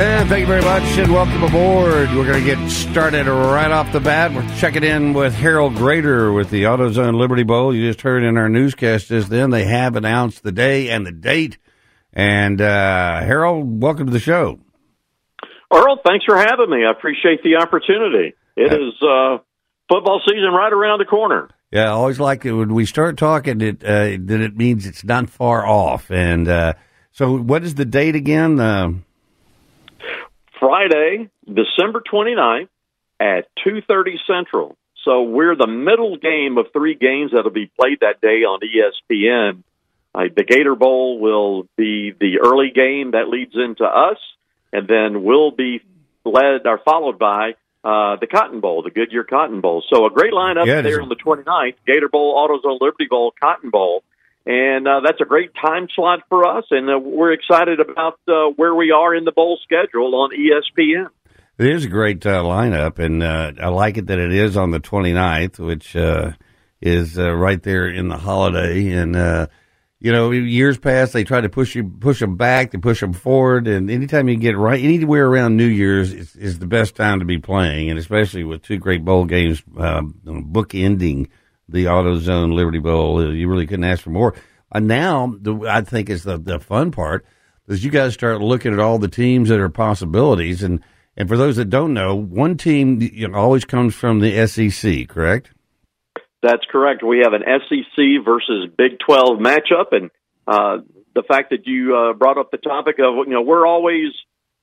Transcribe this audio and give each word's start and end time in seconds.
And 0.00 0.30
thank 0.30 0.40
you 0.40 0.46
very 0.46 0.62
much 0.62 0.82
and 0.96 1.12
welcome 1.12 1.42
aboard. 1.42 2.08
We're 2.14 2.24
going 2.24 2.42
to 2.42 2.56
get 2.56 2.70
started 2.70 3.26
right 3.26 3.70
off 3.70 3.92
the 3.92 4.00
bat. 4.00 4.32
We're 4.32 4.48
checking 4.56 4.82
in 4.82 5.12
with 5.12 5.34
Harold 5.34 5.74
Graeter 5.74 6.34
with 6.34 6.48
the 6.48 6.62
AutoZone 6.62 7.16
Liberty 7.16 7.42
Bowl. 7.42 7.74
You 7.74 7.86
just 7.86 8.00
heard 8.00 8.22
in 8.22 8.38
our 8.38 8.48
newscast 8.48 9.08
just 9.08 9.28
then, 9.28 9.50
they 9.50 9.64
have 9.64 9.96
announced 9.96 10.42
the 10.42 10.52
day 10.52 10.88
and 10.88 11.06
the 11.06 11.12
date. 11.12 11.58
And 12.14 12.62
uh, 12.62 13.20
Harold, 13.20 13.82
welcome 13.82 14.06
to 14.06 14.12
the 14.12 14.20
show. 14.20 14.58
Earle, 15.70 15.98
thanks 16.02 16.24
for 16.24 16.38
having 16.38 16.70
me. 16.70 16.82
I 16.86 16.90
appreciate 16.92 17.42
the 17.42 17.56
opportunity. 17.56 18.32
It 18.56 18.72
is 18.72 18.94
uh, 19.02 19.36
football 19.90 20.22
season 20.26 20.50
right 20.54 20.72
around 20.72 21.00
the 21.00 21.04
corner. 21.04 21.50
Yeah, 21.70 21.84
I 21.84 21.88
always 21.88 22.18
like 22.18 22.46
it 22.46 22.54
when 22.54 22.72
we 22.72 22.86
start 22.86 23.18
talking 23.18 23.60
it, 23.60 23.84
uh, 23.84 24.16
that 24.18 24.40
it 24.40 24.56
means 24.56 24.86
it's 24.86 25.04
not 25.04 25.28
far 25.28 25.66
off. 25.66 26.10
And 26.10 26.48
uh, 26.48 26.72
so, 27.12 27.36
what 27.36 27.64
is 27.64 27.74
the 27.74 27.84
date 27.84 28.16
again? 28.16 29.04
Friday, 30.60 31.30
December 31.46 32.00
29th 32.00 32.68
at 33.18 33.48
2:30 33.66 34.18
Central. 34.26 34.76
So 35.04 35.22
we're 35.22 35.56
the 35.56 35.66
middle 35.66 36.16
game 36.18 36.58
of 36.58 36.66
three 36.72 36.94
games 36.94 37.32
that'll 37.32 37.50
be 37.50 37.70
played 37.78 38.00
that 38.00 38.20
day 38.20 38.44
on 38.44 38.60
ESPN. 38.60 39.62
Uh, 40.14 40.24
the 40.34 40.44
Gator 40.44 40.74
Bowl 40.74 41.18
will 41.18 41.66
be 41.76 42.12
the 42.12 42.40
early 42.40 42.70
game 42.70 43.12
that 43.12 43.28
leads 43.28 43.54
into 43.54 43.84
us, 43.84 44.18
and 44.72 44.86
then 44.86 45.22
we'll 45.22 45.52
be 45.52 45.80
led 46.24 46.66
or 46.66 46.78
followed 46.84 47.18
by 47.18 47.54
uh, 47.82 48.16
the 48.16 48.26
Cotton 48.26 48.60
Bowl, 48.60 48.82
the 48.82 48.90
Goodyear 48.90 49.24
Cotton 49.24 49.60
Bowl. 49.62 49.82
So 49.88 50.04
a 50.04 50.10
great 50.10 50.32
lineup 50.32 50.66
Yeah, 50.66 50.82
there 50.82 51.00
on 51.00 51.08
the 51.08 51.16
29th: 51.16 51.76
Gator 51.86 52.08
Bowl, 52.08 52.36
AutoZone 52.36 52.80
Liberty 52.80 53.06
Bowl, 53.08 53.32
Cotton 53.40 53.70
Bowl. 53.70 54.02
And 54.50 54.88
uh, 54.88 54.98
that's 55.04 55.20
a 55.20 55.24
great 55.24 55.52
time 55.54 55.86
slot 55.94 56.24
for 56.28 56.44
us, 56.44 56.64
and 56.72 56.90
uh, 56.90 56.98
we're 56.98 57.30
excited 57.30 57.78
about 57.78 58.18
uh, 58.26 58.46
where 58.56 58.74
we 58.74 58.90
are 58.90 59.14
in 59.14 59.24
the 59.24 59.30
bowl 59.30 59.60
schedule 59.62 60.12
on 60.16 60.30
ESPN. 60.30 61.06
It 61.56 61.66
is 61.66 61.84
a 61.84 61.88
great 61.88 62.26
uh, 62.26 62.42
lineup, 62.42 62.98
and 62.98 63.22
uh, 63.22 63.52
I 63.62 63.68
like 63.68 63.96
it 63.96 64.08
that 64.08 64.18
it 64.18 64.32
is 64.32 64.56
on 64.56 64.72
the 64.72 64.80
29th, 64.80 65.60
which 65.60 65.94
uh, 65.94 66.32
is 66.80 67.16
uh, 67.16 67.30
right 67.30 67.62
there 67.62 67.86
in 67.86 68.08
the 68.08 68.16
holiday. 68.16 68.90
And 68.90 69.14
uh, 69.14 69.46
you 70.00 70.10
know, 70.10 70.32
years 70.32 70.78
past 70.78 71.12
they 71.12 71.22
try 71.22 71.40
to 71.40 71.48
push 71.48 71.76
you, 71.76 71.84
push 71.84 72.18
them 72.18 72.36
back, 72.36 72.72
they 72.72 72.78
push 72.78 72.98
them 72.98 73.12
forward, 73.12 73.68
and 73.68 73.88
anytime 73.88 74.28
you 74.28 74.34
get 74.34 74.58
right, 74.58 74.82
anywhere 74.82 75.28
around 75.28 75.58
New 75.58 75.64
Year's 75.64 76.12
is, 76.12 76.34
is 76.34 76.58
the 76.58 76.66
best 76.66 76.96
time 76.96 77.20
to 77.20 77.24
be 77.24 77.38
playing, 77.38 77.88
and 77.88 78.00
especially 78.00 78.42
with 78.42 78.62
two 78.62 78.78
great 78.78 79.04
bowl 79.04 79.26
games 79.26 79.62
um, 79.76 80.20
book 80.24 80.74
ending 80.74 81.28
the 81.70 81.86
AutoZone 81.86 82.54
Liberty 82.54 82.78
Bowl, 82.78 83.34
you 83.34 83.48
really 83.48 83.66
couldn't 83.66 83.84
ask 83.84 84.02
for 84.02 84.10
more. 84.10 84.34
And 84.72 84.86
now, 84.86 85.34
the, 85.40 85.66
I 85.68 85.80
think 85.80 86.08
is 86.10 86.22
the 86.22 86.38
the 86.38 86.60
fun 86.60 86.90
part 86.92 87.24
is 87.68 87.84
you 87.84 87.90
guys 87.90 88.14
start 88.14 88.40
looking 88.40 88.72
at 88.72 88.78
all 88.78 88.98
the 88.98 89.08
teams 89.08 89.48
that 89.48 89.60
are 89.60 89.68
possibilities, 89.68 90.62
and 90.62 90.80
and 91.16 91.28
for 91.28 91.36
those 91.36 91.56
that 91.56 91.70
don't 91.70 91.92
know, 91.92 92.14
one 92.14 92.56
team 92.56 93.00
you 93.00 93.28
know, 93.28 93.38
always 93.38 93.64
comes 93.64 93.94
from 93.94 94.20
the 94.20 94.46
SEC, 94.46 95.08
correct? 95.08 95.50
That's 96.42 96.64
correct. 96.70 97.02
We 97.02 97.18
have 97.18 97.32
an 97.32 97.42
SEC 97.44 98.24
versus 98.24 98.68
Big 98.76 98.98
12 99.04 99.38
matchup, 99.38 99.92
and 99.92 100.10
uh, 100.46 100.78
the 101.14 101.22
fact 101.22 101.50
that 101.50 101.66
you 101.66 101.96
uh, 101.96 102.12
brought 102.14 102.38
up 102.38 102.50
the 102.50 102.58
topic 102.58 102.96
of 102.98 103.26
you 103.26 103.34
know 103.34 103.42
we're 103.42 103.66
always 103.66 104.12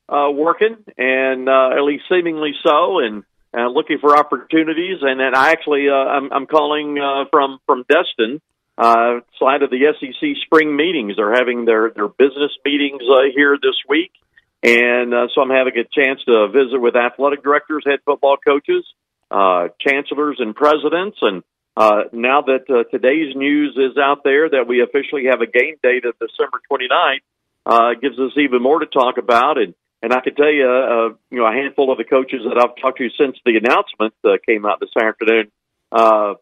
uh, 0.10 0.31
working, 0.31 0.78
and 0.98 1.50
uh, 1.50 1.70
at 1.78 1.84
least 1.84 2.06
seemingly 2.10 2.54
so, 2.64 3.00
and 3.00 3.24
uh, 3.56 3.68
looking 3.68 4.00
for 4.00 4.18
opportunities. 4.18 5.00
And 5.02 5.19
then 5.19 5.35
I 5.35 5.52
actually 5.52 5.88
uh, 5.90 5.94
I'm, 5.94 6.31
I'm 6.31 6.46
calling 6.47 6.97
uh, 6.97 7.25
from 7.31 7.59
from 7.66 7.85
Destin, 7.88 8.41
uh, 8.78 9.19
side 9.40 9.63
of 9.63 9.69
the 9.69 9.94
SEC 10.00 10.30
spring 10.46 10.75
meetings. 10.75 11.16
They're 11.18 11.34
having 11.34 11.66
their 11.66 11.91
their 11.91 12.07
business 12.07 12.52
meetings 12.63 13.02
uh, 13.09 13.30
here 13.36 13.57
this 13.62 13.75
week, 13.88 14.12
and 14.63 15.13
uh, 15.13 15.28
so 15.34 15.41
I'm 15.41 15.50
having 15.50 15.74
a 15.78 15.84
chance 15.84 16.22
to 16.25 16.47
visit 16.47 16.80
with 16.80 16.96
athletic 16.96 17.44
directors, 17.44 17.84
head 17.86 18.00
football 18.06 18.38
coaches, 18.38 18.86
uh, 19.31 19.69
chancellors, 19.80 20.38
and 20.40 20.56
presidents, 20.56 21.18
and 21.22 21.44
uh, 21.78 22.09
now 22.12 22.41
that 22.41 22.66
uh, 22.69 22.90
today's 22.90 23.36
news 23.36 23.78
is 23.78 23.97
out 24.02 24.24
there 24.24 24.50
that 24.50 24.68
we 24.68 24.81
officially 24.81 25.25
have 25.30 25.41
a 25.41 25.46
game 25.46 25.75
date 25.84 26.06
of 26.06 26.16
December 26.18 26.59
29th, 26.72 27.22
uh, 27.68 27.94
gives 28.02 28.18
us 28.18 28.31
even 28.36 28.63
more 28.63 28.80
to 28.80 28.88
talk 28.88 29.19
about. 29.19 29.59
And, 29.59 29.75
and 30.02 30.13
I 30.13 30.19
can 30.22 30.35
tell 30.35 30.52
you, 30.52 30.68
uh, 30.68 31.16
you 31.31 31.40
know, 31.40 31.47
a 31.47 31.52
handful 31.52 31.91
of 31.91 31.97
the 31.97 32.03
coaches 32.03 32.41
that 32.47 32.58
I've 32.58 32.75
talked 32.81 33.00
to 33.00 33.09
since 33.18 33.38
the 33.46 33.58
announcement 33.58 34.13
uh, 34.24 34.38
came 34.47 34.66
out 34.66 34.80
this 34.80 34.96
afternoon, 34.96 35.52
uh, 35.91 36.35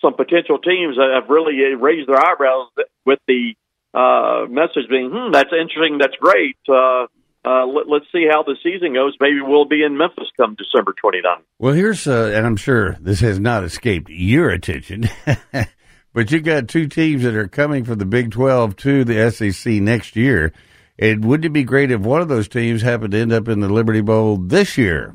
some 0.00 0.14
potential 0.14 0.58
teams 0.58 0.96
have 0.96 1.28
really 1.28 1.74
raised 1.74 2.08
their 2.08 2.18
eyebrows 2.18 2.68
with 3.04 3.18
the 3.26 3.54
uh, 3.92 4.46
message 4.48 4.88
being, 4.88 5.10
hmm, 5.12 5.32
that's 5.32 5.50
interesting, 5.52 5.98
that's 5.98 6.16
great. 6.16 6.56
Uh, 6.68 7.06
uh, 7.44 7.66
let, 7.66 7.88
let's 7.88 8.06
see 8.12 8.26
how 8.30 8.42
the 8.42 8.56
season 8.62 8.92
goes. 8.92 9.16
Maybe 9.20 9.40
we'll 9.40 9.64
be 9.64 9.82
in 9.82 9.96
Memphis 9.96 10.28
come 10.36 10.56
December 10.56 10.94
29th. 11.02 11.42
Well, 11.58 11.74
here's 11.74 12.06
uh, 12.06 12.32
and 12.34 12.46
I'm 12.46 12.56
sure 12.56 12.96
this 13.00 13.20
has 13.20 13.40
not 13.40 13.64
escaped 13.64 14.10
your 14.10 14.50
attention, 14.50 15.08
but 16.12 16.30
you've 16.30 16.44
got 16.44 16.68
two 16.68 16.86
teams 16.86 17.22
that 17.22 17.34
are 17.34 17.48
coming 17.48 17.84
from 17.84 17.98
the 17.98 18.04
Big 18.04 18.30
12 18.30 18.76
to 18.76 19.04
the 19.04 19.30
SEC 19.30 19.72
next 19.74 20.16
year. 20.16 20.52
And 21.00 21.24
wouldn't 21.24 21.46
it 21.46 21.52
be 21.54 21.64
great 21.64 21.90
if 21.90 22.00
one 22.02 22.20
of 22.20 22.28
those 22.28 22.46
teams 22.46 22.82
happened 22.82 23.12
to 23.12 23.18
end 23.18 23.32
up 23.32 23.48
in 23.48 23.60
the 23.60 23.68
Liberty 23.70 24.02
Bowl 24.02 24.36
this 24.36 24.76
year? 24.78 25.14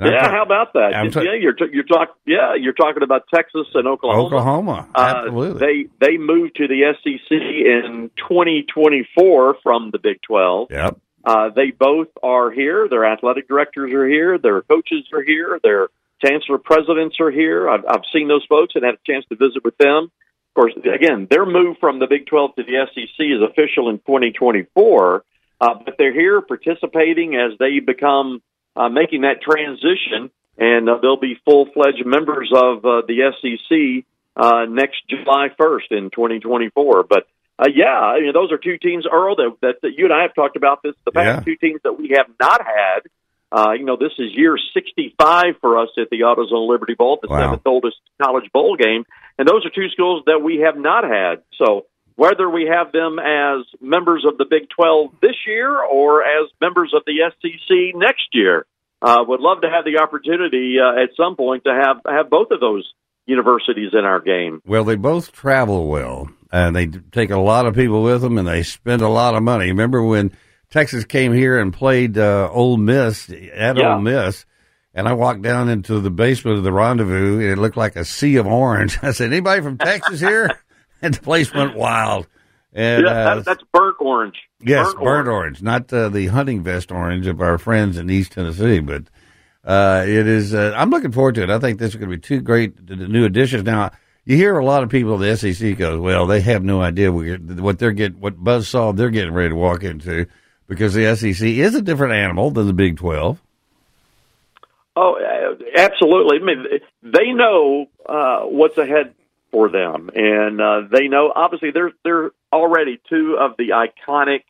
Yeah, 0.00 0.10
talk- 0.22 0.30
how 0.30 0.42
about 0.44 0.72
that? 0.74 1.10
Ta- 1.12 1.20
yeah, 1.20 1.34
you're 1.34 1.52
t- 1.52 1.68
you're 1.72 1.84
talk 1.84 2.16
yeah, 2.24 2.54
you're 2.54 2.72
talking 2.72 3.02
about 3.02 3.24
Texas 3.34 3.66
and 3.74 3.86
Oklahoma. 3.86 4.24
Oklahoma, 4.26 4.88
Uh, 4.94 5.14
absolutely. 5.26 5.60
they 5.98 6.06
they 6.06 6.16
moved 6.16 6.56
to 6.56 6.68
the 6.68 6.94
SEC 7.02 7.30
in 7.30 8.10
2024 8.16 9.56
from 9.62 9.90
the 9.90 9.98
Big 9.98 10.22
12. 10.22 10.68
yep. 10.70 10.96
Uh, 11.22 11.50
they 11.50 11.70
both 11.70 12.08
are 12.22 12.50
here. 12.50 12.88
Their 12.88 13.04
athletic 13.04 13.46
directors 13.46 13.92
are 13.92 14.08
here. 14.08 14.38
Their 14.38 14.62
coaches 14.62 15.04
are 15.12 15.22
here. 15.22 15.60
Their 15.62 15.88
chancellor 16.24 16.56
presidents 16.56 17.16
are 17.20 17.30
here. 17.30 17.68
I've, 17.68 17.84
I've 17.86 18.04
seen 18.10 18.26
those 18.28 18.44
folks 18.48 18.74
and 18.74 18.84
had 18.84 18.94
a 18.94 18.98
chance 19.06 19.26
to 19.28 19.36
visit 19.36 19.62
with 19.62 19.76
them. 19.76 20.10
Of 20.50 20.62
course, 20.62 20.72
again, 20.76 21.28
their 21.30 21.46
move 21.46 21.76
from 21.78 22.00
the 22.00 22.06
Big 22.08 22.26
12 22.26 22.56
to 22.56 22.62
the 22.64 22.86
SEC 22.92 23.20
is 23.20 23.40
official 23.40 23.88
in 23.88 23.98
2024, 23.98 25.24
uh, 25.60 25.74
but 25.84 25.94
they're 25.96 26.12
here 26.12 26.40
participating 26.40 27.36
as 27.36 27.56
they 27.58 27.78
become 27.78 28.42
uh, 28.74 28.88
making 28.88 29.22
that 29.22 29.42
transition, 29.42 30.30
and 30.58 30.88
uh, 30.88 30.98
they'll 31.00 31.16
be 31.20 31.38
full 31.44 31.66
fledged 31.72 32.04
members 32.04 32.50
of 32.54 32.84
uh, 32.84 33.02
the 33.06 33.30
SEC 33.40 34.04
uh, 34.36 34.64
next 34.68 35.02
July 35.08 35.48
1st 35.58 35.90
in 35.92 36.10
2024. 36.10 37.04
But 37.04 37.28
uh, 37.58 37.68
yeah, 37.72 37.86
I 37.86 38.20
mean, 38.20 38.32
those 38.32 38.50
are 38.50 38.58
two 38.58 38.78
teams, 38.78 39.06
Earle, 39.10 39.36
that, 39.36 39.56
that, 39.62 39.74
that 39.82 39.92
you 39.96 40.04
and 40.06 40.14
I 40.14 40.22
have 40.22 40.34
talked 40.34 40.56
about 40.56 40.82
this. 40.82 40.94
The 41.04 41.12
past 41.12 41.38
Yeah. 41.38 41.44
two 41.44 41.56
teams 41.56 41.80
that 41.84 41.92
we 41.98 42.14
have 42.16 42.26
not 42.40 42.60
had. 42.64 43.00
Uh, 43.52 43.72
you 43.72 43.84
know, 43.84 43.96
this 43.96 44.12
is 44.18 44.30
year 44.32 44.56
65 44.74 45.56
for 45.60 45.78
us 45.78 45.88
at 45.98 46.08
the 46.10 46.20
AutoZone 46.20 46.68
Liberty 46.68 46.94
Bowl, 46.94 47.18
the 47.20 47.28
Wow. 47.28 47.40
seventh 47.40 47.62
oldest 47.66 47.96
college 48.22 48.50
bowl 48.52 48.76
game. 48.76 49.04
And 49.38 49.48
those 49.48 49.66
are 49.66 49.70
two 49.70 49.88
schools 49.90 50.22
that 50.26 50.40
we 50.42 50.58
have 50.64 50.76
not 50.76 51.02
had. 51.04 51.42
So 51.56 51.86
whether 52.14 52.48
we 52.48 52.66
have 52.72 52.92
them 52.92 53.18
as 53.18 53.64
members 53.80 54.24
of 54.26 54.38
the 54.38 54.44
Big 54.48 54.68
12 54.68 55.12
this 55.20 55.36
year 55.46 55.76
or 55.82 56.22
as 56.22 56.48
members 56.60 56.92
of 56.94 57.02
the 57.06 57.18
SEC 57.40 57.94
next 57.96 58.28
year, 58.32 58.66
uh, 59.02 59.24
would 59.26 59.40
love 59.40 59.62
to 59.62 59.70
have 59.70 59.84
the 59.84 59.98
opportunity 60.00 60.76
uh, 60.78 61.02
at 61.02 61.10
some 61.16 61.34
point 61.34 61.64
to 61.64 61.72
have, 61.72 61.96
have 62.06 62.28
both 62.28 62.48
of 62.50 62.60
those 62.60 62.86
universities 63.26 63.90
in 63.94 64.04
our 64.04 64.20
game. 64.20 64.60
Well, 64.66 64.84
they 64.84 64.96
both 64.96 65.32
travel 65.32 65.86
well, 65.88 66.28
and 66.52 66.76
they 66.76 66.86
take 66.86 67.30
a 67.30 67.38
lot 67.38 67.64
of 67.66 67.74
people 67.74 68.02
with 68.02 68.20
them, 68.20 68.36
and 68.38 68.46
they 68.46 68.62
spend 68.62 69.00
a 69.02 69.08
lot 69.08 69.34
of 69.34 69.42
money. 69.42 69.68
Remember 69.68 70.02
when 70.02 70.32
Texas 70.70 71.04
came 71.04 71.32
here 71.32 71.58
and 71.58 71.72
played 71.72 72.16
uh, 72.16 72.48
Ole 72.52 72.76
Miss 72.76 73.28
at 73.30 73.76
Yeah. 73.76 73.94
Ole 73.94 74.00
Miss, 74.00 74.44
and 74.94 75.08
I 75.08 75.12
walked 75.14 75.42
down 75.42 75.68
into 75.68 76.00
the 76.00 76.10
basement 76.10 76.58
of 76.58 76.64
the 76.64 76.72
rendezvous, 76.72 77.40
and 77.40 77.50
it 77.50 77.58
looked 77.58 77.76
like 77.76 77.96
a 77.96 78.04
sea 78.04 78.36
of 78.36 78.46
orange. 78.46 78.98
I 79.02 79.12
said, 79.12 79.32
"Anybody 79.32 79.62
from 79.62 79.78
Texas 79.78 80.20
here?" 80.20 80.50
and 81.02 81.14
the 81.14 81.20
place 81.20 81.52
went 81.52 81.76
wild. 81.76 82.26
And 82.72 83.04
yeah, 83.04 83.10
uh, 83.10 83.34
that, 83.36 83.44
that's 83.44 83.64
burnt 83.72 83.96
orange. 83.98 84.36
Yes, 84.62 84.94
burnt, 84.94 85.26
orange. 85.26 85.60
not 85.60 85.92
uh, 85.92 86.08
the 86.08 86.28
hunting 86.28 86.62
vest 86.62 86.92
orange 86.92 87.26
of 87.26 87.40
our 87.40 87.58
friends 87.58 87.96
in 87.98 88.08
East 88.08 88.30
Tennessee, 88.32 88.78
but 88.78 89.04
uh, 89.64 90.04
it 90.06 90.26
is. 90.28 90.54
Uh, 90.54 90.72
I'm 90.76 90.90
looking 90.90 91.10
forward 91.10 91.34
to 91.34 91.42
it. 91.42 91.50
I 91.50 91.58
think 91.58 91.80
this 91.80 91.90
is 91.90 91.96
going 91.96 92.10
to 92.10 92.16
be 92.16 92.20
two 92.20 92.40
great 92.40 92.74
uh, 92.88 92.94
new 92.94 93.24
additions. 93.24 93.64
Now, 93.64 93.90
you 94.24 94.36
hear 94.36 94.56
a 94.56 94.64
lot 94.64 94.84
of 94.84 94.88
people 94.88 95.14
at 95.20 95.40
the 95.40 95.52
SEC 95.52 95.76
goes, 95.78 95.98
well, 95.98 96.26
they 96.28 96.40
have 96.42 96.62
no 96.62 96.80
idea 96.80 97.10
what 97.10 97.80
they're 97.80 97.90
getting, 97.90 98.20
what 98.20 98.38
buzzsaw 98.42 98.94
they're 98.94 99.10
getting 99.10 99.32
ready 99.34 99.48
to 99.48 99.56
walk 99.56 99.82
into, 99.82 100.26
because 100.70 100.94
the 100.94 101.16
SEC 101.16 101.46
is 101.48 101.74
a 101.74 101.82
different 101.82 102.14
animal 102.14 102.52
than 102.52 102.68
the 102.68 102.72
Big 102.72 102.96
Twelve. 102.96 103.38
Oh, 104.94 105.16
uh, 105.16 105.56
absolutely. 105.76 106.38
I 106.40 106.44
mean, 106.44 106.66
they 107.02 107.32
know 107.32 107.86
uh, 108.08 108.42
what's 108.42 108.78
ahead 108.78 109.12
for 109.50 109.68
them, 109.68 110.10
and 110.14 110.60
uh, 110.60 110.82
they 110.90 111.08
know 111.08 111.32
obviously 111.34 111.72
they're 111.72 111.90
they're 112.04 112.30
already 112.52 113.00
two 113.10 113.36
of 113.38 113.56
the 113.58 113.70
iconic 113.70 114.44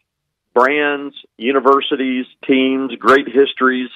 brands, 0.53 1.17
universities, 1.39 2.27
teams, 2.47 2.95
great 2.97 3.27
histories 3.27 3.89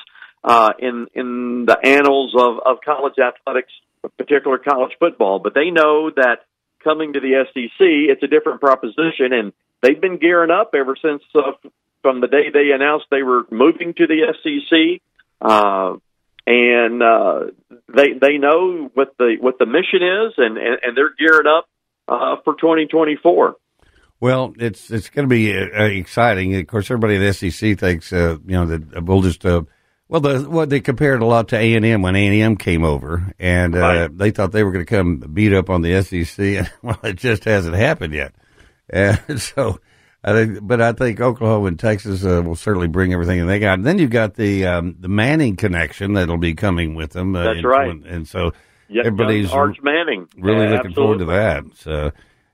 uh, 0.42 0.72
in 0.78 1.08
in 1.14 1.66
the 1.66 1.78
annals 1.84 2.34
of 2.34 2.58
of 2.64 2.78
college 2.82 3.18
athletics, 3.18 3.72
particular 4.16 4.56
college 4.56 4.92
football. 4.98 5.40
But 5.40 5.52
they 5.52 5.70
know 5.70 6.08
that 6.16 6.46
coming 6.82 7.12
to 7.12 7.20
the 7.20 7.44
SEC, 7.52 7.80
it's 7.80 8.22
a 8.22 8.28
different 8.28 8.62
proposition, 8.62 9.34
and 9.34 9.52
they've 9.82 10.00
been 10.00 10.16
gearing 10.16 10.50
up 10.50 10.74
ever 10.74 10.96
since 10.96 11.22
uh, 11.34 11.52
from 12.04 12.20
the 12.20 12.28
day 12.28 12.50
they 12.52 12.72
announced 12.74 13.06
they 13.10 13.22
were 13.22 13.44
moving 13.50 13.94
to 13.94 14.06
the 14.06 14.34
SEC. 14.42 15.00
Uh, 15.40 15.96
and 16.46 17.02
uh, 17.02 17.40
they 17.88 18.12
they 18.12 18.36
know 18.36 18.90
what 18.92 19.14
the 19.18 19.36
what 19.40 19.58
the 19.58 19.64
mission 19.64 20.02
is, 20.02 20.34
and 20.36 20.58
and, 20.58 20.78
and 20.82 20.94
they're 20.96 21.14
gearing 21.18 21.46
up 21.46 21.66
uh, 22.06 22.36
for 22.44 22.54
2024. 22.54 23.56
Well, 24.20 24.54
it's 24.58 24.90
it's 24.90 25.08
going 25.08 25.26
to 25.26 25.34
be 25.34 25.56
uh, 25.56 25.84
exciting. 25.84 26.54
Of 26.54 26.66
course, 26.66 26.90
everybody 26.90 27.16
at 27.16 27.20
the 27.20 27.50
SEC 27.50 27.78
thinks 27.78 28.12
uh, 28.12 28.36
you 28.44 28.52
know 28.52 28.66
that 28.66 29.04
we'll 29.04 29.22
just 29.22 29.46
uh, 29.46 29.62
well 30.08 30.20
the 30.20 30.40
what 30.42 30.68
they 30.68 30.80
compared 30.80 31.22
a 31.22 31.26
lot 31.26 31.48
to 31.48 31.56
A 31.56 31.74
and 31.74 31.86
M 31.86 32.02
when 32.02 32.14
A 32.14 32.26
and 32.26 32.34
M 32.34 32.56
came 32.56 32.84
over, 32.84 33.32
and 33.38 33.74
uh, 33.74 33.78
right. 33.78 34.18
they 34.18 34.30
thought 34.30 34.52
they 34.52 34.64
were 34.64 34.72
going 34.72 34.84
to 34.84 34.94
come 34.94 35.16
beat 35.32 35.54
up 35.54 35.70
on 35.70 35.80
the 35.80 36.02
SEC, 36.02 36.38
and 36.38 36.70
well, 36.82 37.00
it 37.04 37.16
just 37.16 37.44
hasn't 37.44 37.74
happened 37.74 38.12
yet. 38.12 38.34
And 38.90 39.40
so 39.40 39.80
I 40.26 40.32
think, 40.32 40.58
but 40.62 40.80
I 40.80 40.92
think 40.92 41.20
Oklahoma 41.20 41.66
and 41.66 41.78
Texas 41.78 42.24
uh, 42.24 42.42
will 42.42 42.56
certainly 42.56 42.88
bring 42.88 43.12
everything 43.12 43.46
they 43.46 43.58
got. 43.58 43.74
And 43.74 43.84
then 43.84 43.98
you've 43.98 44.10
got 44.10 44.34
the 44.34 44.66
um, 44.66 44.96
the 44.98 45.08
Manning 45.08 45.56
connection 45.56 46.14
that'll 46.14 46.38
be 46.38 46.54
coming 46.54 46.94
with 46.94 47.10
them. 47.10 47.36
Uh, 47.36 47.44
That's 47.44 47.56
and, 47.58 47.64
right. 47.66 48.04
And 48.06 48.26
so 48.26 48.52
yep, 48.88 49.04
everybody's 49.04 49.52
Arch 49.52 49.76
Manning. 49.82 50.26
Really 50.38 50.64
yeah, 50.64 50.76
looking 50.76 50.94
forward 50.94 51.18
to 51.18 51.26
that. 51.26 51.64
So. 51.76 52.12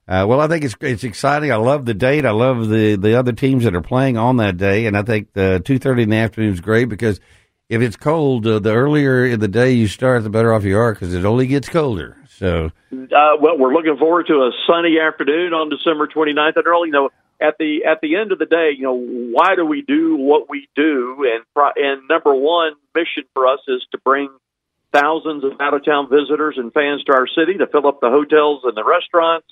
Uh, 0.08 0.26
well, 0.26 0.40
I 0.40 0.48
think 0.48 0.64
it's 0.64 0.74
it's 0.80 1.04
exciting. 1.04 1.52
I 1.52 1.56
love 1.56 1.84
the 1.84 1.94
date. 1.94 2.26
I 2.26 2.32
love 2.32 2.68
the, 2.68 2.96
the 2.96 3.16
other 3.16 3.30
teams 3.30 3.62
that 3.62 3.76
are 3.76 3.80
playing 3.80 4.16
on 4.16 4.38
that 4.38 4.56
day, 4.56 4.86
and 4.86 4.96
I 4.96 5.02
think 5.02 5.32
the 5.34 5.62
two 5.64 5.78
thirty 5.78 6.02
in 6.02 6.10
the 6.10 6.16
afternoon 6.16 6.52
is 6.52 6.60
great 6.60 6.88
because 6.88 7.20
if 7.68 7.80
it's 7.80 7.94
cold, 7.94 8.44
uh, 8.44 8.58
the 8.58 8.72
earlier 8.72 9.24
in 9.24 9.38
the 9.38 9.46
day 9.46 9.70
you 9.70 9.86
start, 9.86 10.24
the 10.24 10.30
better 10.30 10.52
off 10.52 10.64
you 10.64 10.76
are 10.76 10.92
because 10.92 11.14
it 11.14 11.24
only 11.24 11.46
gets 11.46 11.68
colder. 11.68 12.16
So, 12.26 12.72
uh, 12.92 13.36
well, 13.40 13.56
we're 13.56 13.72
looking 13.72 13.96
forward 13.98 14.26
to 14.26 14.32
a 14.32 14.50
sunny 14.66 14.98
afternoon 14.98 15.52
on 15.52 15.70
December 15.70 16.08
29th 16.08 16.56
and 16.56 16.66
early. 16.66 16.88
You 16.88 16.92
know, 16.92 17.10
at 17.40 17.56
the 17.58 17.84
at 17.84 18.00
the 18.00 18.16
end 18.16 18.32
of 18.32 18.38
the 18.38 18.46
day, 18.46 18.70
you 18.76 18.82
know, 18.82 18.94
why 18.94 19.54
do 19.56 19.64
we 19.64 19.82
do 19.82 20.16
what 20.16 20.48
we 20.48 20.68
do? 20.76 21.26
And 21.32 21.44
and 21.76 22.08
number 22.08 22.34
one 22.34 22.72
mission 22.94 23.24
for 23.34 23.46
us 23.46 23.60
is 23.66 23.84
to 23.92 23.98
bring 24.04 24.28
thousands 24.92 25.44
of 25.44 25.52
out 25.60 25.74
of 25.74 25.84
town 25.84 26.08
visitors 26.10 26.56
and 26.58 26.72
fans 26.72 27.02
to 27.04 27.12
our 27.12 27.26
city 27.26 27.58
to 27.58 27.66
fill 27.66 27.86
up 27.86 28.00
the 28.00 28.10
hotels 28.10 28.62
and 28.64 28.76
the 28.76 28.84
restaurants. 28.84 29.46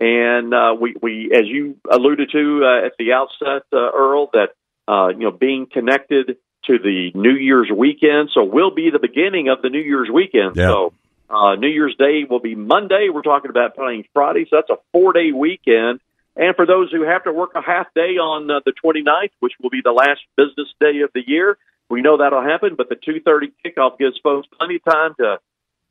And 0.00 0.54
uh, 0.54 0.74
we 0.80 0.94
we 1.00 1.32
as 1.34 1.46
you 1.46 1.76
alluded 1.90 2.30
to 2.32 2.62
uh, 2.64 2.86
at 2.86 2.92
the 2.98 3.12
outset, 3.12 3.66
uh, 3.72 3.90
Earle, 3.94 4.30
that 4.32 4.50
uh, 4.86 5.08
you 5.08 5.24
know 5.24 5.30
being 5.30 5.66
connected 5.66 6.36
to 6.66 6.78
the 6.78 7.10
New 7.14 7.34
Year's 7.34 7.70
weekend, 7.74 8.30
so 8.32 8.44
we'll 8.44 8.74
be 8.74 8.90
the 8.90 9.00
beginning 9.00 9.48
of 9.48 9.62
the 9.62 9.68
New 9.68 9.80
Year's 9.80 10.10
weekend. 10.12 10.56
Yeah. 10.56 10.68
So. 10.68 10.92
Uh, 11.30 11.54
New 11.54 11.68
Year's 11.68 11.96
Day 11.98 12.24
will 12.28 12.40
be 12.40 12.54
Monday. 12.54 13.08
We're 13.10 13.22
talking 13.22 13.48
about 13.48 13.74
playing 13.74 14.04
Friday, 14.12 14.44
so 14.50 14.56
that's 14.56 14.68
a 14.68 14.76
four 14.92 15.14
day 15.14 15.32
weekend 15.32 16.00
and 16.36 16.56
for 16.56 16.66
those 16.66 16.90
who 16.90 17.02
have 17.02 17.24
to 17.24 17.32
work 17.32 17.50
a 17.54 17.62
half 17.62 17.86
day 17.94 18.16
on 18.16 18.50
uh, 18.50 18.60
the 18.64 18.72
29th, 18.72 19.30
which 19.40 19.52
will 19.62 19.70
be 19.70 19.82
the 19.84 19.92
last 19.92 20.20
business 20.36 20.68
day 20.80 21.00
of 21.00 21.10
the 21.14 21.22
year, 21.26 21.58
we 21.90 22.00
know 22.00 22.16
that'll 22.16 22.42
happen. 22.42 22.74
But 22.76 22.88
the 22.88 22.96
2:30 22.96 23.52
kickoff 23.64 23.98
gives 23.98 24.18
folks 24.18 24.48
plenty 24.58 24.76
of 24.76 24.84
time 24.84 25.14
to 25.18 25.38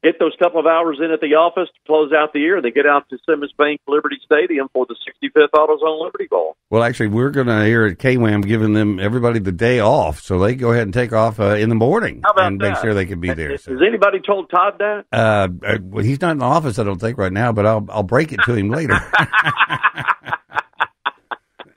get 0.03 0.19
those 0.19 0.36
couple 0.39 0.59
of 0.59 0.65
hours 0.65 1.00
in 1.03 1.12
at 1.12 1.21
the 1.21 1.36
office 1.36 1.69
to 1.69 1.80
close 1.86 2.12
out 2.12 2.33
the 2.33 2.39
year. 2.39 2.62
They 2.62 2.71
get 2.71 2.86
out 2.86 3.07
to 3.09 3.18
Simmons 3.27 3.53
Bank 3.57 3.81
Liberty 3.88 4.18
Stadium 4.25 4.68
for 4.74 4.86
the 4.86 4.95
65th 4.95 5.50
AutoZone 5.53 6.03
Liberty 6.03 6.27
Bowl. 6.30 6.56
Well, 6.69 6.83
actually, 6.83 7.07
we're 7.09 7.30
going 7.30 7.48
to 7.48 7.65
hear 7.65 7.86
at 7.86 7.98
KWAM 7.98 8.45
giving 8.45 8.74
them 8.74 9.00
everybody 9.00 9.39
the 9.39 9.51
day 9.51 9.80
off, 9.80 10.21
so 10.21 10.39
they 10.39 10.56
go 10.56 10.71
ahead 10.71 10.83
and 10.83 10.94
take 10.94 11.13
off 11.13 11.39
uh, 11.39 11.56
in 11.56 11.69
the 11.69 11.75
morning 11.75 12.21
and 12.36 12.59
that? 12.59 12.69
make 12.69 12.77
sure 12.80 12.94
they 12.94 13.06
can 13.06 13.19
be 13.19 13.33
there. 13.33 13.51
Has, 13.51 13.63
so. 13.63 13.71
has 13.71 13.81
anybody 13.86 14.19
told 14.19 14.50
Todd 14.50 14.80
that? 14.80 15.06
Uh, 15.12 15.48
uh, 15.65 15.77
well, 15.81 16.04
he's 16.04 16.21
not 16.21 16.31
in 16.31 16.39
the 16.39 16.45
office, 16.45 16.80
I 16.80 16.83
don't 16.83 17.00
think, 17.00 17.18
right 17.18 17.33
now, 17.33 17.51
but 17.51 17.65
I'll 17.65 17.86
I'll 17.89 18.04
break 18.04 18.31
it 18.31 18.39
to 18.45 18.54
him 18.54 18.69
later. 18.69 19.00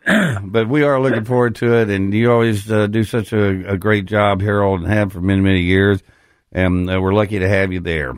but 0.44 0.68
we 0.68 0.82
are 0.82 1.00
looking 1.00 1.24
forward 1.24 1.56
to 1.56 1.74
it, 1.74 1.90
and 1.90 2.12
you 2.12 2.30
always 2.30 2.70
uh, 2.70 2.86
do 2.86 3.04
such 3.04 3.32
a, 3.32 3.72
a, 3.72 3.78
great 3.78 4.04
job, 4.06 4.42
Harold, 4.42 4.80
and 4.82 4.92
have 4.92 5.12
for 5.12 5.20
many, 5.20 5.40
many 5.40 5.62
years. 5.62 6.02
And 6.54 6.88
uh, 6.88 7.00
we're 7.00 7.12
lucky 7.12 7.40
to 7.40 7.48
have 7.48 7.72
you 7.72 7.80
there. 7.80 8.14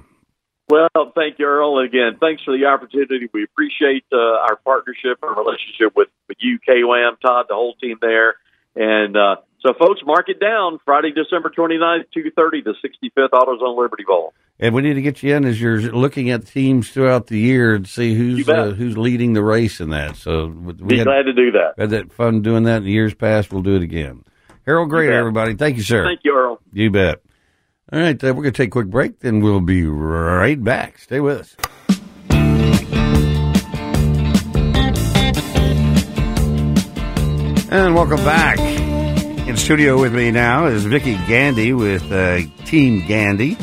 Well, 0.69 1.13
thank 1.15 1.39
you, 1.39 1.47
Earle. 1.47 1.79
Again, 1.79 2.19
thanks 2.21 2.43
for 2.43 2.57
the 2.57 2.67
opportunity. 2.67 3.29
We 3.33 3.45
appreciate 3.45 4.05
uh, 4.13 4.17
our 4.17 4.57
partnership 4.57 5.19
and 5.23 5.37
relationship 5.37 5.95
with, 5.95 6.09
with 6.29 6.39
you, 6.41 6.59
KWAM, 6.69 7.21
Todd, 7.21 7.47
the 7.49 7.55
whole 7.55 7.75
team 7.75 7.99
there. 8.01 8.35
And 8.75 9.17
uh, 9.17 9.37
so, 9.61 9.73
folks, 9.79 10.01
mark 10.05 10.29
it 10.29 10.41
down. 10.41 10.81
Friday, 10.85 11.13
December 11.13 11.51
29th, 11.57 12.07
2.30, 12.17 12.65
the 12.65 12.75
65th 12.85 13.31
AutoZone 13.31 13.79
Liberty 13.79 14.05
Bowl. 14.07 14.35
And 14.59 14.75
we 14.75 14.83
need 14.83 14.95
to 14.95 15.03
get 15.03 15.23
you 15.23 15.35
in 15.35 15.45
as 15.45 15.61
you're 15.61 15.81
looking 15.81 16.31
at 16.31 16.47
teams 16.47 16.91
throughout 16.91 17.29
the 17.29 17.39
year 17.39 17.75
and 17.75 17.87
see 17.87 18.15
who's 18.15 18.49
uh, 18.49 18.71
who's 18.71 18.97
leading 18.97 19.35
the 19.35 19.43
race 19.43 19.81
in 19.81 19.91
that. 19.91 20.17
So 20.17 20.47
we 20.47 20.73
Be 20.73 20.99
had, 20.99 21.05
glad 21.05 21.23
to 21.25 21.35
do 21.35 21.53
that. 21.53 21.75
Had 21.77 21.91
that 21.91 22.11
fun 22.11 22.41
doing 22.41 22.63
that 22.63 22.79
in 22.79 22.85
the 22.85 22.91
years 22.91 23.13
past. 23.13 23.53
We'll 23.53 23.63
do 23.63 23.77
it 23.77 23.83
again. 23.83 24.25
Harold 24.65 24.89
Great, 24.89 25.13
everybody. 25.13 25.57
Thank 25.57 25.77
you, 25.77 25.83
sir. 25.83 26.05
Thank 26.05 26.21
you, 26.25 26.35
Earle. 26.35 26.61
You 26.73 26.91
bet. 26.91 27.21
All 27.93 28.01
right, 28.01 28.23
uh, 28.25 28.35
we're 28.35 28.43
going 28.43 28.53
to 28.53 28.63
take 28.63 28.71
a 28.71 28.71
quick 28.71 28.89
break, 28.89 29.21
then 29.21 29.41
we'll 29.41 29.61
be 29.61 29.87
right 29.87 30.63
back. 30.63 30.99
Stay 30.99 31.21
with 31.21 31.39
us. 31.39 31.57
And 37.71 37.95
welcome 37.95 38.17
back. 38.25 38.59
In 39.47 39.57
studio 39.57 40.01
with 40.01 40.13
me 40.13 40.33
now 40.33 40.67
is 40.67 40.85
Vicki 40.85 41.15
Gandee 41.15 41.79
with 41.79 42.03
uh, 42.11 42.41
Team 42.65 43.03
Gandee. 43.03 43.57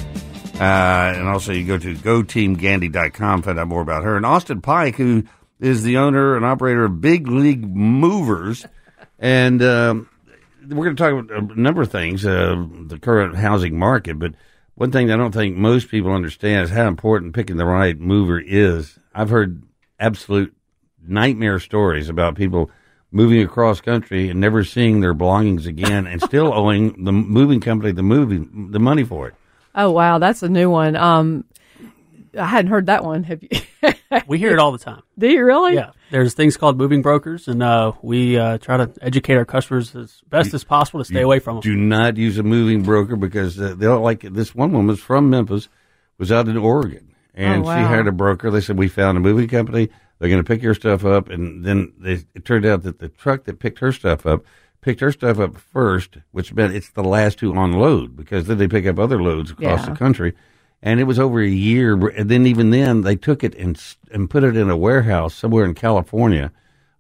Uh, 0.55 1.17
and 1.17 1.27
also 1.27 1.51
you 1.51 1.67
go 1.67 1.77
to 1.77 1.93
goteamgandy.com, 1.93 3.41
find 3.41 3.59
out 3.59 3.67
more 3.67 3.81
about 3.81 4.05
her. 4.05 4.15
And 4.15 4.25
Austin 4.25 4.61
Pike, 4.61 4.95
who 4.95 5.25
is 5.59 5.83
the 5.83 5.97
owner 5.97 6.37
and 6.37 6.45
operator 6.45 6.85
of 6.85 7.01
Big 7.01 7.27
League 7.27 7.67
Movers. 7.75 8.65
And 9.19 9.61
um, 9.61 10.09
we're 10.67 10.85
going 10.85 10.95
to 10.95 11.03
talk 11.03 11.11
about 11.11 11.51
a 11.51 11.59
number 11.59 11.81
of 11.81 11.91
things, 11.91 12.25
uh, 12.25 12.55
the 12.87 12.99
current 12.99 13.35
housing 13.35 13.77
market. 13.77 14.19
But 14.19 14.33
one 14.75 14.91
thing 14.91 15.11
I 15.11 15.17
don't 15.17 15.33
think 15.33 15.55
most 15.55 15.89
people 15.89 16.11
understand 16.11 16.63
is 16.65 16.69
how 16.69 16.87
important 16.87 17.35
picking 17.35 17.57
the 17.57 17.65
right 17.65 17.99
mover 17.99 18.39
is. 18.39 18.97
I've 19.13 19.29
heard 19.29 19.63
absolute 19.99 20.55
nightmare 21.05 21.59
stories 21.59 22.09
about 22.09 22.35
people 22.35 22.71
moving 23.11 23.41
across 23.41 23.79
country 23.79 24.29
and 24.29 24.39
never 24.39 24.63
seeing 24.63 24.99
their 24.99 25.13
belongings 25.13 25.67
again 25.67 26.07
and 26.07 26.21
still 26.21 26.53
owing 26.53 27.03
the 27.03 27.11
moving 27.11 27.59
company 27.59 27.91
the 27.91 28.03
moving 28.03 28.71
the 28.71 28.79
money 28.79 29.03
for 29.03 29.27
it. 29.27 29.35
Oh 29.75 29.91
wow, 29.91 30.19
that's 30.19 30.43
a 30.43 30.49
new 30.49 30.69
one. 30.69 30.95
Um, 30.95 31.45
I 32.37 32.45
hadn't 32.45 32.71
heard 32.71 32.87
that 32.87 33.03
one. 33.03 33.23
Have 33.23 33.43
you? 33.43 33.49
we 34.27 34.39
hear 34.39 34.53
it 34.53 34.59
all 34.59 34.71
the 34.71 34.77
time. 34.77 35.01
Do 35.17 35.27
you 35.27 35.45
really? 35.45 35.75
Yeah. 35.75 35.91
There's 36.13 36.35
things 36.35 36.57
called 36.57 36.77
moving 36.77 37.01
brokers, 37.01 37.47
and 37.47 37.63
uh, 37.63 37.93
we 38.03 38.37
uh, 38.37 38.59
try 38.59 38.77
to 38.77 38.91
educate 39.01 39.33
our 39.33 39.45
customers 39.45 39.95
as 39.95 40.21
best 40.29 40.51
you, 40.51 40.57
as 40.57 40.63
possible 40.63 40.99
to 40.99 41.05
stay 41.05 41.21
away 41.21 41.39
from 41.39 41.55
them. 41.55 41.61
Do 41.63 41.75
not 41.75 42.17
use 42.17 42.37
a 42.37 42.43
moving 42.43 42.83
broker 42.83 43.15
because 43.15 43.59
uh, 43.59 43.73
they 43.75 43.87
don't 43.87 44.03
like 44.03 44.23
it. 44.23 44.35
This 44.35 44.53
one 44.53 44.71
woman 44.73 44.85
was 44.85 44.99
from 44.99 45.31
Memphis, 45.31 45.69
was 46.19 46.31
out 46.31 46.47
in 46.47 46.55
Oregon, 46.55 47.15
and 47.33 47.63
oh, 47.63 47.65
wow. 47.65 47.79
she 47.79 47.83
hired 47.87 48.07
a 48.07 48.11
broker. 48.11 48.51
They 48.51 48.61
said 48.61 48.77
we 48.77 48.89
found 48.89 49.17
a 49.17 49.21
moving 49.21 49.47
company. 49.47 49.89
They're 50.19 50.29
going 50.29 50.43
to 50.43 50.47
pick 50.47 50.61
your 50.61 50.75
stuff 50.75 51.03
up, 51.03 51.29
and 51.29 51.65
then 51.65 51.93
they, 51.97 52.23
it 52.35 52.45
turned 52.45 52.67
out 52.67 52.83
that 52.83 52.99
the 52.99 53.09
truck 53.09 53.45
that 53.45 53.57
picked 53.57 53.79
her 53.79 53.91
stuff 53.91 54.27
up 54.27 54.45
picked 54.81 54.99
her 54.99 55.11
stuff 55.11 55.39
up 55.39 55.57
first, 55.57 56.17
which 56.31 56.53
meant 56.53 56.75
it's 56.75 56.91
the 56.91 57.03
last 57.03 57.39
to 57.39 57.53
unload 57.53 58.15
because 58.15 58.45
then 58.45 58.59
they 58.59 58.67
pick 58.67 58.85
up 58.85 58.99
other 58.99 59.19
loads 59.19 59.49
across 59.49 59.79
yeah. 59.79 59.89
the 59.89 59.97
country. 59.97 60.35
And 60.85 60.99
it 60.99 61.05
was 61.05 61.17
over 61.17 61.41
a 61.41 61.47
year. 61.47 61.93
And 62.09 62.29
then 62.29 62.45
even 62.45 62.69
then, 62.69 63.01
they 63.01 63.15
took 63.15 63.43
it 63.43 63.55
and 63.55 63.81
and 64.11 64.29
put 64.29 64.43
it 64.43 64.57
in 64.57 64.69
a 64.69 64.77
warehouse 64.77 65.33
somewhere 65.33 65.63
in 65.63 65.73
California, 65.73 66.51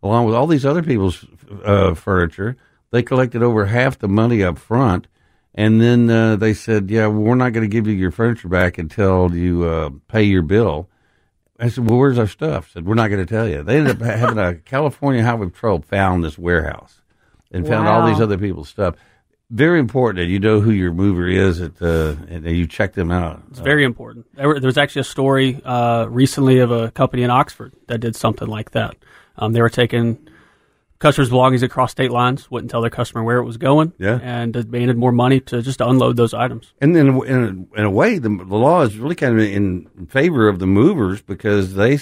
along 0.01 0.25
with 0.25 0.35
all 0.35 0.47
these 0.47 0.65
other 0.65 0.81
people's 0.81 1.25
uh, 1.63 1.93
furniture. 1.93 2.55
They 2.91 3.03
collected 3.03 3.43
over 3.43 3.65
half 3.65 3.99
the 3.99 4.07
money 4.07 4.41
up 4.41 4.57
front, 4.57 5.07
and 5.53 5.81
then 5.81 6.09
uh, 6.09 6.37
they 6.37 6.53
said, 6.53 6.89
"Yeah, 6.89 7.07
we're 7.07 7.35
not 7.35 7.51
going 7.51 7.69
to 7.69 7.73
give 7.73 7.85
you 7.85 7.93
your 7.93 8.11
furniture 8.11 8.47
back 8.47 8.77
until 8.77 9.35
you 9.35 9.65
uh, 9.65 9.89
pay 10.07 10.23
your 10.23 10.43
bill." 10.43 10.87
I 11.59 11.67
said, 11.67 11.89
"Well, 11.89 11.99
where's 11.99 12.17
our 12.17 12.27
stuff?" 12.27 12.69
I 12.69 12.73
said, 12.75 12.85
"We're 12.85 12.95
not 12.95 13.09
going 13.09 13.25
to 13.25 13.31
tell 13.31 13.49
you." 13.49 13.63
They 13.63 13.79
ended 13.79 14.01
up 14.01 14.07
having 14.07 14.37
a 14.37 14.55
California 14.55 15.23
Highway 15.23 15.49
Patrol 15.49 15.81
found 15.81 16.23
this 16.23 16.37
warehouse 16.37 17.01
and 17.51 17.67
found 17.67 17.85
wow. 17.85 18.01
all 18.01 18.07
these 18.07 18.21
other 18.21 18.37
people's 18.37 18.69
stuff. 18.69 18.95
Very 19.53 19.79
important 19.79 20.17
that 20.17 20.31
you 20.31 20.39
know 20.39 20.61
who 20.61 20.71
your 20.71 20.91
mover 20.91 21.27
is 21.27 21.61
at, 21.61 21.79
uh, 21.79 22.15
and 22.27 22.43
you 22.45 22.65
check 22.65 22.93
them 22.93 23.11
out. 23.11 23.43
It's 23.51 23.59
very 23.59 23.83
important. 23.85 24.25
There, 24.33 24.59
there 24.59 24.67
was 24.67 24.79
actually 24.79 25.01
a 25.01 25.03
story 25.05 25.61
uh, 25.63 26.07
recently 26.09 26.57
of 26.57 26.71
a 26.71 26.89
company 26.89 27.21
in 27.21 27.29
Oxford 27.29 27.71
that 27.85 27.99
did 27.99 28.15
something 28.15 28.47
like 28.47 28.71
that. 28.71 28.95
Um, 29.37 29.53
they 29.53 29.61
were 29.61 29.69
taking 29.69 30.27
customers' 30.97 31.29
belongings 31.29 31.61
across 31.61 31.91
state 31.91 32.09
lines, 32.09 32.49
wouldn't 32.49 32.71
tell 32.71 32.81
their 32.81 32.89
customer 32.89 33.23
where 33.23 33.37
it 33.37 33.43
was 33.43 33.57
going, 33.57 33.93
Yeah. 33.99 34.19
and 34.23 34.53
demanded 34.53 34.97
more 34.97 35.11
money 35.11 35.39
to 35.41 35.61
just 35.61 35.77
to 35.79 35.87
unload 35.87 36.17
those 36.17 36.33
items. 36.33 36.73
And 36.81 36.95
then, 36.95 37.09
in 37.09 37.67
a, 37.75 37.79
in 37.79 37.85
a 37.85 37.91
way, 37.91 38.17
the, 38.17 38.29
the 38.29 38.55
law 38.57 38.81
is 38.81 38.97
really 38.97 39.13
kind 39.13 39.39
of 39.39 39.45
in 39.45 39.87
favor 40.09 40.47
of 40.47 40.57
the 40.57 40.65
movers 40.65 41.21
because 41.21 41.75
they 41.75 41.99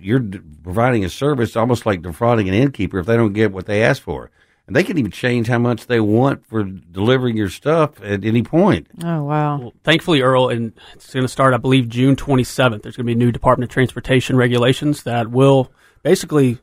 you're 0.00 0.22
providing 0.62 1.04
a 1.04 1.08
service 1.08 1.56
almost 1.56 1.84
like 1.84 2.02
defrauding 2.02 2.48
an 2.48 2.54
innkeeper 2.54 3.00
if 3.00 3.06
they 3.06 3.16
don't 3.16 3.32
get 3.32 3.50
what 3.52 3.66
they 3.66 3.82
ask 3.82 4.00
for, 4.02 4.30
and 4.66 4.76
they 4.76 4.84
can 4.84 4.96
even 4.98 5.10
change 5.10 5.48
how 5.48 5.58
much 5.58 5.86
they 5.86 6.00
want 6.00 6.46
for 6.46 6.62
delivering 6.64 7.36
your 7.36 7.48
stuff 7.48 8.00
at 8.02 8.24
any 8.24 8.42
point. 8.42 8.86
Oh 9.04 9.24
wow. 9.24 9.58
Well, 9.58 9.72
thankfully, 9.84 10.22
Earle, 10.22 10.48
and 10.50 10.72
it's 10.94 11.12
going 11.12 11.24
to 11.24 11.28
start, 11.28 11.52
I 11.54 11.56
believe, 11.58 11.88
June 11.88 12.16
27th. 12.16 12.82
There's 12.82 12.96
going 12.96 13.06
to 13.06 13.12
be 13.12 13.14
new 13.14 13.32
Department 13.32 13.70
of 13.70 13.74
Transportation 13.74 14.36
regulations 14.36 15.02
that 15.02 15.30
will 15.30 15.70
basically 16.02 16.58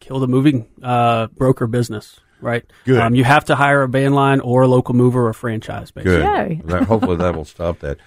kill 0.00 0.20
the 0.20 0.28
moving 0.28 0.68
uh, 0.82 1.26
broker 1.28 1.66
business. 1.66 2.20
Right. 2.40 2.64
Good. 2.84 3.00
Um, 3.00 3.14
you 3.16 3.24
have 3.24 3.46
to 3.46 3.56
hire 3.56 3.82
a 3.82 3.88
van 3.88 4.12
line 4.12 4.38
or 4.40 4.62
a 4.62 4.68
local 4.68 4.94
mover 4.94 5.26
or 5.26 5.32
franchise. 5.32 5.90
Basically. 5.90 6.18
Good. 6.18 6.22
Yay. 6.24 6.60
That- 6.66 6.84
hopefully, 6.84 7.16
that 7.16 7.34
will 7.34 7.44
stop 7.44 7.80
that. 7.80 7.98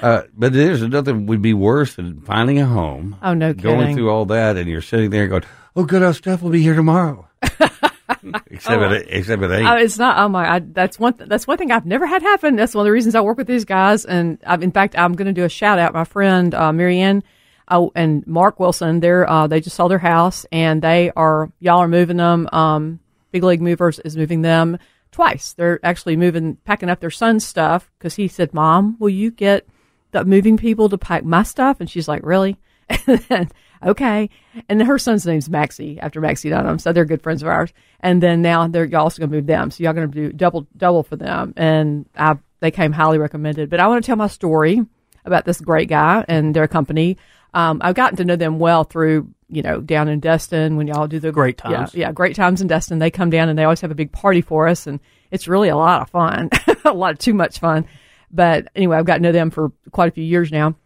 Uh, 0.00 0.22
but 0.34 0.52
there's 0.52 0.80
nothing 0.82 1.26
would 1.26 1.42
be 1.42 1.52
worse 1.52 1.94
than 1.96 2.20
finding 2.20 2.58
a 2.60 2.66
home. 2.66 3.16
Oh, 3.22 3.34
no 3.34 3.52
Going 3.52 3.80
kidding. 3.80 3.96
through 3.96 4.10
all 4.10 4.24
that, 4.26 4.56
and 4.56 4.68
you're 4.68 4.80
sitting 4.80 5.10
there 5.10 5.26
going, 5.28 5.42
"Oh, 5.76 5.84
good, 5.84 6.02
our 6.02 6.14
stuff 6.14 6.40
will 6.40 6.50
be 6.50 6.62
here 6.62 6.74
tomorrow." 6.74 7.28
except 8.50 8.82
it, 8.92 9.06
except 9.10 9.42
it 9.42 9.50
ain't. 9.50 9.68
Uh, 9.68 9.76
it's 9.76 9.98
not. 9.98 10.18
Oh 10.18 10.28
my! 10.28 10.56
I, 10.56 10.58
that's 10.60 10.98
one. 10.98 11.14
Th- 11.14 11.28
that's 11.28 11.46
one 11.46 11.58
thing 11.58 11.70
I've 11.70 11.86
never 11.86 12.06
had 12.06 12.22
happen. 12.22 12.56
That's 12.56 12.74
one 12.74 12.82
of 12.82 12.86
the 12.86 12.92
reasons 12.92 13.14
I 13.14 13.20
work 13.20 13.38
with 13.38 13.46
these 13.46 13.64
guys. 13.64 14.04
And 14.04 14.38
I've, 14.46 14.62
in 14.62 14.72
fact, 14.72 14.98
I'm 14.98 15.14
going 15.14 15.26
to 15.26 15.32
do 15.32 15.44
a 15.44 15.48
shout 15.48 15.78
out. 15.78 15.94
My 15.94 16.04
friend 16.04 16.54
uh, 16.54 16.72
Marianne 16.72 17.22
uh, 17.68 17.86
and 17.94 18.26
Mark 18.26 18.60
Wilson. 18.60 19.00
They're 19.00 19.28
uh, 19.28 19.46
they 19.46 19.60
just 19.60 19.76
sold 19.76 19.90
their 19.90 19.98
house, 19.98 20.44
and 20.52 20.82
they 20.82 21.12
are 21.16 21.50
y'all 21.60 21.80
are 21.80 21.88
moving 21.88 22.18
them. 22.18 22.48
Um, 22.52 23.00
Big 23.32 23.44
League 23.44 23.62
Movers 23.62 23.98
is 24.00 24.16
moving 24.16 24.42
them 24.42 24.78
twice. 25.12 25.52
They're 25.52 25.80
actually 25.82 26.16
moving, 26.16 26.56
packing 26.64 26.90
up 26.90 27.00
their 27.00 27.10
son's 27.10 27.46
stuff 27.46 27.90
because 27.98 28.16
he 28.16 28.28
said, 28.28 28.52
"Mom, 28.52 28.96
will 28.98 29.10
you 29.10 29.30
get 29.30 29.66
the 30.10 30.24
moving 30.24 30.56
people 30.56 30.88
to 30.88 30.98
pack 30.98 31.24
my 31.24 31.42
stuff?" 31.42 31.80
And 31.80 31.88
she's 31.88 32.08
like, 32.08 32.24
"Really?" 32.24 32.58
And 33.06 33.18
then, 33.28 33.50
okay. 33.84 34.30
And 34.68 34.82
her 34.82 34.98
son's 34.98 35.26
name's 35.26 35.48
Maxie 35.48 35.98
after 36.00 36.20
Maxie 36.20 36.50
Dunham, 36.50 36.78
so 36.78 36.92
they're 36.92 37.04
good 37.04 37.22
friends 37.22 37.42
of 37.42 37.48
ours. 37.48 37.72
And 38.00 38.22
then 38.22 38.42
now 38.42 38.66
they're 38.68 38.84
y'all 38.84 39.02
also 39.02 39.20
going 39.20 39.30
to 39.30 39.36
move 39.36 39.46
them, 39.46 39.70
so 39.70 39.82
y'all 39.84 39.92
going 39.92 40.10
to 40.10 40.14
do 40.14 40.32
double 40.32 40.66
double 40.76 41.02
for 41.02 41.16
them. 41.16 41.54
And 41.56 42.06
I, 42.16 42.38
they 42.60 42.70
came 42.70 42.92
highly 42.92 43.18
recommended. 43.18 43.70
But 43.70 43.80
I 43.80 43.88
want 43.88 44.02
to 44.02 44.06
tell 44.06 44.16
my 44.16 44.26
story 44.26 44.84
about 45.24 45.44
this 45.44 45.60
great 45.60 45.88
guy 45.88 46.24
and 46.28 46.54
their 46.54 46.68
company. 46.68 47.16
Um, 47.52 47.80
I've 47.82 47.94
gotten 47.94 48.16
to 48.18 48.24
know 48.24 48.36
them 48.36 48.58
well 48.58 48.84
through 48.84 49.28
you 49.48 49.62
know 49.62 49.80
down 49.80 50.08
in 50.08 50.20
Destin 50.20 50.76
when 50.76 50.86
y'all 50.86 51.08
do 51.08 51.18
the 51.20 51.32
Great 51.32 51.58
times. 51.58 51.94
Yeah, 51.94 52.06
yeah, 52.06 52.12
great 52.12 52.36
times 52.36 52.60
in 52.60 52.68
Destin. 52.68 52.98
They 52.98 53.10
come 53.10 53.30
down 53.30 53.48
and 53.48 53.58
they 53.58 53.64
always 53.64 53.80
have 53.80 53.90
a 53.90 53.96
big 53.96 54.12
party 54.12 54.40
for 54.40 54.68
us, 54.68 54.86
and 54.86 55.00
it's 55.30 55.48
really 55.48 55.68
a 55.68 55.76
lot 55.76 56.02
of 56.02 56.10
fun, 56.10 56.50
a 56.84 56.92
lot 56.92 57.12
of 57.12 57.18
too 57.18 57.34
much 57.34 57.58
fun. 57.58 57.86
But 58.30 58.68
anyway, 58.76 58.96
I've 58.96 59.06
gotten 59.06 59.24
to 59.24 59.28
know 59.28 59.32
them 59.32 59.50
for 59.50 59.72
quite 59.90 60.08
a 60.08 60.12
few 60.12 60.24
years 60.24 60.52
now. 60.52 60.76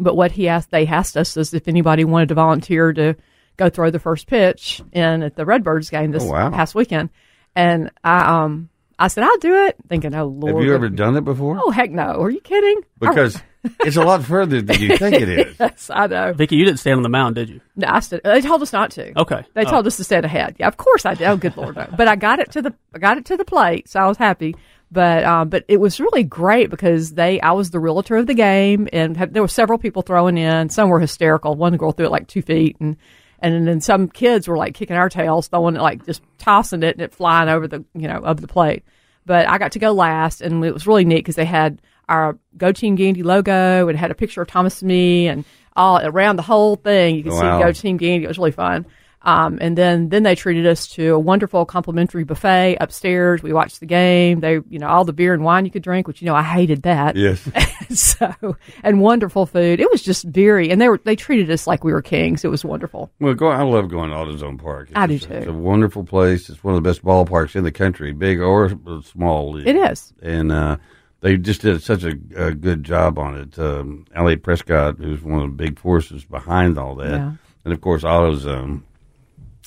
But 0.00 0.16
what 0.16 0.32
he 0.32 0.48
asked, 0.48 0.70
they 0.70 0.86
asked 0.86 1.16
us 1.16 1.36
is 1.36 1.54
if 1.54 1.68
anybody 1.68 2.04
wanted 2.04 2.30
to 2.30 2.34
volunteer 2.34 2.92
to 2.94 3.16
go 3.56 3.68
throw 3.68 3.90
the 3.90 3.98
first 3.98 4.26
pitch 4.26 4.80
in 4.92 5.22
at 5.22 5.36
the 5.36 5.44
Redbirds 5.44 5.90
game 5.90 6.10
this 6.10 6.22
Oh, 6.24 6.32
wow. 6.32 6.50
past 6.50 6.74
weekend, 6.74 7.10
and 7.54 7.90
I 8.02 8.42
um 8.44 8.68
I 8.98 9.08
said 9.08 9.24
I'll 9.24 9.38
do 9.38 9.54
it, 9.66 9.76
thinking, 9.88 10.14
oh 10.14 10.26
Lord, 10.26 10.56
Have 10.56 10.64
you 10.64 10.74
ever 10.74 10.88
done 10.88 11.16
it 11.16 11.24
before? 11.24 11.58
Oh 11.62 11.70
heck 11.70 11.90
no! 11.90 12.20
Are 12.22 12.30
you 12.30 12.40
kidding? 12.40 12.80
Because 12.98 13.40
it's 13.80 13.96
a 13.96 14.02
lot 14.02 14.24
further 14.24 14.62
than 14.62 14.80
you 14.80 14.96
think 14.96 15.16
it 15.16 15.28
is. 15.28 15.56
yes, 15.60 15.90
I 15.92 16.06
know. 16.06 16.32
Vicki, 16.32 16.56
you 16.56 16.64
didn't 16.64 16.78
stand 16.80 16.96
on 16.96 17.02
the 17.02 17.08
mound, 17.10 17.34
did 17.34 17.48
you? 17.50 17.60
No, 17.76 17.88
I 17.88 18.00
said 18.00 18.20
they 18.24 18.40
told 18.40 18.62
us 18.62 18.72
not 18.72 18.90
to. 18.92 19.18
Okay. 19.20 19.44
They 19.54 19.62
Oh. 19.66 19.70
told 19.70 19.86
us 19.86 19.96
to 19.98 20.04
stand 20.04 20.24
ahead. 20.24 20.56
Yeah, 20.58 20.68
of 20.68 20.76
course 20.78 21.04
I 21.04 21.14
did. 21.14 21.26
Oh, 21.28 21.36
good 21.36 21.56
lord, 21.56 21.76
no. 21.76 21.86
But 21.96 22.08
I 22.08 22.16
got 22.16 22.38
it 22.40 22.52
to 22.52 22.62
the 22.62 22.74
I 22.94 22.98
got 22.98 23.18
it 23.18 23.26
to 23.26 23.36
the 23.36 23.44
plate, 23.44 23.88
so 23.88 24.00
I 24.00 24.06
was 24.08 24.16
happy. 24.16 24.54
But 24.92 25.22
um, 25.24 25.48
but 25.48 25.64
it 25.68 25.78
was 25.78 26.00
really 26.00 26.24
great 26.24 26.68
because 26.68 27.12
they 27.12 27.40
I 27.40 27.52
was 27.52 27.70
the 27.70 27.78
realtor 27.78 28.16
of 28.16 28.26
the 28.26 28.34
game, 28.34 28.88
and 28.92 29.16
had, 29.16 29.32
there 29.32 29.42
were 29.42 29.48
several 29.48 29.78
people 29.78 30.02
throwing 30.02 30.36
in. 30.36 30.68
Some 30.68 30.88
were 30.88 30.98
hysterical. 30.98 31.54
One 31.54 31.76
girl 31.76 31.92
threw 31.92 32.06
it 32.06 32.10
like 32.10 32.26
two 32.26 32.42
feet, 32.42 32.76
and 32.80 32.96
and 33.38 33.68
then 33.68 33.80
some 33.80 34.08
kids 34.08 34.48
were 34.48 34.56
like 34.56 34.74
kicking 34.74 34.96
our 34.96 35.08
tails, 35.08 35.46
throwing 35.46 35.76
it 35.76 35.80
like 35.82 36.04
just 36.06 36.22
tossing 36.38 36.82
it 36.82 36.96
and 36.96 37.02
it 37.02 37.14
flying 37.14 37.48
over 37.48 37.68
the 37.68 37.84
you 37.94 38.08
know 38.08 38.20
over 38.24 38.40
the 38.40 38.48
plate. 38.48 38.82
But 39.26 39.48
I 39.48 39.58
got 39.58 39.72
to 39.72 39.78
go 39.78 39.92
last, 39.92 40.40
and 40.40 40.64
it 40.64 40.74
was 40.74 40.86
really 40.88 41.04
neat 41.04 41.18
because 41.18 41.36
they 41.36 41.44
had 41.44 41.80
our 42.08 42.36
Go 42.56 42.72
Team 42.72 42.96
Gandee 42.96 43.22
logo 43.22 43.86
and 43.86 43.96
had 43.96 44.10
a 44.10 44.14
picture 44.16 44.42
of 44.42 44.48
Thomas 44.48 44.82
and 44.82 44.88
me, 44.88 45.28
and 45.28 45.44
all 45.76 46.00
around 46.04 46.34
the 46.34 46.42
whole 46.42 46.74
thing 46.74 47.14
you 47.14 47.22
could 47.22 47.32
Wow. 47.32 47.58
see 47.58 47.64
Go 47.64 47.72
Team 47.72 47.96
Gandee. 47.96 48.24
It 48.24 48.28
was 48.28 48.38
really 48.38 48.50
fun. 48.50 48.86
Um, 49.22 49.58
and 49.60 49.76
then, 49.76 50.08
then 50.08 50.22
they 50.22 50.34
treated 50.34 50.66
us 50.66 50.86
to 50.92 51.08
a 51.14 51.18
wonderful 51.18 51.66
complimentary 51.66 52.24
buffet 52.24 52.78
upstairs. 52.80 53.42
We 53.42 53.52
watched 53.52 53.80
the 53.80 53.86
game. 53.86 54.40
They, 54.40 54.54
you 54.70 54.78
know, 54.78 54.88
all 54.88 55.04
the 55.04 55.12
beer 55.12 55.34
and 55.34 55.44
wine 55.44 55.66
you 55.66 55.70
could 55.70 55.82
drink, 55.82 56.08
which, 56.08 56.22
you 56.22 56.26
know, 56.26 56.34
I 56.34 56.42
hated 56.42 56.82
that. 56.84 57.16
Yes. 57.16 57.46
so, 57.90 58.56
and 58.82 59.00
wonderful 59.02 59.44
food. 59.44 59.78
It 59.78 59.90
was 59.90 60.00
just 60.02 60.24
very, 60.24 60.70
and 60.70 60.80
they 60.80 60.88
were, 60.88 60.98
they 61.04 61.16
treated 61.16 61.50
us 61.50 61.66
like 61.66 61.84
we 61.84 61.92
were 61.92 62.00
kings. 62.00 62.44
It 62.46 62.48
was 62.48 62.64
wonderful. 62.64 63.10
Well, 63.20 63.34
go, 63.34 63.48
I 63.48 63.62
love 63.62 63.90
going 63.90 64.08
to 64.08 64.16
AutoZone 64.16 64.58
Park. 64.58 64.88
It's 64.88 64.96
I 64.96 65.06
do 65.06 65.18
too. 65.18 65.34
It's 65.34 65.46
a 65.48 65.52
wonderful 65.52 66.04
place. 66.04 66.48
It's 66.48 66.64
one 66.64 66.74
of 66.74 66.82
the 66.82 66.88
best 66.88 67.04
ballparks 67.04 67.54
in 67.56 67.64
the 67.64 67.72
country, 67.72 68.12
big 68.12 68.40
or 68.40 68.70
small. 69.04 69.56
It 69.58 69.76
is. 69.76 70.14
and 70.22 70.50
uh, 70.50 70.78
they 71.20 71.36
just 71.36 71.60
did 71.60 71.82
such 71.82 72.04
a, 72.04 72.14
a 72.36 72.52
good 72.54 72.84
job 72.84 73.18
on 73.18 73.36
it. 73.38 73.58
Um, 73.58 74.06
Elliot 74.14 74.42
Prescott, 74.42 74.96
who's 74.96 75.20
one 75.22 75.42
of 75.42 75.50
the 75.50 75.62
big 75.62 75.78
forces 75.78 76.24
behind 76.24 76.78
all 76.78 76.94
that, 76.94 77.10
Yeah. 77.10 77.32
and 77.66 77.74
of 77.74 77.80
course 77.82 78.02
AutoZone. 78.02 78.84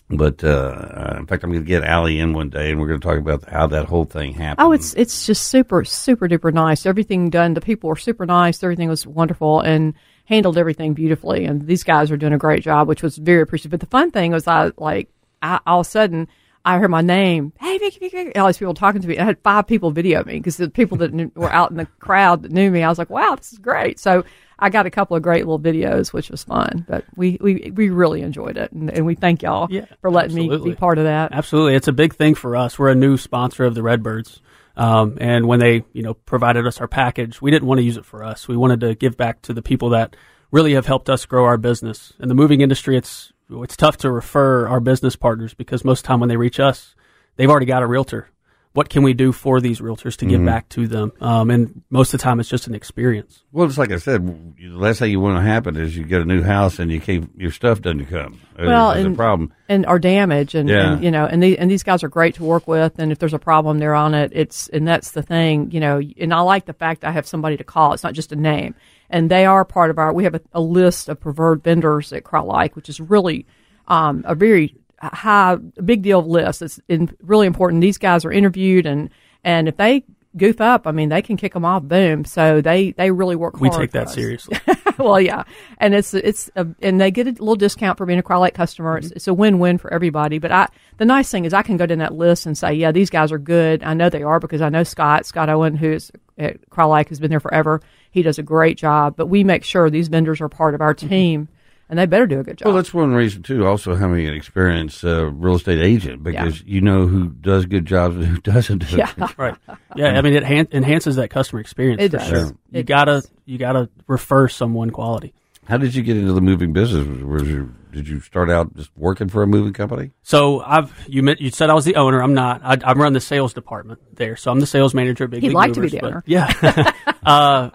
But 0.09 0.43
uh, 0.43 0.47
uh, 0.47 1.15
in 1.17 1.27
fact, 1.27 1.43
I'm 1.43 1.51
going 1.51 1.63
to 1.63 1.67
get 1.67 1.83
Allie 1.83 2.19
in 2.19 2.33
one 2.33 2.49
day, 2.49 2.71
and 2.71 2.79
we're 2.79 2.87
going 2.87 2.99
to 2.99 3.07
talk 3.07 3.17
about 3.17 3.49
how 3.49 3.67
that 3.67 3.85
whole 3.85 4.05
thing 4.05 4.33
happened. 4.33 4.65
Oh, 4.65 4.71
it's 4.71 4.93
it's 4.95 5.25
just 5.25 5.47
super 5.47 5.83
super 5.85 6.27
duper 6.27 6.53
nice. 6.53 6.85
Everything 6.85 7.29
done. 7.29 7.53
The 7.53 7.61
people 7.61 7.89
were 7.89 7.95
super 7.95 8.25
nice. 8.25 8.61
Everything 8.61 8.89
was 8.89 9.07
wonderful 9.07 9.61
and 9.61 9.93
handled 10.25 10.57
everything 10.57 10.93
beautifully. 10.93 11.45
And 11.45 11.65
these 11.65 11.83
guys 11.83 12.11
are 12.11 12.17
doing 12.17 12.33
a 12.33 12.37
great 12.37 12.63
job, 12.63 12.87
which 12.87 13.01
was 13.01 13.17
very 13.17 13.41
appreciative. 13.41 13.71
But 13.71 13.79
the 13.79 13.87
fun 13.87 14.11
thing 14.11 14.31
was, 14.31 14.47
I 14.47 14.71
like 14.77 15.09
I, 15.41 15.59
all 15.65 15.79
of 15.79 15.87
a 15.87 15.89
sudden 15.89 16.27
I 16.65 16.77
heard 16.77 16.91
my 16.91 17.01
name. 17.01 17.53
Hey, 17.59 17.77
Vicki, 17.77 17.99
Vicki, 17.99 18.17
Vicki. 18.17 18.35
All 18.37 18.47
these 18.47 18.57
people 18.57 18.73
talking 18.73 19.01
to 19.01 19.07
me. 19.07 19.17
I 19.17 19.25
had 19.25 19.39
five 19.41 19.67
people 19.67 19.91
video 19.91 20.23
me 20.25 20.33
because 20.33 20.57
the 20.57 20.69
people 20.69 20.97
that 20.97 21.13
knew, 21.13 21.31
were 21.35 21.51
out 21.51 21.71
in 21.71 21.77
the 21.77 21.87
crowd 21.99 22.43
that 22.43 22.51
knew 22.51 22.69
me. 22.69 22.83
I 22.83 22.89
was 22.89 22.99
like, 22.99 23.09
wow, 23.09 23.35
this 23.35 23.53
is 23.53 23.59
great. 23.59 23.99
So. 23.99 24.25
I 24.63 24.69
got 24.69 24.85
a 24.85 24.89
couple 24.89 25.17
of 25.17 25.23
great 25.23 25.45
little 25.45 25.59
videos, 25.59 26.13
which 26.13 26.29
was 26.29 26.45
fun, 26.45 26.85
but 26.87 27.03
we, 27.17 27.37
we, 27.41 27.69
we 27.75 27.89
really 27.89 28.21
enjoyed 28.21 28.55
it, 28.55 28.71
and, 28.71 28.89
and 28.89 29.05
we 29.05 29.13
thank 29.13 29.43
y'all 29.43 29.67
Yeah, 29.69 29.87
for 29.99 30.09
letting 30.09 30.33
me 30.33 30.47
be 30.57 30.73
part 30.73 30.97
of 30.97 31.03
that. 31.03 31.33
Absolutely, 31.33 31.75
it's 31.75 31.89
a 31.89 31.91
big 31.91 32.15
thing 32.15 32.33
for 32.33 32.55
us. 32.55 32.79
We're 32.79 32.91
a 32.91 32.95
new 32.95 33.17
sponsor 33.17 33.65
of 33.65 33.75
the 33.75 33.83
Redbirds, 33.83 34.41
um, 34.77 35.17
and 35.19 35.47
when 35.49 35.59
they, 35.59 35.83
you 35.91 36.01
know, 36.01 36.13
provided 36.13 36.65
us 36.65 36.79
our 36.79 36.87
package, 36.87 37.41
we 37.41 37.51
didn't 37.51 37.67
want 37.67 37.79
to 37.79 37.83
use 37.83 37.97
it 37.97 38.05
for 38.05 38.23
us. 38.23 38.47
We 38.47 38.55
wanted 38.55 38.79
to 38.79 38.95
give 38.95 39.17
back 39.17 39.41
to 39.41 39.53
the 39.53 39.61
people 39.61 39.89
that 39.89 40.15
really 40.49 40.75
have 40.75 40.85
helped 40.85 41.09
us 41.09 41.25
grow 41.25 41.43
our 41.43 41.57
business. 41.57 42.13
In 42.21 42.29
the 42.29 42.35
moving 42.35 42.61
industry, 42.61 42.95
it's 42.95 43.33
it's 43.49 43.75
tough 43.75 43.97
to 43.97 44.11
refer 44.11 44.65
our 44.69 44.79
business 44.79 45.17
partners 45.17 45.53
because 45.53 45.83
most 45.83 45.99
of 45.99 46.03
the 46.03 46.07
time 46.07 46.21
when 46.21 46.29
they 46.29 46.37
reach 46.37 46.61
us, 46.61 46.95
they've 47.35 47.49
already 47.49 47.65
got 47.65 47.83
a 47.83 47.85
realtor. 47.85 48.29
What 48.73 48.89
can 48.89 49.03
we 49.03 49.13
do 49.13 49.31
for 49.31 49.61
these 49.61 49.79
realtors 49.79 50.17
to 50.17 50.25
give 50.25 50.43
back 50.43 50.67
to 50.69 50.87
them? 50.87 51.11
Um, 51.21 51.51
and 51.51 51.83
most 51.91 52.11
of 52.13 52.19
the 52.19 52.23
time, 52.23 52.39
it's 52.39 52.49
just 52.49 52.65
an 52.65 52.73
experience. 52.73 53.43
well, 53.51 53.67
it's 53.67 53.77
like 53.77 53.91
I 53.91 53.97
said. 53.97 54.25
The 54.57 54.69
last 54.69 54.97
thing 54.97 55.11
you 55.11 55.19
want 55.19 55.37
to 55.37 55.43
happen 55.43 55.77
is 55.77 55.95
you 55.95 56.03
get 56.05 56.21
a 56.21 56.25
new 56.25 56.41
house 56.41 56.79
and 56.79 56.91
you 56.91 56.99
can't, 56.99 57.29
your 57.37 57.51
stuff 57.51 57.81
doesn't 57.81 58.07
come. 58.07 58.41
Well, 58.57 58.93
there's 58.93 59.03
a 59.03 59.07
and- 59.09 59.15
problem. 59.15 59.53
and 59.69 59.85
are 59.85 59.99
damage, 59.99 60.55
and, 60.55 60.67
Yeah. 60.67 60.93
and 60.93 61.03
you 61.03 61.11
know 61.11 61.25
and, 61.27 61.41
the, 61.43 61.57
and 61.59 61.69
these 61.69 61.83
guys 61.83 62.03
are 62.03 62.07
great 62.09 62.33
to 62.35 62.43
work 62.43 62.67
with 62.67 62.97
and 62.99 63.11
if 63.11 63.19
there's 63.19 63.33
a 63.33 63.39
problem 63.39 63.77
they're 63.79 63.95
on 63.95 64.13
it 64.15 64.31
it's 64.33 64.69
and 64.69 64.87
that's 64.87 65.11
the 65.11 65.21
thing 65.23 65.71
you 65.71 65.79
know 65.79 65.99
and 66.19 66.33
i 66.33 66.39
like 66.41 66.65
the 66.65 66.73
fact 66.73 67.03
i 67.03 67.11
have 67.11 67.25
somebody 67.25 67.57
to 67.57 67.63
call 67.63 67.93
it's 67.93 68.03
not 68.03 68.13
just 68.13 68.31
a 68.31 68.35
name 68.35 68.75
and 69.09 69.31
they 69.31 69.45
are 69.45 69.65
part 69.65 69.89
of 69.89 69.97
our 69.97 70.13
we 70.13 70.23
have 70.23 70.35
a, 70.35 70.41
a 70.53 70.61
list 70.61 71.09
of 71.09 71.19
preferred 71.19 71.63
vendors 71.63 72.13
at 72.13 72.23
Crye-Leike, 72.23 72.75
which 72.75 72.89
is 72.89 72.99
really 72.99 73.45
um, 73.87 74.23
a 74.27 74.35
very 74.35 74.75
high 75.09 75.55
big 75.83 76.01
deal 76.01 76.21
list 76.21 76.61
it's 76.61 76.79
in, 76.87 77.15
really 77.21 77.47
important 77.47 77.81
these 77.81 77.97
guys 77.97 78.25
are 78.25 78.31
interviewed 78.31 78.85
and 78.85 79.09
and 79.43 79.67
if 79.67 79.77
they 79.77 80.03
goof 80.35 80.59
up 80.61 80.87
i 80.87 80.91
mean 80.91 81.09
they 81.09 81.21
can 81.21 81.37
kick 81.37 81.53
them 81.53 81.65
off 81.65 81.83
boom 81.83 82.25
so 82.25 82.61
they 82.61 82.91
they 82.91 83.11
really 83.11 83.35
work 83.35 83.59
We 83.59 83.69
take 83.69 83.91
that 83.91 84.07
us. 84.07 84.13
seriously. 84.13 84.57
well, 84.97 85.19
yeah, 85.19 85.43
and 85.77 85.93
it's 85.93 86.13
it's 86.13 86.49
a, 86.55 86.67
and 86.81 86.99
they 86.99 87.11
get 87.11 87.27
a 87.27 87.31
little 87.31 87.55
discount 87.55 87.97
for 87.97 88.05
being 88.05 88.19
a 88.19 88.23
Crye-Leike 88.23 88.53
customer. 88.53 88.97
It's, 88.97 89.07
mm-hmm. 89.07 89.15
it's 89.15 89.27
a 89.27 89.33
win 89.33 89.59
win 89.59 89.77
for 89.77 89.93
everybody. 89.93 90.39
But 90.39 90.51
I 90.51 90.67
the 90.97 91.05
nice 91.05 91.29
thing 91.29 91.45
is 91.45 91.53
I 91.53 91.61
can 91.61 91.77
go 91.77 91.85
down 91.85 91.99
that 91.99 92.13
list 92.13 92.45
and 92.45 92.57
say, 92.57 92.73
yeah, 92.73 92.91
these 92.91 93.09
guys 93.09 93.31
are 93.31 93.37
good. 93.37 93.83
I 93.83 93.93
know 93.93 94.09
they 94.09 94.23
are 94.23 94.39
because 94.39 94.61
I 94.61 94.69
know 94.69 94.83
Scott 94.83 95.25
Scott 95.25 95.49
Owen, 95.49 95.75
who's 95.75 96.11
at 96.37 96.69
Crye-Leike, 96.69 97.09
has 97.09 97.19
been 97.19 97.29
there 97.29 97.39
forever. 97.39 97.81
He 98.11 98.21
does 98.21 98.39
a 98.39 98.43
great 98.43 98.77
job. 98.77 99.15
But 99.15 99.27
we 99.27 99.43
make 99.43 99.63
sure 99.63 99.89
these 99.89 100.07
vendors 100.07 100.41
are 100.41 100.49
part 100.49 100.75
of 100.75 100.81
our 100.81 100.93
mm-hmm. 100.93 101.09
team, 101.09 101.47
and 101.89 101.99
they 101.99 102.05
better 102.05 102.25
do 102.27 102.39
a 102.39 102.43
good 102.43 102.57
job. 102.57 102.67
Well, 102.67 102.75
that's 102.75 102.93
one 102.93 103.13
reason 103.13 103.43
too. 103.43 103.65
Also, 103.67 103.95
having 103.95 104.25
an 104.27 104.33
experienced 104.33 105.03
uh, 105.03 105.25
real 105.31 105.55
estate 105.55 105.79
agent 105.81 106.23
because 106.23 106.61
you 106.63 106.81
know 106.81 107.05
who 107.07 107.29
does 107.29 107.65
good 107.65 107.85
jobs 107.85 108.15
and 108.15 108.25
who 108.25 108.37
doesn't. 108.41 108.79
Do 108.89 108.97
yeah, 108.97 109.13
right. 109.37 109.55
Yeah, 109.95 110.17
I 110.17 110.21
mean, 110.21 110.33
it 110.33 110.43
han- 110.43 110.67
enhances 110.71 111.15
that 111.17 111.29
customer 111.29 111.59
experience. 111.59 112.01
It 112.01 112.11
for 112.11 112.17
does. 112.17 112.27
Sure. 112.27 112.37
Sure. 112.39 112.47
You 112.71 112.79
It 112.79 112.83
gotta 112.85 113.11
does. 113.13 113.31
you 113.45 113.57
gotta 113.57 113.89
refer 114.07 114.47
someone 114.47 114.89
quality. 114.89 115.33
How 115.65 115.77
did 115.77 115.95
you 115.95 116.03
get 116.03 116.17
into 116.17 116.33
the 116.33 116.41
moving 116.41 116.73
business? 116.73 117.07
Was 117.23 117.47
you, 117.47 117.73
did 117.93 118.05
you 118.05 118.19
start 118.19 118.49
out 118.49 118.75
just 118.75 118.91
working 118.97 119.29
for 119.29 119.43
a 119.43 119.47
moving 119.47 119.71
company? 119.71 120.11
So 120.21 120.59
I've 120.59 120.91
you 121.07 121.23
met, 121.23 121.39
you 121.39 121.51
said 121.51 121.69
I 121.69 121.73
was 121.73 121.85
the 121.85 121.95
owner. 121.95 122.21
I'm 122.21 122.33
not. 122.33 122.59
I, 122.65 122.77
I 122.83 122.93
run 122.93 123.13
the 123.13 123.21
sales 123.21 123.53
department 123.53 124.01
there. 124.17 124.35
So 124.35 124.51
I'm 124.51 124.59
the 124.59 124.65
sales 124.67 124.93
manager 124.93 125.23
at 125.23 125.29
Big 125.29 125.41
He'd 125.41 125.47
League 125.49 125.55
like 125.55 125.73
to 125.73 125.79
be 125.79 125.87
the 125.87 125.99
but- 125.99 126.07
owner. 126.07 126.23
Yeah. 126.25 126.91
uh, 127.25 127.69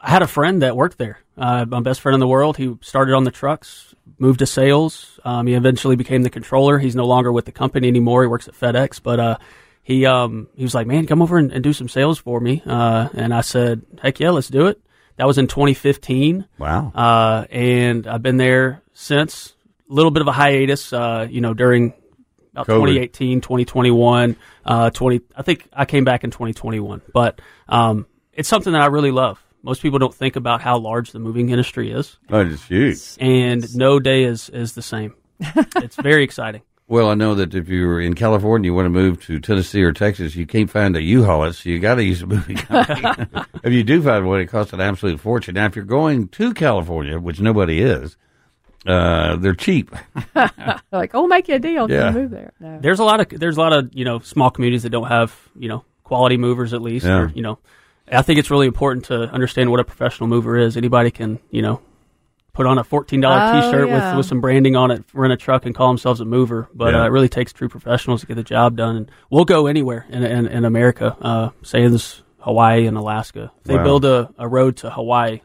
I 0.00 0.10
had 0.10 0.22
a 0.22 0.26
friend 0.26 0.62
that 0.62 0.76
worked 0.76 0.98
there. 0.98 1.18
Uh, 1.36 1.64
my 1.68 1.80
best 1.80 2.00
friend 2.00 2.14
in 2.14 2.20
the 2.20 2.28
world. 2.28 2.56
He 2.56 2.76
started 2.80 3.14
on 3.14 3.24
the 3.24 3.30
trucks, 3.30 3.94
moved 4.18 4.38
to 4.38 4.46
sales. 4.46 5.18
Um, 5.24 5.46
he 5.46 5.54
eventually 5.54 5.96
became 5.96 6.22
the 6.22 6.30
controller. 6.30 6.78
He's 6.78 6.96
no 6.96 7.06
longer 7.06 7.30
with 7.32 7.44
the 7.44 7.52
company 7.52 7.88
anymore. 7.88 8.22
He 8.22 8.28
works 8.28 8.48
at 8.48 8.54
FedEx, 8.54 9.02
but 9.02 9.20
uh, 9.20 9.38
he 9.82 10.06
um, 10.06 10.48
he 10.54 10.62
was 10.62 10.74
like, 10.74 10.86
"Man, 10.86 11.06
come 11.06 11.22
over 11.22 11.38
and, 11.38 11.52
and 11.52 11.62
do 11.62 11.72
some 11.72 11.88
sales 11.88 12.18
for 12.18 12.40
me." 12.40 12.62
Uh, 12.64 13.08
and 13.14 13.34
I 13.34 13.42
said, 13.42 13.82
"Heck 14.02 14.20
yeah, 14.20 14.30
let's 14.30 14.48
do 14.48 14.66
it." 14.66 14.80
That 15.16 15.26
was 15.26 15.38
in 15.38 15.46
2015. 15.46 16.46
Wow. 16.58 16.92
Uh, 16.94 17.46
and 17.50 18.06
I've 18.06 18.22
been 18.22 18.36
there 18.36 18.82
since. 18.92 19.54
A 19.88 19.94
little 19.94 20.10
bit 20.10 20.20
of 20.20 20.26
a 20.26 20.32
hiatus, 20.32 20.92
uh, 20.92 21.28
you 21.30 21.40
know, 21.40 21.54
during 21.54 21.94
about 22.52 22.66
COVID. 22.66 22.86
2018, 22.86 23.40
2021, 23.40 24.36
uh, 24.64 24.90
20. 24.90 25.20
I 25.36 25.42
think 25.42 25.68
I 25.72 25.84
came 25.84 26.04
back 26.04 26.24
in 26.24 26.30
2021, 26.30 27.02
but 27.12 27.40
um, 27.68 28.06
it's 28.32 28.48
something 28.48 28.72
that 28.72 28.82
I 28.82 28.86
really 28.86 29.10
love. 29.12 29.40
Most 29.62 29.82
people 29.82 29.98
don't 29.98 30.14
think 30.14 30.36
about 30.36 30.60
how 30.60 30.78
large 30.78 31.10
the 31.12 31.18
moving 31.18 31.50
industry 31.50 31.90
is, 31.90 32.18
Oh, 32.30 32.40
it's 32.40 32.64
huge. 32.66 32.98
and 33.18 33.64
no 33.76 33.98
day 33.98 34.24
is 34.24 34.48
is 34.50 34.74
the 34.74 34.82
same. 34.82 35.14
it's 35.40 35.96
very 35.96 36.22
exciting. 36.22 36.62
Well, 36.88 37.08
I 37.10 37.14
know 37.14 37.34
that 37.34 37.52
if 37.52 37.68
you're 37.68 38.00
in 38.00 38.14
California, 38.14 38.68
you 38.68 38.74
want 38.74 38.86
to 38.86 38.90
move 38.90 39.20
to 39.26 39.40
Tennessee 39.40 39.82
or 39.82 39.92
Texas, 39.92 40.36
you 40.36 40.46
can't 40.46 40.70
find 40.70 40.94
a 40.96 41.02
U-Haul, 41.02 41.52
so 41.52 41.68
you 41.68 41.80
got 41.80 41.96
to 41.96 42.04
use 42.04 42.22
a 42.22 42.26
moving 42.28 42.56
company. 42.56 43.26
if 43.64 43.72
you 43.72 43.82
do 43.82 44.00
find 44.00 44.24
one, 44.28 44.38
it 44.40 44.46
costs 44.46 44.72
an 44.72 44.80
absolute 44.80 45.18
fortune. 45.18 45.54
Now, 45.56 45.66
if 45.66 45.74
you're 45.74 45.84
going 45.84 46.28
to 46.28 46.54
California, 46.54 47.18
which 47.18 47.40
nobody 47.40 47.80
is, 47.82 48.16
uh, 48.86 49.34
they're 49.36 49.54
cheap. 49.54 49.90
Like, 50.92 51.14
oh, 51.14 51.20
we'll 51.22 51.28
make 51.28 51.48
you 51.48 51.56
a 51.56 51.58
deal. 51.58 51.90
Yeah. 51.90 52.04
Yeah. 52.04 52.10
move 52.12 52.30
there. 52.30 52.52
No. 52.60 52.78
There's 52.80 53.00
a 53.00 53.04
lot 53.04 53.20
of 53.20 53.28
there's 53.40 53.56
a 53.56 53.60
lot 53.60 53.72
of 53.72 53.90
you 53.92 54.04
know 54.04 54.20
small 54.20 54.50
communities 54.50 54.84
that 54.84 54.90
don't 54.90 55.08
have 55.08 55.36
you 55.58 55.68
know 55.68 55.84
quality 56.04 56.36
movers 56.36 56.72
at 56.72 56.80
least. 56.80 57.04
Yeah. 57.04 57.18
Or, 57.22 57.28
you 57.34 57.42
know, 57.42 57.58
I 58.10 58.22
think 58.22 58.38
it's 58.38 58.50
really 58.50 58.66
important 58.66 59.06
to 59.06 59.22
understand 59.30 59.70
what 59.70 59.80
a 59.80 59.84
professional 59.84 60.28
mover 60.28 60.56
is. 60.56 60.76
Anybody 60.76 61.10
can 61.10 61.38
you 61.50 61.62
know 61.62 61.80
put 62.52 62.66
on 62.66 62.78
a 62.78 62.84
fourteen 62.84 63.20
dollar 63.20 63.40
Oh, 63.52 63.60
T-shirt 63.60 63.88
yeah. 63.88 64.10
with 64.10 64.16
with 64.18 64.26
some 64.26 64.40
branding 64.40 64.76
on 64.76 64.90
it, 64.90 65.04
rent 65.12 65.32
a 65.32 65.36
truck, 65.36 65.66
and 65.66 65.74
call 65.74 65.88
themselves 65.88 66.20
a 66.20 66.24
mover. 66.24 66.68
But 66.74 66.94
Yeah. 66.94 67.02
uh, 67.02 67.06
it 67.06 67.10
really 67.10 67.28
takes 67.28 67.52
true 67.52 67.68
professionals 67.68 68.20
to 68.22 68.26
get 68.26 68.34
the 68.34 68.42
job 68.42 68.76
done. 68.76 68.96
And 68.96 69.10
we'll 69.30 69.44
go 69.44 69.66
anywhere 69.66 70.06
in 70.08 70.22
in, 70.24 70.46
in 70.46 70.64
America, 70.64 71.16
uh, 71.20 71.50
say 71.62 71.86
this 71.88 72.22
Hawaii 72.38 72.86
and 72.86 72.96
Alaska. 72.96 73.50
If 73.58 73.64
they 73.64 73.76
Wow. 73.76 73.84
build 73.84 74.04
a, 74.04 74.30
a 74.38 74.46
road 74.48 74.76
to 74.78 74.90
Hawaii, 74.90 75.40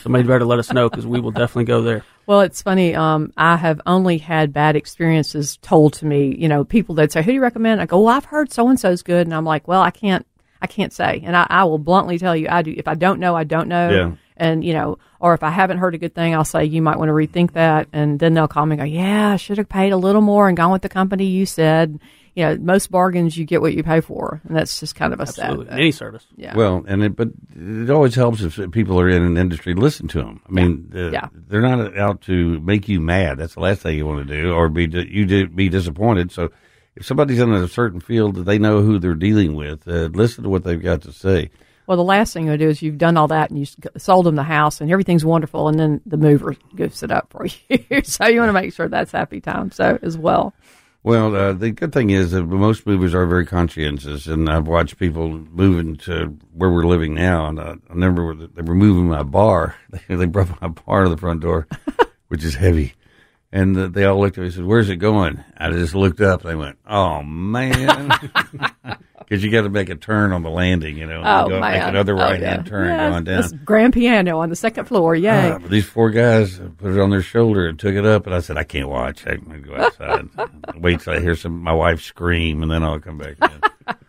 somebody 0.00 0.24
better 0.24 0.44
let 0.46 0.58
us 0.58 0.72
know 0.72 0.88
because 0.88 1.06
we 1.06 1.20
will 1.20 1.30
definitely 1.30 1.64
go 1.64 1.82
there. 1.82 2.04
Well, 2.26 2.40
it's 2.40 2.60
funny. 2.60 2.94
Um, 2.94 3.32
I 3.38 3.56
have 3.56 3.80
only 3.86 4.18
had 4.18 4.52
bad 4.52 4.76
experiences 4.76 5.58
told 5.62 5.92
to 5.94 6.06
me. 6.06 6.34
You 6.36 6.48
know, 6.48 6.64
people 6.64 6.94
that 6.96 7.12
say, 7.12 7.22
"Who 7.22 7.30
do 7.30 7.34
you 7.34 7.40
recommend?" 7.42 7.80
I 7.80 7.86
go, 7.86 8.00
"Well, 8.00 8.14
I've 8.14 8.24
heard 8.26 8.52
so 8.52 8.68
and 8.68 8.78
so's 8.80 9.02
good," 9.02 9.26
and 9.26 9.34
I'm 9.34 9.44
like, 9.46 9.66
"Well, 9.68 9.80
I 9.80 9.90
can't, 9.90 10.26
I 10.60 10.66
can't 10.66 10.92
say." 10.92 11.22
And 11.24 11.36
I, 11.36 11.46
I 11.48 11.64
will 11.64 11.78
bluntly 11.78 12.18
tell 12.18 12.34
you, 12.36 12.48
I 12.50 12.62
do. 12.62 12.74
If 12.76 12.88
I 12.88 12.94
don't 12.94 13.20
know, 13.20 13.34
I 13.36 13.44
don't 13.44 13.68
know. 13.68 13.90
Yeah. 13.90 14.12
And 14.36 14.62
you 14.64 14.72
know, 14.72 14.98
or 15.20 15.34
if 15.34 15.42
I 15.42 15.50
haven't 15.50 15.78
heard 15.78 15.94
a 15.94 15.98
good 15.98 16.14
thing, 16.14 16.34
I'll 16.34 16.44
say 16.44 16.64
you 16.64 16.80
might 16.80 16.96
want 16.98 17.08
to 17.08 17.12
rethink 17.12 17.52
that. 17.52 17.88
And 17.92 18.18
then 18.20 18.34
they'll 18.34 18.46
call 18.48 18.66
me 18.66 18.74
and 18.74 18.80
go, 18.80 18.84
"Yeah, 18.84 19.30
I 19.32 19.36
should 19.36 19.58
have 19.58 19.68
paid 19.68 19.92
a 19.92 19.96
little 19.96 20.22
more 20.22 20.46
and 20.48 20.56
gone 20.56 20.70
with 20.72 20.82
the 20.82 20.88
company 20.88 21.26
you 21.26 21.44
said." 21.46 21.98
You 22.36 22.44
know, 22.44 22.56
most 22.58 22.92
bargains 22.92 23.36
you 23.36 23.44
get 23.44 23.60
what 23.60 23.74
you 23.74 23.82
pay 23.82 24.00
for, 24.00 24.40
and 24.46 24.56
that's 24.56 24.78
just 24.78 24.94
kind 24.94 25.12
of 25.12 25.18
a 25.18 25.22
Absolutely, 25.22 25.66
sad. 25.66 25.74
any 25.74 25.90
service. 25.90 26.24
Yeah. 26.36 26.54
Well, 26.54 26.84
and 26.86 27.02
it, 27.02 27.16
but 27.16 27.30
it 27.56 27.90
always 27.90 28.14
helps 28.14 28.42
if 28.42 28.60
people 28.70 29.00
are 29.00 29.08
in 29.08 29.22
an 29.24 29.36
industry 29.36 29.74
listen 29.74 30.06
to 30.08 30.18
them. 30.18 30.40
I 30.48 30.52
mean, 30.52 30.92
uh, 30.94 31.10
Yeah. 31.10 31.28
they're 31.34 31.62
not 31.62 31.98
out 31.98 32.20
to 32.22 32.60
make 32.60 32.88
you 32.88 33.00
mad. 33.00 33.38
That's 33.38 33.54
the 33.54 33.60
last 33.60 33.80
thing 33.80 33.96
you 33.98 34.06
want 34.06 34.28
to 34.28 34.40
do, 34.42 34.52
or 34.52 34.68
be 34.68 34.86
di- 34.86 35.08
you 35.10 35.24
di- 35.26 35.46
be 35.46 35.68
disappointed. 35.68 36.30
So, 36.30 36.50
if 36.98 37.06
somebody's 37.06 37.38
in 37.38 37.52
a 37.52 37.68
certain 37.68 38.00
field 38.00 38.34
that 38.34 38.44
they 38.44 38.58
know 38.58 38.82
who 38.82 38.98
they're 38.98 39.14
dealing 39.14 39.54
with, 39.54 39.86
uh, 39.86 40.08
listen 40.12 40.42
to 40.44 40.50
what 40.50 40.64
they've 40.64 40.82
got 40.82 41.02
to 41.02 41.12
say. 41.12 41.50
Well, 41.86 41.96
the 41.96 42.04
last 42.04 42.34
thing 42.34 42.48
you 42.48 42.56
do 42.56 42.68
is 42.68 42.82
you've 42.82 42.98
done 42.98 43.16
all 43.16 43.28
that 43.28 43.50
and 43.50 43.58
you 43.58 43.66
sold 43.96 44.26
them 44.26 44.34
the 44.34 44.42
house 44.42 44.80
and 44.80 44.90
everything's 44.90 45.24
wonderful, 45.24 45.68
and 45.68 45.78
then 45.78 46.00
the 46.04 46.16
mover 46.16 46.54
goofs 46.74 47.02
it 47.02 47.10
up 47.10 47.30
for 47.30 47.46
you. 47.68 48.02
so 48.02 48.26
you 48.26 48.40
want 48.40 48.50
to 48.50 48.52
make 48.52 48.74
sure 48.74 48.88
that's 48.88 49.12
happy 49.12 49.40
time. 49.40 49.70
So 49.70 49.98
as 50.02 50.18
well. 50.18 50.54
Well, 51.04 51.34
uh, 51.34 51.52
the 51.52 51.70
good 51.70 51.92
thing 51.92 52.10
is 52.10 52.32
that 52.32 52.42
most 52.44 52.84
movers 52.84 53.14
are 53.14 53.24
very 53.24 53.46
conscientious, 53.46 54.26
and 54.26 54.50
I've 54.50 54.66
watched 54.66 54.98
people 54.98 55.28
moving 55.28 55.96
to 55.98 56.36
where 56.52 56.68
we're 56.68 56.84
living 56.84 57.14
now. 57.14 57.46
And 57.46 57.60
uh, 57.60 57.76
I 57.88 57.92
remember 57.92 58.34
they 58.34 58.62
were 58.62 58.74
moving 58.74 59.06
my 59.06 59.22
bar. 59.22 59.76
they 60.08 60.26
brought 60.26 60.60
my 60.60 60.68
bar 60.68 61.04
to 61.04 61.10
the 61.10 61.16
front 61.16 61.40
door, 61.40 61.68
which 62.28 62.44
is 62.44 62.56
heavy. 62.56 62.94
And 63.50 63.74
they 63.94 64.04
all 64.04 64.20
looked 64.20 64.36
at 64.36 64.42
me 64.42 64.46
and 64.48 64.54
said, 64.54 64.64
"Where's 64.66 64.90
it 64.90 64.96
going?" 64.96 65.42
I 65.56 65.70
just 65.70 65.94
looked 65.94 66.20
up. 66.20 66.42
They 66.42 66.54
went, 66.54 66.76
"Oh 66.86 67.22
man," 67.22 68.08
because 69.20 69.42
you 69.42 69.50
got 69.50 69.62
to 69.62 69.70
make 69.70 69.88
a 69.88 69.94
turn 69.94 70.32
on 70.32 70.42
the 70.42 70.50
landing, 70.50 70.98
you 70.98 71.06
know. 71.06 71.22
Oh 71.24 71.48
go, 71.48 71.58
man! 71.58 71.72
Make 71.72 71.82
another 71.88 72.12
Oh, 72.14 72.16
right 72.18 72.40
yeah. 72.40 72.50
hand 72.50 72.66
turn 72.66 72.88
Yes, 72.88 73.10
going 73.10 73.24
down. 73.24 73.42
This 73.42 73.52
grand 73.64 73.94
piano 73.94 74.38
on 74.40 74.50
the 74.50 74.56
second 74.56 74.84
floor. 74.84 75.14
Yay! 75.14 75.52
Uh, 75.52 75.58
but 75.60 75.70
these 75.70 75.86
four 75.86 76.10
guys 76.10 76.58
put 76.76 76.92
it 76.92 77.00
on 77.00 77.08
their 77.08 77.22
shoulder 77.22 77.66
and 77.66 77.78
took 77.78 77.94
it 77.94 78.04
up, 78.04 78.26
and 78.26 78.34
I 78.34 78.40
said, 78.40 78.58
"I 78.58 78.64
can't 78.64 78.88
watch. 78.90 79.26
I'm 79.26 79.40
gonna 79.40 79.58
go 79.60 79.76
outside. 79.76 80.28
Wait 80.76 81.00
till 81.00 81.14
I 81.14 81.20
hear 81.20 81.34
some 81.34 81.62
my 81.62 81.72
wife 81.72 82.02
scream, 82.02 82.62
and 82.62 82.70
then 82.70 82.82
I'll 82.82 83.00
come 83.00 83.16
back 83.16 83.36
in." 83.40 83.94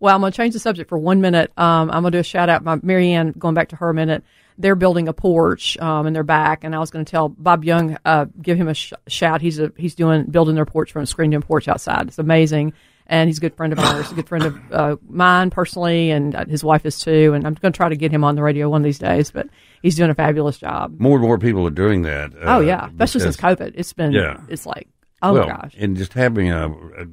Well, 0.00 0.14
I'm 0.14 0.20
going 0.20 0.30
to 0.32 0.36
change 0.36 0.54
the 0.54 0.60
subject 0.60 0.88
for 0.88 0.96
one 0.96 1.20
minute. 1.20 1.50
Um, 1.56 1.90
I'm 1.90 2.02
going 2.02 2.12
to 2.12 2.18
do 2.18 2.20
a 2.20 2.24
shout 2.24 2.48
out. 2.48 2.62
My 2.62 2.78
Marianne, 2.82 3.32
going 3.36 3.54
back 3.54 3.70
to 3.70 3.76
her 3.76 3.90
a 3.90 3.94
minute, 3.94 4.22
they're 4.58 4.74
building 4.74 5.08
a 5.08 5.12
porch 5.12 5.78
um, 5.78 6.06
in 6.06 6.12
their 6.12 6.24
back, 6.24 6.64
and 6.64 6.74
I 6.74 6.78
was 6.80 6.90
going 6.90 7.04
to 7.04 7.10
tell 7.10 7.28
Bob 7.28 7.64
Young, 7.64 7.96
uh, 8.04 8.26
give 8.42 8.58
him 8.58 8.68
a 8.68 8.74
sh- 8.74 8.92
shout. 9.06 9.40
He's 9.40 9.58
a 9.58 9.72
he's 9.76 9.94
doing 9.94 10.24
building 10.24 10.54
their 10.56 10.66
porch 10.66 10.92
from 10.92 11.02
a 11.02 11.06
screened 11.06 11.32
in 11.34 11.42
porch 11.42 11.68
outside. 11.68 12.08
It's 12.08 12.18
amazing, 12.18 12.72
and 13.06 13.28
he's 13.28 13.38
a 13.38 13.40
good 13.40 13.54
friend 13.54 13.72
of 13.72 13.78
ours, 13.78 14.10
a 14.10 14.14
good 14.14 14.28
friend 14.28 14.44
of 14.44 14.72
uh, 14.72 14.96
mine 15.08 15.50
personally, 15.50 16.10
and 16.10 16.34
uh, 16.34 16.44
his 16.46 16.64
wife 16.64 16.84
is 16.84 16.98
too. 16.98 17.34
And 17.34 17.46
I'm 17.46 17.54
going 17.54 17.72
to 17.72 17.76
try 17.76 17.88
to 17.88 17.96
get 17.96 18.10
him 18.10 18.24
on 18.24 18.34
the 18.34 18.42
radio 18.42 18.68
one 18.68 18.80
of 18.80 18.84
these 18.84 18.98
days, 18.98 19.30
but 19.30 19.48
he's 19.80 19.94
doing 19.96 20.10
a 20.10 20.14
fabulous 20.14 20.58
job. 20.58 20.98
More 20.98 21.16
and 21.18 21.22
more 21.22 21.38
people 21.38 21.66
are 21.66 21.70
doing 21.70 22.02
that. 22.02 22.32
oh 22.42 22.56
uh, 22.56 22.60
yeah, 22.60 22.88
especially 22.88 23.20
since 23.20 23.36
COVID. 23.36 23.72
It's 23.76 23.92
been 23.92 24.12
Yeah. 24.12 24.40
it's 24.48 24.66
like 24.66 24.88
oh 25.22 25.34
well, 25.34 25.46
my 25.46 25.52
gosh. 25.54 25.74
and 25.78 25.96
just 25.96 26.12
having 26.14 26.50
a, 26.50 26.68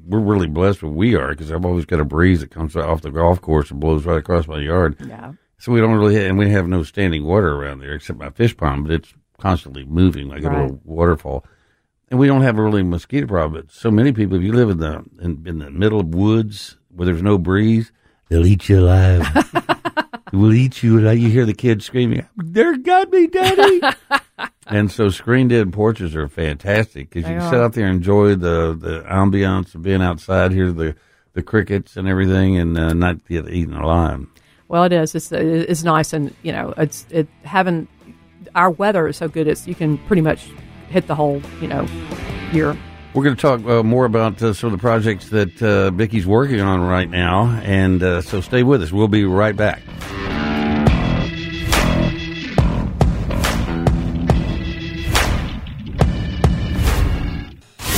we're 0.08 0.20
really 0.20 0.48
blessed 0.48 0.82
what 0.84 0.94
we 0.94 1.16
are 1.16 1.30
because 1.30 1.52
I've 1.52 1.66
always 1.66 1.86
got 1.86 2.00
a 2.00 2.06
breeze 2.06 2.40
that 2.42 2.50
comes 2.52 2.76
off 2.76 3.02
the 3.02 3.12
golf 3.12 3.40
course 3.42 3.70
and 3.72 3.80
blows 3.80 4.06
right 4.06 4.18
across 4.18 4.48
my 4.48 4.60
yard. 4.60 4.96
Yeah. 5.08 5.34
So 5.66 5.72
we 5.72 5.82
don't 5.82 5.98
really, 5.98 6.24
and 6.24 6.38
we 6.38 6.52
have 6.52 6.68
no 6.68 6.84
standing 6.84 7.26
water 7.26 7.56
around 7.56 7.80
there 7.80 7.96
except 7.96 8.20
my 8.20 8.30
fish 8.30 8.56
pond, 8.56 8.84
but 8.84 8.94
it's 8.94 9.12
constantly 9.40 9.84
moving 9.84 10.28
like 10.28 10.44
a 10.44 10.48
little 10.48 10.80
waterfall. 10.84 11.44
And 12.12 12.20
we 12.20 12.28
don't 12.28 12.44
have 12.44 12.60
a 12.60 12.62
really 12.62 12.84
mosquito 12.84 13.26
problem. 13.26 13.64
But 13.64 13.74
so 13.74 13.90
many 13.90 14.12
people, 14.12 14.38
if 14.38 14.44
you 14.44 14.54
live 14.54 14.70
in 14.70 14.78
the 14.78 15.04
in, 15.20 15.42
in 15.48 15.58
the 15.58 15.72
middle 15.72 16.00
of 16.00 16.14
woods 16.14 16.78
where 16.90 17.08
there's 17.08 17.24
no 17.24 17.40
breeze, 17.40 17.92
they'll 18.30 18.46
eat 18.46 18.70
you 18.70 18.82
alive. 18.82 19.26
they 20.32 20.38
will 20.38 20.54
eat 20.54 20.84
you 20.84 21.00
alive. 21.00 21.18
You 21.18 21.30
hear 21.30 21.48
the 21.48 21.54
kids 21.56 21.84
screaming, 21.86 22.28
"There 22.38 22.78
got 22.78 23.10
me, 23.10 23.26
daddy!" 23.26 23.82
and 24.68 24.92
so 24.92 25.10
screened 25.10 25.52
in 25.52 25.72
porches 25.72 26.16
are 26.16 26.28
fantastic 26.28 27.10
because 27.10 27.28
you 27.28 27.40
can 27.40 27.50
sit 27.50 27.60
out 27.60 27.74
there 27.74 27.88
and 27.88 27.96
enjoy 27.96 28.36
the 28.36 28.78
the 28.80 29.02
ambiance 29.10 29.74
of 29.74 29.82
being 29.82 30.04
outside, 30.04 30.52
hear 30.52 30.72
the 30.72 30.96
the 31.34 31.42
crickets 31.42 31.98
and 31.98 32.08
everything, 32.08 32.56
and 32.56 32.78
uh, 32.78 32.94
not 32.94 33.28
get 33.28 33.50
eaten 33.50 33.74
alive. 33.74 34.28
Well, 34.68 34.84
it 34.84 34.94
is. 34.94 35.14
It's 35.14 35.32
it's 35.32 35.84
nice, 35.84 36.14
and 36.14 36.34
you 36.42 36.52
know, 36.52 36.74
it's 36.78 37.06
it 37.10 37.28
having 37.44 37.88
our 38.56 38.72
weather 38.72 39.08
is 39.08 39.18
so 39.18 39.28
good. 39.28 39.48
It's 39.48 39.68
you 39.68 39.76
can 39.76 39.98
pretty 40.00 40.22
much 40.22 40.50
hit 40.90 41.08
the 41.08 41.16
whole 41.16 41.42
you 41.62 41.68
know 41.68 41.88
year. 42.52 42.78
We're 43.14 43.24
going 43.24 43.36
to 43.36 43.42
talk 43.42 43.66
uh, 43.66 43.82
more 43.82 44.04
about 44.04 44.42
uh, 44.44 44.52
some 44.54 44.74
of 44.74 44.78
the 44.78 44.82
projects 44.82 45.30
that 45.30 45.62
uh, 45.62 45.92
Vicki's 45.92 46.28
working 46.28 46.60
on 46.60 46.82
right 46.82 47.10
now, 47.10 47.50
and 47.64 48.04
uh, 48.04 48.22
so 48.22 48.42
stay 48.42 48.64
with 48.64 48.82
us. 48.82 48.92
We'll 48.92 49.08
be 49.08 49.24
right 49.24 49.56
back. 49.56 49.82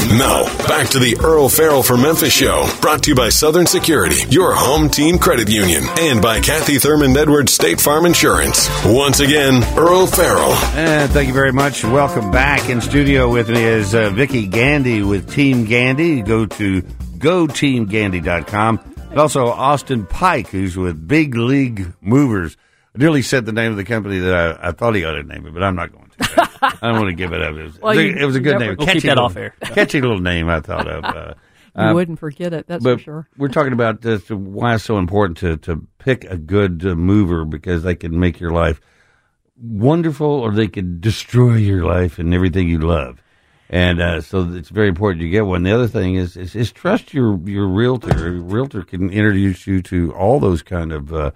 Now, 0.07 0.45
back 0.67 0.87
to 0.91 0.99
the 0.99 1.17
Earle 1.21 1.49
Farrell 1.49 1.83
for 1.83 1.97
Memphis 1.97 2.31
show, 2.31 2.65
brought 2.79 3.03
to 3.03 3.09
you 3.09 3.15
by 3.15 3.27
Southern 3.27 3.65
Security, 3.67 4.15
your 4.29 4.55
home 4.55 4.89
team 4.89 5.19
credit 5.19 5.49
union, 5.49 5.83
and 5.99 6.21
by 6.21 6.39
Kathy 6.39 6.77
Thurman 6.77 7.15
Edwards 7.17 7.51
State 7.51 7.81
Farm 7.81 8.05
Insurance. 8.05 8.69
Once 8.85 9.19
again, 9.19 9.63
Earle 9.77 10.07
Farrell. 10.07 10.53
And 10.77 11.11
thank 11.11 11.27
you 11.27 11.33
very 11.33 11.51
much. 11.51 11.83
Welcome 11.83 12.31
back. 12.31 12.69
In 12.69 12.79
studio 12.79 13.29
with 13.29 13.49
me 13.49 13.61
is 13.61 13.93
uh, 13.93 14.09
Vicki 14.11 14.47
Gandee 14.47 15.07
with 15.07 15.29
Team 15.29 15.65
Gandee. 15.65 16.25
Go 16.25 16.45
to 16.45 16.81
goteamgandy.com. 17.17 18.79
And 19.09 19.19
also 19.19 19.47
Austin 19.47 20.05
Pike, 20.05 20.47
who's 20.47 20.77
with 20.77 21.05
Big 21.05 21.35
League 21.35 21.93
Movers. 21.99 22.55
I 22.95 22.99
nearly 22.99 23.21
said 23.21 23.45
the 23.45 23.51
name 23.51 23.71
of 23.71 23.77
the 23.77 23.83
company 23.83 24.19
that 24.19 24.33
I, 24.33 24.69
I 24.69 24.71
thought 24.71 24.95
he 24.95 25.03
ought 25.03 25.15
to 25.15 25.23
name 25.23 25.45
it, 25.47 25.53
but 25.53 25.63
I'm 25.63 25.75
not 25.75 25.91
going. 25.91 26.06
I 26.61 26.77
don't 26.81 26.99
want 27.01 27.07
to 27.09 27.13
give 27.15 27.33
it 27.33 27.41
up. 27.41 27.55
It 27.55 27.63
was, 27.63 27.79
Well, 27.79 27.91
it 27.91 27.95
was 27.95 28.03
a- 28.03 28.07
you 28.07 28.15
it 28.15 28.25
was 28.25 28.35
a 28.35 28.39
good 28.39 28.51
never- 28.59 28.65
name. 28.65 28.75
We'll 28.77 28.87
keep 28.87 28.93
Catchy 28.95 29.07
that 29.07 29.15
little- 29.15 29.25
off 29.25 29.37
air. 29.37 29.53
Catchy 29.61 30.01
little 30.01 30.19
name 30.19 30.49
I 30.49 30.59
thought 30.59 30.87
of. 30.87 31.03
Uh, 31.05 31.33
You 31.89 31.93
wouldn't 31.93 32.17
forget 32.19 32.53
it. 32.53 32.65
That's 32.67 32.83
for 32.83 32.97
sure. 32.97 33.27
we're 33.37 33.49
talking 33.49 33.73
about 33.73 34.03
uh, 34.05 34.17
why 34.35 34.75
it's 34.75 34.83
so 34.83 34.97
important 34.97 35.37
to, 35.39 35.57
to 35.57 35.85
pick 35.99 36.23
a 36.25 36.37
good 36.37 36.83
uh, 36.85 36.95
mover 36.95 37.45
because 37.45 37.83
they 37.83 37.93
can 37.95 38.19
make 38.19 38.39
your 38.39 38.51
life 38.51 38.81
wonderful 39.61 40.27
or 40.27 40.51
they 40.51 40.67
could 40.67 41.01
destroy 41.01 41.55
your 41.55 41.83
life 41.85 42.19
and 42.19 42.33
everything 42.33 42.67
you 42.67 42.79
love. 42.79 43.21
And 43.69 43.99
uh, 44.01 44.21
so 44.21 44.49
it's 44.53 44.69
very 44.69 44.87
important 44.87 45.21
you 45.23 45.29
get 45.29 45.45
one. 45.45 45.63
The 45.63 45.71
other 45.73 45.87
thing 45.87 46.15
is, 46.15 46.37
is, 46.37 46.55
is 46.55 46.71
trust 46.71 47.13
your 47.13 47.37
your 47.47 47.67
realtor. 47.67 48.27
A 48.27 48.31
realtor 48.31 48.81
can 48.81 49.09
introduce 49.09 49.67
you 49.67 49.81
to 49.83 50.13
all 50.13 50.39
those 50.39 50.63
kind 50.63 50.93
of 50.93 51.13
uh, 51.13 51.31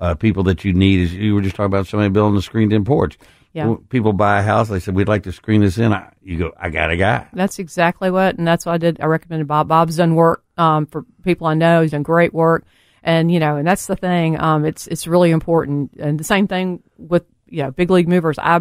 uh, 0.00 0.14
people 0.14 0.44
that 0.44 0.64
you 0.64 0.72
need. 0.72 1.02
As 1.02 1.12
you 1.12 1.34
were 1.34 1.40
just 1.42 1.56
talking 1.56 1.66
about 1.66 1.88
somebody 1.88 2.08
building 2.10 2.38
a 2.38 2.42
screened 2.42 2.72
in 2.72 2.84
porch. 2.84 3.18
Yeah. 3.52 3.74
People 3.90 4.12
buy 4.14 4.38
a 4.38 4.42
house. 4.42 4.68
They 4.68 4.80
said 4.80 4.94
we'd 4.94 5.08
like 5.08 5.24
to 5.24 5.32
screen 5.32 5.60
this 5.60 5.76
in. 5.76 5.92
I, 5.92 6.12
you 6.22 6.38
go, 6.38 6.52
I 6.58 6.70
got 6.70 6.90
a 6.90 6.96
guy. 6.96 7.26
That's 7.34 7.58
exactly 7.58 8.10
what, 8.10 8.38
and 8.38 8.46
that's 8.46 8.64
what 8.64 8.72
I 8.72 8.78
did. 8.78 9.00
I 9.00 9.06
recommended 9.06 9.46
Bob. 9.46 9.68
Bob's 9.68 9.96
done 9.96 10.14
work 10.14 10.42
um, 10.56 10.86
for 10.86 11.04
people 11.22 11.46
I 11.46 11.54
know. 11.54 11.82
He's 11.82 11.90
done 11.90 12.02
great 12.02 12.32
work, 12.32 12.64
and 13.02 13.30
you 13.30 13.40
know, 13.40 13.56
and 13.56 13.66
that's 13.66 13.86
the 13.86 13.96
thing. 13.96 14.40
Um, 14.40 14.64
it's 14.64 14.86
it's 14.86 15.06
really 15.06 15.30
important, 15.30 15.92
and 15.98 16.18
the 16.18 16.24
same 16.24 16.48
thing 16.48 16.82
with 16.96 17.24
you 17.46 17.62
know 17.62 17.70
big 17.70 17.90
league 17.90 18.08
movers. 18.08 18.38
I 18.38 18.60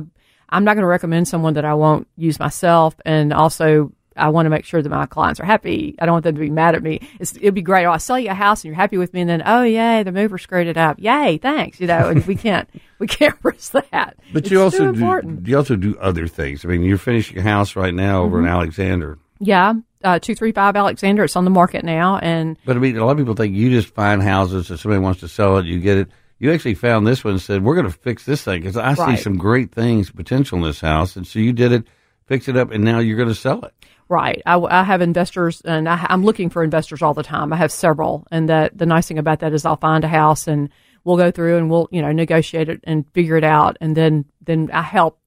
I'm 0.50 0.64
not 0.66 0.74
going 0.74 0.84
to 0.84 0.88
recommend 0.88 1.28
someone 1.28 1.54
that 1.54 1.66
I 1.66 1.74
won't 1.74 2.08
use 2.18 2.38
myself, 2.38 2.96
and 3.06 3.32
also 3.32 3.94
I 4.18 4.30
want 4.30 4.46
to 4.46 4.50
make 4.50 4.66
sure 4.66 4.82
that 4.82 4.90
my 4.90 5.06
clients 5.06 5.40
are 5.40 5.46
happy. 5.46 5.96
I 6.00 6.06
don't 6.06 6.14
want 6.14 6.24
them 6.26 6.36
to 6.36 6.42
be 6.42 6.50
mad 6.50 6.76
at 6.76 6.84
me. 6.84 7.00
It's, 7.20 7.36
it'd 7.38 7.54
be 7.54 7.62
great. 7.62 7.86
Oh, 7.86 7.92
I 7.92 7.98
sell 7.98 8.20
you 8.20 8.30
a 8.30 8.34
house 8.34 8.60
and 8.64 8.66
you're 8.70 8.76
happy 8.76 8.98
with 8.98 9.14
me, 9.14 9.22
and 9.22 9.30
then 9.30 9.44
oh 9.46 9.64
yay, 9.64 10.04
the 10.04 10.12
mover 10.12 10.38
screwed 10.38 10.68
it 10.68 10.78
up. 10.78 10.98
Yay, 11.00 11.38
thanks. 11.38 11.80
You 11.80 11.88
know, 11.88 12.10
and 12.10 12.26
we 12.28 12.36
can't 12.36 12.70
we 13.00 13.08
can't 13.08 13.36
risk 13.44 13.72
that. 13.72 14.18
But 14.34 14.44
It's 14.44 14.52
you 14.52 14.62
also 14.62 14.80
do, 14.80 14.90
important. 14.90 15.48
you 15.48 15.56
also 15.58 15.76
do 15.76 15.98
other 16.00 16.28
things. 16.28 16.66
I 16.66 16.68
mean, 16.68 16.84
you're 16.84 16.98
finishing 16.98 17.38
a 17.38 17.42
house 17.42 17.76
right 17.76 17.94
now 17.94 18.24
over 18.24 18.40
in 18.40 18.46
Mm-hmm. 18.46 18.54
Alexander. 18.54 19.18
Yeah, 19.40 19.74
uh, 20.04 20.20
two 20.20 20.36
three 20.36 20.52
five 20.52 20.76
Alexander. 20.76 21.24
It's 21.24 21.36
on 21.36 21.46
the 21.46 21.50
market 21.52 21.84
now, 21.84 22.18
and 22.18 22.58
But 22.66 22.76
I 22.76 22.80
mean, 22.80 22.98
a 22.98 23.06
lot 23.06 23.14
of 23.14 23.18
people 23.18 23.34
think 23.34 23.56
you 23.56 23.70
just 23.72 23.94
find 23.96 24.22
houses 24.22 24.70
if 24.70 24.80
somebody 24.82 25.00
wants 25.02 25.22
to 25.22 25.28
sell 25.28 25.58
it, 25.58 25.66
you 25.66 25.80
get 25.80 25.98
it. 25.98 26.10
You 26.38 26.52
actually 26.52 26.74
found 26.74 27.06
this 27.06 27.24
one 27.24 27.34
and 27.34 27.42
said, 27.42 27.64
we're 27.64 27.76
going 27.76 27.86
to 27.86 27.92
fix 27.96 28.26
this 28.26 28.44
thing 28.44 28.62
because 28.62 28.76
I 28.76 28.94
Right. 28.94 29.16
see 29.18 29.24
some 29.24 29.38
great 29.38 29.72
things, 29.72 30.10
potential 30.10 30.58
in 30.58 30.64
this 30.64 30.82
house. 30.82 31.16
And 31.16 31.26
so 31.28 31.38
you 31.38 31.54
did 31.54 31.72
it, 31.72 31.86
fix 32.26 32.48
it 32.48 32.58
up, 32.58 32.72
and 32.72 32.84
now 32.84 32.98
you're 32.98 33.16
going 33.18 33.30
to 33.30 33.36
sell 33.36 33.64
it. 33.64 33.74
Right. 34.12 34.42
I, 34.46 34.58
I 34.58 34.84
have 34.84 35.00
investors, 35.02 35.62
and 35.62 35.88
I, 35.88 36.06
I'm 36.10 36.26
looking 36.26 36.50
for 36.50 36.66
investors 36.66 37.02
all 37.02 37.14
the 37.14 37.24
time. 37.24 37.54
I 37.54 37.56
have 37.56 37.72
several, 37.72 38.28
and 38.30 38.50
that 38.50 38.78
the 38.78 38.86
nice 38.86 39.08
thing 39.08 39.18
about 39.18 39.40
that 39.40 39.54
is 39.54 39.64
I'll 39.64 39.78
find 39.78 40.04
a 40.04 40.10
house, 40.10 40.50
and 40.50 40.68
we'll 41.06 41.16
go 41.16 41.32
through 41.32 41.56
and 41.56 41.70
we'll 41.70 41.88
you 41.92 42.02
know 42.02 42.12
negotiate 42.12 42.68
it 42.68 42.82
and 42.84 43.06
figure 43.14 43.38
it 43.38 43.46
out, 43.46 43.78
and 43.80 43.96
then 43.96 44.26
then 44.42 44.70
I 44.74 44.82
help. 44.82 45.18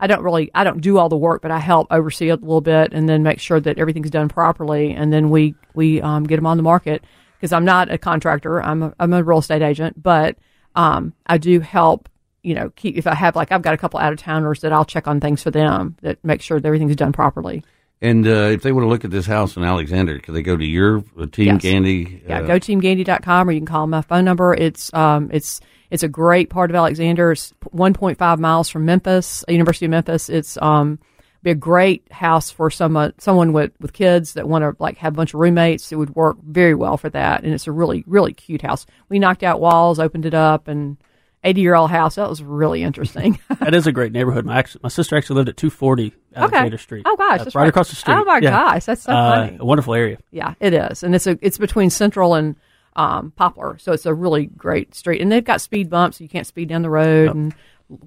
I 0.00 0.06
don't 0.06 0.22
really 0.22 0.50
I 0.54 0.64
don't 0.64 0.80
do 0.80 0.96
all 0.96 1.10
the 1.10 1.16
work, 1.16 1.42
but 1.42 1.50
I 1.50 1.58
help 1.58 1.88
oversee 1.90 2.30
it 2.30 2.38
a 2.38 2.42
little 2.42 2.62
bit, 2.62 2.94
and 2.94 3.06
then 3.06 3.22
make 3.22 3.38
sure 3.38 3.60
that 3.60 3.76
everything's 3.76 4.08
done 4.08 4.30
properly, 4.30 4.92
and 4.94 5.12
then 5.12 5.28
we 5.28 5.54
we 5.74 6.00
um, 6.00 6.24
get 6.24 6.36
them 6.36 6.46
on 6.46 6.56
the 6.56 6.62
market 6.62 7.04
because 7.36 7.52
I'm 7.52 7.66
not 7.66 7.92
a 7.92 7.98
contractor. 7.98 8.62
I'm 8.62 8.82
a, 8.82 8.94
I'm 8.98 9.12
a 9.12 9.22
real 9.22 9.40
estate 9.40 9.60
agent, 9.60 10.02
but 10.02 10.38
um, 10.74 11.12
I 11.26 11.36
do 11.36 11.60
help. 11.60 12.08
You 12.42 12.54
know, 12.54 12.70
keep 12.76 12.96
if 12.96 13.06
I 13.06 13.14
have 13.14 13.36
like 13.36 13.52
I've 13.52 13.60
got 13.60 13.74
a 13.74 13.76
couple 13.76 14.00
out 14.00 14.14
of 14.14 14.18
towners 14.18 14.62
that 14.62 14.72
I'll 14.72 14.86
check 14.86 15.06
on 15.06 15.20
things 15.20 15.42
for 15.42 15.50
them 15.50 15.96
that 16.00 16.24
make 16.24 16.40
sure 16.40 16.58
that 16.58 16.66
everything's 16.66 16.96
done 16.96 17.12
properly. 17.12 17.62
And 18.02 18.26
uh, 18.26 18.50
if 18.50 18.62
they 18.62 18.72
want 18.72 18.84
to 18.84 18.88
look 18.88 19.04
at 19.04 19.12
this 19.12 19.26
house 19.26 19.56
in 19.56 19.62
Alexander, 19.62 20.18
can 20.18 20.34
they 20.34 20.42
go 20.42 20.56
to 20.56 20.64
your 20.64 21.04
uh, 21.16 21.26
Team 21.26 21.46
Yes. 21.46 21.62
Candy? 21.62 22.20
Yeah, 22.28 22.40
uh, 22.40 22.46
go 22.46 22.54
teamgandy.com 22.58 23.48
or 23.48 23.52
you 23.52 23.60
can 23.60 23.66
call 23.66 23.86
my 23.86 24.02
phone 24.02 24.24
number. 24.24 24.52
It's 24.54 24.92
um 24.92 25.30
it's 25.32 25.60
it's 25.90 26.02
a 26.02 26.08
great 26.08 26.50
part 26.50 26.70
of 26.70 26.74
Alexander. 26.74 27.30
It's 27.30 27.52
1.5 27.72 28.38
miles 28.40 28.68
from 28.68 28.84
Memphis, 28.86 29.44
University 29.48 29.86
of 29.86 29.90
Memphis. 29.92 30.28
It's 30.28 30.58
um 30.60 30.98
be 31.44 31.50
a 31.52 31.54
great 31.54 32.10
house 32.10 32.50
for 32.50 32.70
someone 32.70 33.14
someone 33.18 33.52
with 33.52 33.70
with 33.80 33.92
kids 33.92 34.34
that 34.34 34.48
want 34.48 34.62
to 34.62 34.82
like 34.82 34.96
have 34.98 35.12
a 35.12 35.16
bunch 35.16 35.32
of 35.32 35.38
roommates. 35.40 35.92
It 35.92 35.96
would 35.96 36.16
work 36.16 36.38
very 36.42 36.74
well 36.74 36.96
for 36.96 37.08
that, 37.10 37.44
and 37.44 37.54
it's 37.54 37.68
a 37.68 37.72
really 37.72 38.02
really 38.08 38.32
cute 38.32 38.62
house. 38.62 38.84
We 39.10 39.20
knocked 39.20 39.44
out 39.44 39.60
walls, 39.60 40.00
opened 40.00 40.26
it 40.26 40.34
up, 40.34 40.66
and 40.66 40.96
80 41.44 41.60
year 41.60 41.74
old 41.74 41.90
house. 41.90 42.14
That 42.16 42.28
was 42.28 42.42
really 42.42 42.82
interesting. 42.82 43.38
that 43.60 43.74
is 43.74 43.86
a 43.86 43.92
great 43.92 44.12
neighborhood. 44.12 44.44
My, 44.46 44.58
actually, 44.58 44.80
my 44.84 44.88
sister 44.88 45.16
actually 45.16 45.36
lived 45.36 45.48
at 45.48 45.56
240 45.56 46.12
Alexander 46.36 46.78
Street. 46.78 47.02
Oh 47.06 47.16
gosh, 47.16 47.40
Uh, 47.40 47.44
that's 47.44 47.54
right, 47.56 47.68
across 47.68 47.90
the 47.90 47.96
street. 47.96 48.14
Oh 48.14 48.24
my 48.24 48.38
Yeah. 48.38 48.50
gosh, 48.50 48.84
that's 48.86 49.02
so 49.02 49.12
Uh, 49.12 49.46
funny. 49.46 49.56
a 49.60 49.64
wonderful 49.64 49.94
area. 49.94 50.18
Yeah, 50.30 50.54
it 50.60 50.72
is, 50.74 51.02
and 51.02 51.14
it's 51.14 51.26
a 51.26 51.38
it's 51.42 51.58
between 51.58 51.90
Central 51.90 52.34
and 52.34 52.56
um, 52.94 53.32
Poplar, 53.36 53.78
so 53.78 53.92
it's 53.92 54.04
a 54.06 54.12
really 54.14 54.46
great 54.46 54.94
street. 54.94 55.20
And 55.22 55.32
they've 55.32 55.42
got 55.44 55.60
speed 55.62 55.88
bumps; 55.88 56.18
so 56.18 56.24
you 56.24 56.28
can't 56.28 56.46
speed 56.46 56.68
down 56.68 56.82
the 56.82 56.90
road. 56.90 57.34
And 57.34 57.54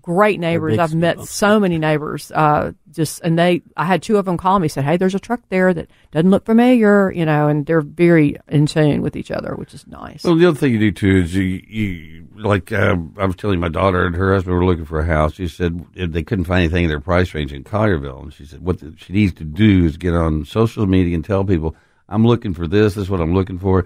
great 0.01 0.39
neighbors. 0.39 0.77
I've 0.77 0.93
met 0.93 1.17
bumps. 1.17 1.31
so 1.31 1.59
many 1.59 1.77
neighbors. 1.77 2.31
Uh, 2.31 2.73
just 2.91 3.21
and 3.21 3.37
they, 3.37 3.61
I 3.75 3.85
had 3.85 4.01
two 4.01 4.17
of 4.17 4.25
them 4.25 4.37
call 4.37 4.59
me 4.59 4.67
said, 4.67 4.83
"Hey, 4.83 4.97
there's 4.97 5.15
a 5.15 5.19
truck 5.19 5.41
there 5.49 5.73
that 5.73 5.89
doesn't 6.11 6.29
look 6.29 6.45
familiar," 6.45 7.11
you 7.11 7.25
know, 7.25 7.47
and 7.47 7.65
they're 7.65 7.81
very 7.81 8.37
in 8.47 8.65
tune 8.65 9.01
with 9.01 9.15
each 9.15 9.31
other, 9.31 9.55
which 9.55 9.73
is 9.73 9.85
nice. 9.87 10.23
Well, 10.23 10.35
the 10.35 10.45
other 10.47 10.57
thing 10.57 10.71
you 10.73 10.79
do 10.79 10.91
too 10.91 11.17
is 11.23 11.35
you, 11.35 11.61
you 11.67 12.27
like 12.35 12.71
uh, 12.71 12.95
I 13.17 13.25
was 13.25 13.35
telling 13.35 13.59
my 13.59 13.69
daughter 13.69 14.05
and 14.05 14.15
her 14.15 14.33
husband 14.33 14.55
were 14.55 14.65
looking 14.65 14.85
for 14.85 14.99
a 14.99 15.05
house. 15.05 15.33
She 15.33 15.47
said 15.47 15.85
they 15.95 16.23
couldn't 16.23 16.45
find 16.45 16.61
anything 16.61 16.85
in 16.85 16.89
their 16.89 16.99
price 16.99 17.33
range 17.33 17.53
in 17.53 17.63
Collierville, 17.63 18.23
and 18.23 18.33
she 18.33 18.45
said 18.45 18.61
what 18.61 18.79
the, 18.79 18.93
she 18.97 19.13
needs 19.13 19.33
to 19.33 19.43
do 19.43 19.85
is 19.85 19.97
get 19.97 20.13
on 20.13 20.45
social 20.45 20.85
media 20.85 21.15
and 21.15 21.25
tell 21.25 21.43
people 21.43 21.75
I'm 22.07 22.25
looking 22.25 22.53
for 22.53 22.67
this. 22.67 22.95
This 22.95 23.03
is 23.03 23.09
what 23.09 23.21
I'm 23.21 23.33
looking 23.33 23.59
for. 23.59 23.85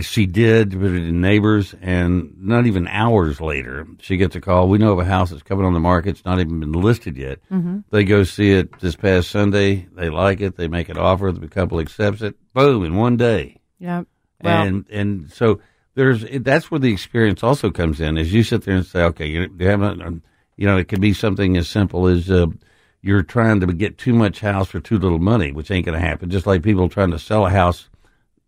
She 0.00 0.26
did 0.26 0.72
put 0.72 0.90
it 0.90 1.08
in 1.08 1.20
neighbors, 1.20 1.74
and 1.80 2.34
not 2.38 2.66
even 2.66 2.88
hours 2.88 3.40
later, 3.40 3.86
she 4.00 4.16
gets 4.16 4.34
a 4.34 4.40
call. 4.40 4.68
We 4.68 4.78
know 4.78 4.92
of 4.92 4.98
a 4.98 5.04
house 5.04 5.30
that's 5.30 5.42
coming 5.42 5.64
on 5.64 5.72
the 5.72 5.80
market. 5.80 6.10
It's 6.10 6.24
not 6.24 6.40
even 6.40 6.58
been 6.58 6.72
listed 6.72 7.16
yet. 7.16 7.38
Mm-hmm. 7.50 7.80
They 7.90 8.04
go 8.04 8.24
see 8.24 8.52
it 8.52 8.80
this 8.80 8.96
past 8.96 9.30
Sunday. 9.30 9.86
They 9.92 10.10
like 10.10 10.40
it. 10.40 10.56
They 10.56 10.66
make 10.66 10.88
an 10.88 10.98
offer. 10.98 11.30
The 11.30 11.46
couple 11.48 11.78
accepts 11.78 12.22
it. 12.22 12.34
Boom! 12.54 12.84
In 12.84 12.96
one 12.96 13.16
day 13.16 13.60
yeah, 13.78 14.04
well, 14.42 14.62
and 14.62 14.86
and 14.90 15.30
so 15.30 15.60
there's 15.94 16.24
that's 16.40 16.70
where 16.70 16.80
the 16.80 16.92
experience 16.92 17.42
also 17.42 17.70
comes 17.70 18.00
in. 18.00 18.16
Is 18.16 18.32
you 18.32 18.42
sit 18.42 18.62
there 18.62 18.76
and 18.76 18.86
say, 18.86 19.02
okay, 19.02 19.26
you, 19.26 19.50
haven't, 19.60 20.22
you 20.56 20.66
know, 20.66 20.78
it 20.78 20.88
could 20.88 21.00
be 21.00 21.12
something 21.12 21.56
as 21.56 21.68
simple 21.68 22.06
as 22.06 22.30
uh, 22.30 22.46
you're 23.02 23.22
trying 23.22 23.60
to 23.60 23.66
get 23.66 23.98
too 23.98 24.14
much 24.14 24.40
house 24.40 24.68
for 24.68 24.80
too 24.80 24.98
little 24.98 25.18
money, 25.18 25.52
which 25.52 25.70
ain't 25.70 25.86
going 25.86 26.00
to 26.00 26.06
happen. 26.06 26.30
Just 26.30 26.46
like 26.46 26.62
people 26.62 26.88
trying 26.88 27.10
to 27.10 27.18
sell 27.18 27.46
a 27.46 27.50
house 27.50 27.90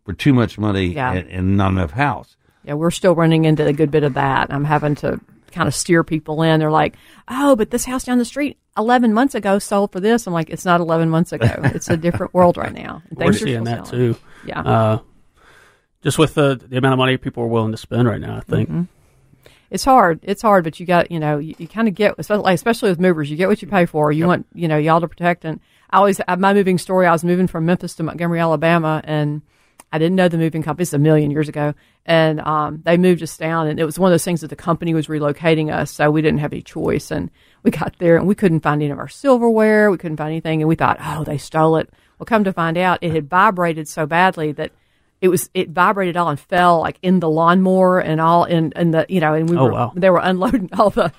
for 0.07 0.15
too 0.15 0.33
much 0.33 0.57
money 0.59 0.87
Yeah. 0.95 1.13
and, 1.13 1.29
and 1.29 1.57
not 1.59 1.73
enough 1.73 1.91
house. 1.91 2.37
yeah, 2.65 2.73
we're 2.75 2.91
still 2.91 3.15
running 3.15 3.45
into 3.45 3.67
a 3.67 3.73
good 3.75 3.91
bit 3.91 4.03
of 4.05 4.15
that. 4.15 4.47
I'm 4.51 4.65
having 4.65 4.95
to 4.97 5.21
kind 5.53 5.69
of 5.69 5.75
steer 5.75 6.03
people 6.03 6.43
in. 6.43 6.59
They're 6.61 6.71
like, 6.71 6.95
"Oh, 7.29 7.55
but 7.57 7.71
this 7.71 7.85
house 7.85 8.05
down 8.05 8.17
the 8.19 8.25
street 8.25 8.57
11 8.79 9.13
months 9.13 9.35
ago 9.35 9.59
sold 9.59 9.93
for 9.93 10.01
this." 10.01 10.27
I'm 10.27 10.33
like, 10.33 10.49
"It's 10.51 10.65
not 10.65 10.81
11 10.81 11.11
months 11.11 11.33
ago. 11.33 11.47
It's 11.75 11.89
a 11.91 11.97
different 11.97 12.33
world 12.35 12.57
right 12.57 12.73
now." 12.73 13.03
And 13.11 13.19
We're 13.19 13.25
things 13.27 13.37
are 13.43 13.47
seeing 13.47 13.65
still 13.67 13.77
that 13.77 13.87
selling. 13.87 14.15
too. 14.15 14.21
Yeah. 14.47 14.61
Uh, 14.63 14.99
just 16.03 16.19
with 16.19 16.35
the, 16.35 16.57
the 16.69 16.77
amount 16.79 16.93
of 16.95 16.99
money 16.99 17.17
people 17.17 17.43
are 17.43 17.49
willing 17.49 17.73
to 17.73 17.77
spend 17.79 18.07
right 18.09 18.21
now, 18.21 18.37
I 18.37 18.41
think. 18.41 18.69
Mm-hmm. 18.69 18.83
it's 19.71 19.85
hard. 19.85 20.21
It's 20.23 20.43
hard, 20.43 20.63
but 20.65 20.79
you 20.79 20.87
got 20.87 21.11
you 21.11 21.19
know 21.19 21.39
you, 21.39 21.55
you 21.59 21.67
kind 21.69 21.89
of 21.89 21.95
get 21.95 22.15
especially 22.19 22.53
especially 22.55 22.91
with 22.91 23.01
movers, 23.01 23.31
you 23.31 23.37
get 23.37 23.49
what 23.49 23.61
you 23.63 23.69
pay 23.69 23.87
for. 23.87 24.13
You 24.13 24.27
want 24.27 24.47
you 24.55 24.69
know 24.69 24.77
y'all 24.79 25.01
to 25.01 25.09
protect. 25.09 25.45
And 25.45 25.59
I 25.91 25.97
always 25.99 26.21
uh, 26.29 26.37
my 26.37 26.53
moving 26.55 26.79
story. 26.79 27.07
I 27.07 27.13
was 27.13 27.25
moving 27.25 27.47
from 27.47 27.65
Memphis 27.67 27.95
to 27.95 28.03
Montgomery, 28.03 28.41
Alabama, 28.41 29.01
and 29.05 29.43
I 29.93 29.99
didn't 29.99 30.17
know 30.17 30.29
the 30.29 30.37
moving 30.39 30.63
company. 30.63 30.83
It's 30.83 30.93
a 30.93 30.99
million 30.99 31.31
years 31.31 31.49
ago, 31.49 31.73
and 32.05 32.41
um, 32.41 32.83
they 32.85 32.97
moved 32.97 33.23
us 33.23 33.37
down, 33.37 33.69
and 33.69 33.79
it 33.79 33.85
was 33.85 33.99
one 33.99 34.11
of 34.11 34.13
those 34.13 34.25
things 34.25 34.41
that 34.41 34.49
the 34.49 34.57
company 34.57 34.95
was 34.95 35.07
relocating 35.07 35.73
us, 35.73 35.91
so 35.91 36.11
we 36.11 36.23
didn't 36.23 36.41
have 36.41 36.53
any 36.53 36.63
choice. 36.63 37.11
And 37.11 37.31
we 37.63 37.71
got 37.71 37.95
there, 37.99 38.17
and 38.17 38.27
we 38.27 38.35
couldn't 38.35 38.61
find 38.61 38.83
any 38.83 38.91
of 38.91 38.99
our 38.99 39.09
silverware. 39.09 39.91
We 39.91 39.99
couldn't 39.99 40.17
find 40.17 40.31
anything, 40.31 40.61
and 40.61 40.69
we 40.69 40.75
thought, 40.75 40.99
oh, 41.01 41.25
they 41.25 41.39
stole 41.39 41.77
it. 41.77 41.89
Well, 42.19 42.27
come 42.27 42.45
to 42.45 42.53
find 42.53 42.77
out, 42.77 42.99
it 43.03 43.13
had 43.13 43.29
vibrated 43.31 43.87
so 43.89 44.07
badly 44.07 44.53
that 44.53 44.73
it 45.21 45.29
was 45.29 45.49
it 45.55 45.71
vibrated 45.71 46.17
all 46.17 46.29
and 46.29 46.39
fell 46.39 46.81
like 46.81 46.99
in 47.01 47.21
the 47.21 47.31
lawnmower 47.31 48.01
and 48.01 48.21
all 48.21 48.45
in 48.45 48.73
in 48.77 48.91
the 48.91 49.07
you 49.09 49.19
know 49.19 49.33
and 49.33 49.49
we 49.49 49.57
Oh, 49.57 49.65
were 49.65 49.73
wow. 49.73 49.93
they 49.97 50.11
were 50.11 50.21
unloading 50.23 50.69
all 50.79 50.91
the 50.91 51.11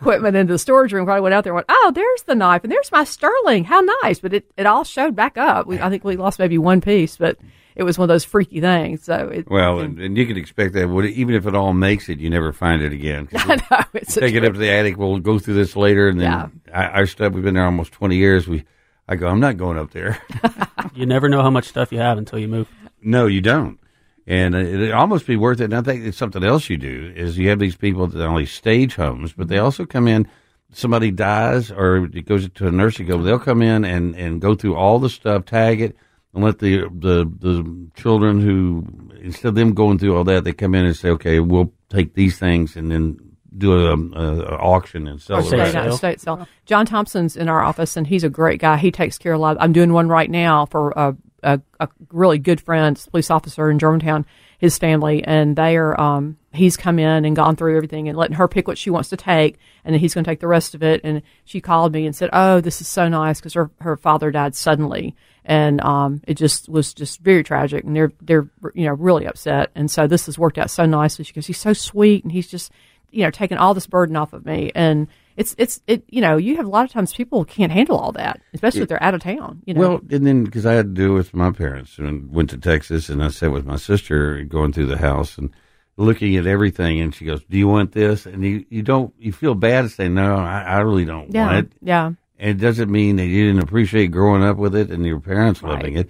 equipment 0.00 0.36
into 0.36 0.52
the 0.52 0.58
storage 0.60 0.92
room. 0.92 1.04
Probably 1.06 1.22
went 1.22 1.34
out 1.34 1.42
there 1.42 1.52
and 1.52 1.56
went, 1.56 1.66
oh, 1.68 1.90
there's 1.92 2.22
the 2.22 2.36
knife 2.36 2.62
and 2.62 2.70
there's 2.72 2.92
my 2.92 3.02
sterling. 3.02 3.64
How 3.64 3.80
nice! 4.02 4.20
But 4.20 4.32
it, 4.34 4.50
it 4.56 4.66
all 4.66 4.84
showed 4.84 5.16
back 5.16 5.36
up. 5.38 5.66
We, 5.66 5.80
I 5.80 5.90
think 5.90 6.04
we 6.04 6.16
lost 6.16 6.38
maybe 6.38 6.56
one 6.56 6.80
piece, 6.80 7.16
but 7.16 7.36
it 7.74 7.82
was 7.82 7.98
one 7.98 8.04
of 8.04 8.08
those 8.08 8.24
freaky 8.24 8.60
things. 8.60 9.04
So 9.04 9.28
it, 9.28 9.50
Well, 9.50 9.80
and, 9.80 9.98
and 9.98 10.16
you 10.16 10.26
can 10.26 10.36
expect 10.36 10.74
that. 10.74 10.88
Would- 10.88 11.06
Even 11.06 11.34
if 11.34 11.46
it 11.46 11.54
all 11.54 11.72
makes 11.72 12.08
it, 12.08 12.18
you 12.18 12.30
never 12.30 12.52
find 12.52 12.82
it 12.82 12.92
again. 12.92 13.28
I 13.34 13.56
know 13.56 13.84
it's 13.94 14.14
take 14.14 14.34
it 14.34 14.44
up 14.44 14.52
to 14.52 14.58
the 14.58 14.70
attic. 14.70 14.96
We'll 14.98 15.18
go 15.18 15.38
through 15.38 15.54
this 15.54 15.76
later, 15.76 16.08
and 16.08 16.20
then 16.20 16.30
Yeah. 16.30 16.48
I, 16.72 16.86
our 16.88 17.06
stuff. 17.06 17.32
We've 17.32 17.44
been 17.44 17.54
there 17.54 17.64
almost 17.64 17.92
twenty 17.92 18.16
years. 18.16 18.46
We, 18.46 18.64
I 19.08 19.16
go. 19.16 19.28
I'm 19.28 19.40
not 19.40 19.56
going 19.56 19.78
up 19.78 19.90
there. 19.92 20.18
You 20.94 21.06
never 21.06 21.28
know 21.28 21.42
how 21.42 21.50
much 21.50 21.66
stuff 21.66 21.90
you 21.92 21.98
have 21.98 22.18
until 22.18 22.38
you 22.38 22.48
move. 22.48 22.68
No, 23.00 23.26
you 23.26 23.40
don't. 23.40 23.78
And 24.26 24.54
it 24.54 24.74
it'd 24.74 24.92
almost 24.92 25.26
be 25.26 25.36
worth 25.36 25.60
it. 25.60 25.64
And 25.64 25.74
I 25.74 25.80
think 25.80 26.04
it's 26.04 26.18
something 26.18 26.44
else 26.44 26.68
you 26.68 26.76
do 26.76 27.12
is 27.16 27.38
you 27.38 27.48
have 27.48 27.58
these 27.58 27.76
people 27.76 28.06
that 28.06 28.24
only 28.24 28.46
stage 28.46 28.94
homes, 28.94 29.32
but 29.32 29.48
they 29.48 29.56
mm-hmm. 29.56 29.64
also 29.64 29.86
come 29.86 30.06
in. 30.06 30.28
Somebody 30.74 31.10
dies 31.10 31.70
or 31.70 32.06
it 32.12 32.26
goes 32.26 32.48
to 32.48 32.66
a 32.66 32.70
nursing 32.70 33.06
home. 33.08 33.24
They'll 33.24 33.38
come 33.38 33.62
in 33.62 33.84
and, 33.84 34.14
and 34.16 34.40
go 34.40 34.54
through 34.54 34.74
all 34.74 34.98
the 34.98 35.10
stuff, 35.10 35.44
tag 35.44 35.80
it, 35.80 35.96
and 36.34 36.44
let 36.44 36.58
the 36.58 36.88
the 36.98 37.24
the 37.38 37.90
children 37.94 38.40
who 38.40 38.86
instead 39.20 39.48
of 39.48 39.54
them 39.54 39.74
going 39.74 39.98
through 39.98 40.16
all 40.16 40.24
that, 40.24 40.44
they 40.44 40.52
come 40.52 40.74
in 40.74 40.84
and 40.86 40.96
say, 40.96 41.10
okay, 41.10 41.40
we'll 41.40 41.72
take 41.88 42.14
these 42.14 42.38
things 42.38 42.76
and 42.76 42.90
then 42.90 43.18
do 43.56 43.72
a, 43.72 43.94
a, 43.94 44.40
a 44.40 44.56
auction 44.56 45.06
and 45.06 45.20
sell 45.20 45.36
Or 45.36 45.40
it. 45.40 45.44
Estate 45.44 45.58
state, 45.58 45.62
right. 45.64 45.72
sale. 45.84 45.94
estate 45.94 46.20
sale. 46.20 46.48
John 46.64 46.86
Thompson's 46.86 47.36
in 47.36 47.48
our 47.48 47.62
office, 47.62 47.96
and 47.96 48.06
he's 48.06 48.24
a 48.24 48.30
great 48.30 48.60
guy. 48.60 48.76
He 48.78 48.90
takes 48.90 49.18
care 49.18 49.34
of 49.34 49.38
a 49.38 49.42
lot. 49.42 49.56
I'm 49.60 49.72
doing 49.72 49.92
one 49.92 50.08
right 50.08 50.30
now 50.30 50.64
for 50.66 50.92
a, 50.96 51.16
a, 51.42 51.60
a 51.78 51.88
really 52.10 52.38
good 52.38 52.60
friend, 52.60 52.98
police 53.10 53.30
officer 53.30 53.70
in 53.70 53.78
Germantown, 53.78 54.24
his 54.58 54.78
family, 54.78 55.22
and 55.24 55.54
they 55.54 55.76
are 55.76 56.00
um, 56.00 56.38
he's 56.52 56.76
come 56.76 56.98
in 56.98 57.24
and 57.24 57.36
gone 57.36 57.56
through 57.56 57.76
everything 57.76 58.08
and 58.08 58.16
letting 58.16 58.36
her 58.36 58.48
pick 58.48 58.66
what 58.66 58.78
she 58.78 58.90
wants 58.90 59.10
to 59.10 59.16
take, 59.16 59.58
and 59.84 59.92
then 59.92 60.00
he's 60.00 60.14
going 60.14 60.24
to 60.24 60.30
take 60.30 60.40
the 60.40 60.48
rest 60.48 60.74
of 60.74 60.82
it. 60.82 61.02
And 61.04 61.20
she 61.44 61.60
called 61.60 61.92
me 61.92 62.06
and 62.06 62.16
said, 62.16 62.30
"Oh, 62.32 62.60
this 62.60 62.80
is 62.80 62.88
so 62.88 63.08
nice 63.08 63.38
because 63.38 63.54
her 63.54 63.70
her 63.80 63.96
father 63.96 64.30
died 64.30 64.54
suddenly, 64.54 65.14
and 65.44 65.80
um, 65.80 66.20
it 66.26 66.34
just 66.34 66.68
was 66.68 66.94
just 66.94 67.20
very 67.20 67.42
tragic, 67.42 67.84
and 67.84 67.96
they're 67.96 68.12
they're 68.20 68.48
you 68.74 68.86
know 68.86 68.92
really 68.92 69.26
upset. 69.26 69.70
And 69.74 69.90
so 69.90 70.06
this 70.06 70.26
has 70.26 70.38
worked 70.38 70.58
out 70.58 70.70
so 70.70 70.86
nicely. 70.86 71.24
She 71.24 71.32
goes, 71.32 71.46
he's 71.46 71.58
so 71.58 71.72
sweet, 71.72 72.22
and 72.22 72.32
he's 72.32 72.48
just 72.48 72.72
you 73.10 73.22
know 73.22 73.30
taking 73.30 73.58
all 73.58 73.74
this 73.74 73.86
burden 73.86 74.16
off 74.16 74.32
of 74.32 74.44
me, 74.44 74.72
and 74.74 75.08
it's 75.36 75.54
it's 75.58 75.80
it 75.86 76.04
you 76.08 76.20
know 76.20 76.36
you 76.36 76.56
have 76.56 76.66
a 76.66 76.70
lot 76.70 76.84
of 76.84 76.92
times 76.92 77.12
people 77.12 77.44
can't 77.44 77.72
handle 77.72 77.98
all 77.98 78.12
that, 78.12 78.40
especially 78.54 78.82
if 78.82 78.88
they're 78.88 79.02
out 79.02 79.14
of 79.14 79.22
town. 79.22 79.62
You 79.64 79.74
know, 79.74 79.80
Well, 79.80 80.00
and 80.10 80.26
then 80.26 80.44
because 80.44 80.66
I 80.66 80.74
had 80.74 80.94
to 80.94 81.02
do 81.02 81.12
it 81.12 81.18
with 81.18 81.34
my 81.34 81.50
parents 81.50 81.98
and 81.98 82.30
went 82.32 82.50
to 82.50 82.58
Texas, 82.58 83.08
and 83.08 83.22
I 83.22 83.28
sat 83.28 83.52
with 83.52 83.64
my 83.64 83.76
sister 83.76 84.42
going 84.44 84.72
through 84.72 84.86
the 84.86 84.98
house 84.98 85.38
and 85.38 85.50
looking 85.96 86.36
at 86.36 86.46
everything, 86.46 87.00
and 87.00 87.14
she 87.14 87.24
goes, 87.24 87.42
"Do 87.44 87.58
you 87.58 87.68
want 87.68 87.92
this?" 87.92 88.26
And 88.26 88.44
you 88.44 88.64
you 88.70 88.82
don't 88.82 89.12
you 89.18 89.32
feel 89.32 89.54
bad 89.54 89.82
to 89.82 89.88
say 89.88 90.08
no, 90.08 90.36
I, 90.36 90.62
I 90.62 90.78
really 90.80 91.04
don't 91.04 91.32
yeah, 91.32 91.46
want 91.46 91.58
it. 91.58 91.72
yeah, 91.82 92.12
it 92.38 92.54
doesn't 92.54 92.90
mean 92.90 93.16
that 93.16 93.26
you 93.26 93.46
didn't 93.46 93.62
appreciate 93.62 94.10
growing 94.10 94.42
up 94.42 94.56
with 94.56 94.74
it 94.74 94.90
and 94.90 95.04
your 95.06 95.20
parents 95.20 95.62
loving 95.62 95.96
it, 95.96 96.08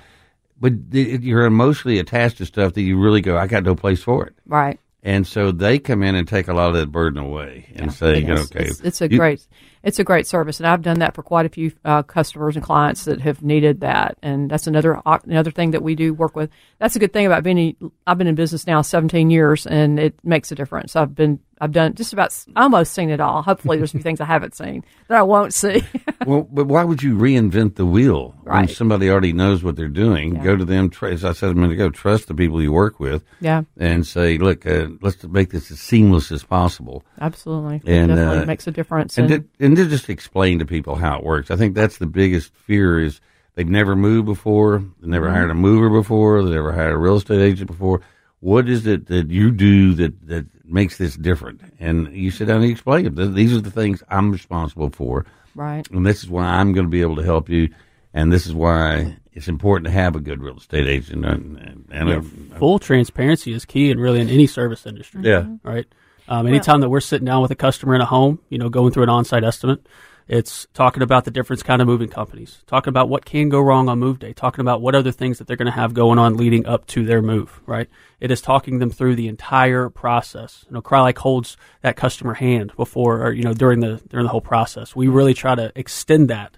but 0.61 0.91
th- 0.93 1.21
you're 1.21 1.45
emotionally 1.45 1.99
attached 1.99 2.39
to 2.39 2.47
stuff 2.47 2.73
that 2.75 2.83
you 2.83 2.99
really 3.01 3.21
go, 3.21 3.37
"I 3.37 3.47
got 3.47 3.65
no 3.65 3.75
place 3.75 4.03
for 4.03 4.27
it." 4.27 4.35
right. 4.47 4.79
And 5.05 5.27
so 5.27 5.51
they 5.51 5.81
come 5.81 6.05
in 6.05 6.15
and 6.15 6.29
take 6.29 6.47
a 6.47 6.53
lot 6.55 6.69
of 6.69 6.75
that 6.75 6.93
burden 6.93 7.21
away 7.21 7.67
and 7.75 7.93
say, 7.93 8.21
you 8.21 8.27
know, 8.29 8.43
okay, 8.43 8.67
It's, 8.67 8.81
it's 8.83 9.01
a 9.01 9.11
you- 9.11 9.19
great, 9.19 9.45
it's 9.83 9.99
a 9.99 10.05
great 10.05 10.29
service, 10.29 10.61
and 10.61 10.67
I've 10.69 10.81
done 10.83 11.01
that 11.01 11.17
for 11.17 11.25
quite 11.25 11.45
a 11.45 11.49
few 11.49 11.73
uh, 11.85 12.05
customers 12.05 12.55
and 12.55 12.65
clients 12.65 13.05
that 13.07 13.21
have 13.21 13.43
needed 13.43 13.81
that. 13.81 14.17
And 14.23 14.49
that's 14.49 14.69
another 14.69 15.03
another 15.05 15.51
thing 15.51 15.73
that 15.73 15.83
we 15.83 15.97
do 15.97 16.15
work 16.15 16.37
with. 16.37 16.51
That's 16.79 16.95
a 16.95 17.01
good 17.01 17.13
thing 17.13 17.27
about 17.27 17.43
being. 17.43 17.75
I've 18.07 18.17
been 18.17 18.29
in 18.29 18.37
business 18.37 18.65
now 18.65 18.81
17 18.81 19.29
years, 19.29 19.67
and 19.67 19.99
it 19.99 20.15
makes 20.23 20.53
a 20.53 20.55
difference. 20.55 20.95
I've 20.95 21.17
been, 21.17 21.41
I've 21.63 21.71
done 21.71 21.95
just 21.95 22.13
about 22.13 22.37
almost 22.57 22.93
seen 22.93 23.09
it 23.09 23.21
all. 23.21 23.41
Hopefully, 23.43 23.77
there's 23.77 23.91
a 23.91 23.99
few 23.99 24.03
things 24.03 24.21
I 24.21 24.25
haven't 24.25 24.57
seen 24.57 24.83
that 25.07 25.17
I 25.17 25.23
won't 25.23 25.55
see. 25.55 25.85
Well, 26.25 26.43
but 26.53 26.67
why 26.69 26.85
would 26.85 27.03
you 27.03 27.17
reinvent 27.17 27.75
the 27.75 27.85
wheel 27.85 28.37
when 28.45 28.69
somebody 28.69 29.11
already 29.11 29.33
knows 29.33 29.65
what 29.65 29.75
they're 29.75 29.89
doing? 29.89 30.35
Go 30.35 30.55
to 30.57 30.65
them, 30.65 30.89
as 31.03 31.25
I 31.25 31.33
said 31.33 31.51
a 31.51 31.55
minute 31.55 31.73
ago, 31.73 31.91
trust 31.91 32.29
the 32.29 32.35
people 32.35 32.63
you 32.63 32.71
work 32.71 33.01
with, 33.01 33.25
yeah, 33.41 33.63
and 33.77 34.07
say, 34.07 34.39
look, 34.39 34.65
uh, 34.65 34.87
let's 35.01 35.25
make 35.25 35.51
this 35.51 35.73
as 35.73 35.81
seamless 35.81 36.31
as 36.31 36.45
possible. 36.45 37.03
absolutely. 37.21 37.83
And, 37.93 38.13
it 38.13 38.15
definitely 38.15 38.39
uh, 38.39 38.47
makes 38.47 38.67
a 38.69 38.71
difference. 38.71 39.19
And 39.19 39.31
And, 39.33 39.49
and 39.59 39.77
to 39.77 39.89
just 39.89 40.09
explain 40.09 40.61
to 40.61 40.65
people 40.65 40.95
how 40.95 41.19
it 41.19 41.25
works. 41.25 41.51
I 41.51 41.57
think 41.57 41.75
that's 41.75 41.99
the 41.99 42.07
biggest 42.07 42.55
fear 42.55 43.01
is 43.03 43.21
they've 43.57 43.69
never 43.69 43.97
moved 43.97 44.27
before, 44.27 44.79
they 45.01 45.09
never 45.09 45.27
Mm-hmm. 45.27 45.35
hired 45.35 45.51
a 45.51 45.55
mover 45.55 45.91
before, 45.91 46.45
they've 46.45 46.55
never 46.55 46.73
hired 46.73 46.93
a 46.93 46.99
real 46.99 47.17
estate 47.17 47.41
agent 47.41 47.67
before. 47.67 48.01
What 48.39 48.69
is 48.69 48.87
it 48.87 49.07
that 49.07 49.29
you 49.31 49.51
do 49.51 49.95
that, 49.95 50.29
that 50.29 50.47
makes 50.73 50.99
this 50.99 51.17
different? 51.17 51.61
And 51.79 52.13
you 52.15 52.31
sit 52.31 52.47
down 52.47 52.57
and 52.59 52.67
you 52.67 52.73
explain 52.73 53.07
it. 53.07 53.17
Th- 53.17 53.33
These 53.33 53.55
are 53.57 53.61
the 53.61 53.71
things 53.71 54.03
I'm 54.09 54.31
responsible 54.33 54.91
for 54.91 55.25
right. 55.55 55.89
and 55.91 56.05
this 56.07 56.23
is 56.23 56.31
why 56.31 56.45
I'm 56.45 56.73
going 56.73 56.87
to 56.87 56.91
be 56.91 57.03
able 57.03 57.17
to 57.17 57.23
help 57.23 57.49
you, 57.49 57.69
and 58.15 58.33
this 58.33 58.47
is 58.47 58.55
why 58.55 59.17
it's 59.33 59.49
important 59.49 59.87
to 59.87 59.91
have 59.93 60.15
a 60.17 60.21
good 60.21 60.43
real 60.43 60.57
estate 60.57 60.87
agent. 60.87 61.25
And, 61.25 61.57
and, 61.59 61.89
and 61.91 62.11
a- 62.11 62.23
Full 62.59 62.79
transparency 62.79 63.53
is 63.53 63.65
key, 63.65 63.91
and 63.91 64.01
really 64.01 64.21
in 64.21 64.29
any 64.29 64.47
service 64.47 64.87
industry. 64.87 65.23
yeah, 65.25 65.47
right? 65.63 65.87
Um, 66.29 66.47
anytime 66.47 66.81
that 66.81 66.89
we're 66.89 67.01
sitting 67.01 67.25
down 67.27 67.43
with 67.43 67.51
a 67.51 67.57
customer 67.57 67.95
in 67.95 68.01
a 68.01 68.07
home, 68.07 68.39
you 68.49 68.57
know, 68.57 68.69
going 68.69 68.93
through 68.93 69.03
an 69.03 69.09
on-site 69.09 69.43
estimate, 69.45 69.87
it's 70.29 70.67
talking 70.75 71.03
about 71.03 71.25
the 71.25 71.31
difference 71.31 71.63
kind 71.63 71.83
of 71.83 71.89
moving 71.89 72.09
companies, 72.09 72.63
talking 72.67 72.91
about 72.91 73.09
what 73.09 73.25
can 73.25 73.49
go 73.49 73.61
wrong 73.61 73.89
on 73.89 73.99
move 73.99 74.19
day, 74.19 74.33
talking 74.33 74.61
about 74.61 74.81
what 74.81 74.95
other 74.95 75.13
things 75.13 75.39
that 75.39 75.47
they're 75.47 75.57
going 75.57 75.67
to 75.67 75.73
have 75.73 75.95
going 75.95 76.19
on 76.19 76.37
leading 76.37 76.67
up 76.67 76.87
to 76.87 77.05
their 77.05 77.23
move, 77.23 77.61
right? 77.67 77.89
It 78.21 78.31
is 78.31 78.41
talking 78.41 78.79
them 78.79 78.91
through 78.91 79.17
the 79.17 79.29
entire 79.29 79.89
process. 79.89 80.65
You 80.69 80.75
know, 80.75 80.83
Crye-Leike 80.83 81.19
holds 81.19 81.57
that 81.81 81.97
customer 81.97 82.35
hand 82.35 82.73
before, 82.77 83.23
or 83.27 83.33
you 83.33 83.43
know, 83.43 83.55
during 83.55 83.81
the 83.81 84.01
during 84.09 84.25
the 84.25 84.31
whole 84.31 84.41
process. 84.41 84.95
We 84.95 85.09
really 85.09 85.35
try 85.35 85.55
to 85.55 85.73
extend 85.75 86.31
that 86.31 86.57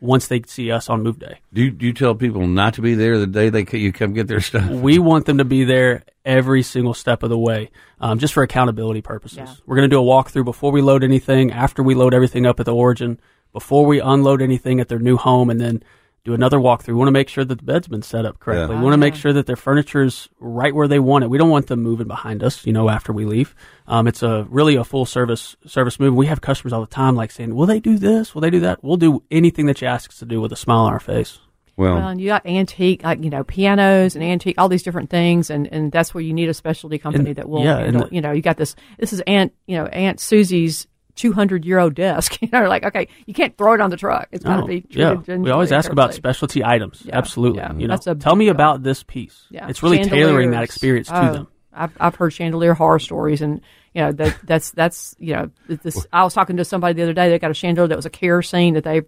once 0.00 0.28
they 0.28 0.42
see 0.46 0.70
us 0.70 0.90
on 0.90 1.02
move 1.02 1.18
day. 1.18 1.40
do 1.52 1.62
you, 1.62 1.70
do 1.70 1.86
you 1.86 1.92
tell 1.92 2.14
people 2.14 2.46
not 2.46 2.74
to 2.74 2.82
be 2.82 2.94
there 2.94 3.18
the 3.18 3.26
day 3.26 3.48
they 3.48 3.64
you 3.78 3.92
come 3.92 4.12
get 4.12 4.26
their 4.26 4.40
stuff? 4.40 4.68
we 4.68 4.98
want 4.98 5.26
them 5.26 5.38
to 5.38 5.44
be 5.44 5.64
there 5.64 6.04
every 6.24 6.62
single 6.62 6.94
step 6.94 7.22
of 7.22 7.30
the 7.30 7.38
way, 7.38 7.70
um, 8.00 8.18
just 8.18 8.34
for 8.34 8.42
accountability 8.42 9.00
purposes. 9.00 9.38
Yeah. 9.38 9.54
We're 9.64 9.76
going 9.76 9.88
to 9.88 9.94
do 9.94 10.00
a 10.00 10.04
walkthrough 10.04 10.44
before 10.44 10.72
we 10.72 10.82
load 10.82 11.02
anything, 11.02 11.52
after 11.52 11.82
we 11.82 11.94
load 11.94 12.14
everything 12.14 12.46
up 12.46 12.60
at 12.60 12.66
the 12.66 12.74
origin, 12.74 13.20
before 13.52 13.86
we 13.86 14.00
unload 14.00 14.42
anything 14.42 14.80
at 14.80 14.88
their 14.88 14.98
new 14.98 15.16
home, 15.16 15.48
and 15.48 15.60
then 15.60 15.82
do 16.26 16.34
another 16.34 16.58
walkthrough. 16.58 16.88
We 16.88 16.94
want 16.94 17.08
to 17.08 17.12
make 17.12 17.28
sure 17.28 17.44
that 17.44 17.56
the 17.58 17.64
bed's 17.64 17.88
been 17.88 18.02
set 18.02 18.26
up 18.26 18.38
correctly. 18.40 18.74
Yeah. 18.74 18.80
We 18.80 18.84
want 18.84 18.92
to 18.94 18.98
make 18.98 19.14
sure 19.14 19.32
that 19.32 19.46
their 19.46 19.56
furniture's 19.56 20.28
right 20.38 20.74
where 20.74 20.88
they 20.88 20.98
want 20.98 21.24
it. 21.24 21.30
We 21.30 21.38
don't 21.38 21.48
want 21.50 21.68
them 21.68 21.82
moving 21.82 22.06
behind 22.08 22.42
us, 22.42 22.66
you 22.66 22.72
know, 22.72 22.88
after 22.90 23.12
we 23.12 23.24
leave. 23.24 23.54
Um, 23.86 24.06
it's 24.06 24.22
a 24.22 24.46
really 24.50 24.74
a 24.76 24.84
full 24.84 25.06
service 25.06 25.56
service 25.66 25.98
move. 25.98 26.14
We 26.14 26.26
have 26.26 26.40
customers 26.40 26.72
all 26.72 26.80
the 26.82 26.86
time 26.88 27.14
like 27.16 27.30
saying, 27.30 27.54
"Will 27.54 27.66
they 27.66 27.80
do 27.80 27.96
this? 27.98 28.34
Will 28.34 28.42
they 28.42 28.50
do 28.50 28.60
that?" 28.60 28.82
We'll 28.84 28.96
do 28.96 29.22
anything 29.30 29.66
that 29.66 29.80
you 29.80 29.86
ask 29.88 30.10
us 30.10 30.18
to 30.18 30.26
do 30.26 30.40
with 30.40 30.52
a 30.52 30.56
smile 30.56 30.80
on 30.80 30.92
our 30.92 31.00
face. 31.00 31.38
Well, 31.78 31.94
Well, 31.96 32.08
and 32.08 32.20
you 32.20 32.28
got 32.28 32.46
antique, 32.46 33.04
like 33.04 33.22
you 33.22 33.28
know, 33.30 33.44
pianos 33.44 34.14
and 34.16 34.24
antique, 34.24 34.54
all 34.58 34.68
these 34.68 34.82
different 34.82 35.10
things, 35.10 35.50
and, 35.50 35.68
and 35.70 35.92
that's 35.92 36.14
where 36.14 36.22
you 36.22 36.32
need 36.32 36.48
a 36.48 36.54
specialty 36.54 36.98
company 36.98 37.28
And- 37.30 37.36
that 37.36 37.48
will. 37.48 37.62
yeah, 37.62 37.76
and 37.76 37.84
handle, 37.84 38.08
the- 38.08 38.14
you 38.14 38.20
know, 38.22 38.32
you 38.32 38.40
got 38.42 38.56
this. 38.56 38.74
This 38.98 39.12
is 39.12 39.20
Aunt, 39.26 39.52
you 39.66 39.76
know, 39.76 39.84
Aunt 39.86 40.18
Susie's 40.18 40.86
two 41.16 41.32
hundred 41.32 41.64
euro 41.64 41.90
desk. 41.90 42.38
You 42.42 42.48
know, 42.52 42.68
like 42.68 42.84
okay, 42.84 43.08
you 43.26 43.34
can't 43.34 43.56
throw 43.58 43.72
it 43.74 43.80
on 43.80 43.90
the 43.90 43.96
truck. 43.96 44.28
It's 44.30 44.44
got 44.44 44.60
to 44.60 44.66
be. 44.66 44.84
yeah. 44.90 45.14
We 45.14 45.50
always 45.50 45.72
ask 45.72 45.90
about 45.90 46.14
specialty 46.14 46.64
items. 46.64 47.02
Yeah, 47.04 47.18
Absolutely. 47.18 47.58
yeah. 47.58 47.74
You 47.74 47.88
know, 47.88 47.96
tell 47.96 48.36
me 48.36 48.44
big 48.44 48.50
uh, 48.50 48.54
about 48.54 48.82
this 48.84 49.02
piece. 49.02 49.46
Yeah, 49.50 49.68
It's 49.68 49.82
really 49.82 50.04
tailoring 50.04 50.52
that 50.52 50.62
experience 50.62 51.08
to 51.08 51.28
Oh, 51.28 51.32
them. 51.32 51.48
I've 51.72 51.92
I've 51.98 52.14
heard 52.14 52.32
chandelier 52.32 52.74
horror 52.74 52.98
stories, 53.00 53.42
and 53.42 53.60
you 53.94 54.02
know 54.02 54.12
that 54.12 54.36
that's 54.44 54.70
that's 54.70 55.16
you 55.18 55.34
know 55.34 55.50
this. 55.68 56.06
I 56.12 56.22
was 56.24 56.32
talking 56.34 56.56
to 56.58 56.64
somebody 56.64 56.94
the 56.94 57.02
other 57.02 57.12
day. 57.12 57.28
They 57.30 57.38
got 57.38 57.50
a 57.50 57.54
chandelier 57.54 57.88
that 57.88 57.96
was 57.96 58.06
a 58.06 58.10
kerosene 58.10 58.74
that 58.74 58.84
they. 58.84 59.02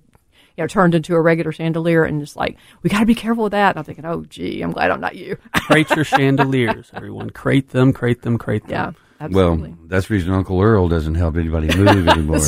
You 0.57 0.65
know, 0.65 0.67
turned 0.67 0.97
into 0.97 1.15
a 1.15 1.21
regular 1.21 1.53
chandelier, 1.53 2.03
and 2.03 2.19
just 2.21 2.35
like 2.35 2.57
we 2.83 2.91
got 2.91 2.99
to 2.99 3.07
be 3.07 3.15
careful 3.15 3.45
with 3.45 3.53
that. 3.53 3.71
And 3.71 3.79
I'm 3.79 3.85
thinking, 3.85 4.05
oh, 4.05 4.25
gee, 4.29 4.61
I'm 4.61 4.73
glad 4.73 4.91
I'm 4.91 5.01
not 5.01 5.15
you. 5.15 5.37
Crate 5.55 5.89
your 5.91 6.05
chandeliers, 6.05 6.91
everyone. 6.93 7.31
Crate 7.31 7.69
them, 7.69 7.93
crate 7.93 8.23
them, 8.23 8.39
crate 8.39 8.63
them. 8.67 8.71
yeah, 8.73 8.93
well, 9.21 9.57
that's 9.87 10.09
the 10.09 10.15
reason 10.15 10.33
Uncle 10.33 10.61
Earle 10.61 10.89
doesn't 10.89 11.15
help 11.15 11.37
anybody 11.37 11.75
move 11.77 12.09
anymore 12.09 12.41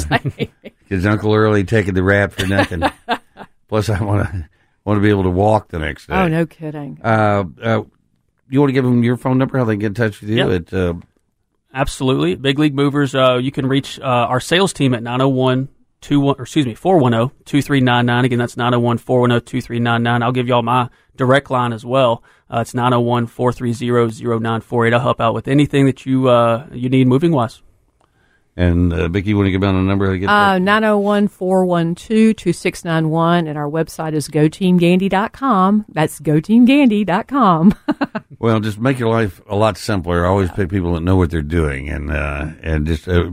because 0.88 1.06
Uncle 1.06 1.34
Earle 1.34 1.54
he 1.54 1.64
taking 1.64 1.94
the 1.94 2.02
rap 2.02 2.32
for 2.32 2.46
nothing. 2.46 2.82
Plus, 3.68 3.88
I 3.88 4.02
want 4.02 4.28
to 4.28 4.48
want 4.84 4.96
to 4.96 5.02
be 5.02 5.10
able 5.10 5.24
to 5.24 5.30
walk 5.30 5.68
the 5.68 5.78
next 5.78 6.06
day. 6.06 6.14
oh, 6.14 6.28
no 6.28 6.46
kidding. 6.46 7.00
Uh, 7.02 7.44
uh, 7.62 7.82
you 8.48 8.60
want 8.60 8.70
to 8.70 8.72
give 8.72 8.84
them 8.84 9.02
your 9.04 9.16
phone 9.16 9.38
number? 9.38 9.58
How 9.58 9.64
they 9.64 9.76
get 9.76 9.86
in 9.86 9.94
touch 9.94 10.20
with 10.20 10.30
you? 10.30 10.36
Yeah. 10.36 10.54
At, 10.54 10.74
uh, 10.74 10.94
Absolutely. 11.72 12.34
Big 12.34 12.58
League 12.58 12.74
Movers, 12.74 13.14
uh, 13.14 13.36
you 13.36 13.52
can 13.52 13.66
reach 13.66 14.00
uh, 14.00 14.02
our 14.02 14.40
sales 14.40 14.72
team 14.72 14.92
at 14.92 15.02
901 15.04 15.68
21, 16.00 16.36
or 16.38 16.42
excuse 16.42 16.66
me, 16.66 16.74
410 16.74 17.36
2399. 17.44 18.24
Again, 18.24 18.38
that's 18.38 18.56
901 18.56 18.98
410 18.98 19.44
2399. 19.46 20.22
I'll 20.22 20.32
give 20.32 20.48
y'all 20.48 20.62
my 20.62 20.88
direct 21.16 21.50
line 21.50 21.72
as 21.72 21.84
well. 21.84 22.22
Uh, 22.52 22.60
it's 22.60 22.74
901 22.74 23.26
430 23.26 23.90
0948. 24.38 24.92
I'll 24.94 25.00
help 25.00 25.20
out 25.20 25.34
with 25.34 25.46
anything 25.48 25.86
that 25.86 26.04
you 26.06 26.28
uh, 26.28 26.66
you 26.72 26.88
need 26.88 27.06
moving 27.06 27.32
wise. 27.32 27.62
and 28.56 28.92
uh, 28.92 29.08
Vicki, 29.08 29.28
you 29.30 29.36
want 29.36 29.46
to 29.46 29.52
give 29.52 29.62
out 29.62 29.74
a 29.74 29.78
number? 29.78 30.06
How 30.06 30.12
to 30.12 30.18
get 30.18 30.28
Uh, 30.28 30.58
901 30.58 31.28
412 31.28 32.34
2691, 32.36 33.46
and 33.46 33.56
our 33.56 33.68
website 33.70 34.12
is 34.14 34.28
goteamgandy.com. 34.28 35.84
That's 35.88 36.20
goteamgandy.com. 36.20 37.74
Well, 38.42 38.58
just 38.60 38.78
make 38.80 38.98
your 38.98 39.10
life 39.10 39.42
a 39.50 39.54
lot 39.54 39.76
simpler. 39.76 40.24
Always 40.24 40.50
pick 40.52 40.70
people 40.70 40.94
that 40.94 41.02
know 41.02 41.14
what 41.16 41.30
they're 41.30 41.42
doing, 41.42 41.90
and 41.90 42.10
uh, 42.10 42.46
and 42.62 42.86
just 42.86 43.06
uh, 43.06 43.32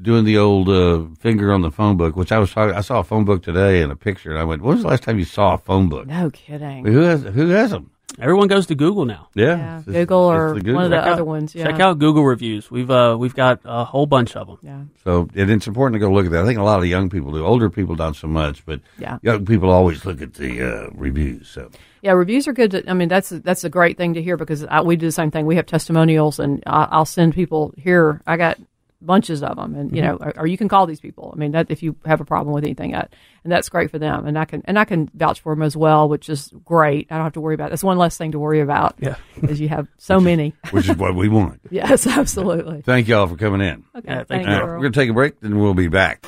doing 0.00 0.24
the 0.24 0.38
old 0.38 0.68
uh, 0.68 1.04
finger 1.18 1.52
on 1.52 1.62
the 1.62 1.70
phone 1.70 1.96
book. 1.96 2.16
Which 2.16 2.32
I 2.32 2.38
was 2.38 2.50
talking, 2.52 2.74
I 2.74 2.80
saw 2.82 3.00
a 3.00 3.04
phone 3.04 3.24
book 3.24 3.42
today 3.42 3.82
and 3.82 3.90
a 3.92 3.96
picture, 3.96 4.30
and 4.30 4.38
I 4.38 4.44
went, 4.44 4.62
"When 4.62 4.74
was 4.74 4.82
the 4.82 4.88
last 4.88 5.02
time 5.02 5.18
you 5.18 5.24
saw 5.24 5.54
a 5.54 5.58
phone 5.58 5.88
book? 5.88 6.06
no 6.06 6.30
kidding. 6.30 6.84
Who 6.84 6.98
has 7.00 7.22
who 7.22 7.48
has 7.48 7.70
them? 7.70 7.90
Everyone 8.20 8.48
goes 8.48 8.66
to 8.66 8.74
Google 8.74 9.04
now. 9.04 9.28
Yeah, 9.34 9.44
Yeah, 9.56 9.78
it's- 9.80 9.84
Google 9.94 10.32
it's 10.32 10.38
or 10.40 10.54
the 10.54 10.60
Google. 10.60 10.74
one 10.74 10.84
of 10.86 10.90
the 10.90 10.96
Check 10.96 11.06
out- 11.06 11.12
other 11.12 11.24
ones. 11.24 11.54
Yeah. 11.54 11.64
Check 11.70 11.78
out 11.78 11.98
Google 12.00 12.24
reviews. 12.24 12.68
We've 12.68 12.90
uh, 12.90 13.16
we've 13.18 13.34
got 13.34 13.60
a 13.64 13.84
whole 13.84 14.06
bunch 14.06 14.34
of 14.34 14.46
them. 14.48 14.58
Yeah. 14.62 14.80
So 15.04 15.28
and 15.36 15.50
it's 15.50 15.68
important 15.68 15.94
to 15.94 15.98
go 16.00 16.10
look 16.10 16.26
at 16.26 16.32
that. 16.32 16.42
I 16.42 16.46
think 16.46 16.58
a 16.58 16.64
lot 16.64 16.80
of 16.80 16.86
young 16.86 17.10
people 17.10 17.30
do. 17.30 17.44
Older 17.44 17.70
people 17.70 17.94
not 17.94 18.16
so 18.16 18.26
much, 18.26 18.64
but 18.66 18.80
Yeah. 18.98 19.18
young 19.22 19.44
people 19.44 19.70
always 19.70 20.04
look 20.04 20.20
at 20.20 20.34
the 20.34 20.62
uh, 20.62 20.90
reviews. 20.94 21.48
So 21.48 21.70
Yeah, 22.02 22.12
reviews 22.12 22.48
are 22.48 22.52
good. 22.52 22.70
To, 22.72 22.90
I 22.90 22.94
mean, 22.94 23.08
that's 23.08 23.28
that's 23.28 23.62
a 23.62 23.68
great 23.70 23.96
thing 23.96 24.14
to 24.14 24.22
hear 24.22 24.36
because 24.36 24.64
I, 24.64 24.80
we 24.80 24.96
do 24.96 25.06
the 25.06 25.12
same 25.12 25.30
thing. 25.30 25.46
We 25.46 25.54
have 25.56 25.66
testimonials, 25.66 26.40
and 26.40 26.60
I, 26.66 26.88
I'll 26.90 27.04
send 27.04 27.34
people 27.34 27.72
here. 27.76 28.20
I 28.26 28.36
got 28.36 28.58
bunches 29.00 29.42
of 29.42 29.56
them, 29.56 29.74
and 29.74 29.94
you 29.94 30.02
mm-hmm. 30.02 30.10
know, 30.10 30.18
or, 30.20 30.40
or 30.40 30.46
you 30.46 30.56
can 30.56 30.68
call 30.68 30.86
these 30.86 31.00
people. 31.00 31.32
I 31.34 31.38
mean, 31.38 31.52
that 31.52 31.70
if 31.70 31.82
you 31.82 31.96
have 32.04 32.20
a 32.20 32.24
problem 32.24 32.54
with 32.54 32.64
anything, 32.64 32.92
that, 32.92 33.14
and 33.44 33.52
that's 33.52 33.68
great 33.68 33.90
for 33.90 33.98
them. 33.98 34.26
And 34.26 34.38
I 34.38 34.44
can 34.44 34.62
and 34.64 34.78
I 34.78 34.84
can 34.84 35.10
vouch 35.14 35.40
for 35.40 35.54
them 35.54 35.62
as 35.62 35.76
well, 35.76 36.08
which 36.08 36.28
is 36.28 36.52
great. 36.64 37.06
I 37.10 37.16
don't 37.16 37.24
have 37.24 37.32
to 37.34 37.40
worry 37.40 37.54
about. 37.54 37.70
That's 37.70 37.84
one 37.84 37.98
less 37.98 38.16
thing 38.16 38.32
to 38.32 38.38
worry 38.38 38.60
about. 38.60 38.96
Yeah. 38.98 39.16
because 39.34 39.60
you 39.60 39.68
have 39.68 39.88
so 39.98 40.20
many. 40.20 40.54
which 40.70 40.88
is 40.88 40.96
what 40.96 41.14
we 41.14 41.28
want. 41.28 41.60
yes, 41.70 42.06
absolutely. 42.06 42.82
Thank 42.82 43.08
y'all 43.08 43.26
for 43.26 43.36
coming 43.36 43.60
in. 43.60 43.84
Okay, 43.96 44.08
Yeah, 44.08 44.24
thank 44.24 44.28
thank 44.28 44.46
you. 44.46 44.50
you. 44.50 44.54
All 44.54 44.60
right, 44.60 44.68
Earle. 44.68 44.74
we're 44.76 44.82
going 44.82 44.92
to 44.92 45.00
take 45.00 45.10
a 45.10 45.14
break, 45.14 45.40
then 45.40 45.58
we'll 45.58 45.74
be 45.74 45.88
back. 45.88 46.26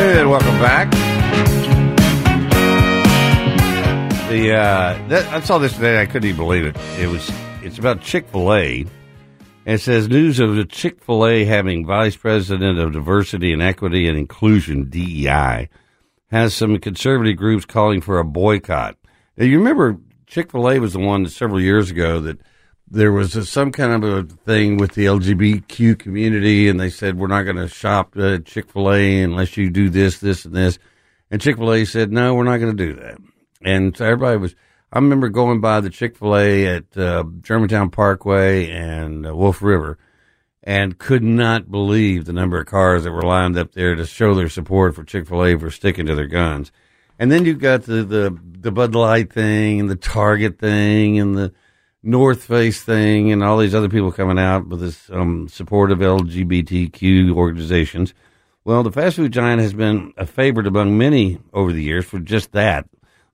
And 0.00 0.30
welcome 0.30 0.58
back. 0.60 1.07
Uh, 4.38 5.08
that, 5.08 5.26
I 5.32 5.40
saw 5.40 5.58
this 5.58 5.72
today. 5.72 6.00
I 6.00 6.06
couldn't 6.06 6.28
even 6.28 6.36
believe 6.36 6.64
it. 6.64 6.76
It 7.00 7.08
was 7.08 7.28
it's 7.60 7.76
about 7.76 8.00
Chick 8.00 8.28
Fil 8.28 8.54
A. 8.54 8.86
It 9.66 9.78
says 9.78 10.08
news 10.08 10.38
of 10.38 10.54
the 10.54 10.64
Chick 10.64 11.02
Fil 11.02 11.26
A 11.26 11.44
having 11.44 11.84
vice 11.84 12.14
president 12.14 12.78
of 12.78 12.92
diversity 12.92 13.52
and 13.52 13.60
equity 13.60 14.06
and 14.06 14.16
inclusion 14.16 14.88
(DEI) 14.90 15.68
has 16.30 16.54
some 16.54 16.78
conservative 16.78 17.36
groups 17.36 17.64
calling 17.64 18.00
for 18.00 18.20
a 18.20 18.24
boycott. 18.24 18.96
Now, 19.36 19.44
you 19.44 19.58
remember 19.58 19.98
Chick 20.28 20.52
Fil 20.52 20.70
A 20.70 20.78
was 20.78 20.92
the 20.92 21.00
one 21.00 21.26
several 21.26 21.60
years 21.60 21.90
ago 21.90 22.20
that 22.20 22.38
there 22.88 23.10
was 23.10 23.34
a, 23.34 23.44
some 23.44 23.72
kind 23.72 23.92
of 23.92 24.04
a 24.04 24.22
thing 24.44 24.76
with 24.76 24.92
the 24.92 25.06
LGBTQ 25.06 25.98
community, 25.98 26.68
and 26.68 26.78
they 26.78 26.90
said 26.90 27.18
we're 27.18 27.26
not 27.26 27.42
going 27.42 27.56
to 27.56 27.68
shop 27.68 28.16
at 28.16 28.44
Chick 28.44 28.70
Fil 28.70 28.92
A 28.92 29.22
unless 29.22 29.56
you 29.56 29.68
do 29.68 29.90
this, 29.90 30.20
this, 30.20 30.44
and 30.44 30.54
this. 30.54 30.78
And 31.28 31.40
Chick 31.40 31.56
Fil 31.56 31.72
A 31.72 31.84
said, 31.84 32.12
no, 32.12 32.36
we're 32.36 32.44
not 32.44 32.58
going 32.58 32.76
to 32.76 32.86
do 32.86 32.94
that. 33.00 33.18
And 33.62 33.96
so 33.96 34.04
everybody 34.04 34.38
was. 34.38 34.54
I 34.90 34.96
remember 34.98 35.28
going 35.28 35.60
by 35.60 35.80
the 35.80 35.90
Chick 35.90 36.16
Fil 36.16 36.36
A 36.36 36.66
at 36.66 36.96
uh, 36.96 37.24
Germantown 37.42 37.90
Parkway 37.90 38.70
and 38.70 39.26
uh, 39.26 39.36
Wolf 39.36 39.60
River, 39.60 39.98
and 40.62 40.98
could 40.98 41.22
not 41.22 41.70
believe 41.70 42.24
the 42.24 42.32
number 42.32 42.58
of 42.58 42.66
cars 42.66 43.04
that 43.04 43.12
were 43.12 43.22
lined 43.22 43.58
up 43.58 43.72
there 43.72 43.94
to 43.94 44.06
show 44.06 44.34
their 44.34 44.48
support 44.48 44.94
for 44.94 45.04
Chick 45.04 45.28
Fil 45.28 45.44
A 45.44 45.58
for 45.58 45.70
sticking 45.70 46.06
to 46.06 46.14
their 46.14 46.26
guns. 46.26 46.72
And 47.18 47.30
then 47.30 47.44
you've 47.44 47.58
got 47.58 47.82
the, 47.82 48.02
the 48.04 48.38
the 48.60 48.72
Bud 48.72 48.94
Light 48.94 49.32
thing 49.32 49.80
and 49.80 49.90
the 49.90 49.96
Target 49.96 50.58
thing 50.58 51.18
and 51.18 51.36
the 51.36 51.52
North 52.02 52.44
Face 52.44 52.82
thing 52.82 53.32
and 53.32 53.42
all 53.42 53.58
these 53.58 53.74
other 53.74 53.88
people 53.88 54.12
coming 54.12 54.38
out 54.38 54.68
with 54.68 54.80
this 54.80 55.10
um, 55.10 55.48
support 55.48 55.90
of 55.90 55.98
LGBTQ 55.98 57.34
organizations. 57.34 58.14
Well, 58.64 58.82
the 58.82 58.92
fast 58.92 59.16
food 59.16 59.32
giant 59.32 59.62
has 59.62 59.72
been 59.72 60.12
a 60.16 60.26
favorite 60.26 60.66
among 60.66 60.96
many 60.96 61.38
over 61.52 61.72
the 61.72 61.82
years 61.82 62.04
for 62.04 62.18
just 62.18 62.52
that, 62.52 62.86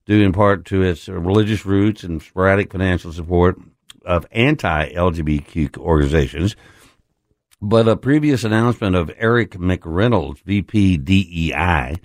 due 0.05 0.21
in 0.21 0.31
part 0.31 0.65
to 0.65 0.81
its 0.81 1.07
religious 1.07 1.65
roots 1.65 2.03
and 2.03 2.21
sporadic 2.21 2.71
financial 2.71 3.11
support 3.11 3.57
of 4.05 4.25
anti-LGBTQ 4.31 5.77
organizations. 5.77 6.55
But 7.61 7.87
a 7.87 7.95
previous 7.95 8.43
announcement 8.43 8.95
of 8.95 9.11
Eric 9.17 9.51
McReynolds, 9.51 10.41
VP 10.43 10.97
DEI, 10.97 11.95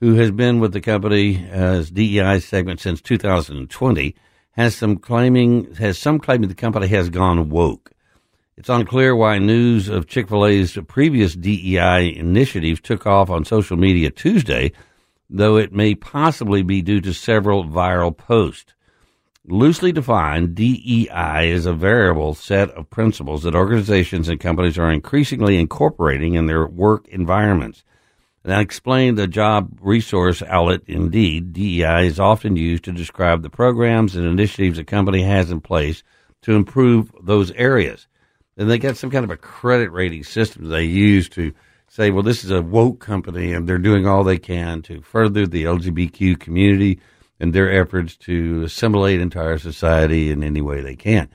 who 0.00 0.14
has 0.14 0.30
been 0.30 0.60
with 0.60 0.72
the 0.72 0.80
company 0.80 1.46
as 1.50 1.90
DEI 1.90 2.40
segment 2.40 2.80
since 2.80 3.00
2020, 3.02 4.14
has 4.52 4.74
some 4.74 4.96
claiming 4.96 5.74
has 5.74 5.98
some 5.98 6.18
claiming 6.18 6.48
the 6.48 6.54
company 6.54 6.86
has 6.88 7.10
gone 7.10 7.48
woke. 7.48 7.90
It's 8.56 8.68
unclear 8.68 9.16
why 9.16 9.38
news 9.38 9.88
of 9.88 10.06
Chick 10.06 10.28
Fil 10.28 10.46
A's 10.46 10.78
previous 10.86 11.34
DEI 11.34 12.14
initiatives 12.16 12.80
took 12.80 13.06
off 13.06 13.30
on 13.30 13.44
social 13.44 13.76
media 13.76 14.10
Tuesday, 14.10 14.72
though 15.32 15.56
it 15.56 15.72
may 15.72 15.94
possibly 15.94 16.62
be 16.62 16.82
due 16.82 17.00
to 17.00 17.14
several 17.14 17.64
viral 17.64 18.14
posts. 18.16 18.74
Loosely 19.46 19.90
defined, 19.90 20.54
DEI 20.54 21.50
is 21.50 21.66
a 21.66 21.72
variable 21.72 22.34
set 22.34 22.70
of 22.70 22.90
principles 22.90 23.42
that 23.42 23.56
organizations 23.56 24.28
and 24.28 24.38
companies 24.38 24.78
are 24.78 24.92
increasingly 24.92 25.56
incorporating 25.56 26.34
in 26.34 26.46
their 26.46 26.66
work 26.66 27.08
environments. 27.08 27.82
And 28.44 28.52
I 28.52 28.60
explained 28.60 29.18
the 29.18 29.26
job 29.26 29.78
resource 29.80 30.42
outlet, 30.42 30.82
Indeed, 30.86 31.52
DEI 31.54 32.06
is 32.06 32.20
often 32.20 32.56
used 32.56 32.84
to 32.84 32.92
describe 32.92 33.42
the 33.42 33.50
programs 33.50 34.14
and 34.14 34.26
initiatives 34.26 34.78
a 34.78 34.84
company 34.84 35.22
has 35.22 35.50
in 35.50 35.60
place 35.60 36.02
to 36.42 36.52
improve 36.52 37.10
those 37.20 37.50
areas. 37.52 38.06
And 38.56 38.70
they 38.70 38.78
got 38.78 38.96
some 38.96 39.10
kind 39.10 39.24
of 39.24 39.30
a 39.30 39.36
credit 39.36 39.90
rating 39.90 40.24
system 40.24 40.68
they 40.68 40.84
use 40.84 41.28
to 41.30 41.52
say, 41.92 42.10
well, 42.10 42.22
this 42.22 42.42
is 42.42 42.50
a 42.50 42.62
woke 42.62 43.00
company 43.00 43.52
and 43.52 43.68
they're 43.68 43.76
doing 43.76 44.06
all 44.06 44.24
they 44.24 44.38
can 44.38 44.80
to 44.80 45.02
further 45.02 45.46
the 45.46 45.64
LGBTQ 45.64 46.40
community 46.40 46.98
and 47.38 47.52
their 47.52 47.70
efforts 47.70 48.16
to 48.16 48.62
assimilate 48.62 49.20
entire 49.20 49.58
society 49.58 50.30
in 50.30 50.42
any 50.42 50.62
way 50.62 50.80
they 50.80 50.96
can. 50.96 51.28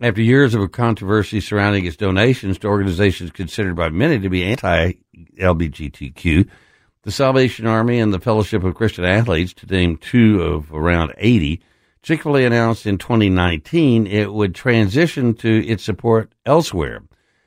After 0.00 0.20
years 0.20 0.52
of 0.52 0.72
controversy 0.72 1.40
surrounding 1.40 1.86
its 1.86 1.96
donations 1.96 2.58
to 2.58 2.66
organizations 2.66 3.30
considered 3.30 3.76
by 3.76 3.88
many 3.88 4.18
to 4.18 4.28
be 4.28 4.42
anti 4.42 4.94
LGBTQ, 5.38 6.48
the 7.02 7.12
Salvation 7.12 7.68
Army 7.68 8.00
and 8.00 8.12
the 8.12 8.18
Fellowship 8.18 8.64
of 8.64 8.74
Christian 8.74 9.04
Athletes, 9.04 9.54
to 9.54 9.66
name 9.66 9.96
two 9.98 10.42
of 10.42 10.72
around 10.72 11.14
80, 11.18 11.62
Chick 12.02 12.24
fil 12.24 12.36
A 12.36 12.44
announced 12.44 12.84
in 12.84 12.98
2019 12.98 14.08
it 14.08 14.32
would 14.32 14.56
transition 14.56 15.34
to 15.34 15.64
its 15.64 15.84
support 15.84 16.34
elsewhere. 16.44 17.04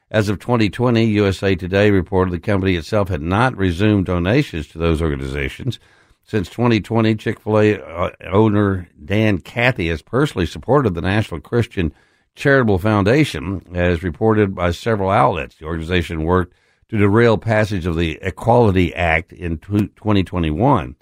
As 0.10 0.30
of 0.30 0.40
2020, 0.40 1.04
USA 1.04 1.56
Today 1.56 1.92
reported 1.92 2.32
the 2.32 2.40
company 2.40 2.76
itself 2.76 3.10
had 3.10 3.22
not 3.22 3.58
resumed 3.58 4.06
donations 4.06 4.68
to 4.70 4.78
those 4.78 5.02
organizations. 5.02 5.80
Since 6.24 6.50
2020, 6.50 7.16
Chick 7.16 7.42
fil 7.42 7.60
A 7.60 7.82
uh, 7.82 8.12
owner 8.32 8.88
Dan 9.04 9.40
Cathy 9.40 9.90
has 9.90 10.02
personally 10.02 10.46
supported 10.46 10.94
the 10.94 11.02
National 11.02 11.42
Christian 11.42 11.94
Charitable 12.36 12.80
Foundation, 12.80 13.62
as 13.74 14.02
reported 14.02 14.56
by 14.56 14.72
several 14.72 15.10
outlets. 15.10 15.56
The 15.56 15.66
organization 15.66 16.24
worked 16.24 16.54
to 16.88 16.98
derail 16.98 17.38
passage 17.38 17.86
of 17.86 17.98
the 17.98 18.18
Equality 18.22 18.94
Act 18.96 19.34
in 19.34 19.58
2021. 19.58 20.96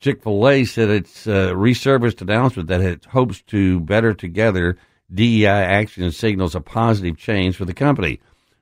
Chick 0.00 0.22
fil 0.24 0.48
A 0.48 0.64
said 0.64 0.90
its 0.90 1.28
uh, 1.28 1.52
resurfaced 1.54 2.20
announcement 2.20 2.68
that 2.68 2.80
it 2.80 3.04
hopes 3.04 3.42
to 3.42 3.78
better 3.78 4.12
together 4.12 4.76
DEI 5.12 5.46
action 5.46 6.10
signals 6.12 6.54
a 6.54 6.60
positive 6.60 7.16
change 7.16 7.56
for 7.56 7.64
the 7.64 7.74
company. 7.74 8.20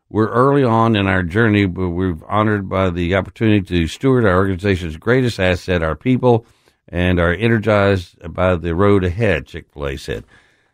We're 0.09 0.29
early 0.29 0.65
on 0.65 0.95
in 0.95 1.07
our 1.07 1.23
journey, 1.23 1.67
but 1.67 1.91
we're 1.91 2.19
honored 2.29 2.69
by 2.69 2.91
the 2.91 3.15
opportunity 3.15 3.63
to 3.63 3.87
steward 3.87 4.27
our 4.27 4.37
organization's 4.37 4.97
greatest 4.99 5.41
asset, 5.41 5.83
our 5.83 5.97
people, 5.97 6.45
and 6.89 7.19
are 7.19 7.33
energized 7.33 8.17
by 8.35 8.57
the 8.57 8.75
road 8.75 9.05
ahead, 9.05 9.47
Chick 9.47 9.67
fil 9.73 9.87
A 9.87 9.97
said. 9.97 10.25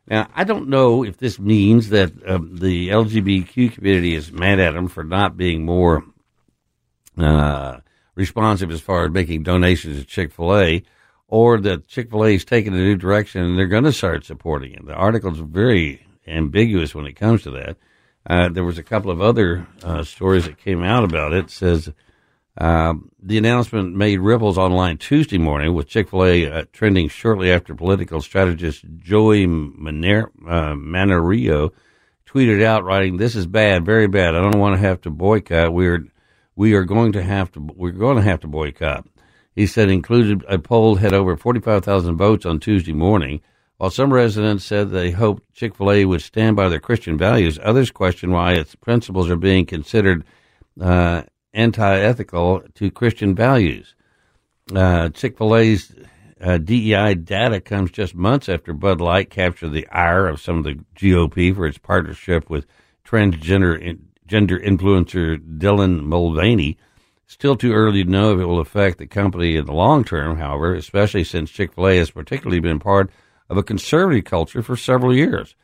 Now, 0.08 0.26
I 0.34 0.44
don't 0.44 0.68
know 0.68 1.04
if 1.04 1.18
this 1.18 1.38
means 1.38 1.90
that 1.90 2.12
um, 2.26 2.56
the 2.56 2.88
LGBTQ 2.88 3.74
community 3.74 4.14
is 4.14 4.32
mad 4.32 4.58
at 4.58 4.72
them 4.72 4.88
for 4.88 5.04
not 5.04 5.36
being 5.36 5.64
more 5.64 6.02
uh, 7.16 7.78
responsive 8.14 8.70
as 8.70 8.80
far 8.80 9.04
as 9.04 9.12
making 9.12 9.42
donations 9.42 9.98
to 9.98 10.04
Chick 10.04 10.32
fil 10.32 10.56
A, 10.56 10.82
or 11.28 11.60
that 11.60 11.86
Chick 11.86 12.10
fil 12.10 12.24
A 12.24 12.34
is 12.34 12.44
taking 12.44 12.72
a 12.72 12.78
new 12.78 12.96
direction 12.96 13.42
and 13.42 13.58
they're 13.58 13.66
going 13.66 13.84
to 13.84 13.92
start 13.92 14.24
supporting 14.24 14.72
it. 14.72 14.84
The 14.84 14.94
article 14.94 15.32
is 15.32 15.38
very 15.38 16.06
ambiguous 16.26 16.94
when 16.94 17.06
it 17.06 17.12
comes 17.12 17.42
to 17.42 17.50
that. 17.52 17.76
Uh, 18.26 18.48
there 18.48 18.64
was 18.64 18.78
a 18.78 18.82
couple 18.82 19.10
of 19.10 19.20
other 19.20 19.66
uh, 19.82 20.02
stories 20.02 20.44
that 20.44 20.58
came 20.58 20.82
out 20.82 21.04
about 21.04 21.32
it. 21.32 21.44
it 21.44 21.50
says 21.50 21.90
um, 22.58 23.10
the 23.22 23.38
announcement 23.38 23.94
made 23.94 24.18
ripples 24.18 24.58
online 24.58 24.98
Tuesday 24.98 25.38
morning, 25.38 25.74
with 25.74 25.86
Chick 25.86 26.10
fil 26.10 26.24
A 26.24 26.50
uh, 26.50 26.64
trending 26.72 27.08
shortly 27.08 27.52
after 27.52 27.74
political 27.74 28.20
strategist 28.20 28.84
Joey 28.96 29.44
uh, 29.44 29.48
Mannarino 30.74 31.70
tweeted 32.26 32.62
out, 32.62 32.84
writing, 32.84 33.16
"This 33.16 33.36
is 33.36 33.46
bad, 33.46 33.84
very 33.84 34.08
bad. 34.08 34.34
I 34.34 34.40
don't 34.40 34.58
want 34.58 34.74
to 34.74 34.80
have 34.80 35.00
to 35.02 35.10
boycott. 35.10 35.72
We're 35.72 36.08
we 36.56 36.74
are 36.74 36.84
going 36.84 37.12
to 37.12 37.22
have 37.22 37.52
to 37.52 37.60
we're 37.60 37.92
going 37.92 38.16
to 38.16 38.22
have 38.22 38.40
to 38.40 38.48
boycott." 38.48 39.06
He 39.58 39.66
said, 39.66 39.90
included 39.90 40.44
a 40.46 40.56
poll 40.56 40.94
had 40.94 41.12
over 41.12 41.36
45,000 41.36 42.16
votes 42.16 42.46
on 42.46 42.60
Tuesday 42.60 42.92
morning. 42.92 43.40
While 43.76 43.90
some 43.90 44.12
residents 44.12 44.64
said 44.64 44.90
they 44.90 45.10
hoped 45.10 45.52
Chick 45.52 45.74
fil 45.74 45.90
A 45.90 46.04
would 46.04 46.22
stand 46.22 46.54
by 46.54 46.68
their 46.68 46.78
Christian 46.78 47.18
values, 47.18 47.58
others 47.60 47.90
questioned 47.90 48.32
why 48.32 48.52
its 48.52 48.76
principles 48.76 49.28
are 49.28 49.34
being 49.34 49.66
considered 49.66 50.24
uh, 50.80 51.24
anti-ethical 51.52 52.62
to 52.74 52.90
Christian 52.92 53.34
values. 53.34 53.96
Uh, 54.72 55.08
Chick-fil-A's 55.08 55.92
uh, 56.40 56.58
DEI 56.58 57.14
data 57.16 57.60
comes 57.60 57.90
just 57.90 58.14
months 58.14 58.48
after 58.48 58.72
Bud 58.72 59.00
Light 59.00 59.28
captured 59.28 59.70
the 59.70 59.88
ire 59.88 60.28
of 60.28 60.40
some 60.40 60.58
of 60.58 60.62
the 60.62 60.78
GOP 60.94 61.52
for 61.52 61.66
its 61.66 61.78
partnership 61.78 62.48
with 62.48 62.64
transgender 63.04 63.98
gender 64.24 64.60
influencer 64.60 65.36
Dylan 65.58 66.04
Mulvaney. 66.04 66.78
Still 67.30 67.56
too 67.56 67.74
early 67.74 68.04
to 68.04 68.10
know 68.10 68.32
if 68.32 68.40
it 68.40 68.46
will 68.46 68.58
affect 68.58 68.96
the 68.96 69.06
company 69.06 69.56
in 69.56 69.66
the 69.66 69.74
long 69.74 70.02
term, 70.02 70.38
however, 70.38 70.74
especially 70.74 71.24
since 71.24 71.50
Chick 71.50 71.74
fil 71.74 71.86
A 71.86 71.98
has 71.98 72.10
particularly 72.10 72.58
been 72.58 72.78
part 72.78 73.10
of 73.50 73.58
a 73.58 73.62
conservative 73.62 74.24
culture 74.24 74.62
for 74.62 74.78
several 74.78 75.14
years. 75.14 75.54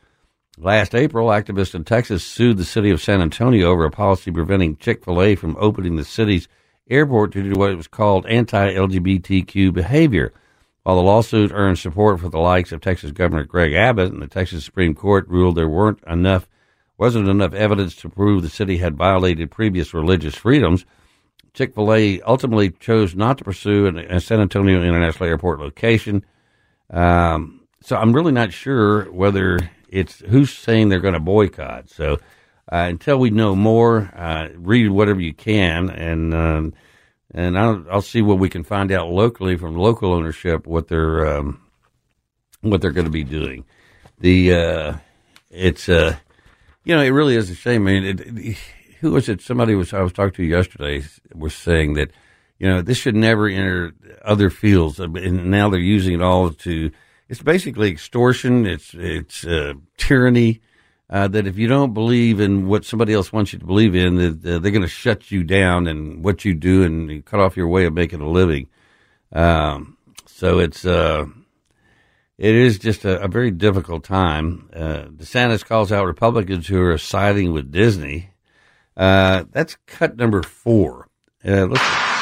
Last 0.59 0.93
April, 0.93 1.29
activists 1.29 1.73
in 1.73 1.83
Texas 1.83 2.23
sued 2.23 2.57
the 2.57 2.65
city 2.65 2.91
of 2.91 3.01
San 3.01 3.19
Antonio 3.19 3.71
over 3.71 3.83
a 3.83 3.89
policy 3.89 4.29
preventing 4.29 4.77
Chick 4.77 5.03
fil 5.03 5.19
A 5.19 5.33
from 5.33 5.57
opening 5.59 5.95
the 5.95 6.05
city's 6.05 6.47
airport 6.87 7.31
due 7.31 7.51
to 7.51 7.59
what 7.59 7.75
was 7.75 7.87
called 7.87 8.27
anti 8.27 8.71
LGBTQ 8.71 9.73
behavior. 9.73 10.33
While 10.83 10.97
the 10.97 11.01
lawsuit 11.01 11.51
earned 11.51 11.79
support 11.79 12.19
for 12.19 12.29
the 12.29 12.37
likes 12.37 12.73
of 12.73 12.81
Texas 12.81 13.11
Governor 13.11 13.43
Greg 13.43 13.73
Abbott 13.73 14.13
and 14.13 14.21
the 14.21 14.27
Texas 14.27 14.63
Supreme 14.63 14.93
Court 14.93 15.27
ruled 15.27 15.55
there 15.55 15.67
weren't 15.67 16.03
enough 16.05 16.47
wasn't 16.95 17.27
enough 17.27 17.53
evidence 17.53 17.95
to 17.95 18.09
prove 18.09 18.43
the 18.43 18.49
city 18.49 18.77
had 18.77 18.95
violated 18.95 19.49
previous 19.49 19.95
religious 19.95 20.35
freedoms, 20.35 20.85
Chick 21.55 21.73
fil 21.73 21.93
A 21.93 22.21
ultimately 22.21 22.69
chose 22.71 23.15
not 23.15 23.37
to 23.39 23.43
pursue 23.43 23.87
a 23.87 24.19
San 24.19 24.41
Antonio 24.41 24.83
International 24.83 25.29
Airport 25.29 25.59
location. 25.59 26.25
Um, 26.89 27.61
so 27.81 27.95
I'm 27.95 28.13
really 28.13 28.31
not 28.31 28.53
sure 28.53 29.11
whether 29.11 29.59
it's 29.89 30.19
who's 30.19 30.53
saying 30.53 30.89
they're 30.89 30.99
going 30.99 31.13
to 31.13 31.19
boycott. 31.19 31.89
So 31.89 32.19
uh, 32.71 32.87
until 32.89 33.17
we 33.17 33.29
know 33.29 33.55
more, 33.55 34.11
uh, 34.15 34.49
read 34.55 34.89
whatever 34.89 35.21
you 35.21 35.33
can, 35.33 35.89
and 35.89 36.33
um, 36.33 36.73
and 37.33 37.57
I'll, 37.57 37.85
I'll 37.91 38.01
see 38.01 38.21
what 38.21 38.39
we 38.39 38.49
can 38.49 38.63
find 38.63 38.91
out 38.91 39.09
locally 39.09 39.55
from 39.55 39.77
local 39.77 40.13
ownership 40.13 40.67
what 40.67 40.87
their 40.87 41.37
um, 41.37 41.61
what 42.61 42.81
they're 42.81 42.91
going 42.91 43.05
to 43.05 43.11
be 43.11 43.23
doing. 43.23 43.65
The 44.19 44.53
uh, 44.53 44.93
it's 45.51 45.87
uh, 45.87 46.17
you 46.83 46.95
know 46.95 47.01
it 47.01 47.09
really 47.09 47.35
is 47.35 47.49
a 47.49 47.55
shame. 47.55 47.87
I 47.87 47.91
mean, 47.91 48.03
it, 48.03 48.57
who 48.99 49.11
was 49.11 49.29
it? 49.29 49.41
Somebody 49.41 49.75
was 49.75 49.93
I 49.93 50.01
was 50.01 50.13
talking 50.13 50.33
to 50.33 50.43
yesterday 50.43 51.03
was 51.33 51.53
saying 51.53 51.93
that 51.93 52.11
you 52.59 52.67
know 52.67 52.81
this 52.81 52.97
should 52.97 53.15
never 53.15 53.47
enter 53.47 53.93
other 54.23 54.49
fields, 54.49 54.99
and 54.99 55.51
now 55.51 55.69
they're 55.69 55.79
using 55.79 56.13
it 56.13 56.21
all 56.21 56.51
to. 56.51 56.91
It's 57.27 57.41
basically 57.41 57.89
extortion. 57.89 58.65
It's 58.65 58.93
it's 58.93 59.45
uh, 59.45 59.73
tyranny. 59.97 60.61
Uh, 61.07 61.27
that 61.27 61.45
if 61.45 61.55
you 61.55 61.67
don't 61.67 61.93
believe 61.93 62.39
in 62.39 62.67
what 62.67 62.83
somebody 62.83 63.13
else 63.13 63.31
wants 63.31 63.53
you 63.53 63.59
to 63.59 63.65
believe 63.65 63.93
in, 63.93 64.15
that 64.15 64.55
uh, 64.55 64.57
they're 64.57 64.71
going 64.71 64.81
to 64.81 64.87
shut 64.87 65.29
you 65.29 65.43
down 65.43 65.85
and 65.85 66.23
what 66.25 66.43
you 66.43 66.55
do 66.55 66.81
and 66.81 67.23
cut 67.25 67.39
off 67.39 67.55
your 67.55 67.67
way 67.67 67.85
of 67.85 67.93
making 67.93 68.21
a 68.21 68.27
living. 68.27 68.67
Um, 69.31 69.97
so 70.25 70.57
it's 70.57 70.83
uh, 70.83 71.25
it 72.37 72.55
is 72.55 72.79
just 72.79 73.05
a, 73.05 73.21
a 73.21 73.27
very 73.27 73.51
difficult 73.51 74.03
time. 74.03 74.69
Uh, 74.73 75.03
DeSantis 75.05 75.63
calls 75.63 75.91
out 75.91 76.05
Republicans 76.05 76.67
who 76.67 76.81
are 76.81 76.97
siding 76.97 77.53
with 77.53 77.71
Disney. 77.71 78.31
Uh, 78.97 79.43
that's 79.51 79.77
cut 79.87 80.15
number 80.15 80.41
four. 80.43 81.07
Uh, 81.43 81.67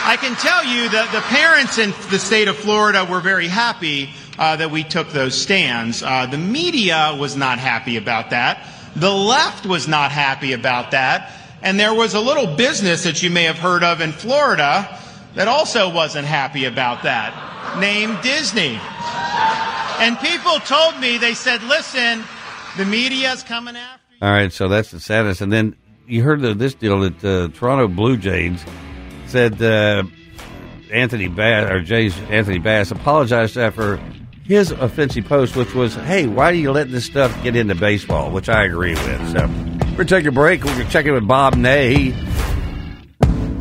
I 0.06 0.18
can 0.20 0.36
tell 0.36 0.66
you 0.66 0.90
that 0.90 1.12
the 1.14 1.22
parents 1.22 1.78
in 1.78 1.92
the 2.12 2.20
state 2.20 2.48
of 2.48 2.58
Florida 2.58 3.08
were 3.10 3.22
very 3.22 3.48
happy 3.48 4.10
uh, 4.38 4.56
that 4.58 4.70
we 4.70 4.84
took 4.84 5.10
those 5.10 5.40
stands. 5.40 6.04
Uh, 6.04 6.26
the 6.26 6.38
media 6.38 7.16
was 7.18 7.36
not 7.36 7.60
happy 7.60 7.98
about 7.98 8.32
that. 8.32 8.68
The 8.96 9.14
left 9.14 9.66
was 9.66 9.88
not 9.88 10.12
happy 10.12 10.54
about 10.54 10.92
that. 10.92 11.32
And 11.62 11.80
there 11.80 11.94
was 11.94 12.14
a 12.14 12.20
little 12.20 12.56
business 12.56 13.04
that 13.06 13.24
you 13.24 13.30
may 13.30 13.44
have 13.44 13.58
heard 13.58 13.84
of 13.84 14.02
in 14.02 14.12
Florida 14.12 15.00
that 15.36 15.48
also 15.48 15.90
wasn't 15.90 16.28
happy 16.28 16.66
about 16.66 17.04
that, 17.04 17.80
named 17.80 18.22
Disney. 18.22 18.78
And 20.00 20.20
people 20.20 20.60
told 20.60 21.00
me, 21.00 21.18
they 21.18 21.34
said, 21.34 21.64
listen, 21.64 22.24
the 22.78 22.86
media's 22.86 23.44
coming 23.44 23.78
after 23.78 24.04
you. 24.12 24.18
All 24.22 24.32
right, 24.32 24.52
so 24.52 24.68
that's 24.68 24.92
the 24.92 25.00
saddest. 25.00 25.40
And 25.40 25.52
then 25.52 25.76
you 26.08 26.24
heard 26.24 26.44
of 26.44 26.58
this 26.58 26.74
deal 26.74 27.00
that 27.02 27.24
uh, 27.24 27.48
Toronto 27.58 27.88
Blue 27.88 28.18
Jays 28.18 28.64
said 29.28 29.62
uh, 29.62 30.04
Anthony 30.92 31.28
Bass, 31.28 31.72
or 31.72 31.82
Jays 31.82 32.18
Anthony 32.30 32.60
Bass, 32.60 32.92
apologized 32.92 33.58
after 33.58 33.98
his 34.44 34.72
offensive 34.72 35.26
post, 35.26 35.56
which 35.56 35.74
was, 35.74 35.96
hey, 35.96 36.28
why 36.28 36.52
do 36.52 36.58
you 36.58 36.72
let 36.72 36.92
this 36.92 37.06
stuff 37.06 37.36
get 37.44 37.56
into 37.56 37.76
baseball? 37.76 38.32
Which 38.32 38.50
I 38.50 38.66
agree 38.66 38.94
with. 38.94 39.32
So 39.32 39.48
we're 39.92 40.04
to 40.04 40.06
take 40.06 40.26
a 40.26 40.32
break. 40.32 40.64
We're 40.64 40.74
going 40.74 40.86
to 40.86 40.92
check 40.92 41.06
in 41.06 41.14
with 41.14 41.28
Bob 41.28 41.56
Ney. 41.56 42.14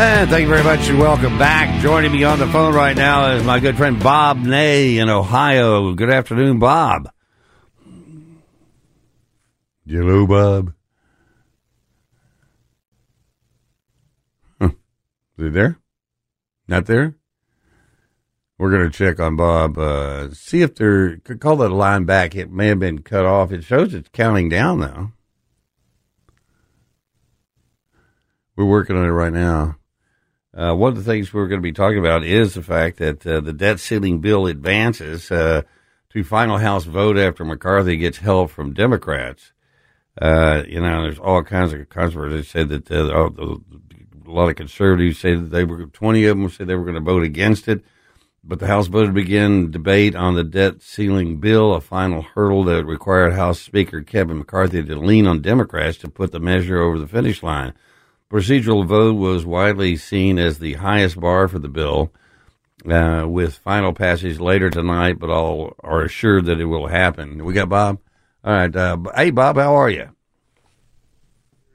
And 0.00 0.30
thank 0.30 0.42
you 0.42 0.48
very 0.48 0.62
much 0.62 0.88
and 0.88 1.00
welcome 1.00 1.38
back. 1.38 1.82
Joining 1.82 2.12
me 2.12 2.22
on 2.22 2.38
the 2.38 2.46
phone 2.46 2.72
right 2.72 2.96
now 2.96 3.32
is 3.32 3.42
my 3.42 3.58
good 3.58 3.76
friend 3.76 4.00
Bob 4.00 4.38
Ney 4.38 4.98
in 4.98 5.08
Ohio. 5.08 5.92
Good 5.92 6.08
afternoon, 6.08 6.60
Bob. 6.60 7.10
Hello, 9.88 10.24
Bob. 10.24 10.72
Huh. 14.60 14.68
Is 15.36 15.46
he 15.46 15.48
there? 15.48 15.80
Not 16.68 16.86
there? 16.86 17.16
We're 18.56 18.70
going 18.70 18.88
to 18.88 18.96
check 18.96 19.18
on 19.18 19.34
Bob, 19.34 19.78
uh, 19.78 20.30
see 20.30 20.62
if 20.62 20.76
they're, 20.76 21.16
could 21.16 21.40
call 21.40 21.56
that 21.56 21.70
line 21.70 22.04
back. 22.04 22.36
It 22.36 22.52
may 22.52 22.68
have 22.68 22.78
been 22.78 23.02
cut 23.02 23.26
off. 23.26 23.50
It 23.50 23.64
shows 23.64 23.94
it's 23.94 24.10
counting 24.12 24.48
down, 24.48 24.78
though. 24.78 25.10
We're 28.54 28.64
working 28.64 28.96
on 28.96 29.04
it 29.04 29.08
right 29.08 29.32
now. 29.32 29.77
Uh, 30.58 30.74
one 30.74 30.88
of 30.88 30.96
the 30.96 31.04
things 31.04 31.32
we're 31.32 31.46
going 31.46 31.60
to 31.60 31.62
be 31.62 31.72
talking 31.72 32.00
about 32.00 32.24
is 32.24 32.54
the 32.54 32.62
fact 32.62 32.96
that 32.96 33.24
uh, 33.24 33.38
the 33.38 33.52
debt 33.52 33.78
ceiling 33.78 34.20
bill 34.20 34.48
advances 34.48 35.30
uh, 35.30 35.62
to 36.10 36.24
final 36.24 36.58
House 36.58 36.82
vote 36.82 37.16
after 37.16 37.44
McCarthy 37.44 37.96
gets 37.96 38.18
help 38.18 38.50
from 38.50 38.74
Democrats. 38.74 39.52
Uh, 40.20 40.64
you 40.66 40.80
know, 40.80 41.02
there's 41.02 41.20
all 41.20 41.44
kinds 41.44 41.72
of 41.72 41.88
controversy. 41.88 42.38
They 42.38 42.42
said 42.42 42.68
that 42.70 42.90
uh, 42.90 43.30
a 43.38 44.28
lot 44.28 44.48
of 44.48 44.56
conservatives 44.56 45.20
say 45.20 45.36
that 45.36 45.50
they 45.50 45.62
were 45.62 45.86
20 45.86 46.24
of 46.24 46.36
them 46.36 46.50
said 46.50 46.66
they 46.66 46.74
were 46.74 46.82
going 46.82 46.94
to 46.94 47.00
vote 47.00 47.22
against 47.22 47.68
it. 47.68 47.84
But 48.42 48.58
the 48.58 48.66
House 48.66 48.88
voted 48.88 49.10
to 49.10 49.12
begin 49.12 49.70
debate 49.70 50.16
on 50.16 50.34
the 50.34 50.42
debt 50.42 50.82
ceiling 50.82 51.38
bill, 51.38 51.72
a 51.72 51.80
final 51.80 52.22
hurdle 52.22 52.64
that 52.64 52.84
required 52.84 53.34
House 53.34 53.60
Speaker 53.60 54.00
Kevin 54.00 54.38
McCarthy 54.38 54.82
to 54.82 54.96
lean 54.96 55.28
on 55.28 55.40
Democrats 55.40 55.98
to 55.98 56.08
put 56.08 56.32
the 56.32 56.40
measure 56.40 56.80
over 56.80 56.98
the 56.98 57.06
finish 57.06 57.44
line. 57.44 57.74
Procedural 58.30 58.84
vote 58.84 59.14
was 59.14 59.46
widely 59.46 59.96
seen 59.96 60.38
as 60.38 60.58
the 60.58 60.74
highest 60.74 61.18
bar 61.18 61.48
for 61.48 61.58
the 61.58 61.68
bill, 61.68 62.12
uh, 62.88 63.24
with 63.26 63.56
final 63.56 63.94
passage 63.94 64.38
later 64.38 64.68
tonight, 64.68 65.18
but 65.18 65.30
all 65.30 65.74
are 65.80 66.02
assured 66.02 66.44
that 66.44 66.60
it 66.60 66.66
will 66.66 66.88
happen. 66.88 67.44
We 67.44 67.54
got 67.54 67.70
Bob? 67.70 67.98
All 68.44 68.52
right. 68.52 68.74
Uh, 68.74 68.98
hey, 69.16 69.30
Bob, 69.30 69.56
how 69.56 69.74
are 69.74 69.88
you? 69.88 70.10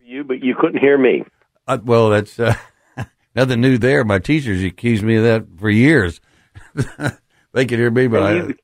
You, 0.04 0.24
but 0.24 0.44
you 0.44 0.56
couldn't 0.56 0.80
hear 0.80 0.98
me. 0.98 1.24
Uh, 1.68 1.80
well, 1.84 2.10
that's 2.10 2.40
uh, 2.40 2.56
nothing 3.36 3.62
new 3.62 3.80
there. 3.80 4.04
My 4.04 4.20
teachers 4.20 4.64
accused 4.64 5.04
me 5.04 5.16
of 5.16 5.24
that 5.24 5.48
for 5.58 5.72
years. 5.72 6.22
they 7.52 7.66
could 7.66 7.80
hear 7.80 7.92
me, 7.92 8.06
but 8.08 8.22
I. 8.22 8.34
You, 8.34 8.56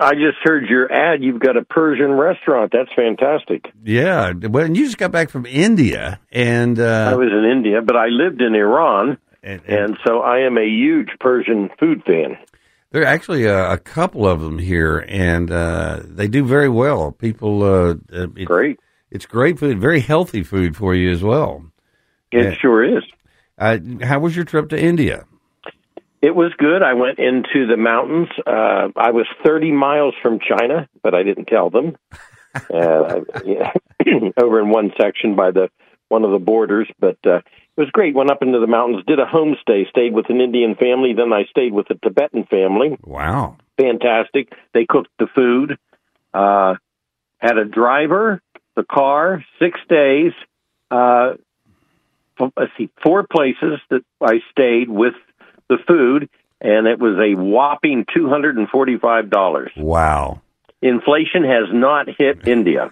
I 0.00 0.12
just 0.12 0.38
heard 0.42 0.68
your 0.68 0.90
ad. 0.92 1.22
You've 1.22 1.40
got 1.40 1.56
a 1.56 1.64
Persian 1.64 2.12
restaurant. 2.12 2.72
That's 2.72 2.92
fantastic. 2.94 3.70
Yeah. 3.82 4.32
Well, 4.32 4.64
and 4.64 4.76
you 4.76 4.84
just 4.84 4.98
got 4.98 5.12
back 5.12 5.30
from 5.30 5.46
India, 5.46 6.20
and 6.30 6.78
uh, 6.78 7.10
I 7.12 7.14
was 7.14 7.30
in 7.32 7.50
India, 7.50 7.82
but 7.82 7.96
I 7.96 8.06
lived 8.06 8.40
in 8.40 8.54
Iran, 8.54 9.18
and, 9.42 9.62
and 9.66 9.98
so 10.06 10.20
I 10.20 10.40
am 10.40 10.58
a 10.58 10.66
huge 10.66 11.10
Persian 11.20 11.70
food 11.78 12.02
fan. 12.04 12.36
There 12.90 13.02
are 13.02 13.06
actually 13.06 13.44
a, 13.46 13.72
a 13.72 13.78
couple 13.78 14.26
of 14.26 14.40
them 14.40 14.58
here, 14.58 15.04
and 15.08 15.50
uh, 15.50 16.00
they 16.04 16.28
do 16.28 16.44
very 16.44 16.68
well. 16.68 17.10
People, 17.10 17.62
uh, 17.62 17.94
it, 18.10 18.44
Great. 18.44 18.78
It's 19.10 19.26
great 19.26 19.58
food, 19.58 19.80
very 19.80 20.00
healthy 20.00 20.42
food 20.42 20.76
for 20.76 20.94
you 20.94 21.10
as 21.10 21.22
well. 21.22 21.64
It 22.32 22.58
sure 22.60 22.84
is. 22.84 23.04
Uh, 23.56 23.78
how 24.02 24.18
was 24.18 24.34
your 24.34 24.44
trip 24.44 24.68
to 24.70 24.80
India? 24.80 25.24
It 26.24 26.34
was 26.34 26.54
good. 26.56 26.82
I 26.82 26.94
went 26.94 27.18
into 27.18 27.66
the 27.66 27.76
mountains. 27.76 28.28
Uh, 28.46 28.88
I 28.96 29.10
was 29.10 29.26
30 29.44 29.72
miles 29.72 30.14
from 30.22 30.38
China, 30.40 30.88
but 31.02 31.14
I 31.14 31.22
didn't 31.22 31.48
tell 31.48 31.68
them. 31.68 31.98
uh, 32.72 33.20
yeah, 33.44 33.72
over 34.38 34.58
in 34.58 34.70
one 34.70 34.90
section 34.98 35.36
by 35.36 35.50
the 35.50 35.68
one 36.08 36.24
of 36.24 36.30
the 36.30 36.38
borders, 36.38 36.88
but 36.98 37.18
uh, 37.26 37.36
it 37.36 37.76
was 37.76 37.90
great. 37.90 38.14
Went 38.14 38.30
up 38.30 38.40
into 38.40 38.58
the 38.58 38.66
mountains, 38.66 39.04
did 39.06 39.18
a 39.18 39.26
homestay, 39.26 39.86
stayed 39.90 40.14
with 40.14 40.30
an 40.30 40.40
Indian 40.40 40.76
family, 40.76 41.12
then 41.12 41.30
I 41.30 41.44
stayed 41.50 41.74
with 41.74 41.90
a 41.90 41.94
Tibetan 41.96 42.44
family. 42.44 42.96
Wow. 43.02 43.58
Fantastic. 43.78 44.50
They 44.72 44.86
cooked 44.86 45.10
the 45.18 45.26
food. 45.26 45.76
Uh, 46.32 46.76
had 47.36 47.58
a 47.58 47.66
driver, 47.66 48.40
the 48.76 48.84
car, 48.84 49.44
six 49.58 49.78
days. 49.90 50.32
Uh, 50.90 51.34
let's 52.40 52.72
see, 52.78 52.88
four 53.04 53.26
places 53.30 53.78
that 53.90 54.04
I 54.22 54.40
stayed 54.52 54.88
with 54.88 55.14
the 55.76 55.82
food, 55.86 56.28
and 56.60 56.86
it 56.86 56.98
was 56.98 57.16
a 57.18 57.34
whopping 57.38 58.04
two 58.14 58.28
hundred 58.28 58.56
and 58.56 58.68
forty-five 58.68 59.30
dollars. 59.30 59.70
Wow. 59.76 60.40
Inflation 60.82 61.44
has 61.44 61.68
not 61.72 62.06
hit 62.18 62.46
India. 62.48 62.90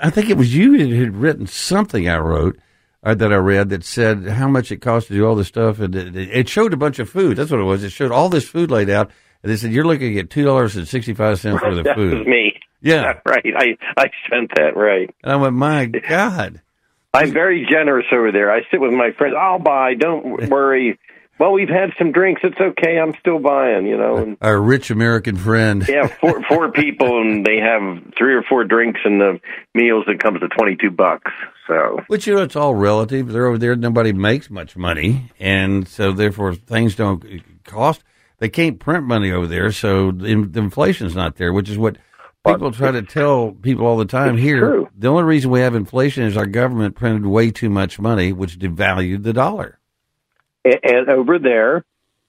I 0.00 0.10
think 0.10 0.28
it 0.30 0.36
was 0.36 0.54
you 0.54 0.78
that 0.78 0.94
had 0.94 1.16
written 1.16 1.46
something 1.46 2.08
I 2.08 2.18
wrote 2.18 2.58
or 3.02 3.14
that 3.14 3.32
I 3.32 3.36
read 3.36 3.70
that 3.70 3.82
said 3.84 4.26
how 4.28 4.46
much 4.48 4.70
it 4.70 4.78
cost 4.82 5.08
to 5.08 5.14
do 5.14 5.26
all 5.26 5.34
this 5.34 5.48
stuff, 5.48 5.80
and 5.80 5.94
it, 5.96 6.16
it 6.16 6.48
showed 6.48 6.72
a 6.74 6.76
bunch 6.76 6.98
of 6.98 7.08
food. 7.08 7.36
That's 7.36 7.50
what 7.50 7.60
it 7.60 7.64
was. 7.64 7.82
It 7.82 7.90
showed 7.90 8.12
all 8.12 8.28
this 8.28 8.46
food 8.48 8.70
laid 8.70 8.90
out, 8.90 9.10
and 9.42 9.50
they 9.50 9.56
said 9.56 9.72
you're 9.72 9.86
looking 9.86 10.18
at 10.18 10.30
two 10.30 10.44
dollars 10.44 10.76
and 10.76 10.86
sixty 10.86 11.14
five 11.14 11.40
cents 11.40 11.60
for 11.62 11.74
the 11.74 11.82
that 11.82 11.96
food. 11.96 12.18
was 12.18 12.26
me. 12.26 12.58
Yeah, 12.82 13.14
right. 13.26 13.44
I 13.56 13.76
I 13.96 14.10
sent 14.30 14.50
that 14.56 14.76
right. 14.76 15.10
and 15.22 15.32
I 15.32 15.36
went, 15.36 15.54
my 15.54 15.86
God. 15.86 16.60
I'm 17.12 17.32
very 17.32 17.66
generous 17.68 18.06
over 18.12 18.30
there. 18.30 18.52
I 18.52 18.60
sit 18.70 18.80
with 18.80 18.92
my 18.92 19.10
friends. 19.18 19.34
I'll 19.38 19.58
buy. 19.58 19.94
Don't 19.94 20.48
worry. 20.48 20.98
Well, 21.40 21.52
we've 21.52 21.70
had 21.70 21.90
some 21.98 22.12
drinks. 22.12 22.42
It's 22.44 22.60
okay. 22.60 22.98
I'm 22.98 23.14
still 23.18 23.38
buying. 23.38 23.86
You 23.86 23.96
know. 23.96 24.16
And, 24.18 24.36
Our 24.42 24.60
rich 24.60 24.90
American 24.90 25.36
friend. 25.36 25.82
yeah, 25.88 26.06
four 26.06 26.42
four 26.48 26.70
people, 26.70 27.18
and 27.22 27.46
they 27.46 27.56
have 27.58 28.12
three 28.16 28.34
or 28.34 28.42
four 28.42 28.62
drinks, 28.64 29.00
and 29.06 29.18
the 29.18 29.40
meals 29.74 30.04
that 30.06 30.20
comes 30.22 30.40
to 30.40 30.48
twenty 30.48 30.76
two 30.76 30.90
bucks. 30.90 31.32
So 31.66 32.00
Which 32.08 32.26
you 32.26 32.34
know, 32.34 32.42
it's 32.42 32.56
all 32.56 32.74
relative. 32.74 33.28
They're 33.28 33.46
over 33.46 33.56
there. 33.56 33.74
Nobody 33.74 34.12
makes 34.12 34.50
much 34.50 34.76
money, 34.76 35.32
and 35.40 35.88
so 35.88 36.12
therefore 36.12 36.54
things 36.54 36.94
don't 36.94 37.24
cost. 37.64 38.04
They 38.36 38.50
can't 38.50 38.78
print 38.78 39.04
money 39.04 39.32
over 39.32 39.46
there, 39.46 39.72
so 39.72 40.10
the, 40.12 40.26
inflation's 40.26 41.14
not 41.16 41.36
there. 41.36 41.54
Which 41.54 41.70
is 41.70 41.78
what 41.78 41.96
people 42.46 42.70
try 42.70 42.90
to 42.90 43.02
tell 43.02 43.52
people 43.52 43.86
all 43.86 43.96
the 43.96 44.04
time 44.04 44.34
It's 44.34 44.42
here. 44.42 44.60
true. 44.60 44.88
The 44.94 45.08
only 45.08 45.24
reason 45.24 45.50
we 45.50 45.60
have 45.60 45.74
inflation 45.74 46.24
is 46.24 46.36
our 46.36 46.46
government 46.46 46.96
printed 46.96 47.24
way 47.24 47.50
too 47.50 47.70
much 47.70 47.98
money, 47.98 48.32
which 48.34 48.58
devalued 48.58 49.22
the 49.22 49.32
dollar. 49.32 49.78
And, 50.64 50.80
and 50.82 51.08
over 51.08 51.38
there, 51.38 51.84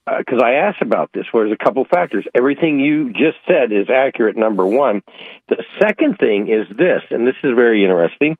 uh, 0.07 0.17
because 0.17 0.41
I 0.43 0.53
asked 0.53 0.81
about 0.81 1.11
this, 1.13 1.25
well, 1.33 1.43
there's 1.43 1.57
a 1.59 1.63
couple 1.63 1.85
factors. 1.85 2.25
Everything 2.35 2.79
you 2.79 3.11
just 3.13 3.37
said 3.47 3.71
is 3.71 3.87
accurate, 3.89 4.35
number 4.35 4.65
one. 4.65 5.01
The 5.47 5.63
second 5.79 6.17
thing 6.17 6.47
is 6.47 6.67
this, 6.75 7.01
and 7.11 7.27
this 7.27 7.35
is 7.43 7.51
very 7.55 7.83
interesting. 7.83 8.35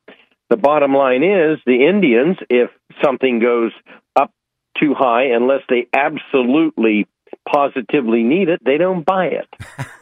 The 0.49 0.57
bottom 0.57 0.93
line 0.93 1.23
is 1.23 1.59
the 1.65 1.87
Indians, 1.87 2.37
if 2.49 2.71
something 3.03 3.39
goes 3.39 3.71
up 4.15 4.31
too 4.79 4.93
high, 4.93 5.27
unless 5.35 5.61
they 5.69 5.87
absolutely 5.93 7.07
positively 7.47 8.23
need 8.23 8.49
it, 8.49 8.61
they 8.65 8.77
don't 8.77 9.05
buy 9.05 9.27
it. 9.27 9.47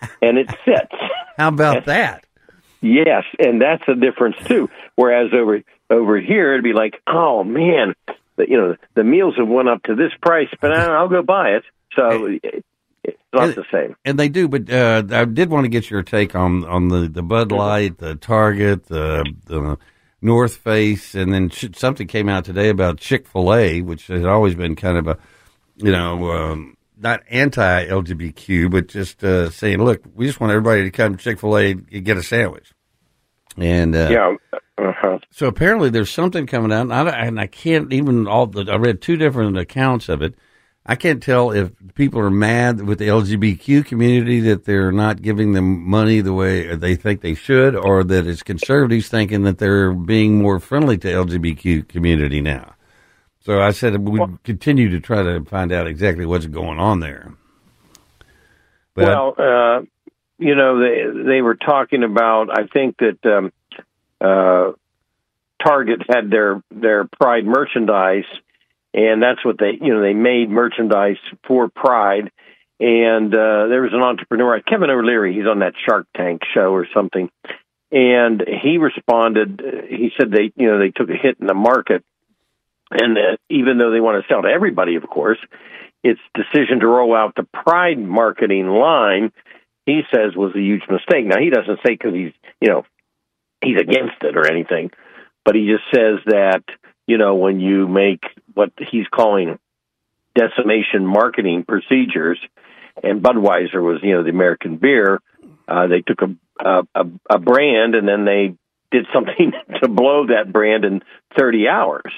and 0.21 0.37
it 0.37 0.49
sits. 0.65 0.95
How 1.37 1.49
about 1.49 1.85
that? 1.85 2.25
Yes, 2.81 3.25
and 3.37 3.61
that's 3.61 3.83
the 3.85 3.95
difference 3.95 4.37
too. 4.45 4.69
Whereas 4.95 5.31
over 5.33 5.61
over 5.89 6.19
here, 6.19 6.53
it'd 6.53 6.63
be 6.63 6.73
like, 6.73 7.01
oh 7.07 7.43
man, 7.43 7.93
you 8.47 8.57
know, 8.57 8.75
the 8.95 9.03
meals 9.03 9.33
have 9.37 9.47
went 9.49 9.67
up 9.67 9.83
to 9.83 9.95
this 9.95 10.11
price, 10.21 10.47
but 10.61 10.71
I'll 10.71 11.09
go 11.09 11.21
buy 11.23 11.49
it. 11.49 11.63
So 11.97 12.25
it- 12.43 12.63
it's 13.01 13.17
not 13.33 13.47
the 13.55 13.63
same. 13.71 13.95
And 14.05 14.19
they 14.19 14.27
do, 14.27 14.47
but 14.49 14.69
uh, 14.69 15.03
I 15.11 15.23
did 15.25 15.49
want 15.49 15.63
to 15.65 15.69
get 15.69 15.89
your 15.89 16.03
take 16.03 16.35
on 16.35 16.65
on 16.65 16.89
the, 16.89 17.07
the 17.07 17.23
Bud 17.23 17.51
Light, 17.51 17.97
the 17.97 18.15
Target, 18.15 18.87
the 18.87 19.23
the 19.45 19.77
North 20.21 20.57
Face, 20.57 21.15
and 21.15 21.33
then 21.33 21.49
something 21.73 22.07
came 22.07 22.27
out 22.27 22.43
today 22.43 22.67
about 22.69 22.97
Chick 22.99 23.25
Fil 23.25 23.53
A, 23.53 23.81
which 23.81 24.07
has 24.07 24.25
always 24.25 24.53
been 24.55 24.75
kind 24.75 24.97
of 24.97 25.07
a, 25.07 25.17
you 25.77 25.91
know, 25.93 26.29
um, 26.31 26.75
not 26.97 27.21
anti 27.29 27.85
LGBTQ, 27.87 28.69
but 28.69 28.87
just 28.89 29.23
uh, 29.23 29.49
saying, 29.49 29.81
look, 29.81 30.01
we 30.13 30.25
just 30.27 30.41
want 30.41 30.51
everybody 30.51 30.83
to 30.83 30.91
come 30.91 31.15
to 31.15 31.23
Chick 31.23 31.39
Fil 31.39 31.57
A 31.57 31.71
and 31.71 32.03
get 32.03 32.17
a 32.17 32.23
sandwich. 32.23 32.73
And 33.57 33.95
uh, 33.95 34.09
Yeah. 34.11 34.59
Uh-huh. 34.79 35.19
so 35.29 35.47
apparently 35.47 35.89
there's 35.89 36.09
something 36.09 36.47
coming 36.47 36.71
out, 36.71 36.83
and 36.83 36.93
I, 36.93 37.09
and 37.09 37.39
I 37.39 37.47
can't 37.47 37.91
even 37.91 38.27
all. 38.27 38.47
The, 38.47 38.71
I 38.71 38.77
read 38.77 39.01
two 39.01 39.17
different 39.17 39.57
accounts 39.57 40.07
of 40.07 40.21
it. 40.21 40.35
I 40.85 40.95
can't 40.95 41.21
tell 41.21 41.51
if 41.51 41.71
people 41.95 42.21
are 42.21 42.31
mad 42.31 42.81
with 42.81 42.97
the 42.97 43.09
LGBTQ 43.09 43.85
community 43.85 44.39
that 44.39 44.63
they're 44.63 44.91
not 44.91 45.21
giving 45.21 45.51
them 45.51 45.87
money 45.87 46.21
the 46.21 46.33
way 46.33 46.73
they 46.75 46.95
think 46.95 47.21
they 47.21 47.35
should, 47.35 47.75
or 47.75 48.03
that 48.05 48.25
it's 48.25 48.41
conservatives 48.41 49.09
thinking 49.09 49.43
that 49.43 49.57
they're 49.57 49.91
being 49.93 50.41
more 50.41 50.59
friendly 50.59 50.97
to 50.99 51.07
LGBTQ 51.07 51.89
community 51.89 52.39
now. 52.39 52.75
So 53.41 53.61
I 53.61 53.71
said 53.71 53.97
we 53.99 54.19
would 54.19 54.43
continue 54.43 54.89
to 54.89 54.99
try 54.99 55.23
to 55.23 55.43
find 55.43 55.71
out 55.71 55.87
exactly 55.87 56.25
what's 56.25 56.45
going 56.45 56.79
on 56.79 57.01
there. 57.01 57.33
But 58.93 59.07
well, 59.07 59.35
uh, 59.37 59.81
you 60.37 60.55
know, 60.55 60.79
they 60.79 61.23
they 61.23 61.41
were 61.41 61.55
talking 61.55 62.03
about. 62.03 62.49
I 62.49 62.67
think 62.67 62.97
that 62.97 63.19
um, 63.25 63.51
uh, 64.21 64.71
Target 65.63 66.01
had 66.07 66.29
their 66.29 66.61
their 66.71 67.05
Pride 67.19 67.45
merchandise, 67.45 68.25
and 68.93 69.21
that's 69.21 69.43
what 69.43 69.57
they 69.57 69.77
you 69.79 69.93
know 69.93 70.01
they 70.01 70.13
made 70.13 70.49
merchandise 70.49 71.17
for 71.47 71.69
Pride. 71.69 72.31
And 72.81 73.33
uh, 73.33 73.67
there 73.67 73.81
was 73.81 73.91
an 73.93 74.01
entrepreneur, 74.01 74.61
Kevin 74.61 74.89
O'Leary. 74.89 75.35
He's 75.35 75.45
on 75.45 75.59
that 75.59 75.73
Shark 75.85 76.07
Tank 76.15 76.41
show 76.53 76.71
or 76.73 76.87
something, 76.93 77.29
and 77.91 78.41
he 78.61 78.77
responded. 78.77 79.61
He 79.89 80.11
said 80.17 80.31
they 80.31 80.53
you 80.55 80.67
know 80.67 80.79
they 80.79 80.91
took 80.91 81.09
a 81.09 81.17
hit 81.21 81.37
in 81.41 81.47
the 81.47 81.53
market, 81.53 82.05
and 82.91 83.17
uh, 83.17 83.37
even 83.49 83.77
though 83.77 83.91
they 83.91 83.99
want 83.99 84.23
to 84.23 84.33
sell 84.33 84.43
to 84.43 84.47
everybody, 84.47 84.95
of 84.95 85.03
course, 85.09 85.39
its 86.03 86.21
decision 86.33 86.79
to 86.79 86.87
roll 86.87 87.13
out 87.13 87.35
the 87.35 87.43
Pride 87.43 87.99
marketing 87.99 88.67
line, 88.67 89.33
he 89.85 90.01
says 90.13 90.35
was 90.35 90.55
a 90.55 90.61
huge 90.61 90.83
mistake. 90.89 91.25
Now 91.25 91.39
he 91.39 91.49
doesn't 91.49 91.79
say 91.85 91.93
because 91.95 92.13
he's 92.13 92.33
you 92.61 92.69
know 92.69 92.85
he's 93.63 93.79
against 93.79 94.21
it 94.21 94.37
or 94.37 94.45
anything, 94.45 94.91
but 95.45 95.55
he 95.55 95.67
just 95.67 95.83
says 95.93 96.19
that 96.25 96.63
you 97.07 97.17
know 97.17 97.35
when 97.35 97.59
you 97.59 97.87
make 97.87 98.23
what 98.53 98.71
he's 98.91 99.07
calling 99.07 99.59
decimation 100.35 101.05
marketing 101.05 101.65
procedures, 101.67 102.39
and 103.03 103.21
Budweiser 103.21 103.81
was 103.81 103.99
you 104.03 104.15
know 104.15 104.23
the 104.23 104.29
American 104.29 104.77
beer, 104.77 105.19
uh, 105.67 105.87
they 105.87 106.01
took 106.01 106.21
a, 106.21 106.85
a 106.95 107.05
a 107.29 107.39
brand 107.39 107.95
and 107.95 108.07
then 108.07 108.25
they 108.25 108.55
did 108.91 109.05
something 109.13 109.51
to 109.81 109.87
blow 109.87 110.27
that 110.27 110.51
brand 110.51 110.85
in 110.85 111.01
30 111.37 111.67
hours. 111.67 112.11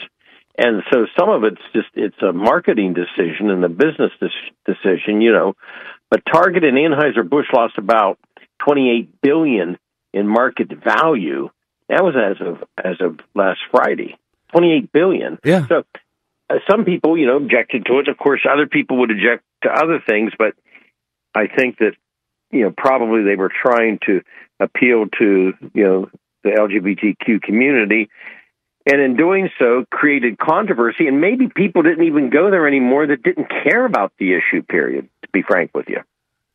And 0.57 0.83
so 0.91 1.05
some 1.17 1.29
of 1.29 1.43
it's 1.43 1.61
just 1.73 1.87
it's 1.95 2.21
a 2.21 2.33
marketing 2.33 2.93
decision 2.93 3.49
and 3.49 3.63
a 3.63 3.69
business 3.69 4.11
decision, 4.65 5.21
you 5.21 5.31
know. 5.31 5.55
But 6.09 6.23
Target 6.31 6.65
and 6.65 6.77
Anheuser 6.77 7.27
Busch 7.27 7.47
lost 7.53 7.77
about 7.77 8.19
28 8.59 9.21
billion 9.21 9.77
in 10.13 10.27
market 10.27 10.69
value. 10.83 11.49
That 11.89 12.03
was 12.03 12.15
as 12.15 12.45
of 12.45 12.63
as 12.77 13.01
of 13.01 13.19
last 13.35 13.59
Friday. 13.71 14.17
28 14.51 14.91
billion. 14.91 15.39
Yeah. 15.43 15.65
So 15.67 15.83
uh, 16.49 16.55
some 16.69 16.85
people, 16.85 17.17
you 17.17 17.25
know, 17.25 17.37
objected 17.37 17.85
to 17.85 17.99
it. 17.99 18.07
Of 18.07 18.17
course, 18.17 18.41
other 18.49 18.67
people 18.67 18.97
would 18.99 19.11
object 19.11 19.43
to 19.63 19.69
other 19.69 20.01
things, 20.05 20.33
but 20.37 20.53
I 21.33 21.47
think 21.47 21.77
that 21.79 21.93
you 22.51 22.61
know 22.61 22.73
probably 22.75 23.23
they 23.23 23.35
were 23.35 23.51
trying 23.51 23.99
to 24.05 24.21
appeal 24.59 25.05
to 25.19 25.53
you 25.73 25.83
know 25.83 26.09
the 26.43 26.49
LGBTQ 26.49 27.41
community, 27.41 28.09
and 28.85 29.01
in 29.01 29.15
doing 29.15 29.49
so 29.59 29.85
created 29.91 30.37
controversy. 30.37 31.07
And 31.07 31.21
maybe 31.21 31.47
people 31.47 31.83
didn't 31.83 32.05
even 32.05 32.29
go 32.29 32.51
there 32.51 32.67
anymore 32.67 33.07
that 33.07 33.23
didn't 33.23 33.49
care 33.63 33.85
about 33.85 34.13
the 34.17 34.33
issue. 34.33 34.61
Period. 34.63 35.07
To 35.23 35.29
be 35.31 35.43
frank 35.43 35.71
with 35.73 35.87
you. 35.87 36.01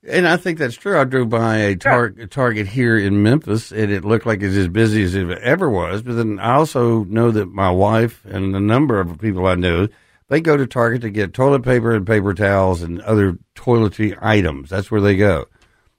And 0.08 0.28
I 0.28 0.36
think 0.36 0.58
that's 0.58 0.76
true. 0.76 0.98
I 0.98 1.04
drove 1.04 1.30
by 1.30 1.56
a, 1.56 1.76
tar- 1.76 2.14
a 2.18 2.26
Target 2.26 2.68
here 2.68 2.96
in 2.96 3.24
Memphis, 3.24 3.72
and 3.72 3.90
it 3.90 4.04
looked 4.04 4.24
like 4.24 4.40
it's 4.40 4.56
as 4.56 4.68
busy 4.68 5.02
as 5.02 5.14
it 5.16 5.28
ever 5.38 5.68
was. 5.68 6.02
But 6.02 6.14
then 6.14 6.38
I 6.38 6.54
also 6.54 7.02
know 7.04 7.32
that 7.32 7.46
my 7.46 7.70
wife 7.70 8.24
and 8.24 8.54
a 8.54 8.60
number 8.60 9.00
of 9.00 9.18
people 9.18 9.46
I 9.46 9.56
know, 9.56 9.88
they 10.28 10.40
go 10.40 10.56
to 10.56 10.66
Target 10.66 11.02
to 11.02 11.10
get 11.10 11.34
toilet 11.34 11.64
paper 11.64 11.92
and 11.92 12.06
paper 12.06 12.34
towels 12.34 12.82
and 12.82 13.00
other 13.00 13.38
toiletry 13.56 14.16
items. 14.20 14.70
That's 14.70 14.90
where 14.90 15.00
they 15.00 15.16
go. 15.16 15.46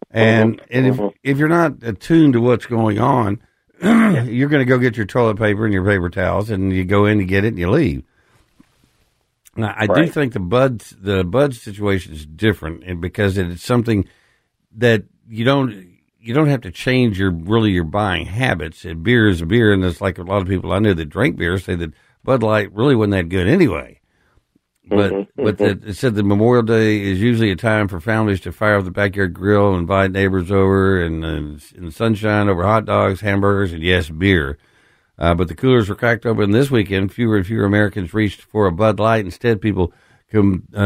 And 0.10 0.58
mm-hmm. 0.58 0.66
and 0.72 0.88
if 0.88 0.95
mm-hmm. 0.95 1.18
if 1.24 1.38
you're 1.38 1.49
not 1.49 1.84
attuned 1.84 2.34
to 2.34 2.41
what's 2.41 2.66
going 2.66 2.99
on, 2.99 3.41
you're 3.82 4.49
going 4.49 4.66
to 4.66 4.70
go 4.70 4.78
get 4.78 4.95
your 4.95 5.05
toilet 5.05 5.38
paper 5.38 5.66
and 5.66 5.74
your 5.74 5.86
paper 5.86 6.10
towels, 6.10 6.49
and 6.49 6.72
you 6.72 6.86
go 6.86 7.05
in 7.05 7.18
to 7.18 7.26
get 7.26 7.43
it 7.43 7.49
and 7.49 7.60
you 7.60 7.70
leave. 7.70 8.03
Now, 9.58 9.74
I 9.76 9.88
do 9.88 10.08
think 10.08 10.34
the 10.34 10.39
bud 10.39 10.80
the 11.01 11.24
bud 11.24 11.55
situation 11.55 12.14
is 12.14 12.26
different, 12.26 12.84
and 12.84 13.01
because 13.01 13.38
it's 13.38 13.64
something 13.64 14.08
that 14.78 15.03
you 15.28 15.43
don't 15.43 15.97
you 16.20 16.34
don't 16.34 16.47
have 16.47 16.62
to 16.62 16.72
change 16.72 17.20
your 17.20 17.32
really 17.32 17.72
your 17.72 17.84
buying 17.84 18.26
habits. 18.26 18.86
And 18.86 19.03
beer 19.03 19.28
is 19.28 19.41
a 19.41 19.45
beer, 19.45 19.74
and 19.74 19.84
it's 19.84 20.01
like 20.01 20.18
a 20.18 20.24
lot 20.24 20.41
of 20.41 20.47
people 20.47 20.72
I 20.72 20.80
know 20.80 20.93
that 20.93 21.05
drink 21.05 21.38
beer 21.38 21.58
say 21.58 21.76
that 21.76 21.93
Bud 22.24 22.43
Light 22.43 22.72
really 22.74 22.95
wasn't 22.95 23.14
that 23.14 23.30
good 23.30 23.47
anyway. 23.47 23.99
But 24.89 25.12
mm-hmm, 25.12 25.43
but 25.43 25.58
mm-hmm. 25.58 25.86
the, 25.86 25.89
it 25.89 25.93
said 25.95 26.16
that 26.16 26.24
Memorial 26.24 26.64
Day 26.64 27.01
is 27.01 27.20
usually 27.20 27.51
a 27.51 27.55
time 27.55 27.88
for 27.88 27.99
families 27.99 28.39
to 28.41 28.51
fire 28.51 28.78
up 28.78 28.86
the 28.86 28.91
backyard 28.91 29.34
grill, 29.34 29.72
and 29.72 29.82
invite 29.82 30.12
neighbors 30.12 30.51
over, 30.51 31.01
and 31.01 31.26
in 31.76 31.91
sunshine 31.91 32.47
over 32.47 32.64
hot 32.64 32.86
dogs, 32.86 33.22
hamburgers, 33.22 33.74
and 33.74 33.84
yes, 33.84 34.10
beer. 34.10 34.58
Uh, 35.20 35.34
but 35.34 35.47
the 35.47 35.55
coolers 35.55 35.89
were 35.89 35.95
cracked 35.95 36.26
open 36.26 36.51
this 36.51 36.70
weekend. 36.70 37.11
Fewer 37.11 37.38
and 37.38 37.45
fewer 37.45 37.65
Americans 37.65 38.13
reached 38.13 38.41
for 38.41 38.68
a 38.68 38.72
Bud 38.72 38.99
Light. 38.99 39.26
Instead, 39.26 39.61
people 39.61 39.91
uh, 40.34 40.41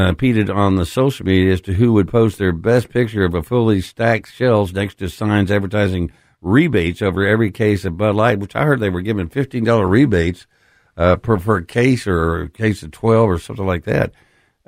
competed 0.07 0.49
on 0.49 0.75
the 0.75 0.85
social 0.85 1.25
media 1.25 1.51
as 1.51 1.61
to 1.61 1.73
who 1.73 1.93
would 1.93 2.07
post 2.07 2.37
their 2.37 2.53
best 2.53 2.89
picture 2.89 3.25
of 3.25 3.33
a 3.33 3.43
fully 3.43 3.81
stacked 3.81 4.31
shelves 4.31 4.73
next 4.73 4.99
to 4.99 5.09
signs 5.09 5.51
advertising 5.51 6.11
rebates 6.41 7.01
over 7.01 7.25
every 7.25 7.51
case 7.51 7.83
of 7.85 7.97
Bud 7.97 8.15
Light, 8.15 8.39
which 8.39 8.55
I 8.55 8.63
heard 8.63 8.79
they 8.79 8.89
were 8.89 9.01
giving 9.01 9.29
fifteen 9.29 9.63
dollar 9.63 9.87
rebates 9.87 10.47
uh, 10.95 11.17
per, 11.17 11.37
per 11.37 11.61
case 11.61 12.07
or 12.07 12.43
a 12.43 12.49
case 12.49 12.83
of 12.83 12.91
twelve 12.91 13.29
or 13.29 13.37
something 13.37 13.65
like 13.65 13.83
that. 13.83 14.13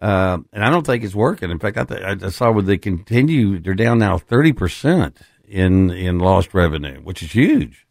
Uh, 0.02 0.40
and 0.52 0.66
I 0.66 0.70
don't 0.70 0.86
think 0.86 1.04
it's 1.04 1.16
working. 1.16 1.52
In 1.52 1.60
fact, 1.60 1.78
I, 1.78 1.84
th- 1.86 2.24
I 2.24 2.30
saw 2.30 2.52
where 2.52 2.64
they 2.64 2.78
continue. 2.78 3.60
They're 3.60 3.74
down 3.76 4.00
now 4.00 4.18
thirty 4.18 4.52
percent 4.52 5.18
in 5.48 5.90
in 5.92 6.20
lost 6.20 6.54
revenue, 6.54 7.00
which 7.02 7.24
is 7.24 7.32
huge. 7.32 7.88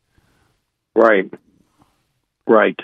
Right. 0.95 1.33
Right. 2.53 2.79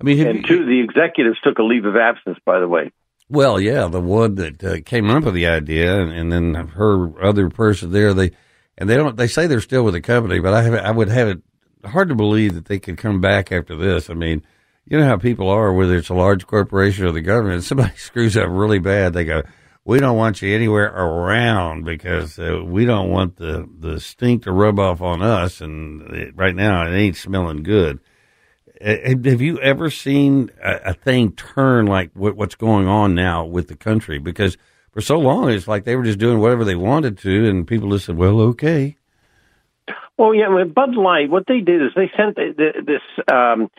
I 0.00 0.04
mean, 0.04 0.26
And 0.26 0.46
two, 0.46 0.64
the 0.64 0.80
executives 0.80 1.38
took 1.42 1.58
a 1.58 1.62
leave 1.62 1.84
of 1.84 1.96
absence. 1.96 2.38
By 2.44 2.58
the 2.58 2.68
way. 2.68 2.90
Well, 3.28 3.60
yeah, 3.60 3.86
the 3.88 4.00
one 4.00 4.36
that 4.36 4.64
uh, 4.64 4.80
came 4.84 5.10
up 5.10 5.24
with 5.24 5.34
the 5.34 5.46
idea, 5.46 6.00
and, 6.00 6.10
and 6.10 6.32
then 6.32 6.54
her 6.54 7.22
other 7.22 7.50
person 7.50 7.92
there, 7.92 8.14
they 8.14 8.32
and 8.76 8.88
they 8.88 8.96
don't. 8.96 9.16
They 9.16 9.28
say 9.28 9.46
they're 9.46 9.60
still 9.60 9.84
with 9.84 9.94
the 9.94 10.00
company, 10.00 10.40
but 10.40 10.54
I 10.54 10.62
have, 10.62 10.74
I 10.74 10.90
would 10.90 11.08
have 11.08 11.28
it 11.28 11.42
hard 11.84 12.08
to 12.08 12.14
believe 12.14 12.54
that 12.54 12.64
they 12.64 12.78
could 12.78 12.98
come 12.98 13.20
back 13.20 13.52
after 13.52 13.76
this. 13.76 14.10
I 14.10 14.14
mean, 14.14 14.42
you 14.84 14.98
know 14.98 15.06
how 15.06 15.16
people 15.16 15.48
are, 15.48 15.72
whether 15.72 15.96
it's 15.96 16.08
a 16.08 16.14
large 16.14 16.46
corporation 16.46 17.04
or 17.04 17.12
the 17.12 17.20
government. 17.20 17.58
If 17.58 17.66
somebody 17.66 17.94
screws 17.96 18.36
up 18.36 18.48
really 18.48 18.80
bad, 18.80 19.12
they 19.12 19.24
go, 19.24 19.42
"We 19.84 20.00
don't 20.00 20.16
want 20.16 20.42
you 20.42 20.54
anywhere 20.54 20.86
around 20.86 21.84
because 21.84 22.38
uh, 22.38 22.62
we 22.64 22.84
don't 22.84 23.10
want 23.10 23.36
the 23.36 23.68
the 23.78 24.00
stink 24.00 24.44
to 24.44 24.52
rub 24.52 24.78
off 24.80 25.02
on 25.02 25.22
us." 25.22 25.60
And 25.60 26.02
it, 26.14 26.36
right 26.36 26.56
now, 26.56 26.86
it 26.86 26.96
ain't 26.96 27.16
smelling 27.16 27.62
good. 27.62 28.00
Uh, 28.84 28.96
Have 29.24 29.40
you 29.40 29.58
ever 29.60 29.90
seen 29.90 30.50
a, 30.62 30.90
a 30.90 30.94
thing 30.94 31.32
turn 31.32 31.86
like 31.86 32.10
what, 32.14 32.36
what's 32.36 32.54
going 32.54 32.86
on 32.86 33.14
now 33.14 33.44
with 33.44 33.68
the 33.68 33.76
country? 33.76 34.18
Because 34.18 34.56
for 34.92 35.00
so 35.00 35.18
long, 35.18 35.50
it's 35.50 35.68
like 35.68 35.84
they 35.84 35.96
were 35.96 36.04
just 36.04 36.18
doing 36.18 36.38
whatever 36.38 36.64
they 36.64 36.76
wanted 36.76 37.18
to, 37.18 37.48
and 37.48 37.66
people 37.66 37.90
just 37.90 38.06
said, 38.06 38.16
"Well, 38.16 38.40
okay." 38.40 38.96
Well, 40.16 40.34
yeah, 40.34 40.48
with 40.48 40.74
Bud 40.74 40.96
Light, 40.96 41.30
what 41.30 41.44
they 41.46 41.60
did 41.60 41.80
is 41.80 41.92
they 41.94 42.10
sent 42.16 42.36
this 42.36 43.02
um, 43.32 43.70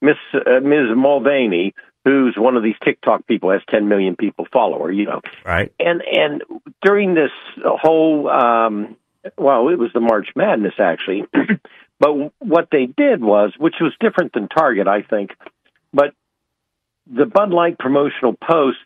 Miss 0.00 0.16
uh, 0.34 0.60
Ms. 0.60 0.96
Mulvaney, 0.96 1.74
who's 2.04 2.36
one 2.36 2.56
of 2.56 2.62
these 2.62 2.76
TikTok 2.84 3.26
people, 3.26 3.50
has 3.50 3.62
10 3.70 3.88
million 3.88 4.16
people 4.16 4.46
follow 4.52 4.84
her, 4.84 4.92
you 4.92 5.06
know. 5.06 5.20
Right. 5.44 5.72
And 5.80 6.02
and 6.02 6.42
during 6.82 7.14
this 7.14 7.32
whole, 7.64 8.28
um, 8.30 8.96
well, 9.36 9.68
it 9.68 9.78
was 9.78 9.90
the 9.92 10.00
March 10.00 10.28
Madness 10.36 10.74
actually, 10.78 11.24
but 12.00 12.32
what 12.38 12.68
they 12.70 12.86
did 12.86 13.22
was, 13.22 13.52
which 13.58 13.76
was 13.80 13.92
different 14.00 14.32
than 14.32 14.48
Target, 14.48 14.86
I 14.86 15.02
think, 15.02 15.30
but 15.92 16.14
the 17.12 17.26
Bud 17.26 17.50
Light 17.50 17.78
promotional 17.78 18.34
post, 18.34 18.78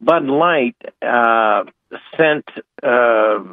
Bud 0.00 0.24
Light 0.24 0.76
uh, 1.02 1.64
sent, 2.16 2.44
uh, 2.82 3.44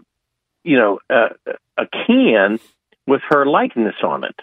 you 0.63 0.77
know, 0.77 0.99
uh, 1.09 1.29
a 1.77 1.85
can 2.07 2.59
with 3.05 3.21
her 3.29 3.45
likeness 3.45 3.95
on 4.03 4.23
it. 4.23 4.35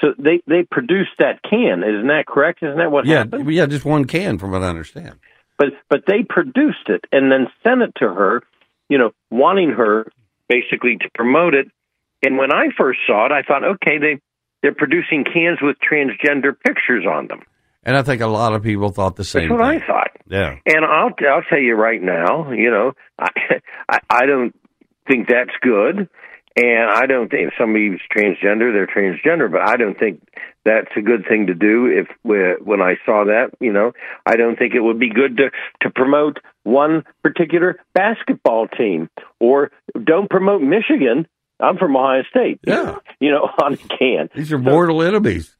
So 0.00 0.14
they 0.18 0.40
they 0.46 0.62
produced 0.62 1.10
that 1.18 1.42
can, 1.42 1.82
isn't 1.82 2.06
that 2.06 2.24
correct? 2.26 2.62
Isn't 2.62 2.78
that 2.78 2.90
what 2.90 3.04
Yeah, 3.06 3.18
happened? 3.18 3.52
yeah, 3.52 3.66
just 3.66 3.84
one 3.84 4.06
can, 4.06 4.38
from 4.38 4.52
what 4.52 4.62
I 4.62 4.68
understand. 4.68 5.18
But 5.58 5.68
but 5.90 6.04
they 6.06 6.22
produced 6.22 6.88
it 6.88 7.04
and 7.12 7.30
then 7.30 7.48
sent 7.62 7.82
it 7.82 7.92
to 7.96 8.06
her, 8.06 8.42
you 8.88 8.96
know, 8.96 9.12
wanting 9.30 9.70
her 9.70 10.10
basically 10.48 10.96
to 10.96 11.10
promote 11.14 11.54
it. 11.54 11.70
And 12.22 12.36
when 12.36 12.52
I 12.52 12.66
first 12.76 13.00
saw 13.06 13.26
it, 13.26 13.32
I 13.32 13.42
thought, 13.42 13.64
okay, 13.64 13.98
they 13.98 14.20
they're 14.62 14.74
producing 14.74 15.24
cans 15.24 15.58
with 15.62 15.76
transgender 15.78 16.52
pictures 16.58 17.06
on 17.06 17.28
them. 17.28 17.40
And 17.82 17.96
I 17.96 18.02
think 18.02 18.20
a 18.20 18.26
lot 18.26 18.52
of 18.52 18.62
people 18.62 18.90
thought 18.90 19.16
the 19.16 19.24
same. 19.24 19.48
That's 19.48 19.58
what 19.58 19.70
thing. 19.70 19.82
I 19.82 19.86
thought. 19.86 20.10
Yeah. 20.28 20.56
And 20.66 20.84
I'll 20.84 21.12
I'll 21.30 21.42
tell 21.48 21.58
you 21.58 21.74
right 21.74 22.00
now, 22.00 22.52
you 22.52 22.70
know, 22.70 22.92
I 23.18 23.28
I, 23.88 24.00
I 24.10 24.26
don't 24.26 24.54
think 25.08 25.28
that's 25.28 25.50
good, 25.62 26.08
and 26.56 26.90
I 26.90 27.06
don't 27.06 27.30
think 27.30 27.48
if 27.48 27.54
somebody's 27.58 28.00
transgender, 28.14 28.72
they're 28.72 28.86
transgender. 28.86 29.50
But 29.50 29.62
I 29.62 29.76
don't 29.76 29.98
think 29.98 30.20
that's 30.64 30.90
a 30.96 31.00
good 31.00 31.24
thing 31.26 31.46
to 31.46 31.54
do. 31.54 31.86
If 31.86 32.08
when 32.22 32.82
I 32.82 32.96
saw 33.06 33.24
that, 33.24 33.52
you 33.60 33.72
know, 33.72 33.92
I 34.26 34.36
don't 34.36 34.58
think 34.58 34.74
it 34.74 34.80
would 34.80 34.98
be 34.98 35.10
good 35.10 35.38
to 35.38 35.50
to 35.82 35.90
promote 35.90 36.38
one 36.64 37.04
particular 37.22 37.78
basketball 37.94 38.68
team 38.68 39.08
or 39.38 39.70
don't 40.04 40.28
promote 40.28 40.60
Michigan. 40.60 41.26
I'm 41.62 41.76
from 41.76 41.96
Ohio 41.96 42.22
State. 42.30 42.60
Yeah. 42.66 42.96
you 43.20 43.30
know, 43.30 43.48
on 43.62 43.74
a 43.74 43.76
can. 43.76 44.30
These 44.34 44.52
are 44.52 44.58
mortal 44.58 45.02
enemies. 45.02 45.54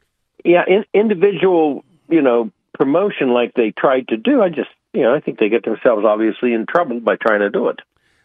Yeah, 0.44 0.62
in, 0.66 0.84
individual, 0.94 1.84
you 2.08 2.22
know, 2.22 2.50
promotion 2.74 3.32
like 3.32 3.54
they 3.54 3.72
tried 3.72 4.08
to 4.08 4.16
do. 4.16 4.42
I 4.42 4.48
just, 4.48 4.70
you 4.92 5.02
know, 5.02 5.14
I 5.14 5.20
think 5.20 5.38
they 5.38 5.48
get 5.48 5.64
themselves 5.64 6.04
obviously 6.06 6.54
in 6.54 6.66
trouble 6.66 7.00
by 7.00 7.16
trying 7.16 7.40
to 7.40 7.50
do 7.50 7.68
it. 7.68 7.80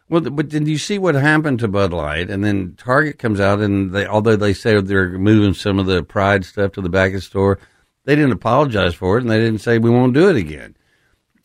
Well, 0.07 0.21
but 0.21 0.49
did 0.49 0.67
you 0.67 0.77
see 0.77 0.99
what 0.99 1.15
happened 1.15 1.59
to 1.59 1.67
Bud 1.67 1.91
Light? 1.91 2.29
And 2.29 2.43
then 2.43 2.75
Target 2.77 3.17
comes 3.17 3.39
out, 3.39 3.59
and 3.59 3.91
they, 3.91 4.05
although 4.05 4.35
they 4.35 4.53
say 4.53 4.79
they're 4.79 5.17
moving 5.17 5.55
some 5.55 5.79
of 5.79 5.87
the 5.87 6.03
Pride 6.03 6.45
stuff 6.45 6.73
to 6.73 6.81
the 6.81 6.89
back 6.89 7.09
of 7.09 7.15
the 7.15 7.21
store, 7.21 7.59
they 8.03 8.15
didn't 8.15 8.31
apologize 8.31 8.93
for 8.93 9.17
it, 9.17 9.21
and 9.21 9.31
they 9.31 9.39
didn't 9.39 9.61
say 9.61 9.79
we 9.79 9.89
won't 9.89 10.13
do 10.13 10.29
it 10.29 10.35
again. 10.35 10.75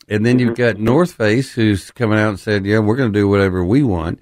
And 0.07 0.25
then 0.25 0.37
you've 0.39 0.57
got 0.57 0.77
North 0.77 1.13
Face, 1.13 1.53
who's 1.53 1.89
coming 1.89 2.19
out 2.19 2.29
and 2.29 2.39
said, 2.39 2.65
"Yeah, 2.65 2.79
we're 2.79 2.97
going 2.97 3.11
to 3.11 3.19
do 3.19 3.27
whatever 3.27 3.63
we 3.63 3.81
want." 3.81 4.19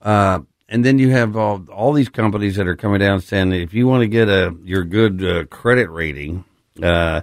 Uh, 0.00 0.40
and 0.68 0.84
then 0.84 0.98
you 0.98 1.10
have 1.10 1.36
all 1.36 1.64
all 1.72 1.92
these 1.92 2.08
companies 2.08 2.56
that 2.56 2.66
are 2.66 2.76
coming 2.76 3.00
down 3.00 3.20
saying 3.20 3.52
if 3.52 3.72
you 3.72 3.86
want 3.86 4.02
to 4.02 4.08
get 4.08 4.28
a 4.28 4.54
your 4.64 4.84
good 4.84 5.24
uh, 5.24 5.44
credit 5.46 5.90
rating 5.90 6.44
uh, 6.82 7.22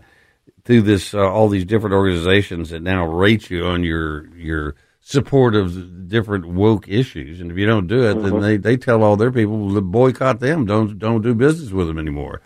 through 0.64 0.82
this 0.82 1.14
uh, 1.14 1.20
all 1.20 1.48
these 1.48 1.66
different 1.66 1.94
organizations 1.94 2.70
that 2.72 2.82
now 2.82 3.06
rate 3.06 3.50
you 3.50 3.66
on 3.66 3.84
your 3.84 4.28
your 4.36 4.76
support 5.08 5.54
of 5.54 6.08
different 6.08 6.48
woke 6.48 6.88
issues, 6.90 7.40
and 7.40 7.52
if 7.52 7.58
you 7.58 7.66
don't 7.68 7.86
do 7.86 8.10
it, 8.10 8.16
then 8.16 8.42
they, 8.42 8.58
they 8.58 8.76
tell 8.76 9.04
all 9.04 9.16
their 9.16 9.32
people 9.32 9.74
to 9.74 9.82
boycott 9.82 10.40
them. 10.40 10.66
Don't 10.66 10.98
don't 10.98 11.22
do 11.22 11.36
business 11.36 11.72
with 11.72 11.88
them 11.88 12.00
anymore. 12.00 12.42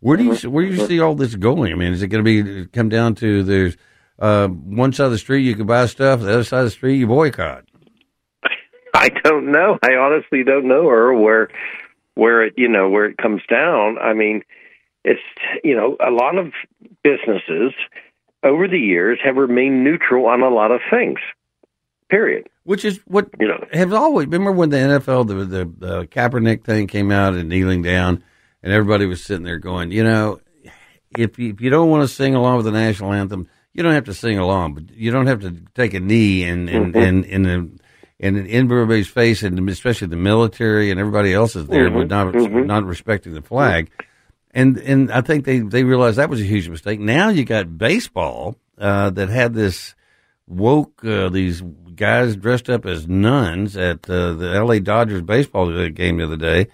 Where 0.00 0.16
do 0.16 0.24
you 0.24 0.50
where 0.50 0.64
do 0.64 0.74
you 0.74 0.86
see 0.86 1.00
all 1.00 1.14
this 1.14 1.34
going? 1.34 1.72
I 1.72 1.76
mean, 1.76 1.92
is 1.92 2.02
it 2.02 2.08
going 2.08 2.24
to 2.24 2.42
be 2.44 2.66
come 2.66 2.88
down 2.88 3.14
to 3.16 3.42
there's 3.42 3.76
uh, 4.18 4.48
one 4.48 4.92
side 4.92 5.06
of 5.06 5.12
the 5.12 5.18
street 5.18 5.42
you 5.42 5.56
can 5.56 5.66
buy 5.66 5.86
stuff, 5.86 6.20
the 6.20 6.32
other 6.32 6.44
side 6.44 6.60
of 6.60 6.66
the 6.66 6.70
street 6.70 6.98
you 6.98 7.06
boycott? 7.06 7.64
I 9.02 9.08
don't 9.08 9.50
know. 9.50 9.78
I 9.82 9.94
honestly 9.94 10.44
don't 10.44 10.66
know, 10.66 10.88
or 10.88 11.12
where 11.14 11.48
where 12.14 12.44
it 12.44 12.54
you 12.56 12.68
know 12.68 12.88
where 12.88 13.06
it 13.06 13.16
comes 13.18 13.42
down. 13.50 13.98
I 13.98 14.12
mean, 14.12 14.42
it's 15.04 15.20
you 15.64 15.74
know 15.74 15.96
a 16.04 16.10
lot 16.10 16.38
of 16.38 16.52
businesses 17.02 17.72
over 18.44 18.68
the 18.68 18.78
years 18.78 19.18
have 19.24 19.36
remained 19.36 19.82
neutral 19.82 20.26
on 20.26 20.42
a 20.42 20.48
lot 20.48 20.70
of 20.70 20.80
things. 20.88 21.18
Period. 22.08 22.48
Which 22.64 22.84
is 22.84 23.00
what 23.06 23.28
You 23.40 23.48
know. 23.48 23.64
has 23.72 23.92
always. 23.92 24.26
Remember 24.26 24.52
when 24.52 24.70
the 24.70 24.76
NFL 24.76 25.26
the, 25.26 25.34
the 25.34 25.64
the 25.64 26.06
Kaepernick 26.06 26.64
thing 26.64 26.86
came 26.86 27.10
out 27.10 27.34
and 27.34 27.48
kneeling 27.48 27.82
down, 27.82 28.22
and 28.62 28.72
everybody 28.72 29.06
was 29.06 29.24
sitting 29.24 29.44
there 29.44 29.58
going, 29.58 29.90
you 29.90 30.04
know, 30.04 30.38
if 31.16 31.40
you, 31.40 31.50
if 31.50 31.60
you 31.60 31.70
don't 31.70 31.90
want 31.90 32.08
to 32.08 32.14
sing 32.14 32.36
along 32.36 32.58
with 32.58 32.66
the 32.66 32.72
national 32.72 33.12
anthem, 33.12 33.48
you 33.72 33.82
don't 33.82 33.94
have 33.94 34.04
to 34.04 34.14
sing 34.14 34.38
along, 34.38 34.74
but 34.74 34.90
you 34.90 35.10
don't 35.10 35.26
have 35.26 35.40
to 35.40 35.56
take 35.74 35.94
a 35.94 36.00
knee 36.00 36.44
and 36.44 36.68
and 36.68 36.94
mm-hmm. 36.94 37.02
and 37.02 37.24
in 37.24 37.80
in 38.22 38.46
in 38.46 38.72
everybody's 38.72 39.08
face, 39.08 39.42
and 39.42 39.68
especially 39.68 40.06
the 40.06 40.16
military 40.16 40.90
and 40.90 41.00
everybody 41.00 41.34
else 41.34 41.56
is 41.56 41.66
there, 41.66 41.90
but 41.90 42.08
not 42.08 42.32
not 42.34 42.84
respecting 42.84 43.34
the 43.34 43.42
flag. 43.42 43.90
And 44.52 44.78
and 44.78 45.10
I 45.10 45.20
think 45.20 45.44
they 45.44 45.58
they 45.58 45.82
realized 45.82 46.18
that 46.18 46.30
was 46.30 46.40
a 46.40 46.44
huge 46.44 46.68
mistake. 46.68 47.00
Now 47.00 47.28
you 47.28 47.44
got 47.44 47.76
baseball 47.76 48.56
uh, 48.78 49.10
that 49.10 49.28
had 49.28 49.54
this 49.54 49.96
woke 50.46 51.04
uh, 51.04 51.28
these 51.30 51.62
guys 51.96 52.36
dressed 52.36 52.70
up 52.70 52.86
as 52.86 53.08
nuns 53.08 53.76
at 53.76 54.08
uh, 54.08 54.34
the 54.34 54.54
L.A. 54.54 54.78
Dodgers 54.78 55.22
baseball 55.22 55.88
game 55.88 56.18
the 56.18 56.24
other 56.24 56.36
day, 56.36 56.68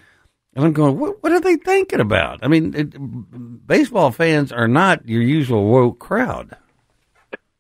and 0.55 0.67
I'm 0.67 0.73
going, 0.73 0.99
what, 0.99 1.23
what 1.23 1.33
are 1.33 1.41
they 1.41 1.57
thinking 1.57 2.01
about? 2.01 2.41
I 2.43 2.49
mean, 2.49 2.75
it, 2.75 3.67
baseball 3.67 4.11
fans 4.11 4.53
are 4.53 4.69
not 4.69 5.09
your 5.09 5.23
usual 5.23 5.67
woke 5.67 5.99
crowd. 5.99 6.57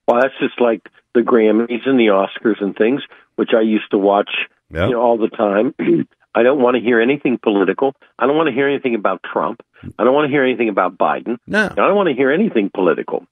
Well, 0.07 0.20
that's 0.20 0.34
just 0.41 0.61
like 0.61 0.86
the 1.14 1.20
Grammys 1.20 1.86
and 1.86 1.99
the 1.99 2.09
Oscars 2.09 2.62
and 2.62 2.76
things, 2.76 3.03
which 3.39 3.51
I 3.57 3.61
used 3.61 3.91
to 3.93 3.99
watch 3.99 4.30
Yeah. 4.68 4.86
you 4.86 4.93
know, 4.95 5.01
all 5.01 5.16
the 5.16 5.28
time. 5.28 5.74
I 6.34 6.43
don't 6.43 6.61
want 6.61 6.76
to 6.76 6.82
hear 6.82 7.01
anything 7.01 7.39
political. 7.43 7.95
I 8.18 8.26
don't 8.26 8.36
want 8.36 8.49
to 8.49 8.53
hear 8.55 8.68
anything 8.68 8.95
about 8.95 9.22
Trump. 9.22 9.61
I 9.99 10.05
don't 10.05 10.12
want 10.14 10.26
to 10.26 10.30
hear 10.30 10.45
anything 10.45 10.68
about 10.68 10.99
Biden. 10.99 11.39
No. 11.47 11.66
I 11.66 11.74
don't 11.74 11.97
want 11.97 12.09
to 12.09 12.14
hear 12.14 12.30
anything 12.32 12.70
political. 12.74 13.26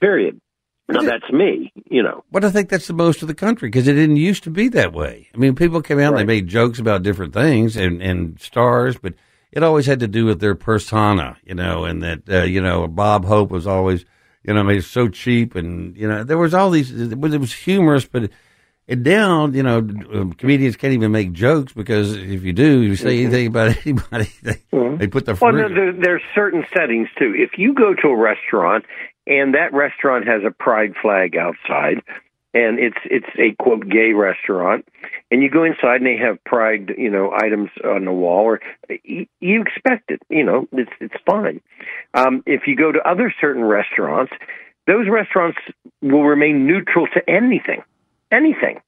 Period. 0.00 0.40
Now 0.88 1.02
that's 1.02 1.30
me, 1.32 1.72
you 1.88 2.02
know. 2.02 2.24
But 2.32 2.44
I 2.44 2.50
think 2.50 2.68
that's 2.68 2.86
the 2.88 2.92
most 2.92 3.22
of 3.22 3.28
the 3.28 3.34
country 3.34 3.68
because 3.68 3.86
it 3.86 3.94
didn't 3.94 4.16
used 4.16 4.42
to 4.44 4.50
be 4.50 4.68
that 4.68 4.92
way. 4.92 5.28
I 5.34 5.38
mean, 5.38 5.54
people 5.54 5.82
came 5.82 6.00
out 6.00 6.10
and 6.10 6.18
they 6.18 6.24
made 6.24 6.48
jokes 6.48 6.78
about 6.80 7.02
different 7.04 7.32
things 7.32 7.76
and, 7.76 8.02
and 8.02 8.40
stars, 8.40 8.96
but 8.98 9.14
it 9.52 9.62
always 9.62 9.86
had 9.86 10.00
to 10.00 10.08
do 10.08 10.24
with 10.26 10.40
their 10.40 10.54
persona, 10.56 11.36
you 11.44 11.54
know, 11.54 11.84
and 11.84 12.02
that, 12.02 12.28
uh, 12.28 12.42
you 12.42 12.60
know, 12.60 12.88
Bob 12.88 13.24
Hope 13.24 13.50
was 13.50 13.66
always, 13.68 14.04
you 14.42 14.52
know, 14.54 14.64
made 14.64 14.82
so 14.82 15.08
cheap 15.08 15.54
and, 15.54 15.96
you 15.96 16.08
know, 16.08 16.24
there 16.24 16.38
was 16.38 16.54
all 16.54 16.70
these, 16.70 16.90
it 16.90 17.18
was, 17.18 17.34
it 17.34 17.40
was 17.40 17.52
humorous, 17.52 18.04
but 18.04 18.30
it 18.90 19.04
down, 19.04 19.54
you 19.54 19.62
know, 19.62 19.78
um, 19.78 20.32
comedians 20.32 20.74
can't 20.74 20.92
even 20.92 21.12
make 21.12 21.30
jokes 21.30 21.72
because 21.72 22.12
if 22.16 22.42
you 22.42 22.52
do, 22.52 22.82
you 22.82 22.96
say 22.96 23.22
anything 23.22 23.46
about 23.46 23.76
anybody, 23.86 24.28
they, 24.42 24.60
they 24.72 25.06
put 25.06 25.26
the 25.26 25.38
Well, 25.40 25.52
no, 25.52 25.68
there, 25.68 25.92
there's 25.92 26.22
certain 26.34 26.66
settings 26.76 27.06
too. 27.16 27.32
If 27.36 27.56
you 27.56 27.72
go 27.72 27.94
to 27.94 28.08
a 28.08 28.16
restaurant 28.16 28.84
and 29.28 29.54
that 29.54 29.72
restaurant 29.72 30.26
has 30.26 30.42
a 30.44 30.50
pride 30.50 30.94
flag 31.00 31.36
outside, 31.36 32.02
and 32.52 32.80
it's 32.80 32.96
it's 33.04 33.28
a 33.38 33.54
quote 33.62 33.88
gay 33.88 34.12
restaurant, 34.12 34.84
and 35.30 35.40
you 35.40 35.48
go 35.48 35.62
inside 35.62 36.02
and 36.02 36.06
they 36.06 36.16
have 36.16 36.42
pride, 36.42 36.92
you 36.98 37.10
know, 37.10 37.30
items 37.32 37.70
on 37.84 38.04
the 38.06 38.12
wall, 38.12 38.42
or 38.42 38.60
you, 39.04 39.26
you 39.38 39.62
expect 39.62 40.10
it, 40.10 40.20
you 40.28 40.42
know, 40.42 40.66
it's 40.72 40.90
it's 41.00 41.14
fine. 41.24 41.60
Um, 42.14 42.42
if 42.44 42.62
you 42.66 42.74
go 42.74 42.90
to 42.90 42.98
other 43.08 43.32
certain 43.40 43.62
restaurants, 43.62 44.32
those 44.88 45.06
restaurants 45.08 45.58
will 46.02 46.24
remain 46.24 46.66
neutral 46.66 47.06
to 47.14 47.30
anything, 47.30 47.84
anything. 48.30 48.80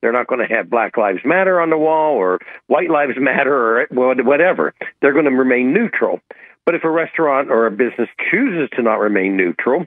They're 0.00 0.12
not 0.12 0.26
going 0.26 0.46
to 0.46 0.54
have 0.54 0.70
Black 0.70 0.96
Lives 0.96 1.20
Matter 1.24 1.60
on 1.60 1.70
the 1.70 1.78
wall 1.78 2.14
or 2.14 2.38
White 2.66 2.90
Lives 2.90 3.14
Matter 3.18 3.54
or 3.54 3.86
whatever. 3.90 4.74
They're 5.00 5.12
going 5.12 5.24
to 5.24 5.30
remain 5.30 5.72
neutral. 5.72 6.20
But 6.64 6.74
if 6.74 6.84
a 6.84 6.90
restaurant 6.90 7.50
or 7.50 7.66
a 7.66 7.70
business 7.70 8.08
chooses 8.30 8.68
to 8.76 8.82
not 8.82 8.96
remain 8.96 9.36
neutral 9.36 9.86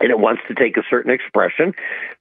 and 0.00 0.10
it 0.10 0.18
wants 0.18 0.42
to 0.48 0.54
take 0.54 0.76
a 0.76 0.82
certain 0.90 1.12
expression, 1.12 1.74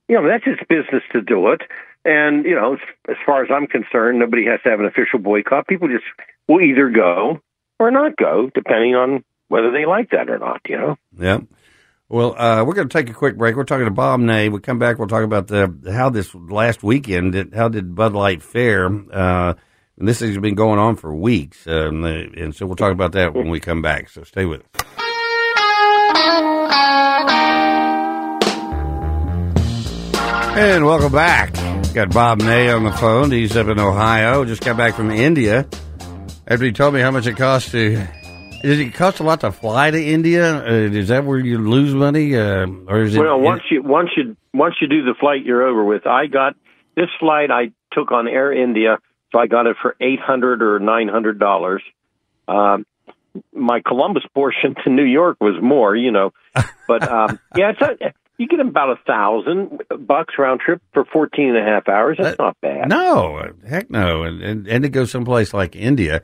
you 0.08 0.16
know, 0.16 0.28
that's 0.28 0.46
its 0.48 0.62
business 0.70 1.04
to 1.12 1.22
do 1.22 1.50
it. 1.50 1.62
And, 2.06 2.46
you 2.46 2.56
know, 2.56 2.78
as, 3.10 3.18
far 3.26 3.44
as 3.44 3.50
I'm 3.52 3.68
concerned, 3.68 4.20
nobody 4.20 4.46
has 4.46 4.62
to 4.64 4.70
have 4.70 4.80
an 4.80 4.86
official 4.86 5.20
boycott. 5.20 5.68
People 5.68 5.90
just 5.90 6.06
will 6.48 6.62
either 6.62 6.90
go 6.90 7.42
or 7.80 7.92
not 7.92 8.16
go, 8.16 8.50
depending 8.54 8.96
on 8.96 9.24
whether 9.50 9.72
they 9.72 9.86
like 9.86 10.12
that 10.12 10.30
or 10.30 10.38
not, 10.38 10.62
you 10.70 10.78
know? 10.78 10.98
Yeah. 11.18 11.40
Well, 12.10 12.40
uh, 12.40 12.64
we're 12.64 12.74
going 12.74 12.88
to 12.88 12.94
take 12.94 13.10
a 13.10 13.14
quick 13.14 13.38
break. 13.38 13.58
We're 13.58 13.66
talking 13.66 13.84
to 13.84 13.92
Bob 13.92 14.22
Ney. 14.22 14.48
We 14.48 14.62
come 14.62 14.80
back. 14.80 14.98
We'll 14.98 15.10
talk 15.10 15.26
about 15.26 15.48
the 15.48 15.92
how 15.92 16.10
this 16.10 16.34
last 16.34 16.82
weekend. 16.82 17.54
How 17.54 17.68
did 17.68 17.96
Bud 17.96 18.14
Light 18.14 18.42
fare? 18.42 18.86
Uh, 18.86 19.56
and 20.00 20.08
this 20.08 20.22
has 20.22 20.38
been 20.38 20.56
going 20.56 20.80
on 20.80 20.96
for 20.96 21.14
weeks, 21.14 21.68
um, 21.68 22.06
and 22.06 22.56
so 22.56 22.66
we'll 22.66 22.78
talk 22.78 22.94
about 22.94 23.12
that 23.14 23.34
when 23.34 23.50
we 23.50 23.60
come 23.60 23.82
back. 23.82 24.08
So 24.08 24.24
stay 24.24 24.46
with 24.46 24.62
us. 24.62 24.86
And 30.56 30.86
welcome 30.86 31.12
back. 31.12 31.54
Got 31.94 32.14
Bob 32.14 32.40
Ney 32.40 32.70
on 32.70 32.86
the 32.86 32.94
phone. 32.94 33.32
He's 33.32 33.58
up 33.58 33.68
in 33.68 33.80
Ohio. 33.80 34.46
Just 34.46 34.64
got 34.64 34.78
back 34.78 34.96
from 34.96 35.12
India. 35.12 35.68
After 36.48 36.66
you 36.66 36.72
told 36.72 36.94
me 36.94 37.02
how 37.02 37.12
much 37.12 37.28
it 37.28 37.36
costs 37.36 37.72
to, 37.72 38.08
does 38.62 38.80
it 38.80 38.94
cost 38.94 39.20
a 39.20 39.24
lot 39.24 39.42
to 39.42 39.52
fly 39.52 39.92
to 39.92 40.02
India? 40.04 40.64
Uh, 40.66 40.72
is 40.72 41.08
that 41.10 41.26
where 41.26 41.40
you 41.40 41.58
lose 41.58 41.94
money, 41.94 42.36
uh, 42.36 42.68
or 42.88 43.02
is 43.04 43.16
it? 43.16 43.20
Well, 43.20 43.40
once 43.40 43.64
you 43.70 43.82
once 43.84 44.10
you 44.18 44.36
once 44.54 44.76
you 44.82 44.88
do 44.88 45.04
the 45.04 45.14
flight, 45.20 45.44
you're 45.46 45.68
over 45.68 45.84
with. 45.84 46.06
I 46.08 46.28
got 46.28 46.56
this 46.96 47.10
flight 47.20 47.52
I 47.52 47.72
took 47.94 48.12
on 48.12 48.28
Air 48.28 48.52
India, 48.52 48.98
so 49.32 49.40
I 49.40 49.48
got 49.48 49.68
it 49.68 49.78
for 49.82 49.96
eight 50.02 50.20
hundred 50.20 50.62
or 50.62 50.80
nine 50.80 51.08
hundred 51.08 51.40
dollars. 51.40 51.84
Um, 52.48 52.86
my 53.54 53.82
Columbus 53.86 54.24
portion 54.34 54.76
to 54.84 54.90
New 54.90 55.04
York 55.06 55.38
was 55.40 55.56
more, 55.62 55.96
you 55.96 56.12
know, 56.12 56.32
but 56.88 57.08
um, 57.08 57.40
yeah, 57.56 57.72
it's 57.72 57.82
a, 57.82 58.14
you 58.38 58.48
get 58.48 58.60
about 58.60 58.90
a 58.92 58.96
thousand 59.06 59.82
bucks 60.00 60.36
round 60.38 60.60
trip 60.60 60.82
for 60.94 61.06
14 61.06 61.50
and 61.50 61.58
a 61.58 61.62
half 61.64 61.88
hours. 61.90 62.18
That's 62.20 62.40
Uh, 62.40 62.44
not 62.46 62.58
bad. 62.62 62.90
No, 62.90 63.52
heck 63.68 63.90
no, 63.92 64.24
and 64.24 64.42
and, 64.42 64.68
and 64.68 64.84
to 64.84 64.90
go 64.90 65.06
someplace 65.06 65.54
like 65.54 65.76
India. 65.76 66.22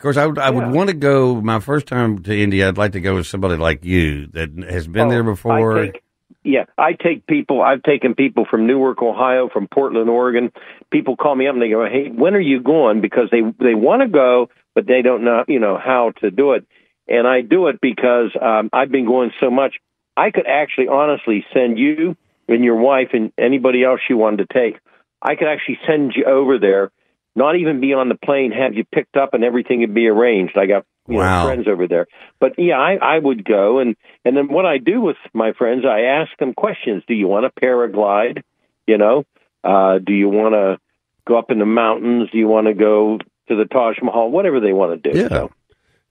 Of 0.00 0.02
course, 0.02 0.16
I 0.16 0.24
would 0.24 0.38
I 0.38 0.48
would 0.48 0.70
want 0.70 0.88
to 0.88 0.96
go. 0.96 1.42
My 1.42 1.60
first 1.60 1.86
time 1.86 2.22
to 2.22 2.34
India, 2.34 2.66
I'd 2.68 2.78
like 2.78 2.92
to 2.92 3.02
go 3.02 3.16
with 3.16 3.26
somebody 3.26 3.58
like 3.58 3.84
you 3.84 4.28
that 4.28 4.48
has 4.66 4.88
been 4.88 5.08
Oh, 5.08 5.10
there 5.10 5.22
before. 5.22 5.78
I 5.78 5.88
take, 5.88 6.02
yeah, 6.42 6.64
I 6.78 6.94
take 6.94 7.26
people. 7.26 7.60
I've 7.60 7.82
taken 7.82 8.14
people 8.14 8.46
from 8.50 8.66
Newark, 8.66 9.02
Ohio, 9.02 9.50
from 9.50 9.68
Portland, 9.68 10.08
Oregon. 10.08 10.52
People 10.90 11.18
call 11.18 11.34
me 11.34 11.48
up 11.48 11.52
and 11.52 11.60
they 11.60 11.68
go, 11.68 11.84
"Hey, 11.84 12.08
when 12.08 12.34
are 12.34 12.40
you 12.40 12.62
going?" 12.62 13.02
Because 13.02 13.28
they 13.30 13.42
they 13.42 13.74
want 13.74 14.00
to 14.00 14.08
go, 14.08 14.48
but 14.74 14.86
they 14.86 15.02
don't 15.02 15.22
know 15.22 15.44
you 15.46 15.58
know 15.58 15.76
how 15.76 16.12
to 16.22 16.30
do 16.30 16.52
it. 16.52 16.66
And 17.06 17.26
I 17.28 17.42
do 17.42 17.66
it 17.66 17.78
because 17.82 18.30
um, 18.40 18.70
I've 18.72 18.90
been 18.90 19.04
going 19.04 19.32
so 19.38 19.50
much. 19.50 19.76
I 20.16 20.30
could 20.30 20.46
actually, 20.46 20.88
honestly, 20.88 21.44
send 21.52 21.78
you 21.78 22.16
and 22.48 22.64
your 22.64 22.76
wife 22.76 23.08
and 23.12 23.34
anybody 23.36 23.84
else 23.84 24.00
you 24.08 24.16
wanted 24.16 24.48
to 24.48 24.54
take. 24.54 24.80
I 25.20 25.34
could 25.34 25.48
actually 25.48 25.78
send 25.86 26.14
you 26.16 26.24
over 26.24 26.58
there. 26.58 26.90
Not 27.36 27.56
even 27.56 27.80
be 27.80 27.94
on 27.94 28.08
the 28.08 28.16
plane, 28.16 28.50
have 28.52 28.74
you 28.74 28.84
picked 28.84 29.16
up, 29.16 29.34
and 29.34 29.44
everything 29.44 29.80
would 29.80 29.94
be 29.94 30.08
arranged. 30.08 30.56
I 30.58 30.66
got 30.66 30.84
you 31.08 31.16
Wow. 31.16 31.42
know, 31.42 31.46
friends 31.48 31.68
over 31.68 31.86
there. 31.88 32.06
But 32.40 32.54
yeah, 32.58 32.78
I, 32.78 32.94
I 32.96 33.18
would 33.18 33.44
go 33.44 33.78
and 33.78 33.96
and 34.24 34.36
then 34.36 34.48
what 34.48 34.66
I 34.66 34.78
do 34.78 35.00
with 35.00 35.16
my 35.32 35.52
friends, 35.52 35.84
I 35.88 36.02
ask 36.02 36.30
them 36.38 36.54
questions. 36.54 37.02
Do 37.06 37.14
you 37.14 37.28
want 37.28 37.46
to 37.52 37.60
paraglide? 37.60 38.42
You 38.86 38.98
know, 38.98 39.24
uh, 39.62 39.98
do 39.98 40.12
you 40.12 40.28
want 40.28 40.54
to 40.54 40.78
go 41.26 41.38
up 41.38 41.50
in 41.50 41.58
the 41.60 41.66
mountains? 41.66 42.30
Do 42.32 42.38
you 42.38 42.48
want 42.48 42.66
to 42.66 42.74
go 42.74 43.18
to 43.48 43.56
the 43.56 43.64
Taj 43.64 43.96
Mahal? 44.02 44.30
Whatever 44.30 44.58
they 44.60 44.72
want 44.72 45.02
to 45.02 45.12
do. 45.12 45.18
Yeah. 45.18 45.28
So, 45.28 45.50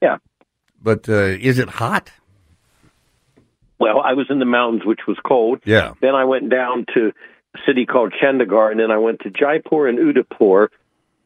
yeah. 0.01 0.17
But 0.82 1.09
uh, 1.09 1.13
is 1.49 1.59
it 1.59 1.67
hot? 1.70 2.11
Well, 3.80 4.01
I 4.01 4.13
was 4.13 4.28
in 4.30 4.39
the 4.39 4.45
mountains, 4.45 4.86
which 4.86 5.01
was 5.07 5.17
cold. 5.26 5.59
Yeah. 5.65 5.93
Then 6.01 6.15
I 6.15 6.26
went 6.26 6.49
down 6.49 6.86
to 6.95 7.11
a 7.55 7.59
city 7.65 7.86
called 7.86 8.13
Chandigarh, 8.22 8.72
and 8.72 8.80
then 8.80 8.91
I 8.91 8.97
went 8.97 9.22
to 9.22 9.30
Jaipur 9.30 9.88
and 9.88 9.97
Udaipur. 9.99 10.70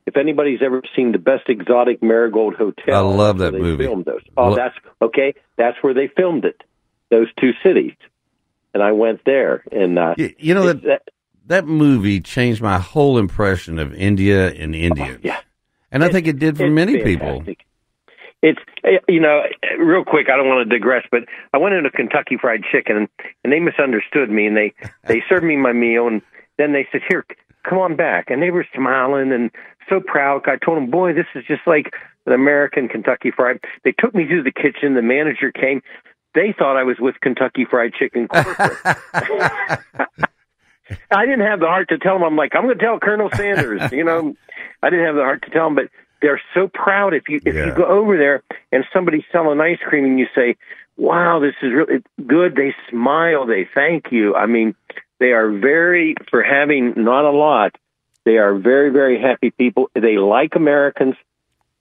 If 0.06 0.18
anybody's 0.18 0.60
ever 0.62 0.82
seen 0.96 1.12
the 1.14 1.18
best 1.18 1.48
exotic 1.48 2.04
marigold 2.04 2.56
hotel, 2.56 2.96
I 2.96 3.00
love 3.16 3.38
that 3.40 3.54
movie. 3.54 3.86
Filmed 3.86 4.06
those. 4.06 4.22
Oh, 4.36 4.56
that's 4.56 4.76
okay. 5.02 5.34
That's 5.58 5.78
where 5.82 5.94
they 5.94 6.08
filmed 6.16 6.46
it. 6.46 6.62
Those 7.10 7.28
two 7.40 7.52
cities, 7.64 7.94
and 8.74 8.82
I 8.84 8.92
went 8.92 9.22
there. 9.26 9.64
And 9.72 9.98
uh, 9.98 10.16
Y- 10.18 10.36
You 10.40 10.54
know 10.56 10.68
it's- 10.68 10.84
that 10.86 11.10
that 11.48 11.66
movie 11.68 12.20
changed 12.22 12.62
my 12.62 12.80
whole 12.80 13.18
impression 13.18 13.80
of 13.80 13.94
India 13.94 14.50
and 14.52 14.74
Indians. 14.76 15.20
yeah. 15.24 15.40
and 15.92 16.04
I 16.04 16.10
think 16.10 16.28
it 16.28 16.40
did 16.40 16.58
for 16.58 16.70
many 16.70 17.02
people. 17.04 17.44
It's 18.42 18.60
eh, 18.84 18.98
you 19.08 19.22
know 19.22 19.44
real 19.80 20.04
quick. 20.04 20.28
I 20.30 20.36
don't 20.36 20.48
want 20.50 20.68
to 20.70 20.78
digress, 20.78 21.06
but 21.12 21.22
I 21.54 21.58
went 21.58 21.76
into 21.76 21.90
Kentucky 21.92 22.38
Fried 22.40 22.64
Chicken 22.72 23.08
and 23.44 23.54
they 23.54 23.60
misunderstood 23.60 24.30
me 24.30 24.48
and 24.48 24.58
they 24.58 24.74
they 25.08 25.24
served 25.30 25.46
me 25.46 25.56
my 25.56 25.72
meal 25.72 26.08
and 26.08 26.22
then 26.58 26.74
they 26.74 26.86
said, 26.92 27.02
"Here, 27.08 27.26
come 27.68 27.78
on 27.78 27.96
back." 27.96 28.30
And 28.30 28.42
they 28.42 28.52
were 28.52 28.66
smiling 28.76 29.32
and 29.32 29.50
so 29.90 30.00
proud. 30.00 30.42
I 30.48 30.58
told 30.58 30.78
them, 30.78 30.90
"Boy, 30.90 31.14
this 31.14 31.26
is 31.36 31.44
just 31.46 31.62
like 31.66 31.94
an 32.26 32.34
American 32.34 32.88
Kentucky 32.90 33.32
Fried." 33.32 33.60
They 33.84 33.92
took 33.98 34.14
me 34.16 34.26
to 34.28 34.44
the 34.44 34.52
kitchen. 34.52 34.94
The 34.96 35.02
manager 35.02 35.52
came. 35.52 35.82
They 36.36 36.54
thought 36.58 36.78
I 36.78 36.84
was 36.84 36.98
with 37.00 37.20
Kentucky 37.22 37.66
Fried 37.70 37.94
Chicken 37.94 38.28
corporate. 38.28 38.78
I 41.12 41.26
didn't 41.26 41.46
have 41.46 41.60
the 41.60 41.68
heart 41.68 41.90
to 41.90 41.98
tell 41.98 42.16
them. 42.16 42.24
I'm 42.24 42.36
like, 42.36 42.56
I'm 42.56 42.64
going 42.64 42.78
to 42.78 42.84
tell 42.84 43.00
Colonel 43.00 43.30
Sanders. 43.34 43.92
you 43.92 44.04
know, 44.04 44.36
I 44.82 44.90
didn't 44.90 45.06
have 45.06 45.16
the 45.16 45.22
heart 45.22 45.44
to 45.44 45.50
tell 45.52 45.66
them, 45.68 45.76
but 45.76 45.86
they're 46.22 46.42
so 46.54 46.68
proud. 46.68 47.14
If 47.14 47.30
you 47.30 47.40
if 47.46 47.56
Yeah. 47.56 47.68
you 47.68 47.72
go 47.74 47.86
over 47.86 48.18
there 48.18 48.44
and 48.72 48.84
somebody's 48.94 49.24
selling 49.32 49.60
ice 49.62 49.80
cream 49.88 50.06
and 50.06 50.20
you 50.20 50.28
say, 50.36 50.56
"Wow, 50.98 51.40
this 51.40 51.54
is 51.62 51.72
really 51.74 52.02
good," 52.28 52.56
they 52.56 52.76
smile. 52.90 53.46
They 53.46 53.68
thank 53.74 54.12
you. 54.12 54.36
I 54.36 54.46
mean, 54.46 54.76
they 55.20 55.32
are 55.32 55.50
very 55.52 56.16
for 56.30 56.42
having 56.44 56.94
not 56.98 57.26
a 57.26 57.32
lot. 57.32 57.76
They 58.26 58.38
are 58.38 58.56
very 58.58 58.90
very 58.92 59.20
happy 59.22 59.52
people. 59.52 59.90
They 59.94 60.18
like 60.18 60.56
Americans. 60.56 61.16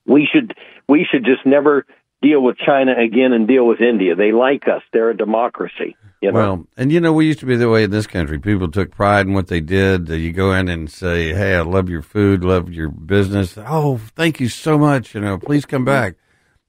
We 0.07 0.29
should 0.33 0.55
we 0.89 1.07
should 1.11 1.25
just 1.25 1.47
never 1.47 1.87
deal 2.21 2.43
with 2.43 2.57
China 2.57 2.93
again 2.97 3.33
and 3.33 3.47
deal 3.47 3.67
with 3.67 3.81
India. 3.81 4.15
They 4.15 4.33
like 4.33 4.69
us. 4.69 4.83
They're 4.93 5.11
a 5.11 5.17
democracy. 5.17 5.97
You 6.21 6.31
know? 6.31 6.39
Well, 6.39 6.67
and 6.77 6.93
you 6.93 7.01
know, 7.01 7.13
we 7.13 7.27
used 7.27 7.41
to 7.41 7.47
be 7.47 7.57
the 7.57 7.69
way 7.69 7.83
in 7.83 7.91
this 7.91 8.07
country. 8.07 8.39
People 8.39 8.71
took 8.71 8.93
pride 8.93 9.27
in 9.27 9.35
what 9.35 9.49
they 9.49 9.61
did. 9.61 10.09
You 10.09 10.33
go 10.33 10.53
in 10.53 10.69
and 10.69 10.89
say, 10.89 11.35
"Hey, 11.35 11.57
I 11.57 11.63
love 11.63 11.89
your 11.89 12.03
food, 12.03 12.45
love 12.45 12.71
your 12.71 12.89
business. 12.89 13.59
Oh, 13.59 13.99
thank 14.15 14.39
you 14.39 14.49
so 14.49 14.79
much. 14.79 15.15
You 15.15 15.21
know, 15.21 15.37
please 15.37 15.67
come 15.67 15.85
back." 15.85 16.15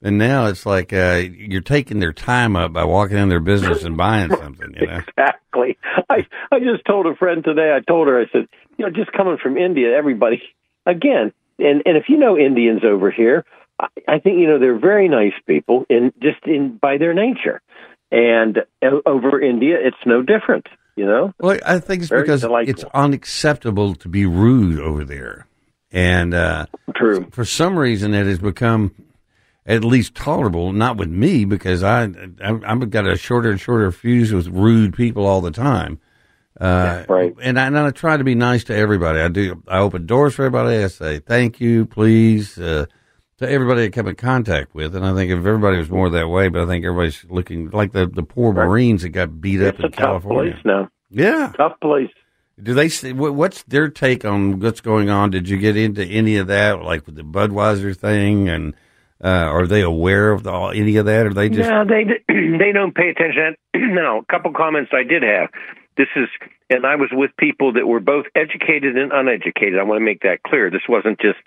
And 0.04 0.18
now 0.18 0.48
it's 0.48 0.66
like 0.66 0.92
uh, 0.92 1.22
you're 1.34 1.62
taking 1.62 2.00
their 2.00 2.12
time 2.14 2.56
up 2.58 2.74
by 2.74 2.84
walking 2.84 3.18
in 3.18 3.30
their 3.30 3.40
business 3.40 3.84
and 3.84 3.96
buying 3.96 4.30
something. 4.36 4.76
You 4.80 4.88
know, 4.88 4.98
Exactly. 5.08 5.78
I 6.10 6.28
I 6.52 6.60
just 6.60 6.84
told 6.86 7.08
a 7.08 7.16
friend 7.16 7.44
today. 7.44 7.74
I 7.76 7.80
told 7.80 8.08
her. 8.08 8.20
I 8.20 8.26
said, 8.32 8.48
you 8.78 8.86
know, 8.86 8.92
just 8.92 9.12
coming 9.14 9.38
from 9.42 9.58
India, 9.58 9.96
everybody 9.96 10.42
again, 10.86 11.32
and 11.58 11.82
and 11.86 11.96
if 11.98 12.10
you 12.10 12.18
know 12.18 12.38
Indians 12.38 12.82
over 12.84 13.10
here, 13.12 13.46
I, 13.80 13.88
I 14.08 14.20
think 14.20 14.40
you 14.40 14.48
know 14.48 14.60
they're 14.60 14.78
very 14.78 15.08
nice 15.08 15.34
people, 15.48 15.86
in 15.90 16.12
just 16.22 16.46
in 16.46 16.78
by 16.78 16.98
their 16.98 17.14
nature, 17.14 17.62
and 18.12 18.60
o- 18.84 19.02
over 19.06 19.40
India, 19.42 19.78
it's 19.80 19.98
no 20.06 20.22
different. 20.22 20.68
You 20.96 21.06
know. 21.06 21.34
well, 21.40 21.58
I 21.66 21.80
think 21.80 22.02
it's 22.02 22.10
Very 22.10 22.22
because 22.24 22.42
delightful. 22.42 22.72
it's 22.74 22.84
unacceptable 22.94 23.96
to 23.96 24.10
be 24.10 24.26
rude 24.26 24.80
over 24.80 25.04
there, 25.06 25.48
and 25.92 26.34
uh, 26.34 26.66
True. 26.96 27.28
for 27.32 27.46
some 27.46 27.80
reason 27.80 28.14
it 28.14 28.28
has 28.28 28.38
become 28.40 28.94
at 29.66 29.84
least 29.84 30.16
tolerable. 30.16 30.74
Not 30.74 30.98
with 30.98 31.10
me 31.10 31.46
because 31.46 31.84
I 31.84 32.04
I- 32.44 32.60
I've 32.66 32.90
got 32.90 33.08
a 33.08 33.16
shorter 33.18 33.52
and 33.52 33.60
shorter 33.60 33.92
fuse 33.92 34.34
with 34.34 34.48
rude 34.48 34.94
people 34.96 35.26
all 35.26 35.42
the 35.42 35.52
time. 35.52 36.00
Uh, 36.62 37.04
right. 37.10 37.34
And 37.42 37.60
I, 37.60 37.66
and 37.66 37.78
I 37.78 37.90
try 37.90 38.16
to 38.16 38.24
be 38.24 38.36
nice 38.36 38.64
to 38.66 38.76
everybody. 38.76 39.20
I 39.20 39.28
do. 39.28 39.64
I 39.68 39.80
open 39.80 40.06
doors 40.06 40.36
for 40.36 40.46
everybody. 40.46 40.84
I 40.84 40.88
say 40.88 41.20
thank 41.20 41.60
you, 41.60 41.86
please, 41.88 42.60
uh, 42.60 42.86
to 43.40 43.50
everybody 43.50 43.86
I 43.86 43.90
come 43.90 44.08
in 44.08 44.16
contact 44.16 44.76
with. 44.76 44.96
And 44.96 45.04
I 45.06 45.16
think 45.16 45.32
if 45.32 45.40
everybody 45.40 45.78
was 45.78 45.90
more 45.90 46.10
that 46.12 46.28
way, 46.30 46.50
but 46.50 46.62
I 46.62 46.68
think 46.68 46.86
everybody's 46.86 47.26
looking 47.30 47.72
like 47.72 47.92
the 47.92 48.06
the 48.06 48.22
poor 48.24 48.54
Marines 48.54 49.02
that 49.02 49.10
got 49.10 49.42
beat 49.42 49.62
up 49.64 49.74
It's 49.76 49.84
a 49.84 49.86
in 49.88 49.92
tough 49.94 50.00
California. 50.00 50.52
place 50.54 50.64
now. 50.66 50.90
Yeah. 51.10 51.52
Tough 51.58 51.80
place. 51.82 52.10
Do 52.62 52.76
they? 52.76 52.88
What's 53.14 53.64
their 53.64 53.90
take 53.90 54.24
on 54.24 54.60
what's 54.60 54.80
going 54.80 55.10
on? 55.10 55.32
Did 55.32 55.50
you 55.50 55.58
get 55.58 55.76
into 55.76 56.06
any 56.06 56.38
of 56.38 56.46
that, 56.48 56.84
like 56.84 57.08
with 57.08 57.16
the 57.16 57.24
Budweiser 57.24 57.98
thing, 57.98 58.48
and 58.48 58.76
uh, 59.24 59.28
are 59.28 59.68
they 59.68 59.82
aware 59.82 60.32
of 60.32 60.44
the, 60.44 60.52
any 60.52 60.98
of 60.98 61.06
that? 61.06 61.26
Or 61.26 61.34
they 61.34 61.50
just 61.50 61.70
no, 61.70 61.86
they 61.86 62.04
they 62.28 62.72
don't 62.74 62.94
pay 62.94 63.10
attention. 63.10 63.56
no, 63.76 64.20
a 64.20 64.26
couple 64.26 64.52
comments 64.54 64.92
I 64.94 65.04
did 65.04 65.24
have. 65.24 65.50
This 65.96 66.08
is, 66.16 66.28
and 66.70 66.86
I 66.86 66.96
was 66.96 67.10
with 67.12 67.32
people 67.38 67.74
that 67.74 67.88
were 67.88 68.00
both 68.00 68.26
educated 68.36 68.98
and 68.98 69.12
uneducated. 69.14 69.80
I 69.80 69.84
want 69.84 70.00
to 70.00 70.06
make 70.06 70.22
that 70.22 70.42
clear. 70.46 70.72
This 70.72 70.82
wasn't 70.90 71.22
just, 71.22 71.38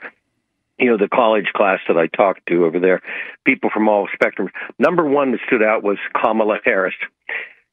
you 0.78 0.86
know, 0.86 0.96
the 0.96 1.08
college 1.08 1.46
class 1.54 1.80
that 1.88 1.96
I 1.96 2.06
talked 2.06 2.46
to 2.48 2.64
over 2.64 2.78
there. 2.78 3.02
People 3.44 3.70
from 3.74 3.88
all 3.88 4.06
spectrums. 4.08 4.50
Number 4.78 5.04
one 5.04 5.32
that 5.32 5.40
stood 5.46 5.64
out 5.64 5.82
was 5.82 5.98
Kamala 6.14 6.58
Harris. 6.64 6.94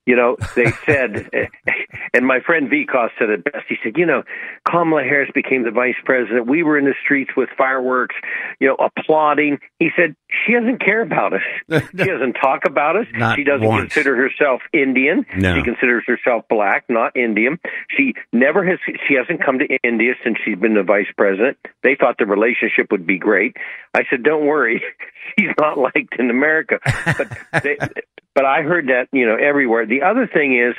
You 0.06 0.18
know, 0.18 0.36
they 0.56 0.72
said, 0.86 1.30
and 2.14 2.28
my 2.28 2.39
friend 2.41 2.70
Vikos 2.70 3.10
said 3.18 3.30
it 3.30 3.43
best. 3.45 3.66
He 3.70 3.76
said, 3.84 3.93
you 3.95 4.06
know, 4.06 4.24
Kamala 4.70 5.04
Harris 5.04 5.30
became 5.34 5.64
the 5.64 5.72
vice 5.72 5.95
president. 6.04 6.47
We 6.47 6.62
were 6.64 6.78
in 6.78 6.86
the 6.86 6.95
streets 7.04 7.32
with 7.38 7.49
fireworks, 7.58 8.16
you 8.60 8.68
know, 8.68 8.76
applauding. 8.76 9.60
He 9.80 9.89
said, 9.95 10.16
she 10.45 10.54
doesn't 10.54 10.84
care 10.84 11.01
about 11.01 11.34
us. 11.34 11.41
she 11.91 12.04
doesn't 12.04 12.34
talk 12.34 12.62
about 12.66 12.97
us. 12.97 13.06
Not 13.14 13.38
she 13.38 13.45
doesn't 13.45 13.66
once. 13.66 13.93
consider 13.93 14.16
herself 14.16 14.62
Indian. 14.74 15.26
No. 15.38 15.56
She 15.56 15.64
considers 15.64 16.04
herself 16.06 16.45
black, 16.49 16.86
not 16.89 17.16
Indian. 17.16 17.60
She 17.95 18.14
never 18.34 18.66
has, 18.66 18.80
she 19.08 19.16
hasn't 19.16 19.43
come 19.45 19.60
to 19.60 19.68
India 19.84 20.14
since 20.24 20.38
she's 20.43 20.58
been 20.58 20.74
the 20.74 20.84
vice 20.84 21.12
president. 21.18 21.58
They 21.82 21.95
thought 21.95 22.18
the 22.18 22.26
relationship 22.26 22.91
would 22.91 23.08
be 23.08 23.18
great. 23.18 23.56
I 23.93 24.01
said, 24.10 24.24
don't 24.24 24.45
worry. 24.45 24.84
She's 25.39 25.51
not 25.58 25.78
liked 25.78 26.16
in 26.20 26.30
America. 26.30 26.80
But 26.84 27.64
they, 27.64 27.78
but 28.36 28.45
I 28.45 28.64
heard 28.64 28.88
that, 28.88 29.08
you 29.12 29.26
know, 29.26 29.36
everywhere. 29.36 29.86
The 29.93 30.05
other 30.05 30.27
thing 30.27 30.57
is, 30.57 30.75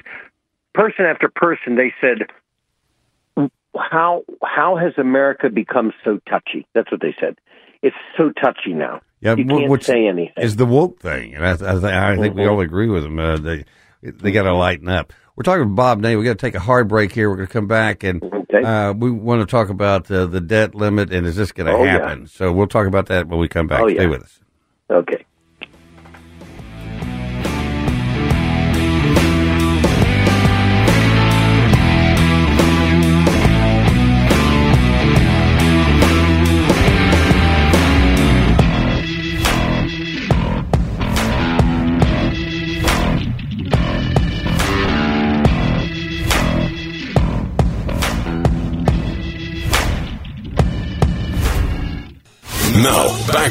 person 0.74 1.04
after 1.04 1.28
person, 1.28 1.76
they 1.76 1.92
said, 2.00 3.48
how 3.76 4.22
how 4.44 4.76
has 4.76 4.92
America 4.98 5.50
become 5.50 5.92
so 6.04 6.18
touchy? 6.28 6.66
That's 6.74 6.90
what 6.90 7.00
they 7.00 7.14
said. 7.20 7.36
It's 7.82 7.96
so 8.16 8.30
touchy 8.30 8.72
now. 8.72 9.00
Yeah, 9.20 9.36
you 9.36 9.44
can't 9.44 9.82
say 9.84 10.06
anything. 10.06 10.32
is 10.42 10.56
the 10.56 10.66
woke 10.66 11.00
thing, 11.00 11.34
and 11.34 11.46
I, 11.46 11.52
I, 11.52 12.12
I 12.12 12.16
think 12.16 12.34
we 12.34 12.46
all 12.46 12.60
agree 12.60 12.88
with 12.88 13.02
them. 13.04 13.18
Uh, 13.18 13.36
they 13.36 13.64
they 14.02 14.32
got 14.32 14.42
to 14.44 14.54
lighten 14.54 14.88
up. 14.88 15.12
We're 15.36 15.42
talking 15.44 15.66
with 15.66 15.76
Bob 15.76 16.00
Ney. 16.00 16.16
We 16.16 16.24
got 16.24 16.38
to 16.38 16.46
take 16.46 16.54
a 16.54 16.60
hard 16.60 16.88
break 16.88 17.12
here. 17.12 17.28
We're 17.30 17.36
going 17.36 17.48
to 17.48 17.52
come 17.52 17.66
back 17.66 18.02
and 18.04 18.22
Okay. 18.22 18.62
Uh, 18.62 18.92
we 18.92 19.10
want 19.10 19.40
to 19.40 19.46
talk 19.46 19.68
about 19.68 20.08
uh, 20.10 20.26
the 20.26 20.40
debt 20.40 20.74
limit 20.76 21.12
and 21.12 21.26
is 21.26 21.34
this 21.34 21.50
going 21.50 21.66
to 21.66 21.72
Oh, 21.72 21.82
yeah. 21.82 21.92
happen? 21.92 22.26
So 22.28 22.52
we'll 22.52 22.68
talk 22.68 22.86
about 22.86 23.06
that 23.06 23.26
when 23.26 23.40
we 23.40 23.48
come 23.48 23.66
back. 23.66 23.80
Oh, 23.80 23.88
Stay 23.88 24.02
yeah. 24.02 24.08
with 24.08 24.22
us. 24.22 24.40
Okay. 24.88 25.24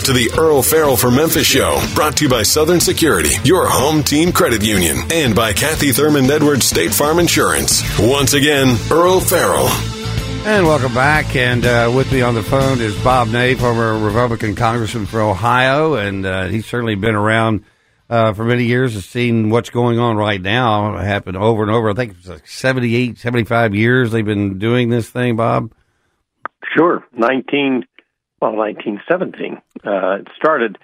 To 0.03 0.11
the 0.11 0.31
Earle 0.37 0.61
Farrell 0.61 0.97
for 0.97 1.09
Memphis 1.09 1.47
show, 1.47 1.81
brought 1.95 2.17
to 2.17 2.25
you 2.25 2.29
by 2.29 2.43
Southern 2.43 2.81
Security, 2.81 3.35
your 3.45 3.69
home 3.69 4.03
team 4.03 4.33
credit 4.33 4.61
union, 4.61 4.97
and 5.13 5.33
by 5.33 5.53
Kathy 5.53 5.93
Thurman 5.93 6.29
Edwards 6.29 6.65
State 6.65 6.93
Farm 6.93 7.19
Insurance. 7.19 7.81
Once 7.97 8.33
again, 8.33 8.75
Earle 8.91 9.21
Farrell. 9.21 9.69
And 10.45 10.67
welcome 10.67 10.93
back. 10.93 11.37
And 11.37 11.65
uh, 11.65 11.89
with 11.95 12.11
me 12.11 12.21
on 12.21 12.35
the 12.35 12.43
phone 12.43 12.81
is 12.81 13.01
Bob 13.01 13.29
Ney, 13.29 13.55
former 13.55 13.97
Republican 13.97 14.55
congressman 14.55 15.05
for 15.05 15.21
Ohio, 15.21 15.93
and 15.93 16.25
uh, 16.25 16.47
he's 16.47 16.65
certainly 16.65 16.95
been 16.95 17.15
around 17.15 17.63
uh, 18.09 18.33
for 18.33 18.43
many 18.43 18.65
years. 18.65 18.95
Has 18.95 19.05
seen 19.05 19.51
what's 19.51 19.69
going 19.69 19.99
on 19.99 20.17
right 20.17 20.41
now 20.41 20.97
happen 20.97 21.37
over 21.37 21.61
and 21.61 21.71
over. 21.71 21.91
I 21.91 21.93
think 21.93 22.17
it's 22.19 22.27
like 22.27 22.45
78, 22.45 23.19
75 23.19 23.73
years 23.73 24.11
they've 24.11 24.25
been 24.25 24.59
doing 24.59 24.89
this 24.89 25.09
thing, 25.09 25.37
Bob. 25.37 25.71
Sure. 26.75 27.05
19, 27.13 27.85
well, 28.43 28.55
1917. 28.57 29.61
Uh, 29.85 30.19
it 30.21 30.27
started. 30.35 30.77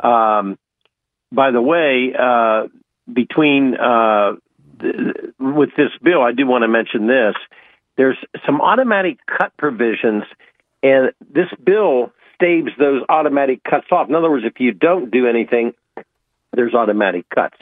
Um, 0.00 0.58
by 1.30 1.50
the 1.50 1.60
way, 1.60 2.12
uh, 2.18 2.68
between 3.12 3.74
uh, 3.76 4.32
th- 4.80 4.94
with 5.38 5.70
this 5.76 5.90
bill, 6.02 6.22
I 6.22 6.32
do 6.32 6.46
want 6.46 6.62
to 6.62 6.68
mention 6.68 7.06
this. 7.06 7.34
There's 7.96 8.16
some 8.46 8.60
automatic 8.60 9.18
cut 9.26 9.56
provisions, 9.58 10.24
and 10.82 11.12
this 11.20 11.48
bill 11.62 12.12
staves 12.34 12.70
those 12.78 13.02
automatic 13.08 13.62
cuts 13.62 13.86
off. 13.92 14.08
In 14.08 14.14
other 14.14 14.30
words, 14.30 14.44
if 14.46 14.58
you 14.58 14.72
don't 14.72 15.10
do 15.10 15.26
anything, 15.26 15.72
there's 16.52 16.74
automatic 16.74 17.28
cuts. 17.28 17.56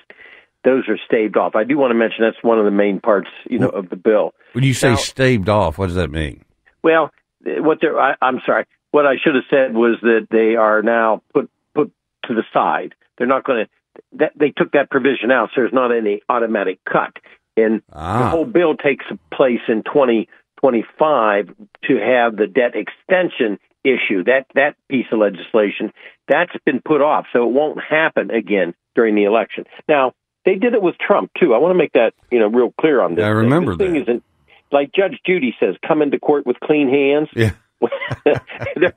Those 0.62 0.88
are 0.88 0.98
staved 1.07 1.36
off. 1.36 1.57
I 1.57 1.64
do 1.64 1.76
want 1.78 1.90
to 1.90 1.94
mention 1.94 2.18
that's 2.20 2.42
one 2.42 2.59
of 2.59 2.64
the 2.64 2.70
main 2.70 3.01
parts, 3.01 3.28
you 3.48 3.59
know, 3.59 3.68
of 3.70 3.88
the 3.88 3.96
bill. 3.96 4.34
When 4.53 4.62
you 4.62 4.74
say 4.74 4.90
Now- 4.90 4.96
staved 4.96 5.48
off, 5.48 5.78
what 5.78 5.86
does 5.86 5.96
that 5.96 6.11
mean? 6.11 6.44
Well, 6.82 7.11
what 7.44 7.78
they're 7.80 7.98
I, 7.98 8.14
I'm 8.22 8.40
sorry. 8.46 8.66
What 8.93 9.07
I 9.07 9.16
should 9.22 9.34
have 9.34 9.45
said 9.51 9.74
was 9.74 9.97
that 10.03 10.26
they 10.30 10.57
are 10.57 10.82
now 10.82 11.22
put 11.32 11.51
put 11.74 11.93
to 12.26 12.34
the 12.34 12.43
side. 12.53 12.95
They're 13.18 13.26
not 13.26 13.45
going 13.45 13.64
to. 13.66 13.70
That 14.18 14.32
they 14.36 14.51
took 14.51 14.72
that 14.72 14.91
provision 14.91 15.30
out, 15.30 15.49
so 15.55 15.61
there's 15.62 15.72
not 15.72 15.93
any 15.95 16.22
automatic 16.28 16.78
cut. 16.91 17.16
And 17.57 17.80
the 17.88 17.97
Ah. 17.99 18.30
whole 18.30 18.45
bill 18.45 18.76
takes 18.76 19.05
place 19.32 19.61
in 19.68 19.82
2025 19.82 21.51
to 21.88 21.97
have 21.99 22.36
the 22.36 22.47
debt 22.47 22.72
extension 22.74 23.59
issue. 23.84 24.24
That 24.24 24.47
that 24.55 24.76
piece 24.88 25.07
of 25.12 25.18
legislation 25.18 25.93
that's 26.28 26.53
been 26.64 26.80
put 26.84 27.01
off, 27.03 27.26
so 27.32 27.45
it 27.45 27.53
won't 27.53 27.80
happen 27.82 28.30
again 28.30 28.74
during 28.95 29.14
the 29.14 29.24
election. 29.24 29.64
Now 29.88 30.12
they 30.45 30.55
did 30.57 30.74
it 30.74 30.82
with 30.82 30.97
Trump 30.99 31.30
too. 31.38 31.55
I 31.55 31.59
want 31.59 31.72
to 31.72 31.78
make 31.78 31.93
that 31.93 32.14
you 32.30 32.38
know 32.38 32.49
real 32.49 32.72
clear 32.80 33.01
on 33.01 33.14
this. 33.14 33.22
I 33.24 33.28
thing. 33.28 33.36
remember 33.36 33.74
this 33.76 33.86
thing 33.86 33.95
that. 33.95 34.03
isn't 34.03 34.24
like 34.72 34.93
Judge 34.93 35.18
Judy 35.26 35.55
says, 35.59 35.74
come 35.86 36.01
into 36.01 36.18
court 36.20 36.47
with 36.47 36.59
clean 36.61 36.88
hands. 36.88 37.28
Yeah. 37.34 37.51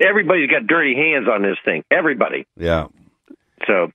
Everybody's 0.00 0.50
got 0.50 0.66
dirty 0.66 0.94
hands 0.94 1.28
on 1.28 1.42
this 1.42 1.56
thing. 1.64 1.84
Everybody. 1.90 2.46
Yeah. 2.56 2.88
So, 3.66 3.92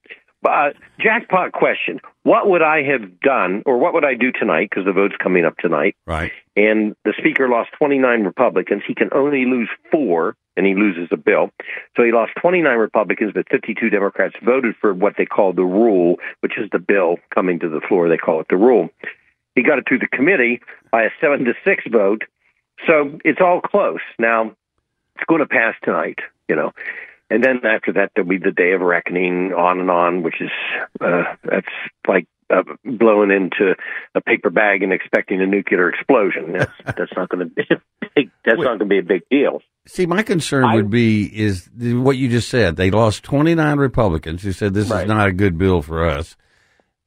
uh, 0.47 0.69
jackpot 0.99 1.51
question: 1.51 1.99
What 2.23 2.47
would 2.49 2.61
I 2.61 2.83
have 2.83 3.19
done, 3.19 3.63
or 3.65 3.77
what 3.77 3.93
would 3.93 4.05
I 4.05 4.15
do 4.15 4.31
tonight? 4.31 4.69
Because 4.69 4.85
the 4.85 4.93
vote's 4.93 5.15
coming 5.21 5.43
up 5.45 5.57
tonight, 5.57 5.95
Right. 6.05 6.31
and 6.55 6.95
the 7.03 7.13
speaker 7.17 7.49
lost 7.49 7.71
29 7.77 8.23
Republicans. 8.23 8.83
He 8.87 8.95
can 8.95 9.09
only 9.11 9.45
lose 9.45 9.69
four, 9.91 10.35
and 10.55 10.65
he 10.65 10.73
loses 10.75 11.09
a 11.11 11.17
bill. 11.17 11.51
So 11.97 12.03
he 12.03 12.11
lost 12.13 12.31
29 12.41 12.77
Republicans, 12.77 13.33
but 13.35 13.49
52 13.49 13.89
Democrats 13.89 14.35
voted 14.41 14.75
for 14.79 14.93
what 14.93 15.15
they 15.17 15.25
call 15.25 15.51
the 15.51 15.65
rule, 15.65 16.15
which 16.39 16.57
is 16.57 16.69
the 16.71 16.79
bill 16.79 17.17
coming 17.35 17.59
to 17.59 17.67
the 17.69 17.81
floor. 17.81 18.07
They 18.07 18.17
call 18.17 18.39
it 18.39 18.47
the 18.49 18.57
rule. 18.57 18.89
He 19.55 19.63
got 19.63 19.77
it 19.79 19.85
through 19.87 19.99
the 19.99 20.07
committee 20.07 20.61
by 20.91 21.03
a 21.03 21.09
seven 21.19 21.43
to 21.43 21.53
six 21.65 21.83
vote. 21.91 22.23
So 22.87 23.19
it's 23.25 23.39
all 23.41 23.61
close. 23.61 23.99
Now, 24.17 24.51
it's 25.15 25.25
going 25.27 25.41
to 25.41 25.47
pass 25.47 25.75
tonight, 25.83 26.19
you 26.47 26.55
know. 26.55 26.71
And 27.29 27.43
then 27.43 27.57
after 27.65 27.93
that, 27.93 28.11
there'll 28.15 28.29
be 28.29 28.37
the 28.37 28.51
day 28.51 28.71
of 28.71 28.81
reckoning, 28.81 29.53
on 29.53 29.79
and 29.79 29.91
on, 29.91 30.23
which 30.23 30.41
is 30.41 30.49
uh, 30.99 31.23
that's 31.43 31.67
like 32.07 32.25
uh, 32.49 32.63
blowing 32.83 33.29
into 33.29 33.75
a 34.15 34.21
paper 34.21 34.49
bag 34.49 34.81
and 34.81 34.91
expecting 34.91 35.39
a 35.39 35.45
nuclear 35.45 35.89
explosion. 35.89 36.53
That's 36.53 36.71
that's 36.85 37.11
not 37.15 37.29
going 37.29 37.47
to 37.47 37.53
be 37.53 37.63
big, 38.15 38.31
that's 38.43 38.57
not 38.57 38.65
going 38.65 38.79
to 38.79 38.85
be 38.85 38.97
a 38.97 39.03
big 39.03 39.21
deal. 39.29 39.61
See, 39.85 40.07
my 40.07 40.23
concern 40.23 40.65
I- 40.65 40.75
would 40.75 40.89
be 40.89 41.25
is 41.25 41.69
what 41.77 42.17
you 42.17 42.29
just 42.29 42.49
said. 42.49 42.77
They 42.77 42.89
lost 42.89 43.23
29 43.23 43.77
Republicans 43.77 44.41
who 44.41 44.51
said 44.51 44.73
this 44.73 44.89
Right. 44.89 45.03
is 45.03 45.07
not 45.07 45.27
a 45.27 45.31
good 45.31 45.57
bill 45.57 45.83
for 45.83 46.05
us. 46.09 46.35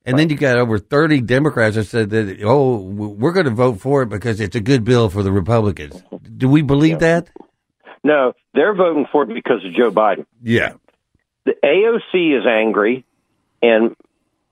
And 0.04 0.18
then 0.18 0.28
you 0.28 0.36
got 0.36 0.56
over 0.56 0.78
30 0.78 1.20
Democrats 1.20 1.76
that 1.76 1.84
said 1.84 2.10
that, 2.10 2.42
oh, 2.42 2.78
we're 2.78 3.32
going 3.32 3.46
to 3.46 3.52
vote 3.52 3.80
for 3.80 4.02
it 4.02 4.08
because 4.08 4.40
it's 4.40 4.56
a 4.56 4.60
good 4.60 4.84
bill 4.84 5.08
for 5.08 5.22
the 5.22 5.30
Republicans. 5.30 6.02
Do 6.36 6.48
we 6.48 6.62
believe 6.62 6.98
that? 6.98 7.30
No, 8.02 8.32
they're 8.52 8.74
voting 8.74 9.06
for 9.12 9.22
it 9.22 9.34
because 9.34 9.64
of 9.64 9.72
Joe 9.74 9.92
Biden. 9.92 10.26
Yeah. 10.42 10.72
The 11.44 11.54
AOC 11.64 12.38
is 12.38 12.46
angry, 12.46 13.04
and 13.60 13.96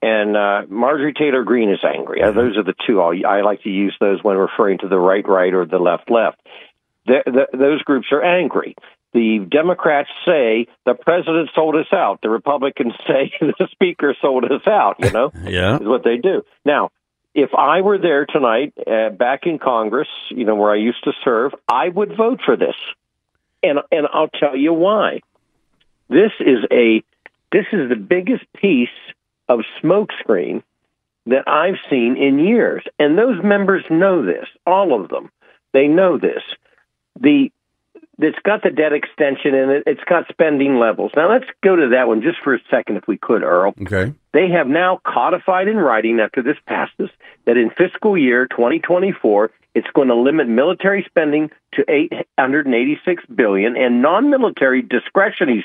and 0.02 0.36
uh, 0.36 0.62
Marjorie 0.68 1.12
Taylor 1.12 1.44
Greene 1.44 1.70
is 1.70 1.84
angry. 1.84 2.22
Uh, 2.22 2.32
those 2.32 2.56
are 2.56 2.62
the 2.62 2.74
two. 2.86 3.00
I'll, 3.00 3.12
I 3.26 3.42
like 3.42 3.62
to 3.64 3.68
use 3.68 3.94
those 4.00 4.22
when 4.22 4.36
referring 4.36 4.78
to 4.78 4.88
the 4.88 4.98
right, 4.98 5.26
right, 5.28 5.52
or 5.52 5.66
the 5.66 5.78
left, 5.78 6.10
left. 6.10 6.40
The, 7.06 7.22
the, 7.26 7.58
those 7.58 7.82
groups 7.82 8.06
are 8.12 8.22
angry. 8.22 8.76
The 9.12 9.40
Democrats 9.50 10.08
say 10.24 10.66
the 10.86 10.94
president 10.94 11.50
sold 11.54 11.74
us 11.76 11.92
out. 11.92 12.20
The 12.22 12.30
Republicans 12.30 12.92
say 13.06 13.32
the 13.40 13.68
speaker 13.72 14.14
sold 14.20 14.44
us 14.44 14.66
out. 14.66 14.96
You 15.00 15.10
know, 15.10 15.32
Yeah. 15.44 15.76
is 15.78 15.86
what 15.86 16.04
they 16.04 16.16
do. 16.16 16.42
Now, 16.64 16.90
if 17.34 17.54
I 17.54 17.80
were 17.80 17.98
there 17.98 18.26
tonight, 18.26 18.72
uh, 18.86 19.10
back 19.10 19.46
in 19.46 19.58
Congress, 19.58 20.08
you 20.30 20.44
know, 20.44 20.54
where 20.54 20.70
I 20.70 20.76
used 20.76 21.04
to 21.04 21.12
serve, 21.24 21.52
I 21.68 21.88
would 21.88 22.16
vote 22.16 22.40
for 22.44 22.56
this, 22.56 22.74
and 23.62 23.78
and 23.92 24.06
I'll 24.12 24.28
tell 24.28 24.56
you 24.56 24.72
why. 24.72 25.20
This 26.08 26.32
is 26.40 26.64
a 26.72 27.02
this 27.52 27.66
is 27.72 27.88
the 27.88 27.96
biggest 27.96 28.44
piece 28.54 28.88
of 29.48 29.60
smokescreen 29.82 30.62
that 31.26 31.46
I've 31.48 31.76
seen 31.88 32.16
in 32.16 32.38
years, 32.38 32.84
and 32.98 33.16
those 33.18 33.42
members 33.42 33.84
know 33.90 34.24
this. 34.24 34.46
All 34.66 35.00
of 35.00 35.08
them, 35.08 35.30
they 35.72 35.86
know 35.86 36.18
this. 36.18 36.42
The 37.20 37.52
it's 38.22 38.38
got 38.44 38.62
the 38.62 38.70
debt 38.70 38.92
extension 38.92 39.54
and 39.54 39.70
it. 39.70 39.82
It's 39.86 40.04
got 40.08 40.26
spending 40.28 40.78
levels. 40.78 41.12
Now 41.16 41.30
let's 41.30 41.46
go 41.62 41.76
to 41.76 41.88
that 41.90 42.06
one 42.08 42.22
just 42.22 42.38
for 42.42 42.54
a 42.54 42.58
second, 42.70 42.96
if 42.96 43.06
we 43.08 43.16
could, 43.18 43.42
Earle 43.42 43.74
Okay. 43.82 44.12
they 44.32 44.48
have 44.50 44.66
now 44.66 45.00
codified 45.06 45.68
in 45.68 45.76
writing 45.76 46.20
after 46.20 46.42
this 46.42 46.56
passes 46.66 47.10
that 47.46 47.56
in 47.56 47.70
fiscal 47.70 48.16
year 48.18 48.46
2024 48.46 49.50
it's 49.74 49.86
going 49.94 50.08
to 50.08 50.14
limit 50.16 50.48
military 50.48 51.04
spending 51.08 51.48
to 51.74 51.84
886 51.88 53.22
billion 53.34 53.76
and 53.76 54.02
non-military 54.02 54.82
discretionary 54.82 55.64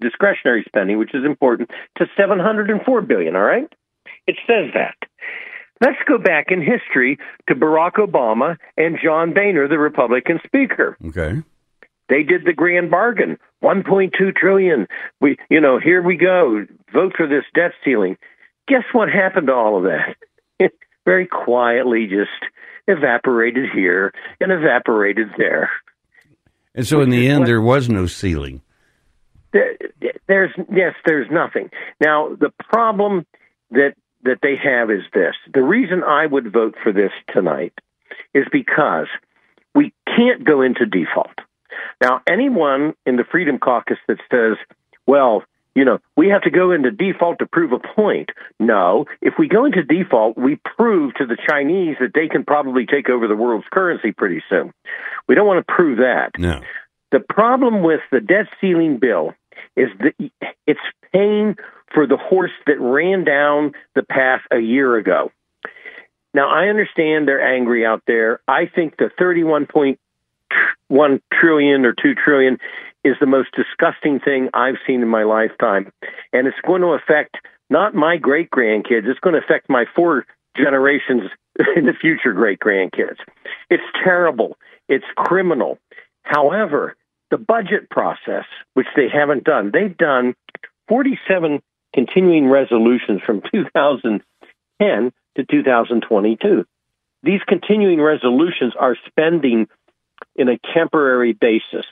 discretionary 0.00 0.62
spending 0.66 0.98
which 0.98 1.14
is 1.14 1.24
important 1.24 1.70
to 1.96 2.06
704 2.16 3.02
billion 3.02 3.36
all 3.36 3.42
right 3.42 3.70
it 4.26 4.36
says 4.46 4.70
that 4.74 4.94
let's 5.80 5.98
go 6.06 6.18
back 6.18 6.46
in 6.50 6.60
history 6.62 7.18
to 7.48 7.54
Barack 7.54 7.94
Obama 7.94 8.56
and 8.76 8.98
John 9.02 9.32
Boehner 9.34 9.68
the 9.68 9.78
Republican 9.78 10.40
speaker 10.44 10.96
Okay. 11.08 11.42
They 12.10 12.24
did 12.24 12.44
the 12.44 12.52
grand 12.52 12.90
bargain, 12.90 13.38
1.2 13.62 14.36
trillion. 14.36 14.88
We, 15.20 15.38
you 15.48 15.60
know, 15.60 15.78
here 15.78 16.02
we 16.02 16.16
go. 16.16 16.66
Vote 16.92 17.14
for 17.16 17.26
this 17.26 17.44
debt 17.54 17.72
ceiling. 17.84 18.18
Guess 18.66 18.82
what 18.92 19.08
happened 19.08 19.46
to 19.46 19.54
all 19.54 19.78
of 19.78 19.84
that? 19.84 20.16
It 20.58 20.74
very 21.06 21.26
quietly 21.26 22.08
just 22.08 22.52
evaporated 22.88 23.70
here 23.72 24.12
and 24.40 24.50
evaporated 24.50 25.28
there. 25.38 25.70
And 26.74 26.86
so 26.86 27.00
in 27.00 27.10
the 27.10 27.28
end, 27.28 27.46
there 27.46 27.60
was 27.60 27.88
no 27.88 28.06
ceiling. 28.06 28.60
There, 29.52 29.76
there's 30.26 30.52
yes, 30.72 30.94
there's 31.04 31.30
nothing. 31.30 31.70
Now 32.00 32.34
the 32.34 32.50
problem 32.70 33.26
that 33.70 33.94
that 34.22 34.38
they 34.42 34.56
have 34.56 34.90
is 34.90 35.02
this: 35.12 35.34
the 35.52 35.62
reason 35.62 36.04
I 36.04 36.26
would 36.26 36.52
vote 36.52 36.76
for 36.80 36.92
this 36.92 37.10
tonight 37.32 37.72
is 38.34 38.46
because 38.52 39.08
we 39.74 39.92
can't 40.06 40.44
go 40.44 40.62
into 40.62 40.86
default. 40.86 41.40
Now, 42.00 42.22
anyone 42.26 42.94
in 43.06 43.16
the 43.16 43.24
Freedom 43.24 43.58
Caucus 43.58 43.98
that 44.08 44.18
says, 44.30 44.56
"Well, 45.06 45.44
you 45.74 45.84
know, 45.84 45.98
we 46.16 46.28
have 46.28 46.42
to 46.42 46.50
go 46.50 46.72
into 46.72 46.90
default 46.90 47.38
to 47.38 47.46
prove 47.46 47.72
a 47.72 47.78
point. 47.78 48.30
No, 48.58 49.06
if 49.22 49.34
we 49.38 49.48
go 49.48 49.64
into 49.64 49.82
default, 49.82 50.36
we 50.36 50.56
prove 50.76 51.14
to 51.14 51.26
the 51.26 51.36
Chinese 51.48 51.96
that 52.00 52.12
they 52.14 52.28
can 52.28 52.44
probably 52.44 52.86
take 52.86 53.08
over 53.08 53.28
the 53.28 53.36
world's 53.36 53.66
currency 53.70 54.12
pretty 54.12 54.42
soon. 54.48 54.72
We 55.28 55.34
don't 55.34 55.46
want 55.46 55.64
to 55.64 55.72
prove 55.72 55.98
that. 55.98 56.32
No. 56.38 56.60
The 57.12 57.20
problem 57.20 57.82
with 57.82 58.00
the 58.10 58.20
debt 58.20 58.46
ceiling 58.60 58.98
bill 58.98 59.34
is 59.76 59.88
that 60.00 60.14
it's 60.66 60.80
paying 61.12 61.56
for 61.92 62.06
the 62.06 62.16
horse 62.16 62.52
that 62.66 62.80
ran 62.80 63.24
down 63.24 63.72
the 63.94 64.02
path 64.02 64.42
a 64.50 64.58
year 64.58 64.96
ago. 64.96 65.30
Now, 66.32 66.48
I 66.48 66.68
understand 66.68 67.26
they're 67.26 67.44
angry 67.44 67.84
out 67.84 68.02
there. 68.06 68.40
I 68.46 68.66
think 68.66 68.96
the 68.96 69.10
31.1 70.90 71.20
trillion 71.32 71.84
or 71.84 71.92
2 71.92 72.14
trillion 72.14 72.58
is 73.04 73.16
the 73.20 73.26
most 73.26 73.48
disgusting 73.54 74.20
thing 74.20 74.48
I've 74.52 74.76
seen 74.86 75.02
in 75.02 75.08
my 75.08 75.24
lifetime. 75.24 75.90
And 76.32 76.46
it's 76.46 76.60
going 76.66 76.82
to 76.82 76.88
affect 76.88 77.36
not 77.70 77.94
my 77.94 78.16
great 78.16 78.50
grandkids, 78.50 79.06
it's 79.06 79.20
going 79.20 79.34
to 79.34 79.40
affect 79.40 79.68
my 79.68 79.84
four 79.94 80.26
generations 80.56 81.30
in 81.76 81.86
the 81.86 81.92
future 81.92 82.32
great 82.32 82.60
grandkids. 82.60 83.16
It's 83.70 83.82
terrible. 84.02 84.56
It's 84.88 85.04
criminal. 85.16 85.78
However, 86.22 86.96
the 87.30 87.38
budget 87.38 87.88
process, 87.90 88.44
which 88.74 88.88
they 88.96 89.08
haven't 89.08 89.44
done, 89.44 89.70
they've 89.72 89.96
done 89.96 90.34
47 90.88 91.62
continuing 91.94 92.48
resolutions 92.48 93.20
from 93.24 93.40
2010 93.52 95.12
to 95.36 95.44
2022. 95.44 96.66
These 97.22 97.40
continuing 97.46 98.00
resolutions 98.00 98.72
are 98.78 98.96
spending 99.06 99.68
in 100.36 100.48
a 100.48 100.58
temporary 100.74 101.32
basis. 101.32 101.86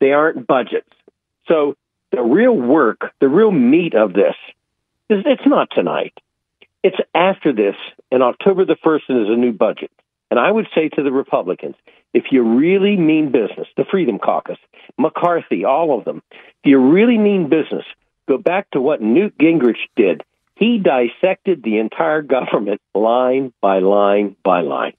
They 0.00 0.12
aren't 0.12 0.46
budgets. 0.46 0.88
So 1.46 1.76
the 2.12 2.22
real 2.22 2.54
work, 2.54 3.12
the 3.20 3.28
real 3.28 3.50
meat 3.50 3.94
of 3.94 4.12
this 4.12 4.36
is 5.08 5.22
it's 5.26 5.46
not 5.46 5.68
tonight. 5.70 6.14
It's 6.82 6.96
after 7.14 7.52
this, 7.52 7.74
and 8.10 8.22
October 8.22 8.64
the 8.64 8.76
1st 8.76 9.22
is 9.24 9.28
a 9.28 9.36
new 9.36 9.52
budget. 9.52 9.90
And 10.30 10.38
I 10.38 10.50
would 10.50 10.68
say 10.74 10.88
to 10.90 11.02
the 11.02 11.10
Republicans, 11.10 11.74
if 12.14 12.24
you 12.30 12.42
really 12.42 12.96
mean 12.96 13.32
business, 13.32 13.66
the 13.76 13.84
Freedom 13.84 14.18
Caucus, 14.18 14.58
McCarthy, 14.98 15.64
all 15.64 15.98
of 15.98 16.04
them, 16.04 16.22
if 16.32 16.70
you 16.70 16.78
really 16.78 17.18
mean 17.18 17.48
business, 17.48 17.84
go 18.28 18.38
back 18.38 18.70
to 18.70 18.80
what 18.80 19.00
Newt 19.00 19.36
Gingrich 19.38 19.88
did. 19.96 20.22
He 20.54 20.78
dissected 20.78 21.62
the 21.62 21.78
entire 21.78 22.22
government 22.22 22.80
line 22.94 23.52
by 23.60 23.78
line 23.78 24.36
by 24.42 24.60
line. 24.60 24.94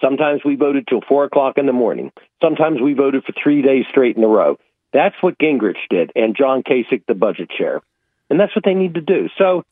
Sometimes 0.00 0.42
we 0.44 0.56
voted 0.56 0.86
till 0.86 1.02
four 1.02 1.24
o'clock 1.24 1.58
in 1.58 1.66
the 1.66 1.72
morning. 1.72 2.10
Sometimes 2.42 2.80
we 2.80 2.94
voted 2.94 3.24
for 3.24 3.32
three 3.32 3.62
days 3.62 3.84
straight 3.88 4.16
in 4.16 4.24
a 4.24 4.28
row. 4.28 4.58
That's 4.92 5.16
what 5.20 5.38
Gingrich 5.38 5.76
did, 5.88 6.10
and 6.16 6.36
John 6.36 6.62
Kasich, 6.62 7.04
the 7.06 7.14
budget 7.14 7.50
chair. 7.50 7.80
And 8.28 8.40
that's 8.40 8.54
what 8.54 8.64
they 8.64 8.74
need 8.74 8.94
to 8.94 9.00
do. 9.00 9.28
So 9.36 9.64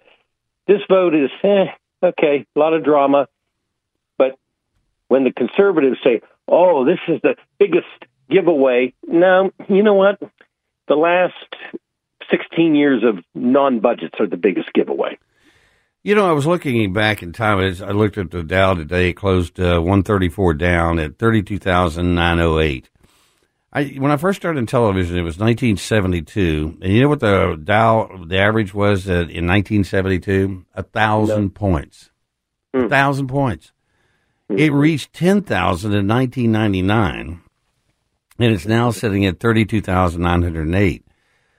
this 0.66 0.80
vote 0.88 1.14
is, 1.14 1.30
eh, 1.42 1.66
okay, 2.02 2.46
a 2.54 2.58
lot 2.58 2.74
of 2.74 2.84
drama. 2.84 3.26
But 4.16 4.36
when 5.08 5.24
the 5.24 5.32
conservatives 5.32 5.98
say, 6.04 6.20
oh, 6.46 6.84
this 6.84 6.98
is 7.08 7.20
the 7.22 7.36
biggest 7.58 7.86
giveaway, 8.30 8.94
no, 9.06 9.50
you 9.68 9.82
know 9.82 9.94
what? 9.94 10.20
The 10.88 10.96
last 10.96 11.34
16 12.30 12.74
years 12.74 13.02
of 13.02 13.18
non 13.34 13.80
budgets 13.80 14.20
are 14.20 14.26
the 14.26 14.36
biggest 14.36 14.72
giveaway. 14.72 15.18
You 16.04 16.14
know, 16.14 16.28
I 16.28 16.32
was 16.32 16.46
looking 16.46 16.92
back 16.92 17.22
in 17.22 17.32
time. 17.32 17.58
I 17.58 17.90
looked 17.90 18.18
at 18.18 18.30
the 18.30 18.44
Dow 18.44 18.74
today, 18.74 19.10
it 19.10 19.14
closed 19.14 19.58
uh, 19.58 19.80
134 19.80 20.54
down 20.54 20.98
at 20.98 21.18
32,908. 21.18 22.90
I, 23.70 23.84
when 23.98 24.10
I 24.10 24.16
first 24.16 24.40
started 24.40 24.60
in 24.60 24.66
television, 24.66 25.18
it 25.18 25.22
was 25.22 25.38
1972, 25.38 26.78
and 26.80 26.92
you 26.92 27.02
know 27.02 27.08
what 27.08 27.20
the 27.20 27.60
Dow 27.62 28.24
the 28.26 28.38
average 28.38 28.72
was 28.72 29.06
in 29.08 29.46
1972? 29.46 30.64
A 30.74 30.82
thousand 30.82 31.44
no. 31.44 31.50
points. 31.50 32.10
Mm. 32.74 32.86
A 32.86 32.88
thousand 32.88 33.26
points. 33.26 33.72
Mm. 34.50 34.58
It 34.58 34.72
reached 34.72 35.12
10,000 35.12 35.92
in 35.92 36.08
1999, 36.08 37.42
and 38.38 38.52
it's 38.54 38.66
now 38.66 38.90
sitting 38.90 39.26
at 39.26 39.40
32,908 39.40 41.07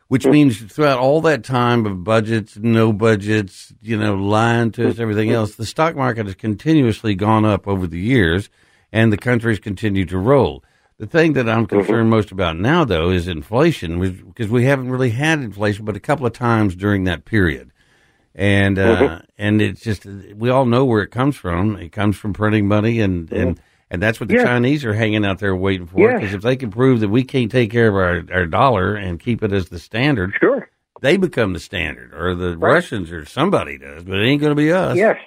which 0.09 0.25
means 0.25 0.59
throughout 0.59 0.99
all 0.99 1.21
that 1.21 1.43
time 1.43 1.85
of 1.85 2.03
budgets, 2.03 2.57
no 2.57 2.91
budgets, 2.91 3.71
you 3.81 3.95
know, 3.95 4.15
lying 4.15 4.71
to 4.71 4.89
us, 4.89 4.99
everything 4.99 5.31
else, 5.31 5.55
the 5.55 5.65
stock 5.65 5.95
market 5.95 6.25
has 6.25 6.35
continuously 6.35 7.13
gone 7.13 7.45
up 7.45 7.67
over 7.67 7.85
the 7.85 7.99
years 7.99 8.49
and 8.91 9.13
the 9.13 9.17
country's 9.17 9.59
continued 9.59 10.09
to 10.09 10.17
roll. 10.17 10.63
The 10.97 11.05
thing 11.05 11.33
that 11.33 11.47
I'm 11.47 11.67
mm-hmm. 11.67 11.77
concerned 11.77 12.09
most 12.09 12.31
about 12.31 12.57
now, 12.57 12.83
though, 12.85 13.11
is 13.11 13.27
inflation, 13.27 13.99
because 13.99 14.49
we 14.49 14.65
haven't 14.65 14.89
really 14.89 15.11
had 15.11 15.39
inflation, 15.39 15.85
but 15.85 15.95
a 15.95 15.99
couple 15.99 16.25
of 16.25 16.33
times 16.33 16.75
during 16.75 17.03
that 17.03 17.23
period. 17.23 17.71
And 18.33 18.79
uh, 18.79 18.97
mm-hmm. 18.97 19.25
and 19.37 19.61
it's 19.61 19.81
just 19.81 20.05
we 20.05 20.49
all 20.49 20.65
know 20.65 20.85
where 20.85 21.01
it 21.01 21.11
comes 21.11 21.35
from. 21.35 21.75
It 21.77 21.91
comes 21.91 22.15
from 22.15 22.33
printing 22.33 22.67
money, 22.67 22.99
and 22.99 23.31
and 23.31 23.55
mm-hmm. 23.55 23.63
And 23.91 24.01
that's 24.01 24.19
what 24.19 24.29
the 24.29 24.35
yeah. 24.35 24.43
Chinese 24.43 24.85
are 24.85 24.93
hanging 24.93 25.25
out 25.25 25.39
there 25.39 25.55
waiting 25.55 25.87
for. 25.87 26.13
Because 26.13 26.31
yeah. 26.31 26.37
if 26.37 26.41
they 26.41 26.55
can 26.55 26.71
prove 26.71 26.99
that 26.99 27.09
we 27.09 27.23
can't 27.23 27.51
take 27.51 27.71
care 27.71 27.87
of 27.87 27.95
our, 27.95 28.23
our 28.31 28.45
dollar 28.45 28.95
and 28.95 29.19
keep 29.19 29.43
it 29.43 29.51
as 29.51 29.69
the 29.69 29.79
standard, 29.79 30.33
sure, 30.39 30.69
they 31.01 31.17
become 31.17 31.53
the 31.53 31.59
standard, 31.59 32.13
or 32.13 32.35
the 32.35 32.57
right. 32.57 32.73
Russians 32.73 33.11
or 33.11 33.25
somebody 33.25 33.77
does, 33.77 34.03
but 34.03 34.17
it 34.17 34.25
ain't 34.25 34.41
going 34.41 34.51
to 34.51 34.55
be 34.55 34.71
us. 34.71 34.97
Yes. 34.97 35.17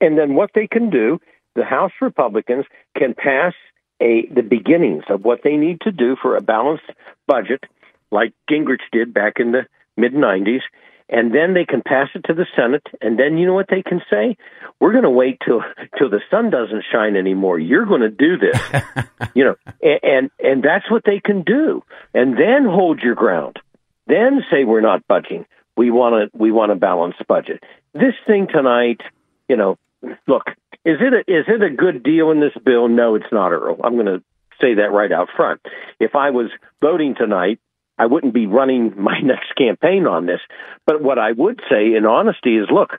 And 0.00 0.18
then 0.18 0.34
what 0.34 0.50
they 0.54 0.66
can 0.66 0.90
do, 0.90 1.18
the 1.54 1.64
House 1.64 1.92
Republicans 2.00 2.66
can 2.96 3.14
pass 3.14 3.54
a 4.00 4.26
the 4.30 4.42
beginnings 4.42 5.04
of 5.08 5.24
what 5.24 5.40
they 5.42 5.56
need 5.56 5.80
to 5.82 5.92
do 5.92 6.16
for 6.20 6.36
a 6.36 6.42
balanced 6.42 6.84
budget, 7.26 7.64
like 8.10 8.32
Gingrich 8.50 8.80
did 8.92 9.12
back 9.14 9.34
in 9.38 9.52
the 9.52 9.62
mid 9.96 10.12
'90s, 10.12 10.60
and 11.08 11.34
then 11.34 11.54
they 11.54 11.64
can 11.64 11.82
pass 11.82 12.08
it 12.14 12.24
to 12.24 12.34
the 12.34 12.46
Senate, 12.56 12.86
and 13.00 13.18
then 13.18 13.38
you 13.38 13.46
know 13.46 13.54
what 13.54 13.68
they 13.68 13.82
can 13.82 14.00
say? 14.10 14.36
We're 14.80 14.92
going 14.92 15.04
to 15.04 15.10
wait 15.10 15.38
till 15.44 15.62
till 15.98 16.10
the 16.10 16.20
sun 16.30 16.50
doesn't 16.50 16.84
shine 16.92 17.16
anymore. 17.16 17.58
You're 17.58 17.86
going 17.86 18.02
to 18.02 18.10
do 18.10 18.36
this, 18.38 18.60
you 19.34 19.44
know, 19.44 19.56
and, 19.82 20.00
and 20.02 20.30
and 20.38 20.62
that's 20.62 20.90
what 20.90 21.04
they 21.04 21.20
can 21.20 21.42
do, 21.42 21.82
and 22.12 22.38
then 22.38 22.64
hold 22.64 23.00
your 23.00 23.14
ground, 23.14 23.58
then 24.06 24.44
say 24.50 24.64
we're 24.64 24.80
not 24.80 25.06
budging. 25.06 25.46
We 25.76 25.90
want 25.90 26.32
to 26.32 26.38
we 26.38 26.50
want 26.50 26.72
a 26.72 26.76
balanced 26.76 27.26
budget. 27.26 27.62
This 27.92 28.14
thing 28.26 28.48
tonight, 28.48 29.00
you 29.48 29.56
know, 29.56 29.78
look, 30.26 30.50
is 30.84 30.98
it 31.00 31.12
a, 31.12 31.20
is 31.20 31.46
it 31.48 31.62
a 31.62 31.70
good 31.70 32.02
deal 32.02 32.30
in 32.30 32.40
this 32.40 32.52
bill? 32.64 32.88
No, 32.88 33.14
it's 33.14 33.32
not, 33.32 33.52
Earle. 33.52 33.80
I'm 33.82 33.94
going 33.94 34.06
to 34.06 34.22
say 34.60 34.74
that 34.74 34.92
right 34.92 35.12
out 35.12 35.28
front. 35.36 35.60
If 35.98 36.14
I 36.14 36.30
was 36.30 36.50
voting 36.80 37.14
tonight, 37.14 37.58
I 37.98 38.06
wouldn't 38.06 38.34
be 38.34 38.46
running 38.46 38.94
my 39.00 39.18
next 39.20 39.54
campaign 39.56 40.06
on 40.06 40.26
this. 40.26 40.40
But 40.86 41.02
what 41.02 41.18
I 41.18 41.32
would 41.32 41.60
say 41.70 41.94
in 41.94 42.06
honesty 42.06 42.56
is 42.56 42.68
look, 42.70 42.98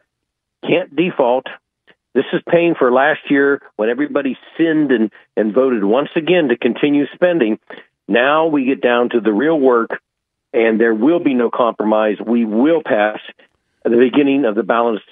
can't 0.65 0.95
default. 0.95 1.47
This 2.13 2.25
is 2.33 2.41
paying 2.49 2.73
for 2.73 2.91
last 2.91 3.19
year 3.29 3.61
when 3.75 3.89
everybody 3.89 4.37
sinned 4.57 4.91
and, 4.91 5.11
and 5.35 5.53
voted 5.53 5.83
once 5.83 6.09
again 6.15 6.47
to 6.47 6.57
continue 6.57 7.05
spending. 7.13 7.59
Now 8.07 8.47
we 8.47 8.65
get 8.65 8.81
down 8.81 9.09
to 9.09 9.19
the 9.19 9.31
real 9.31 9.59
work, 9.59 10.01
and 10.51 10.79
there 10.79 10.95
will 10.95 11.19
be 11.19 11.35
no 11.35 11.51
compromise. 11.51 12.17
We 12.25 12.43
will 12.43 12.81
pass 12.83 13.19
the 13.83 13.97
beginning 13.97 14.45
of 14.45 14.55
the 14.55 14.63
balanced 14.63 15.05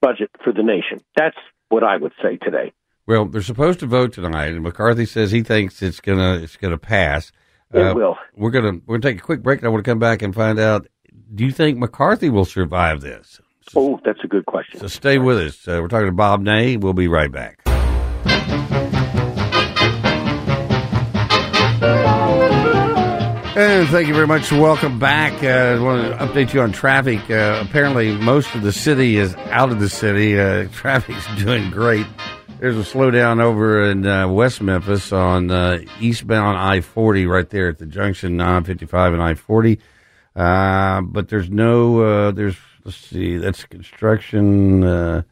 budget 0.00 0.30
for 0.42 0.52
the 0.52 0.62
nation. 0.62 1.02
That's 1.16 1.36
what 1.68 1.84
I 1.84 1.96
would 1.96 2.12
say 2.22 2.36
today. 2.36 2.72
Well, 3.06 3.26
they're 3.26 3.42
supposed 3.42 3.80
to 3.80 3.86
vote 3.86 4.12
tonight, 4.12 4.54
and 4.54 4.62
McCarthy 4.62 5.06
says 5.06 5.30
he 5.30 5.42
thinks 5.42 5.82
it's 5.82 6.00
gonna 6.00 6.38
it's 6.42 6.56
gonna 6.56 6.78
pass. 6.78 7.30
It 7.72 7.80
uh, 7.80 7.94
will. 7.94 8.16
We're 8.34 8.50
gonna 8.50 8.80
we're 8.86 8.98
gonna 8.98 9.12
take 9.12 9.20
a 9.20 9.24
quick 9.24 9.42
break. 9.42 9.64
I 9.64 9.68
want 9.68 9.84
to 9.84 9.90
come 9.90 9.98
back 9.98 10.22
and 10.22 10.34
find 10.34 10.58
out. 10.58 10.86
Do 11.34 11.44
you 11.44 11.52
think 11.52 11.78
McCarthy 11.78 12.30
will 12.30 12.44
survive 12.44 13.00
this? 13.00 13.40
So, 13.70 13.80
oh, 13.80 14.00
that's 14.04 14.20
a 14.22 14.28
good 14.28 14.46
question. 14.46 14.78
So 14.78 14.86
stay 14.86 15.18
with 15.18 15.38
us. 15.38 15.66
Uh, 15.66 15.80
we're 15.82 15.88
talking 15.88 16.06
to 16.06 16.12
Bob 16.12 16.40
Ney. 16.40 16.76
We'll 16.76 16.92
be 16.92 17.08
right 17.08 17.32
back. 17.32 17.60
And 23.56 23.88
thank 23.88 24.06
you 24.06 24.12
very 24.12 24.26
much. 24.26 24.52
Welcome 24.52 24.98
back. 24.98 25.42
Uh, 25.42 25.46
I 25.46 25.80
want 25.80 26.02
to 26.02 26.18
update 26.18 26.52
you 26.52 26.60
on 26.60 26.72
traffic. 26.72 27.30
Uh, 27.30 27.64
apparently, 27.66 28.12
most 28.12 28.54
of 28.54 28.60
the 28.60 28.70
city 28.70 29.16
is 29.16 29.34
out 29.50 29.72
of 29.72 29.80
the 29.80 29.88
city. 29.88 30.38
Uh, 30.38 30.68
traffic's 30.72 31.26
doing 31.36 31.70
great. 31.70 32.06
There's 32.58 32.78
a 32.78 32.90
slowdown 32.90 33.42
over 33.42 33.82
in 33.90 34.06
uh, 34.06 34.28
West 34.28 34.62
Memphis 34.62 35.12
on 35.12 35.50
uh, 35.50 35.80
eastbound 36.00 36.56
I 36.56 36.80
40 36.80 37.26
right 37.26 37.48
there 37.50 37.68
at 37.68 37.76
the 37.76 37.84
junction 37.84 38.38
955 38.38 39.12
and 39.12 39.22
I 39.22 39.34
40. 39.34 39.78
Uh, 40.34 41.02
but 41.02 41.28
there's 41.28 41.50
no, 41.50 42.00
uh, 42.00 42.30
there's, 42.30 42.56
let's 42.82 42.96
see, 42.96 43.36
that's 43.36 43.66
construction. 43.66 44.82
Uh, 44.84 45.22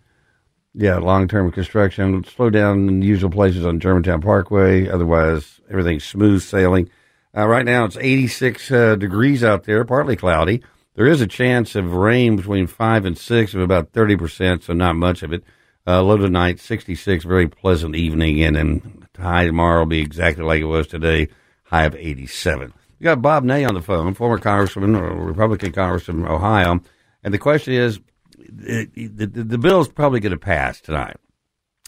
yeah, 0.74 0.98
long 0.98 1.26
term 1.26 1.50
construction. 1.50 2.24
Slow 2.24 2.50
down 2.50 2.88
in 2.90 3.00
the 3.00 3.06
usual 3.06 3.30
places 3.30 3.64
on 3.64 3.80
Germantown 3.80 4.20
Parkway. 4.20 4.86
Otherwise, 4.86 5.62
everything's 5.70 6.04
smooth 6.04 6.42
sailing. 6.42 6.90
Uh, 7.34 7.46
right 7.48 7.64
now, 7.64 7.86
it's 7.86 7.96
86 7.96 8.68
degrees 8.68 9.42
out 9.42 9.64
there, 9.64 9.82
partly 9.86 10.14
cloudy. 10.14 10.62
There 10.94 11.06
is 11.06 11.22
a 11.22 11.26
chance 11.26 11.74
of 11.74 11.94
rain 11.94 12.36
between 12.36 12.66
5 12.66 13.06
and 13.06 13.16
6 13.16 13.54
of 13.54 13.60
about 13.62 13.92
30%, 13.92 14.64
so 14.64 14.74
not 14.74 14.94
much 14.94 15.22
of 15.22 15.32
it. 15.32 15.42
Uh, 15.87 16.03
low 16.03 16.16
tonight, 16.16 16.59
66, 16.61 17.24
very 17.24 17.47
pleasant 17.47 17.95
evening, 17.95 18.43
and 18.43 18.57
then 18.57 19.07
high 19.18 19.45
tomorrow 19.45 19.80
will 19.80 19.87
be 19.87 20.01
exactly 20.01 20.43
like 20.43 20.62
it 20.62 20.64
was 20.64 20.87
today, 20.87 21.28
high 21.64 21.85
of 21.85 21.95
87. 21.95 22.72
We 22.99 23.05
got 23.05 23.20
Bob 23.20 23.45
Ney 23.45 23.66
on 23.66 23.74
the 23.74 23.82
phone, 23.82 24.14
former 24.14 24.39
congressman, 24.39 24.95
or 24.95 25.14
Republican 25.14 25.72
congressman 25.72 26.22
from 26.22 26.32
Ohio, 26.32 26.80
and 27.22 27.35
the 27.35 27.39
question 27.39 27.74
is, 27.74 28.01
the 28.39 28.89
the, 28.95 29.26
the 29.26 29.59
bill's 29.59 29.89
probably 29.89 30.20
going 30.20 30.32
to 30.32 30.39
pass 30.39 30.80
tonight. 30.80 31.16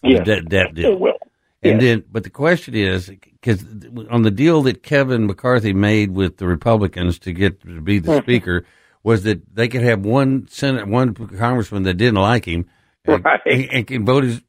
Yes. 0.03 0.19
The 0.19 0.25
debt, 0.25 0.49
debt 0.49 0.75
deal. 0.75 0.93
It 0.93 1.01
will. 1.01 1.19
And 1.63 1.81
then, 1.81 2.05
but 2.13 2.23
the 2.23 2.31
question 2.31 2.75
is, 2.75 3.09
because 3.09 3.65
on 4.11 4.23
the 4.23 4.31
deal 4.31 4.63
that 4.63 4.83
Kevin 4.83 5.27
McCarthy 5.27 5.73
made 5.73 6.11
with 6.11 6.37
the 6.37 6.47
Republicans 6.47 7.19
to 7.21 7.33
get 7.33 7.63
to 7.63 7.81
be 7.81 7.99
the 7.99 8.21
speaker, 8.21 8.65
was 9.03 9.23
that 9.23 9.55
they 9.55 9.69
could 9.69 9.83
have 9.83 10.05
one 10.05 10.47
senate, 10.49 10.87
one 10.87 11.15
congressman 11.15 11.85
that 11.85 11.95
didn't 11.95 12.21
like 12.21 12.45
him, 12.45 12.67
and, 13.07 13.25
Right. 13.25 13.41
and, 13.73 13.87
can 13.87 14.05
vote 14.05 14.25
his 14.25 14.43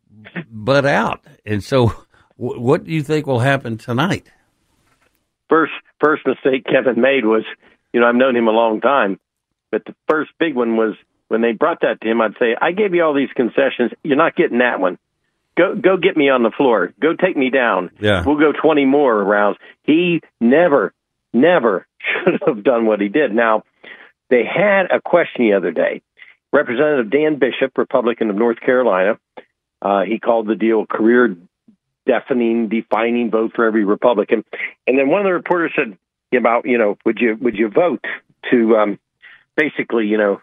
butt 0.51 0.85
out. 0.85 1.25
And 1.45 1.63
so, 1.63 1.87
wh- 2.35 2.59
what 2.59 2.83
do 2.83 2.91
you 2.91 3.03
think 3.03 3.27
will 3.27 3.39
happen 3.39 3.77
tonight? 3.77 4.31
first 5.49 5.71
first 6.03 6.25
mistake 6.27 6.65
Kevin 6.65 6.99
made 7.01 7.25
was, 7.25 7.43
you 7.93 8.01
know, 8.01 8.07
I've 8.07 8.15
known 8.15 8.35
him 8.35 8.47
a 8.47 8.51
long 8.51 8.81
time, 8.81 9.19
but 9.71 9.83
the 9.85 9.95
first 10.09 10.31
big 10.39 10.55
one 10.55 10.75
was 10.75 10.95
when 11.29 11.41
they 11.41 11.53
brought 11.53 11.81
that 11.81 12.01
to 12.01 12.09
him. 12.09 12.21
I'd 12.21 12.35
say, 12.39 12.55
I 12.61 12.71
gave 12.71 12.93
you 12.93 13.03
all 13.03 13.13
these 13.13 13.31
concessions. 13.35 13.91
You're 14.03 14.17
not 14.17 14.35
getting 14.35 14.59
that 14.59 14.79
one. 14.79 14.97
Go 15.57 15.73
go 15.75 15.97
get 15.97 16.15
me 16.17 16.29
on 16.29 16.43
the 16.43 16.51
floor. 16.51 16.93
Go 17.01 17.13
take 17.15 17.35
me 17.37 17.49
down. 17.49 17.89
Yeah. 17.99 18.23
we'll 18.25 18.37
go 18.37 18.51
20 18.51 18.85
more 18.85 19.23
rounds. 19.23 19.57
He 19.83 20.21
never, 20.39 20.93
never 21.33 21.87
should 22.25 22.41
have 22.45 22.63
done 22.63 22.85
what 22.85 22.99
he 23.01 23.07
did. 23.07 23.33
Now, 23.33 23.63
they 24.29 24.43
had 24.45 24.91
a 24.91 25.01
question 25.01 25.47
the 25.49 25.53
other 25.53 25.71
day. 25.71 26.01
Representative 26.53 27.11
Dan 27.11 27.39
Bishop, 27.39 27.77
Republican 27.77 28.29
of 28.29 28.35
North 28.35 28.59
Carolina, 28.59 29.19
uh, 29.81 30.01
he 30.01 30.19
called 30.19 30.47
the 30.47 30.55
deal 30.55 30.85
career 30.85 31.35
deafening, 32.05 32.69
defining 32.69 33.29
vote 33.29 33.51
for 33.55 33.65
every 33.65 33.83
Republican. 33.83 34.43
And 34.85 34.97
then 34.97 35.09
one 35.09 35.21
of 35.21 35.25
the 35.25 35.33
reporters 35.33 35.73
said 35.75 35.97
about, 36.35 36.65
you 36.65 36.77
know, 36.77 36.97
would 37.05 37.19
you 37.19 37.37
would 37.39 37.55
you 37.55 37.69
vote 37.69 38.03
to 38.51 38.75
um, 38.77 38.99
basically, 39.55 40.07
you 40.07 40.17
know, 40.17 40.41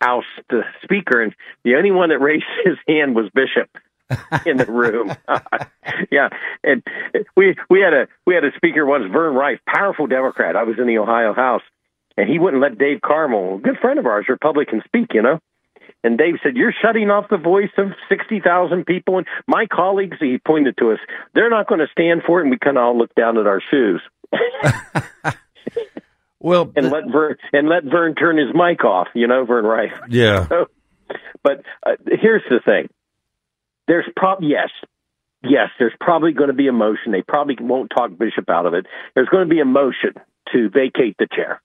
oust 0.00 0.26
the 0.48 0.62
speaker? 0.82 1.20
And 1.20 1.34
the 1.64 1.74
only 1.76 1.90
one 1.90 2.10
that 2.10 2.18
raised 2.20 2.44
his 2.64 2.76
hand 2.86 3.14
was 3.14 3.28
Bishop 3.34 3.68
in 4.46 4.56
the 4.56 4.66
room. 4.66 5.14
yeah, 6.10 6.28
and 6.62 6.82
we 7.36 7.56
we 7.68 7.80
had 7.80 7.92
a 7.92 8.08
we 8.26 8.34
had 8.34 8.44
a 8.44 8.52
speaker 8.56 8.86
once, 8.86 9.04
Vern 9.10 9.34
Riffe, 9.34 9.60
powerful 9.66 10.06
Democrat. 10.06 10.56
I 10.56 10.64
was 10.64 10.78
in 10.78 10.86
the 10.86 10.98
Ohio 10.98 11.34
House, 11.34 11.62
and 12.16 12.28
he 12.28 12.38
wouldn't 12.38 12.62
let 12.62 12.78
Dave 12.78 13.00
Carmel, 13.00 13.56
a 13.56 13.60
good 13.60 13.78
friend 13.80 13.98
of 13.98 14.06
ours, 14.06 14.26
Republican, 14.28 14.82
speak. 14.84 15.14
You 15.14 15.22
know. 15.22 15.40
And 16.02 16.18
Dave 16.18 16.34
said, 16.42 16.56
You're 16.56 16.74
shutting 16.82 17.10
off 17.10 17.30
the 17.30 17.38
voice 17.38 17.70
of 17.78 17.92
60,000 18.10 18.84
people. 18.84 19.18
And 19.18 19.26
my 19.46 19.66
colleagues, 19.66 20.18
he 20.20 20.38
pointed 20.38 20.76
to 20.78 20.92
us, 20.92 20.98
they're 21.34 21.48
not 21.48 21.66
going 21.66 21.80
to 21.80 21.86
stand 21.92 22.22
for 22.26 22.40
it. 22.40 22.42
And 22.42 22.50
we 22.50 22.58
kind 22.58 22.76
of 22.76 22.82
all 22.84 22.98
looked 22.98 23.14
down 23.16 23.38
at 23.38 23.46
our 23.46 23.62
shoes 23.70 24.02
Well, 26.40 26.70
and 26.76 26.90
let 26.90 27.04
Vern 27.10 27.36
and 27.54 27.70
let 27.70 27.84
Vern 27.84 28.14
turn 28.14 28.36
his 28.36 28.54
mic 28.54 28.84
off. 28.84 29.08
You 29.14 29.26
know, 29.26 29.46
Vern 29.46 29.64
Riffe. 29.64 29.98
yeah, 30.10 30.46
But 31.42 31.62
uh, 31.86 31.92
here's 32.06 32.42
the 32.50 32.60
thing: 32.62 32.90
there's 33.88 34.04
prob 34.14 34.40
yes, 34.42 34.68
yes, 35.42 35.70
there's 35.78 35.94
probably 35.98 36.32
going 36.32 36.48
to 36.48 36.54
be 36.54 36.68
a 36.68 36.72
motion. 36.72 37.12
They 37.12 37.22
probably 37.22 37.56
won't 37.58 37.90
talk 37.96 38.10
Bishop 38.18 38.50
out 38.50 38.66
of 38.66 38.74
it. 38.74 38.84
There's 39.14 39.28
going 39.30 39.48
to 39.48 39.54
be 39.54 39.60
a 39.60 39.64
motion 39.64 40.12
to 40.52 40.68
vacate 40.68 41.16
the 41.18 41.26
chair, 41.34 41.62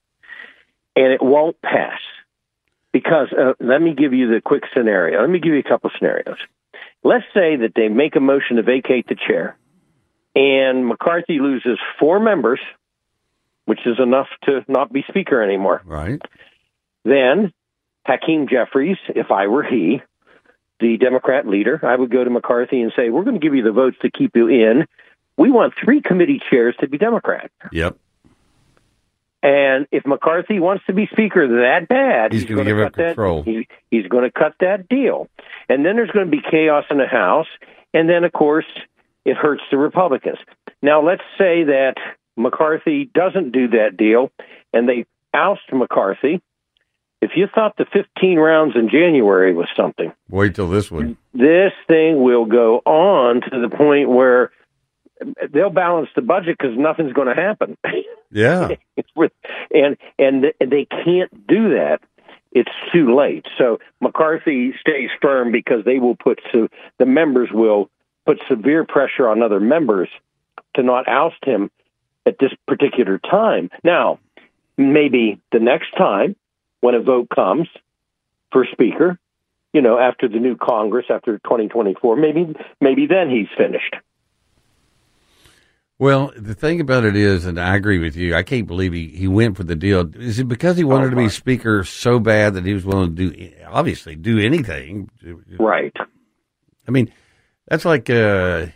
and 0.96 1.14
it 1.14 1.22
won't 1.22 1.62
pass 1.62 2.00
because 2.92 3.28
uh, 3.32 3.54
let 3.60 3.82
me 3.82 3.94
give 3.94 4.14
you 4.14 4.34
the 4.34 4.42
quick 4.42 4.64
scenario. 4.74 5.22
Let 5.22 5.30
me 5.30 5.40
give 5.40 5.54
you 5.54 5.60
a 5.60 5.70
couple 5.70 5.90
scenarios. 5.98 6.38
Let's 7.04 7.26
say 7.34 7.56
that 7.58 7.72
they 7.76 7.88
make 7.88 8.16
a 8.16 8.20
motion 8.20 8.58
to 8.58 8.64
vacate 8.64 9.08
the 9.08 9.16
chair, 9.16 9.58
and 10.36 10.86
McCarthy 10.86 11.40
loses 11.40 11.80
four 12.00 12.20
members, 12.20 12.60
which 13.66 13.80
is 13.86 14.00
enough 14.00 14.28
to 14.44 14.66
not 14.68 14.92
be 14.92 15.04
speaker 15.08 15.42
anymore. 15.42 15.82
right. 15.86 16.22
Then 17.06 17.54
Hakeem 18.06 18.48
Jeffries, 18.50 18.98
if 19.10 19.32
I 19.32 19.48
were 19.48 19.64
he, 19.64 20.02
the 20.80 20.98
Democrat 20.98 21.48
leader, 21.48 21.80
I 21.84 21.96
would 21.96 22.12
go 22.12 22.24
to 22.24 22.30
McCarthy 22.30 22.82
and 22.82 22.92
say, 22.96 23.10
We're 23.10 23.24
going 23.24 23.40
to 23.40 23.46
give 23.46 23.56
you 23.56 23.64
the 23.64 23.72
votes 23.72 23.98
to 24.02 24.12
keep 24.12 24.36
you 24.36 24.48
in. 24.48 24.86
We 25.38 25.52
want 25.52 25.74
three 25.84 26.02
committee 26.02 26.42
chairs 26.50 26.76
to 26.82 26.90
be 26.90 26.98
Democrat. 26.98 27.52
Yep. 27.72 27.98
And 29.42 29.88
if 29.92 30.06
McCarthy 30.06 30.60
wants 30.60 30.86
to 30.88 30.94
be 30.94 31.08
speaker 31.08 31.48
that 31.62 31.88
bad, 31.88 32.34
He's 32.34 32.44
gonna 32.44 32.58
gonna 32.64 32.70
give 32.70 32.80
up 32.80 32.94
cut 32.94 32.98
that- 32.98 33.08
control. 33.16 33.44
he- 33.44 33.68
he's 33.90 34.08
going 34.08 34.24
to 34.26 34.32
cut 34.32 34.54
that 34.60 34.90
deal. 34.90 35.30
And 35.70 35.86
then 35.86 35.96
there's 35.96 36.12
going 36.12 36.26
to 36.26 36.32
be 36.32 36.42
chaos 36.42 36.86
in 36.92 36.98
the 36.98 37.08
House. 37.08 37.48
And 37.94 38.10
then, 38.10 38.24
of 38.26 38.34
course, 38.34 38.66
it 39.26 39.38
hurts 39.38 39.64
the 39.72 39.78
Republicans. 39.78 40.38
Now, 40.82 41.02
let's 41.02 41.24
say 41.38 41.64
that 41.64 41.96
McCarthy 42.38 43.10
doesn't 43.14 43.52
do 43.52 43.70
that 43.70 43.96
deal 43.98 44.32
and 44.74 44.88
they 44.90 45.06
oust 45.34 45.62
McCarthy. 45.72 46.42
If 47.22 47.32
you 47.36 47.48
thought 47.54 47.76
the 47.78 47.86
15 47.86 48.40
rounds 48.40 48.76
in 48.76 48.90
January 48.90 49.54
was 49.54 49.68
something, 49.76 50.14
Wait 50.30 50.56
till 50.56 50.70
this 50.70 50.90
one. 50.90 51.18
this 51.34 51.74
thing 51.88 52.22
will 52.24 52.46
go 52.46 52.78
on 52.86 53.42
to 53.42 53.60
the 53.60 53.70
point 53.76 54.10
where 54.10 54.52
they'll 55.52 55.70
balance 55.70 56.10
the 56.16 56.22
budget 56.22 56.58
because 56.60 56.78
nothing's 56.78 57.14
going 57.14 57.28
to 57.28 57.42
happen. 57.42 57.78
Yeah. 58.32 58.76
And 59.74 59.98
and 60.20 60.54
they 60.60 60.86
can't 60.86 61.48
do 61.48 61.70
that. 61.70 62.00
It's 62.52 62.72
too 62.94 63.16
late. 63.16 63.46
So 63.58 63.80
McCarthy 64.02 64.74
stays 64.80 65.10
firm 65.22 65.52
because 65.52 65.84
they 65.84 65.98
will 65.98 66.16
put 66.16 66.40
so 66.52 66.68
the 67.00 67.08
members 67.08 67.50
will 67.52 67.90
put 68.26 68.40
severe 68.48 68.86
pressure 68.86 69.28
on 69.28 69.42
other 69.42 69.60
members 69.60 70.10
to 70.76 70.84
not 70.84 71.08
oust 71.08 71.44
him 71.44 71.72
at 72.26 72.38
this 72.40 72.52
particular 72.68 73.18
time. 73.18 73.72
Now, 73.84 74.20
maybe 74.78 75.42
the 75.52 75.60
next 75.60 75.92
time 75.98 76.36
when 76.82 76.96
a 76.96 77.02
vote 77.02 77.30
comes 77.34 77.68
for 78.52 78.66
speaker, 78.72 79.18
you 79.74 79.82
know, 79.82 80.00
after 80.00 80.28
the 80.28 80.40
new 80.40 80.56
Congress, 80.56 81.06
after 81.10 81.38
2024, 81.40 82.16
maybe 82.16 82.56
maybe 82.82 83.06
then 83.08 83.30
he's 83.30 83.48
finished. 83.58 83.96
Well, 86.00 86.32
the 86.38 86.56
thing 86.56 86.80
about 86.80 87.04
it 87.04 87.18
is, 87.18 87.45
and 87.45 87.60
I 87.60 87.76
agree 87.76 88.00
with 88.00 88.16
you, 88.16 88.34
I 88.34 88.41
can't 88.43 88.66
believe 88.66 88.93
he, 88.93 89.10
he 89.10 89.28
went 89.28 89.58
for 89.58 89.64
the 89.64 89.76
deal. 89.76 90.10
Is 90.16 90.39
it 90.39 90.47
because 90.47 90.78
he 90.78 90.86
wanted 90.86 91.10
to 91.10 91.18
be 91.18 91.28
speaker 91.28 91.84
so 91.84 92.20
bad 92.20 92.54
that 92.54 92.66
he 92.66 92.74
was 92.74 92.86
willing 92.86 93.16
to 93.18 93.30
do, 93.32 93.52
obviously, 93.68 94.16
do 94.16 94.39
anything? 94.39 95.10
Right. 95.60 95.93
I 96.88 96.91
mean, 96.91 97.12
that's 97.68 97.84
like 97.84 98.10
uh, 98.10 98.68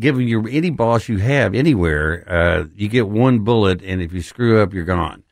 giving 0.00 0.26
your 0.26 0.48
any 0.48 0.70
boss 0.70 1.08
you 1.08 1.18
have 1.18 1.54
anywhere, 1.54 2.24
uh, 2.28 2.64
you 2.74 2.88
get 2.88 3.08
one 3.08 3.40
bullet, 3.44 3.80
and 3.82 4.02
if 4.02 4.12
you 4.12 4.20
screw 4.20 4.60
up, 4.60 4.74
you're 4.74 4.84
gone. 4.84 5.22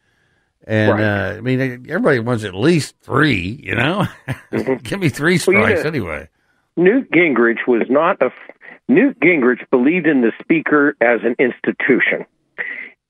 And 0.65 0.93
Right. 0.93 1.03
uh, 1.03 1.35
I 1.39 1.41
mean, 1.41 1.61
everybody 1.89 2.21
wants 2.21 2.45
at 2.45 2.55
least 2.55 2.95
three, 3.01 3.61
you 3.65 3.75
know? 3.75 4.07
Give 4.85 5.01
me 5.01 5.09
three 5.09 5.35
Well, 5.35 5.39
strikes 5.41 5.83
know- 5.83 5.89
anyway. 5.89 6.29
Newt 6.77 7.11
Gingrich 7.11 7.67
was 7.67 7.83
not 7.89 8.21
a 8.21 8.31
Newt 8.89 9.19
Gingrich 9.21 9.69
believed 9.71 10.07
in 10.07 10.21
the 10.21 10.33
speaker 10.41 10.97
as 11.01 11.21
an 11.25 11.35
institution. 11.39 12.25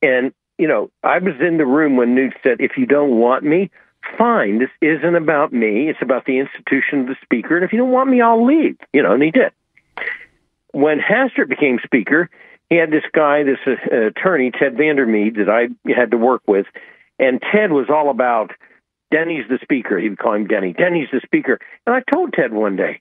And 0.02 0.32
you 0.58 0.68
know, 0.68 0.90
I 1.02 1.18
was 1.18 1.34
in 1.40 1.58
the 1.58 1.66
room 1.66 1.96
when 1.96 2.14
Newt 2.14 2.34
said, 2.42 2.60
"If 2.60 2.78
you 2.78 2.86
don't 2.86 3.18
want 3.18 3.44
me, 3.44 3.70
fine. 4.16 4.58
This 4.58 4.70
isn't 4.80 5.14
about 5.14 5.52
me. 5.52 5.88
It's 5.88 6.00
about 6.00 6.24
the 6.24 6.38
institution 6.38 7.00
of 7.00 7.06
the 7.08 7.16
speaker. 7.22 7.56
And 7.56 7.64
if 7.64 7.72
you 7.72 7.78
don't 7.78 7.90
want 7.90 8.08
me, 8.08 8.20
I'll 8.20 8.44
leave." 8.44 8.78
You 8.92 9.02
know, 9.02 9.12
and 9.12 9.22
he 9.22 9.30
did. 9.30 9.52
When 10.72 10.98
Hastert 10.98 11.48
became 11.48 11.78
speaker, 11.84 12.30
he 12.70 12.76
had 12.76 12.90
this 12.90 13.04
guy, 13.12 13.44
this 13.44 13.58
uh, 13.66 14.06
attorney, 14.06 14.50
Ted 14.50 14.76
Van 14.76 14.96
Der 14.96 15.06
Meid, 15.06 15.36
that 15.36 15.48
I 15.48 15.68
had 15.90 16.10
to 16.10 16.16
work 16.16 16.42
with, 16.46 16.66
and 17.18 17.40
Ted 17.40 17.72
was 17.72 17.86
all 17.90 18.10
about 18.10 18.52
Denny's 19.10 19.44
the 19.48 19.58
speaker. 19.62 19.98
He 19.98 20.08
would 20.08 20.18
call 20.18 20.34
him 20.34 20.46
Denny. 20.46 20.72
Denny's 20.72 21.08
the 21.12 21.20
speaker. 21.24 21.58
And 21.86 21.94
I 21.94 22.02
told 22.12 22.32
Ted 22.32 22.52
one 22.52 22.76
day, 22.76 23.00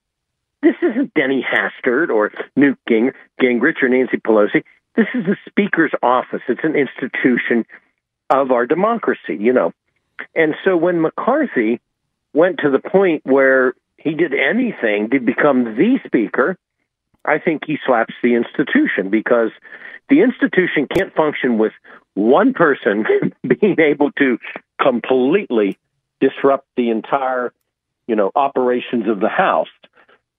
this 0.66 0.76
isn't 0.82 1.14
Denny 1.14 1.46
Hastert 1.48 2.10
or 2.10 2.32
Newt 2.56 2.80
Ging- 2.88 3.12
Gingrich 3.40 3.84
or 3.84 3.90
Nancy 3.90 4.18
Pelosi. 4.18 4.64
This 4.96 5.06
is 5.14 5.26
the 5.26 5.38
Speaker's 5.48 5.92
office. 6.02 6.42
It's 6.48 6.64
an 6.64 6.76
institution 6.76 7.66
of 8.32 8.52
our 8.52 8.66
democracy, 8.66 9.38
you 9.40 9.54
know. 9.54 9.74
And 10.34 10.56
so 10.64 10.76
when 10.76 11.02
McCarthy 11.02 11.80
went 12.34 12.60
to 12.60 12.72
the 12.72 12.80
point 12.80 13.22
where 13.26 13.76
he 13.98 14.16
did 14.16 14.34
anything 14.34 15.10
to 15.12 15.20
become 15.20 15.76
the 15.76 16.00
Speaker, 16.06 16.58
I 17.24 17.38
think 17.38 17.64
he 17.68 17.78
slaps 17.86 18.16
the 18.24 18.34
institution 18.34 19.10
because 19.12 19.52
the 20.10 20.22
institution 20.22 20.88
can't 20.88 21.14
function 21.14 21.60
with 21.60 21.74
one 22.16 22.54
person 22.54 23.06
being 23.48 23.80
able 23.80 24.12
to 24.14 24.40
completely 24.82 25.78
disrupt 26.20 26.68
the 26.76 26.90
entire, 26.90 27.54
you 28.08 28.16
know, 28.16 28.32
operations 28.36 29.08
of 29.08 29.20
the 29.20 29.30
House. 29.30 29.68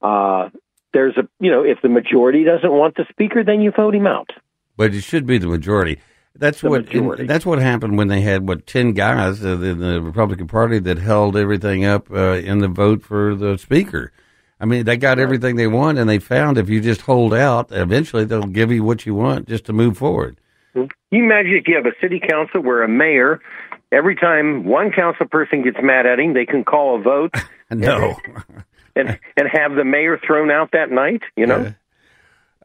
Uh, 0.01 0.49
there's 0.93 1.15
a, 1.17 1.27
you 1.39 1.51
know, 1.51 1.63
if 1.63 1.79
the 1.81 1.89
majority 1.89 2.43
doesn't 2.43 2.71
want 2.71 2.95
the 2.95 3.05
speaker, 3.09 3.43
then 3.43 3.61
you 3.61 3.71
vote 3.71 3.93
him 3.95 4.07
out. 4.07 4.29
But 4.77 4.93
it 4.93 5.01
should 5.01 5.25
be 5.25 5.37
the 5.37 5.47
majority. 5.47 5.99
That's 6.35 6.61
The 6.61 6.69
what 6.69 6.85
majority. 6.85 7.25
that's 7.25 7.45
what 7.47 7.57
happened 7.59 7.97
when 7.97 8.09
they 8.09 8.21
had 8.21 8.47
what 8.47 8.67
ten 8.67 8.93
guys 8.93 9.43
uh, 9.43 9.59
in 9.59 9.79
the 9.79 10.01
Republican 10.01 10.47
Party 10.47 10.77
that 10.79 10.99
held 10.99 11.35
everything 11.35 11.83
up 11.83 12.11
uh, 12.11 12.33
in 12.35 12.59
the 12.59 12.67
vote 12.67 13.01
for 13.01 13.33
the 13.33 13.57
speaker. 13.57 14.11
I 14.59 14.65
mean, 14.65 14.85
they 14.85 14.97
got 14.97 15.17
everything 15.19 15.55
they 15.55 15.67
want, 15.67 15.97
and 15.97 16.07
they 16.09 16.19
found 16.19 16.57
if 16.57 16.69
you 16.69 16.79
just 16.79 17.01
hold 17.01 17.33
out, 17.33 17.67
eventually 17.71 18.23
they'll 18.25 18.43
give 18.43 18.71
you 18.71 18.83
what 18.83 19.05
you 19.05 19.13
want 19.15 19.47
just 19.47 19.65
to 19.65 19.73
move 19.73 19.97
forward. 19.97 20.39
Can 20.73 20.89
you 21.11 21.23
imagine 21.23 21.53
if 21.55 21.67
you 21.67 21.75
have 21.75 21.85
a 21.87 21.95
city 22.01 22.19
council 22.19 22.61
where 22.61 22.83
a 22.83 22.87
mayor, 22.87 23.39
every 23.91 24.15
time 24.15 24.63
one 24.63 24.91
council 24.91 25.25
person 25.27 25.63
gets 25.63 25.77
mad 25.81 26.05
at 26.05 26.19
him, 26.19 26.33
they 26.35 26.45
can 26.45 26.63
call 26.63 26.99
a 26.99 27.01
vote 27.01 27.33
No. 27.71 28.15
and 28.97 29.19
and 29.35 29.47
have 29.51 29.75
the 29.75 29.85
mayor 29.85 30.19
thrown 30.25 30.51
out 30.51 30.71
that 30.73 30.91
night? 30.91 31.21
You 31.35 31.45
know. 31.47 31.73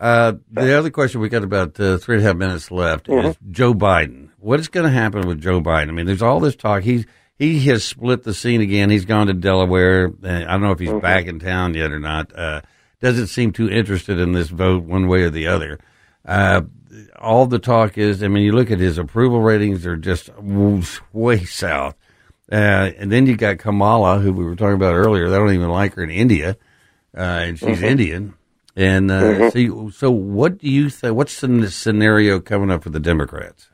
Uh, 0.00 0.32
the 0.50 0.76
other 0.76 0.90
question 0.90 1.20
we 1.20 1.28
got 1.28 1.44
about 1.44 1.78
uh, 1.78 1.96
three 1.96 2.16
and 2.16 2.24
a 2.24 2.26
half 2.26 2.36
minutes 2.36 2.72
left 2.72 3.08
is 3.08 3.36
Joe 3.52 3.72
Biden. 3.72 4.30
What 4.40 4.58
is 4.58 4.66
going 4.66 4.84
to 4.84 4.90
happen 4.90 5.28
with 5.28 5.40
Joe 5.40 5.60
Biden? 5.60 5.90
I 5.90 5.92
mean, 5.92 6.06
there's 6.06 6.22
all 6.22 6.40
this 6.40 6.56
talk. 6.56 6.82
He's 6.82 7.06
he 7.38 7.60
has 7.66 7.84
split 7.84 8.24
the 8.24 8.34
scene 8.34 8.60
again. 8.60 8.90
He's 8.90 9.04
gone 9.04 9.28
to 9.28 9.32
Delaware. 9.32 10.12
Uh, 10.22 10.28
I 10.28 10.44
don't 10.44 10.62
know 10.62 10.72
if 10.72 10.80
he's 10.80 10.92
back 10.92 11.26
in 11.26 11.38
town 11.38 11.74
yet 11.74 11.92
or 11.92 12.00
not. 12.00 12.36
Uh, 12.36 12.62
doesn't 13.00 13.28
seem 13.28 13.52
too 13.52 13.68
interested 13.68 14.18
in 14.18 14.32
this 14.32 14.48
vote 14.48 14.84
one 14.84 15.06
way 15.06 15.22
or 15.22 15.30
the 15.30 15.46
other. 15.46 15.78
Uh, 16.24 16.62
all 17.20 17.46
the 17.46 17.58
talk 17.58 17.96
is, 17.98 18.22
I 18.22 18.28
mean, 18.28 18.44
you 18.44 18.52
look 18.52 18.70
at 18.70 18.78
his 18.78 18.98
approval 18.98 19.40
ratings; 19.40 19.82
they're 19.82 19.96
just 19.96 20.30
way 21.12 21.44
south. 21.44 21.96
Uh, 22.50 22.90
and 22.98 23.10
then 23.10 23.26
you 23.26 23.36
got 23.36 23.58
Kamala, 23.58 24.18
who 24.18 24.32
we 24.32 24.44
were 24.44 24.56
talking 24.56 24.74
about 24.74 24.94
earlier. 24.94 25.28
They 25.28 25.36
don't 25.36 25.54
even 25.54 25.70
like 25.70 25.94
her 25.94 26.02
in 26.02 26.10
India, 26.10 26.56
uh, 27.16 27.20
and 27.20 27.58
she's 27.58 27.82
Indian. 27.82 28.34
And 28.74 29.10
uh, 29.10 29.50
so, 29.50 29.90
so 29.90 30.10
what 30.10 30.58
do 30.58 30.68
you 30.68 30.88
think? 30.88 31.14
What's 31.14 31.40
the 31.40 31.70
scenario 31.70 32.40
coming 32.40 32.70
up 32.70 32.82
for 32.82 32.90
the 32.90 33.00
Democrats? 33.00 33.68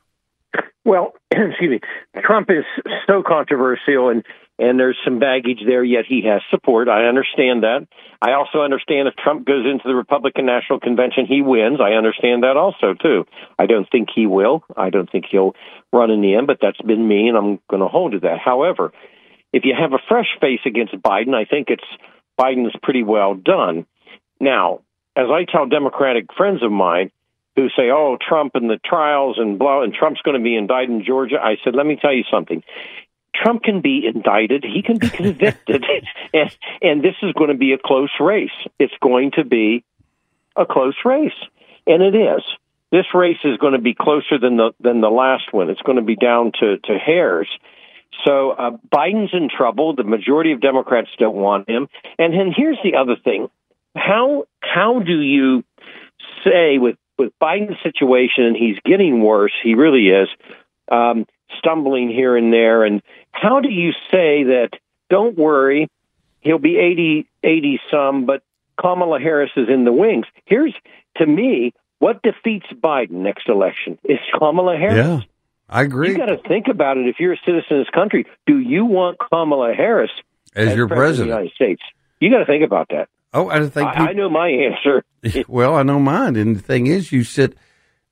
Well, 0.85 1.13
excuse 1.31 1.71
me. 1.71 1.81
Trump 2.21 2.51
is 2.51 2.65
so 3.07 3.23
controversial, 3.27 4.09
and 4.09 4.25
and 4.59 4.79
there's 4.79 4.99
some 5.05 5.19
baggage 5.19 5.61
there. 5.65 5.85
Yet 5.85 6.05
he 6.07 6.23
has 6.27 6.43
support. 6.51 6.89
I 6.89 7.07
understand 7.07 7.63
that. 7.63 7.87
I 8.21 8.33
also 8.33 8.61
understand 8.61 9.07
if 9.07 9.15
Trump 9.15 9.47
goes 9.47 9.65
into 9.65 9.87
the 9.87 9.95
Republican 9.95 10.47
National 10.47 10.81
Convention, 10.81 11.27
he 11.27 11.43
wins. 11.43 11.79
I 11.81 11.93
understand 11.93 12.43
that 12.43 12.57
also 12.57 12.95
too. 12.95 13.27
I 13.59 13.67
don't 13.67 13.89
think 13.91 14.09
he 14.15 14.27
will. 14.27 14.65
I 14.77 14.91
don't 14.91 15.11
think 15.11 15.27
he'll 15.31 15.55
run 15.93 16.11
in 16.11 16.21
the 16.21 16.35
end. 16.35 16.47
But 16.47 16.59
that's 16.61 16.81
been 16.81 17.07
me, 17.07 17.29
and 17.29 17.37
I'm 17.37 17.61
going 17.71 17.83
to 17.83 17.89
hold 17.89 18.13
to 18.13 18.21
that. 18.21 18.39
However, 18.39 18.93
if 19.53 19.65
you 19.65 19.75
have 19.79 19.93
a 19.93 20.03
fresh 20.09 20.29
face 20.41 20.61
against 20.67 20.95
Biden, 20.95 21.35
I 21.35 21.45
think 21.45 21.69
it's 21.71 21.85
Biden's 22.39 22.75
pretty 22.83 23.03
well 23.03 23.35
done. 23.35 23.87
Now, 24.41 24.81
as 25.17 25.27
I 25.31 25.45
tell 25.51 25.67
Democratic 25.67 26.33
friends 26.37 26.63
of 26.63 26.71
mine 26.71 27.11
who 27.57 27.69
say, 27.71 27.91
"Oh, 27.91 28.17
Trump 28.21 28.55
and 28.55 28.69
the 28.69 28.79
trials 28.85 29.37
and 29.39 29.59
blah," 29.59 29.83
and 29.83 29.95
Trump's 29.95 30.23
going 30.23 30.37
to 30.37 30.43
be 30.43 30.57
indicted 30.57 30.91
in 30.91 31.05
Georgia, 31.05 31.37
I 31.43 31.57
said, 31.65 31.75
"Let 31.75 31.87
me 31.87 31.97
tell 32.01 32.13
you 32.13 32.25
something. 32.31 32.63
Trump 33.43 33.63
can 33.63 33.81
be 33.81 34.07
indicted. 34.07 34.65
He 34.65 34.83
can 34.83 34.99
be 34.99 35.09
convicted, 35.23 35.85
and 36.33 36.57
and 36.83 37.03
this 37.03 37.15
is 37.23 37.33
going 37.33 37.51
to 37.51 37.57
be 37.57 37.73
a 37.73 37.79
close 37.79 38.11
race. 38.21 38.51
It's 38.79 38.95
going 39.01 39.33
to 39.33 39.45
be 39.45 39.85
a 40.57 40.67
close 40.67 40.97
race, 41.05 41.39
and 41.87 42.03
it 42.03 42.15
is. 42.15 42.43
This 42.91 43.07
race 43.15 43.39
is 43.45 43.59
going 43.59 43.75
to 43.75 43.81
be 43.81 43.95
closer 43.95 44.39
than 44.39 44.57
the 44.57 44.73
than 44.81 45.01
the 45.01 45.11
last 45.11 45.53
one. 45.53 45.71
It's 45.71 45.83
going 45.83 45.97
to 45.97 46.05
be 46.05 46.17
down 46.17 46.53
to 46.61 46.79
to 46.79 46.99
hairs." 46.99 47.49
So 48.27 48.51
uh, 48.51 48.71
Biden's 48.93 49.31
in 49.33 49.49
trouble. 49.55 49.95
The 49.95 50.05
majority 50.05 50.53
of 50.53 50.61
Democrats 50.61 51.09
don't 51.19 51.37
want 51.37 51.69
him. 51.69 51.89
And 52.19 52.33
then 52.33 52.53
here's 52.57 52.79
the 52.83 52.97
other 52.97 53.17
thing: 53.23 53.49
how 53.97 54.47
how 54.61 55.01
do 55.01 55.21
you 55.21 55.65
say 56.45 56.79
with 56.79 56.97
with 57.19 57.33
Biden's 57.41 57.77
situation, 57.83 58.45
and 58.45 58.57
he's 58.57 58.77
getting 58.85 59.23
worse. 59.23 59.53
He 59.63 59.75
really 59.75 60.09
is 60.09 60.29
um, 60.91 61.27
stumbling 61.59 62.09
here 62.09 62.37
and 62.37 62.53
there. 62.53 62.85
And 62.85 63.03
how 63.31 63.61
do 63.61 63.71
you 63.71 63.93
say 64.11 64.45
that? 64.45 64.71
Don't 65.11 65.39
worry, 65.39 65.89
he'll 66.41 66.59
be 66.59 66.77
80, 66.77 67.27
80 67.43 67.81
some, 67.91 68.27
but 68.27 68.43
Kamala 68.79 69.21
Harris 69.21 69.51
is 69.57 69.69
in 69.69 69.85
the 69.85 69.93
wings. 69.93 70.27
Here's 70.45 70.75
to 71.17 71.27
me 71.27 71.73
what 71.99 72.23
defeats 72.23 72.67
Biden 72.73 73.23
next 73.23 73.49
election 73.49 73.99
is 74.05 74.19
Kamala 74.39 74.77
Harris. 74.77 74.97
Yeah, 74.97 75.21
I 75.69 75.83
agree. 75.83 76.11
You 76.11 76.17
got 76.17 76.27
to 76.27 76.39
think 76.49 76.67
about 76.69 76.97
it. 76.97 77.07
If 77.09 77.17
you're 77.19 77.33
a 77.33 77.39
citizen 77.45 77.79
of 77.79 77.87
this 77.87 77.91
country, 77.91 78.27
do 78.47 78.59
you 78.59 78.85
want 78.85 79.19
Kamala 79.19 79.75
Harris 79.75 80.11
As 80.55 80.75
your 80.77 80.89
president 80.89 81.31
of 81.31 81.37
the. 81.37 81.43
United 81.43 81.55
States? 81.55 81.83
You 82.21 82.31
got 82.31 82.39
to 82.39 82.47
think 82.47 82.65
about 82.65 82.89
that. 82.91 83.09
Oh, 83.35 83.49
I 83.49 83.61
think 83.69 83.89
I, 83.89 83.93
people, 83.93 84.09
I 84.09 84.13
know 84.13 84.31
my 84.31 84.49
answer. 84.49 85.05
well, 85.49 85.75
I 85.75 85.83
know 85.83 85.99
mine. 85.99 86.37
And 86.37 86.57
the 86.57 86.63
thing 86.63 86.87
is, 86.87 87.13
you 87.13 87.25
sit 87.25 87.57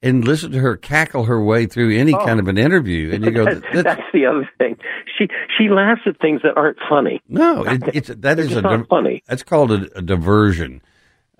and 0.02 0.24
listen 0.24 0.52
to 0.52 0.58
her 0.58 0.76
cackle 0.76 1.24
her 1.24 1.42
way 1.42 1.66
through 1.66 1.96
any 1.96 2.12
kind 2.12 2.38
of 2.38 2.48
an 2.48 2.58
interview, 2.58 3.12
and 3.12 3.24
you 3.24 3.30
go, 3.30 3.44
that's, 3.46 3.60
that's, 3.72 3.82
that's 3.84 4.02
the 4.12 4.26
other 4.26 4.48
thing. 4.58 4.76
She 5.18 5.28
she 5.56 5.68
laughs 5.68 6.02
at 6.06 6.20
things 6.20 6.42
that 6.42 6.56
aren't 6.56 6.78
funny. 6.88 7.20
"No, 7.28 7.64
it, 7.64 7.82
it's 7.94 8.08
that 8.08 8.38
is 8.38 8.54
a 8.54 8.62
not 8.62 8.88
funny. 8.88 9.22
That's 9.26 9.42
called 9.42 9.72
a, 9.72 9.98
a 9.98 10.02
diversion." 10.02 10.82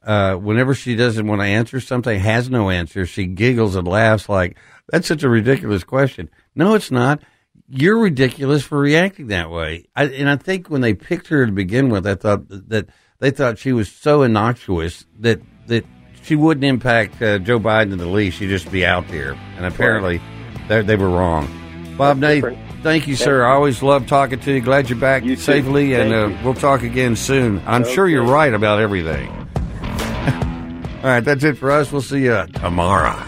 Uh, 0.02 0.36
whenever 0.36 0.72
she 0.72 0.94
doesn't 0.94 1.26
want 1.26 1.40
to 1.40 1.46
answer 1.46 1.80
something, 1.80 2.16
has 2.20 2.48
no 2.48 2.70
answer, 2.70 3.04
she 3.06 3.26
giggles 3.26 3.74
and 3.74 3.88
laughs 3.88 4.28
like 4.28 4.56
that's 4.88 5.08
such 5.08 5.24
a 5.24 5.28
ridiculous 5.28 5.82
question. 5.84 6.30
No, 6.54 6.74
it's 6.74 6.92
not. 6.92 7.20
You're 7.68 7.98
ridiculous 7.98 8.62
for 8.62 8.78
reacting 8.78 9.26
that 9.28 9.50
way. 9.50 9.86
I, 9.96 10.04
and 10.04 10.30
I 10.30 10.36
think 10.36 10.68
when 10.68 10.80
they 10.80 10.94
picked 10.94 11.26
her 11.28 11.44
to 11.44 11.50
begin 11.50 11.88
with, 11.88 12.06
I 12.06 12.14
thought 12.14 12.48
that 12.48 12.88
they 13.18 13.32
thought 13.32 13.58
she 13.58 13.72
was 13.72 13.90
so 13.90 14.22
innocuous 14.22 15.04
that 15.18 15.40
that 15.66 15.84
she 16.26 16.34
wouldn't 16.34 16.64
impact 16.64 17.22
uh, 17.22 17.38
Joe 17.38 17.60
Biden 17.60 17.92
in 17.92 17.98
the 17.98 18.06
least. 18.06 18.38
She'd 18.38 18.48
just 18.48 18.70
be 18.72 18.84
out 18.84 19.06
there. 19.08 19.32
And 19.56 19.64
apparently, 19.64 20.20
they, 20.68 20.82
they 20.82 20.96
were 20.96 21.08
wrong. 21.08 21.48
Bob 21.96 22.18
Ney, 22.18 22.40
thank 22.82 23.06
you, 23.06 23.14
sir. 23.14 23.44
I 23.44 23.54
always 23.54 23.80
love 23.80 24.08
talking 24.08 24.40
to 24.40 24.52
you. 24.52 24.60
Glad 24.60 24.90
you're 24.90 24.98
back 24.98 25.24
You 25.24 25.36
safely, 25.36 25.94
and 25.94 26.12
uh, 26.12 26.36
we'll 26.42 26.54
talk 26.54 26.82
again 26.82 27.14
soon. 27.14 27.62
I'm 27.64 27.84
sure 27.84 28.08
you're 28.08 28.24
right 28.24 28.52
about 28.52 28.80
everything. 28.80 29.28
All 30.96 31.10
right, 31.10 31.20
that's 31.20 31.44
it 31.44 31.56
for 31.58 31.70
us. 31.70 31.92
We'll 31.92 32.02
see 32.02 32.24
you 32.24 32.44
tomorrow. 32.54 33.22